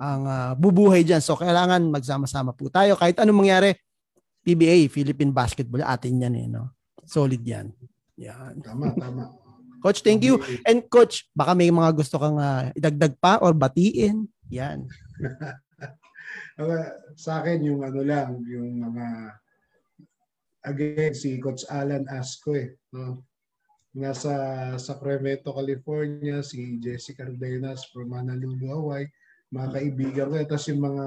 ang 0.00 0.22
uh, 0.24 0.52
bubuhay 0.56 1.04
diyan. 1.04 1.20
So 1.20 1.36
kailangan 1.36 1.92
magsama-sama 1.92 2.56
po 2.56 2.72
tayo 2.72 2.96
kahit 2.98 3.20
anong 3.20 3.44
mangyari. 3.46 3.76
PBA, 4.44 4.92
Philippine 4.92 5.32
Basketball, 5.32 5.80
atin 5.88 6.20
yan 6.20 6.34
eh, 6.36 6.46
no? 6.52 6.76
Solid 7.08 7.40
yan. 7.40 7.72
Yan. 8.18 8.62
Tama, 8.62 8.94
tama. 8.94 9.24
Coach, 9.84 10.00
thank 10.00 10.24
you. 10.24 10.40
And 10.64 10.80
coach, 10.88 11.28
baka 11.36 11.52
may 11.52 11.68
mga 11.68 11.92
gusto 11.92 12.16
kang 12.16 12.40
uh, 12.40 12.72
idagdag 12.72 13.20
pa 13.20 13.36
or 13.44 13.52
batiin. 13.52 14.24
Yan. 14.48 14.88
sa 17.20 17.44
akin 17.44 17.68
yung 17.68 17.84
ano 17.84 18.00
lang, 18.00 18.40
yung 18.48 18.80
mga 18.80 19.36
again 20.64 21.12
si 21.12 21.36
Coach 21.36 21.68
Alan 21.68 22.08
Asco 22.08 22.56
eh, 22.56 22.72
no? 22.96 23.28
Nasa 23.94 24.32
Sacramento, 24.80 25.52
California, 25.52 26.42
si 26.42 26.80
Jessica 26.80 27.28
Cardenas 27.28 27.86
from 27.92 28.10
Honolulu, 28.10 28.66
Hawaii, 28.66 29.06
mga 29.54 29.68
kaibigan 29.70 30.30
ko. 30.32 30.34
Tapos 30.48 30.66
yung 30.66 30.82
mga 30.82 31.06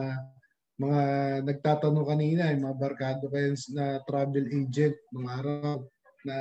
mga 0.78 1.02
nagtatanong 1.44 2.08
kanina, 2.08 2.54
yung 2.54 2.70
mga 2.70 2.80
barkado 2.80 3.26
kayo 3.28 3.58
na 3.74 4.00
travel 4.06 4.46
agent, 4.54 4.96
mga 5.10 5.30
araw, 5.42 5.84
na 6.26 6.38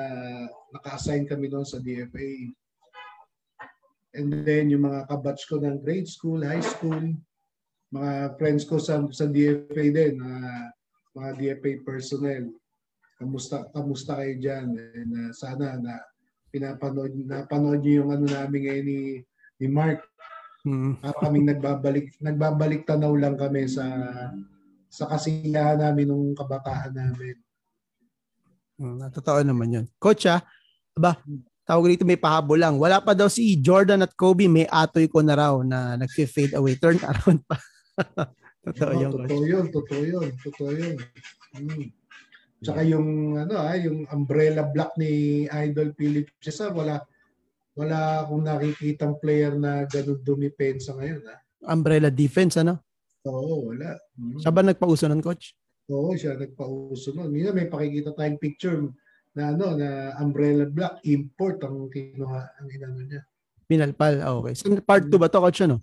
naka-assign 0.73 1.29
kami 1.29 1.53
doon 1.53 1.67
sa 1.67 1.83
DFA. 1.83 2.53
And 4.17 4.33
then 4.49 4.73
yung 4.73 4.89
mga 4.89 5.13
kabatch 5.13 5.45
ko 5.45 5.61
ng 5.61 5.85
grade 5.85 6.09
school, 6.09 6.41
high 6.41 6.65
school, 6.65 7.13
mga 7.93 8.13
friends 8.41 8.65
ko 8.65 8.81
sa, 8.81 9.05
sa 9.13 9.29
DFA 9.29 9.85
din, 9.93 10.17
uh, 10.21 10.67
mga 11.17 11.31
DFA 11.37 11.73
personnel. 11.85 12.49
Kamusta 13.17 13.69
kamusta 13.73 14.21
kayo 14.21 14.35
diyan? 14.37 14.69
And 14.77 15.11
uh, 15.13 15.31
sana 15.33 15.81
na 15.81 16.01
pinapanood 16.53 17.13
napanood 17.25 17.81
niyo 17.81 18.05
yung 18.05 18.11
ano 18.13 18.27
namin 18.29 18.61
ngayon 18.65 18.87
ni 18.89 19.01
ni 19.61 19.67
Mark. 19.69 20.01
Mm. 20.67 20.99
Para 21.01 21.17
kaming 21.23 21.49
nagbabalik 21.49 22.09
nagbabalik 22.21 22.83
tanaw 22.85 23.15
lang 23.17 23.39
kami 23.39 23.69
sa 23.69 23.85
sa 24.91 25.05
kasiyahan 25.09 25.81
namin 25.81 26.09
nung 26.09 26.33
kabataan 26.33 26.93
namin. 26.93 27.37
Hmm, 28.77 29.01
totoo 29.09 29.41
naman 29.41 29.73
yun. 29.73 29.87
Coach 29.97 30.29
ah, 30.29 30.45
ba, 30.93 31.17
tawag 31.65 31.97
dito 31.97 32.05
may 32.05 32.21
pahabol 32.21 32.61
lang. 32.61 32.77
Wala 32.77 33.01
pa 33.01 33.17
daw 33.17 33.29
si 33.29 33.57
Jordan 33.57 34.05
at 34.05 34.13
Kobe, 34.13 34.49
may 34.49 34.69
atoy 34.69 35.09
ko 35.09 35.25
na 35.25 35.35
raw 35.37 35.55
na 35.65 35.97
nag-fade 35.97 36.53
away. 36.57 36.77
Turn 36.77 37.01
around 37.01 37.41
pa. 37.49 37.57
totoo 38.69 38.93
oh, 38.93 39.01
yun. 39.01 39.11
Totoo 39.13 39.43
yun, 39.45 39.65
totoo 39.73 40.03
yun, 40.05 40.29
totoo 40.45 40.71
yun. 40.77 40.97
Hmm. 41.57 41.89
Tsaka 42.61 42.81
yung 42.85 43.37
ano 43.37 43.55
ah, 43.61 43.77
yung 43.77 44.09
umbrella 44.09 44.65
block 44.65 44.97
ni 44.97 45.45
Idol 45.49 45.93
Philip 45.93 46.29
Cesar, 46.41 46.73
wala 46.73 47.05
wala 47.77 48.25
akong 48.25 48.45
nakikitang 48.45 49.21
player 49.21 49.53
na 49.53 49.85
ganun 49.85 50.21
dumipensa 50.25 50.97
ngayon 50.97 51.21
ah. 51.29 51.41
Umbrella 51.69 52.09
defense 52.09 52.57
ano? 52.57 52.81
Oo, 53.29 53.73
wala. 53.73 54.01
Hmm. 54.17 54.41
Siya 54.41 54.53
ba 54.53 54.65
nagpauso 54.65 55.05
ng 55.09 55.21
coach? 55.21 55.53
Oo, 55.87 56.19
siya 56.19 56.35
nagpauso 56.35 57.15
nun. 57.15 57.31
Minsan 57.31 57.55
may 57.55 57.71
pakikita 57.71 58.11
tayong 58.15 58.43
picture 58.43 58.91
na 59.37 59.55
ano 59.55 59.77
na 59.77 60.17
umbrella 60.19 60.67
block 60.67 60.99
import 61.07 61.63
ang 61.63 61.87
kinuha 61.93 62.41
ang 62.59 62.67
inano 62.73 63.01
niya. 63.05 63.23
Pinalpal. 63.71 64.19
Oh, 64.27 64.43
okay. 64.43 64.55
So 64.59 64.71
part 64.83 65.07
2 65.07 65.15
ba 65.21 65.31
to 65.31 65.39
coach 65.39 65.63
ano? 65.63 65.83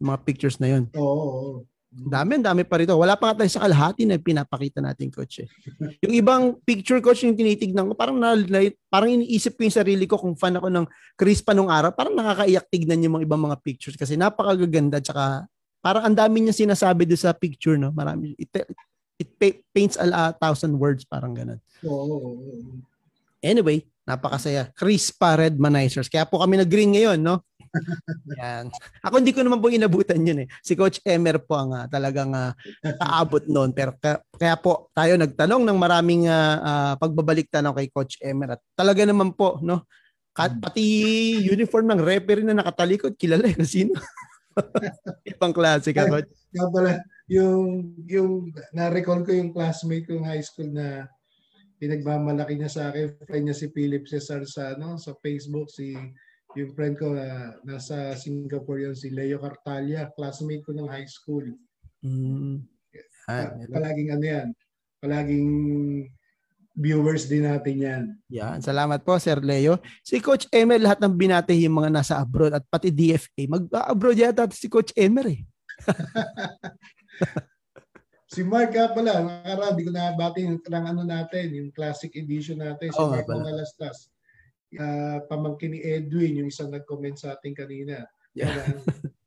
Mga 0.00 0.18
pictures 0.24 0.56
na 0.62 0.68
'yon. 0.72 0.84
Oo, 0.96 1.04
oo. 1.28 1.52
Dami, 1.88 2.36
dami 2.44 2.68
pa 2.68 2.76
rito. 2.76 2.92
Wala 3.00 3.16
pa 3.16 3.32
nga 3.32 3.42
tayo 3.42 3.50
sa 3.50 3.64
kalahati 3.64 4.04
na 4.04 4.20
pinapakita 4.20 4.84
natin, 4.84 5.08
coach. 5.08 5.40
Eh. 5.40 5.48
yung 6.04 6.14
ibang 6.14 6.42
picture, 6.60 7.00
coach, 7.00 7.24
yung 7.24 7.32
tinitignan 7.32 7.88
ko, 7.88 7.96
parang, 7.96 8.20
na, 8.20 8.36
parang 8.92 9.08
iniisip 9.08 9.56
ko 9.56 9.64
yung 9.64 9.72
sarili 9.72 10.04
ko 10.04 10.20
kung 10.20 10.36
fan 10.36 10.52
ako 10.60 10.68
ng 10.68 10.84
Chris 11.16 11.40
pa 11.40 11.56
nung 11.56 11.72
araw. 11.72 11.88
Parang 11.96 12.12
nakakaiyak 12.12 12.68
tignan 12.68 13.00
yung 13.00 13.18
mga 13.18 13.24
ibang 13.24 13.40
mga 13.40 13.58
pictures 13.64 13.96
kasi 13.96 14.20
napakagaganda. 14.20 15.00
Tsaka 15.00 15.48
parang 15.80 16.12
ang 16.12 16.16
dami 16.16 16.44
niya 16.44 16.52
sinasabi 16.52 17.08
doon 17.08 17.22
sa 17.24 17.32
picture. 17.32 17.80
No? 17.80 17.88
Marami, 17.88 18.36
it, 18.36 18.52
it 19.18 19.34
paints 19.74 19.98
a, 19.98 20.06
a 20.08 20.24
thousand 20.38 20.78
words, 20.78 21.02
parang 21.02 21.34
ganun. 21.34 21.58
Oo. 21.82 22.38
Anyway, 23.42 23.86
napakasaya. 24.06 24.70
Crispa 24.74 25.38
Red 25.38 25.58
Manizers. 25.58 26.10
Kaya 26.10 26.24
po 26.24 26.42
kami 26.42 26.58
nag-green 26.58 26.94
ngayon, 26.94 27.18
no? 27.18 27.42
Yan. 28.40 28.72
Ako 29.04 29.20
hindi 29.20 29.34
ko 29.36 29.44
naman 29.44 29.60
po 29.60 29.68
inabutan 29.68 30.24
yun 30.24 30.46
eh. 30.46 30.48
Si 30.64 30.72
Coach 30.72 31.04
Emer 31.04 31.36
po 31.42 31.58
ang 31.58 31.70
uh, 31.74 31.84
talagang 31.86 32.32
uh, 32.32 32.56
kaabot 32.80 33.44
noon. 33.46 33.76
Pero 33.76 33.92
kaya, 34.00 34.22
kaya 34.34 34.54
po 34.56 34.88
tayo 34.96 35.14
nagtanong 35.20 35.62
ng 35.68 35.78
maraming 35.78 36.26
uh, 36.26 36.56
uh, 36.58 36.92
pagbabalik 36.96 37.52
tanong 37.52 37.76
kay 37.76 37.88
Coach 37.92 38.16
Emer. 38.24 38.56
At 38.56 38.62
talaga 38.72 39.04
naman 39.04 39.34
po, 39.36 39.60
no? 39.60 39.84
Kat, 40.32 40.54
pati 40.62 40.82
uniform 41.50 41.90
ng 41.90 42.00
referee 42.00 42.46
na 42.46 42.62
nakatalikod, 42.62 43.18
kilala 43.18 43.50
eh 43.50 43.58
kung 43.58 43.66
sino. 43.66 43.98
Ibang 45.34 45.52
klase 45.52 45.90
ka, 45.90 46.06
Coach. 46.06 46.30
Kaya 46.54 46.66
pala, 46.70 46.90
yung 47.28 47.92
yung 48.08 48.48
na-recall 48.72 49.20
ko 49.22 49.30
yung 49.36 49.52
classmate 49.52 50.08
ko 50.08 50.16
ng 50.16 50.28
high 50.28 50.42
school 50.42 50.72
na 50.72 51.04
pinagmamalaki 51.78 52.58
niya 52.58 52.72
sa 52.72 52.82
akin, 52.90 53.14
friend 53.28 53.44
niya 53.46 53.56
si 53.56 53.66
Philip 53.70 54.08
Cesar 54.08 54.42
sa 54.48 54.74
ano 54.74 54.98
sa 54.98 55.14
Facebook 55.20 55.70
si 55.70 55.94
yung 56.56 56.72
friend 56.72 56.96
ko 56.96 57.12
na 57.12 57.54
nasa 57.62 58.16
Singapore 58.16 58.88
yun 58.88 58.96
si 58.96 59.12
Leo 59.12 59.38
Cartalia, 59.38 60.08
classmate 60.16 60.64
ko 60.64 60.72
ng 60.72 60.88
high 60.88 61.06
school. 61.06 61.44
Mm. 62.00 62.64
Ah, 63.28 63.52
palaging 63.68 64.10
ano 64.16 64.24
yan, 64.24 64.48
palaging 64.98 65.48
viewers 66.78 67.28
din 67.28 67.44
natin 67.44 67.76
yan. 67.76 68.04
Yan. 68.30 68.58
Salamat 68.62 69.02
po, 69.02 69.18
Sir 69.18 69.42
Leo. 69.42 69.82
Si 70.00 70.22
Coach 70.22 70.46
Emer, 70.54 70.78
lahat 70.78 71.02
ng 71.02 71.10
binate 71.10 71.52
yung 71.58 71.82
mga 71.82 71.90
nasa 71.90 72.14
abroad 72.22 72.54
at 72.54 72.64
pati 72.70 72.94
DFA. 72.94 73.50
Mag-abroad 73.50 74.16
yata 74.16 74.46
si 74.54 74.70
Coach 74.70 74.94
Emer 74.94 75.26
eh. 75.36 75.40
si 78.32 78.44
Mark 78.44 78.74
ka 78.74 78.92
pala, 78.92 79.24
nakaraan, 79.24 79.74
di 79.74 79.84
ko 79.86 79.92
nabati 79.92 80.44
yung 80.44 80.60
ng 80.60 80.84
ano 80.84 81.02
natin, 81.02 81.54
yung 81.54 81.68
classic 81.72 82.12
edition 82.14 82.60
natin, 82.60 82.92
si 82.92 83.00
Oo 83.00 83.12
Mark. 83.12 83.26
Mangalastas. 83.26 84.12
Uh, 84.68 85.24
pamangkin 85.32 85.72
ni 85.72 85.80
Edwin, 85.80 86.44
yung 86.44 86.48
isang 86.52 86.68
nag-comment 86.68 87.16
sa 87.16 87.36
atin 87.36 87.56
kanina. 87.56 88.04
Yeah. 88.36 88.52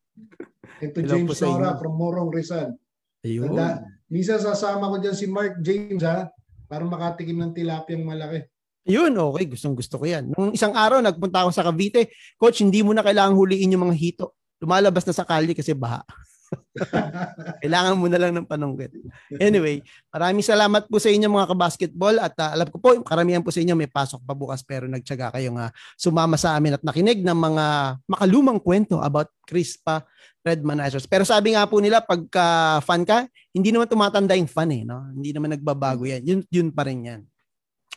Hello 0.81 0.93
po 0.93 1.01
James. 1.05 1.41
Nora 1.41 1.77
from 1.77 1.93
Morong 1.97 2.29
Rizal. 2.33 2.73
Ayun. 3.21 3.53
Tanda, 3.53 3.85
minsan 4.09 4.41
sasama 4.41 4.89
ko 4.89 4.97
dyan 4.97 5.17
si 5.17 5.29
Mark 5.29 5.61
James 5.61 6.01
ha, 6.01 6.29
para 6.65 6.81
makatikim 6.81 7.37
ng 7.37 7.53
tilapiyang 7.53 8.05
malaki. 8.05 8.49
Yun, 8.89 9.13
okay. 9.13 9.45
Gustong 9.45 9.77
gusto 9.77 10.01
ko 10.01 10.05
yan. 10.09 10.33
Nung 10.33 10.57
isang 10.57 10.73
araw, 10.73 11.05
nagpunta 11.05 11.45
ako 11.45 11.53
sa 11.53 11.61
Cavite. 11.61 12.09
Coach, 12.41 12.65
hindi 12.65 12.81
mo 12.81 12.97
na 12.97 13.05
kailangang 13.05 13.37
huliin 13.37 13.77
yung 13.77 13.85
mga 13.85 13.97
hito. 13.97 14.33
Lumalabas 14.57 15.05
na 15.05 15.13
sa 15.13 15.21
kalye 15.21 15.53
kasi 15.53 15.77
baha. 15.77 16.01
Kailangan 17.63 17.95
mo 17.99 18.07
na 18.07 18.19
lang 18.19 18.31
ng 18.31 18.47
panungkit. 18.47 18.91
Anyway, 19.39 19.83
maraming 20.11 20.43
salamat 20.43 20.87
po 20.87 20.97
sa 20.99 21.11
inyo 21.11 21.27
mga 21.27 21.51
kabasketball 21.51 22.15
at 22.19 22.35
uh, 22.39 22.51
alam 22.55 22.67
ko 22.71 22.77
po, 22.79 22.95
karamihan 23.03 23.43
po 23.43 23.51
sa 23.51 23.59
inyo 23.59 23.75
may 23.75 23.91
pasok 23.91 24.23
pa 24.23 24.33
bukas 24.35 24.63
pero 24.63 24.87
nagtyaga 24.87 25.35
kayong 25.35 25.59
uh, 25.59 25.71
sumama 25.99 26.39
sa 26.39 26.55
amin 26.55 26.79
at 26.79 26.83
nakinig 26.83 27.23
ng 27.23 27.39
mga 27.39 27.65
makalumang 28.07 28.59
kwento 28.59 28.99
about 29.03 29.31
Crispa 29.43 30.03
Red 30.41 30.65
Managers. 30.65 31.05
Pero 31.05 31.21
sabi 31.27 31.53
nga 31.53 31.67
po 31.69 31.77
nila, 31.77 32.01
pagka 32.01 32.79
fan 32.81 33.05
ka, 33.05 33.29
hindi 33.53 33.69
naman 33.69 33.85
tumatanda 33.85 34.33
yung 34.33 34.49
fan 34.49 34.71
eh. 34.73 34.81
No? 34.81 35.05
Hindi 35.13 35.35
naman 35.35 35.53
nagbabago 35.53 36.07
yan. 36.07 36.21
Yun, 36.25 36.39
yun 36.49 36.67
pa 36.73 36.87
rin 36.87 37.05
yan. 37.05 37.21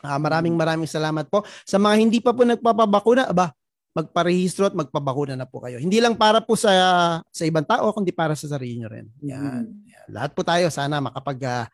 Uh, 0.05 0.21
maraming 0.21 0.53
maraming 0.53 0.91
salamat 0.91 1.25
po. 1.33 1.47
Sa 1.65 1.81
mga 1.81 1.95
hindi 1.97 2.21
pa 2.21 2.37
po 2.37 2.45
nagpapabakuna, 2.45 3.33
aba, 3.33 3.57
magparehistro 3.95 4.67
at 4.67 4.75
magpabakuna 4.75 5.39
na 5.39 5.47
po 5.47 5.63
kayo. 5.63 5.79
Hindi 5.79 6.03
lang 6.03 6.19
para 6.19 6.43
po 6.43 6.59
sa 6.59 6.71
sa 7.31 7.45
ibang 7.47 7.63
tao, 7.63 7.95
kundi 7.95 8.11
para 8.11 8.35
sa 8.35 8.51
sarili 8.51 8.83
nyo 8.83 8.91
rin. 8.91 9.07
Yan. 9.23 9.71
yan. 9.87 10.09
Lahat 10.11 10.35
po 10.35 10.43
tayo 10.43 10.67
sana 10.69 10.99
makapag 10.99 11.39
uh, 11.47 11.65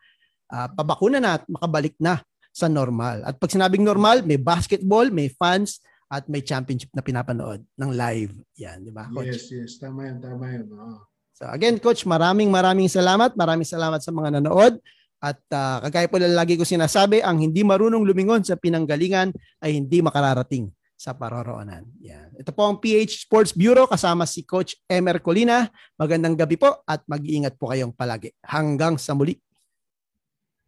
uh, 0.53 0.67
pabakuna 0.77 1.17
na 1.17 1.41
at 1.41 1.43
makabalik 1.49 1.97
na 1.97 2.21
sa 2.53 2.69
normal. 2.69 3.25
At 3.25 3.41
pag 3.41 3.49
sinabing 3.49 3.81
normal, 3.81 4.21
may 4.21 4.37
basketball, 4.37 5.09
may 5.09 5.33
fans, 5.33 5.81
at 6.11 6.27
may 6.27 6.43
championship 6.43 6.91
na 6.91 6.99
pinapanood 6.99 7.63
ng 7.79 7.91
live. 7.95 8.35
Yan, 8.59 8.83
di 8.83 8.91
ba, 8.91 9.07
Coach? 9.07 9.31
Yes, 9.31 9.47
yes. 9.47 9.71
Tama 9.79 10.11
yan, 10.11 10.19
tama 10.19 10.43
yan. 10.51 10.67
Oh. 10.75 11.07
So 11.31 11.47
again, 11.47 11.79
Coach, 11.79 12.03
maraming 12.03 12.51
maraming 12.51 12.91
salamat. 12.91 13.31
Maraming 13.33 13.63
salamat 13.63 14.03
sa 14.03 14.11
mga 14.11 14.37
nanood. 14.37 14.75
At 15.23 15.39
uh, 15.55 15.79
kagaya 15.87 16.11
po 16.11 16.19
lang 16.19 16.35
lagi 16.35 16.59
ko 16.59 16.67
sinasabi, 16.67 17.23
ang 17.23 17.39
hindi 17.39 17.63
marunong 17.63 18.03
lumingon 18.03 18.43
sa 18.43 18.59
pinanggalingan 18.59 19.31
ay 19.63 19.79
hindi 19.79 20.03
makararating 20.03 20.67
sa 21.01 21.17
paroroonan. 21.17 21.81
Yan. 22.05 22.29
Ito 22.37 22.53
po 22.53 22.69
ang 22.69 22.77
PH 22.77 23.25
Sports 23.25 23.57
Bureau 23.57 23.89
kasama 23.89 24.29
si 24.29 24.45
Coach 24.45 24.77
Emer 24.85 25.17
Colina. 25.17 25.65
Magandang 25.97 26.37
gabi 26.37 26.61
po 26.61 26.85
at 26.85 27.01
mag-iingat 27.09 27.57
po 27.57 27.73
kayong 27.73 27.89
palagi. 27.89 28.29
Hanggang 28.45 29.01
sa 29.01 29.17
muli. 29.17 29.33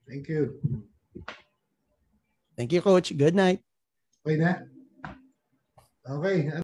Thank 0.09 0.33
you. 0.33 0.57
Thank 2.57 2.73
you, 2.73 2.81
Coach. 2.81 3.13
Good 3.13 3.37
night. 3.37 3.61
Okay 4.25 4.41
na? 4.41 4.65
Okay. 6.01 6.49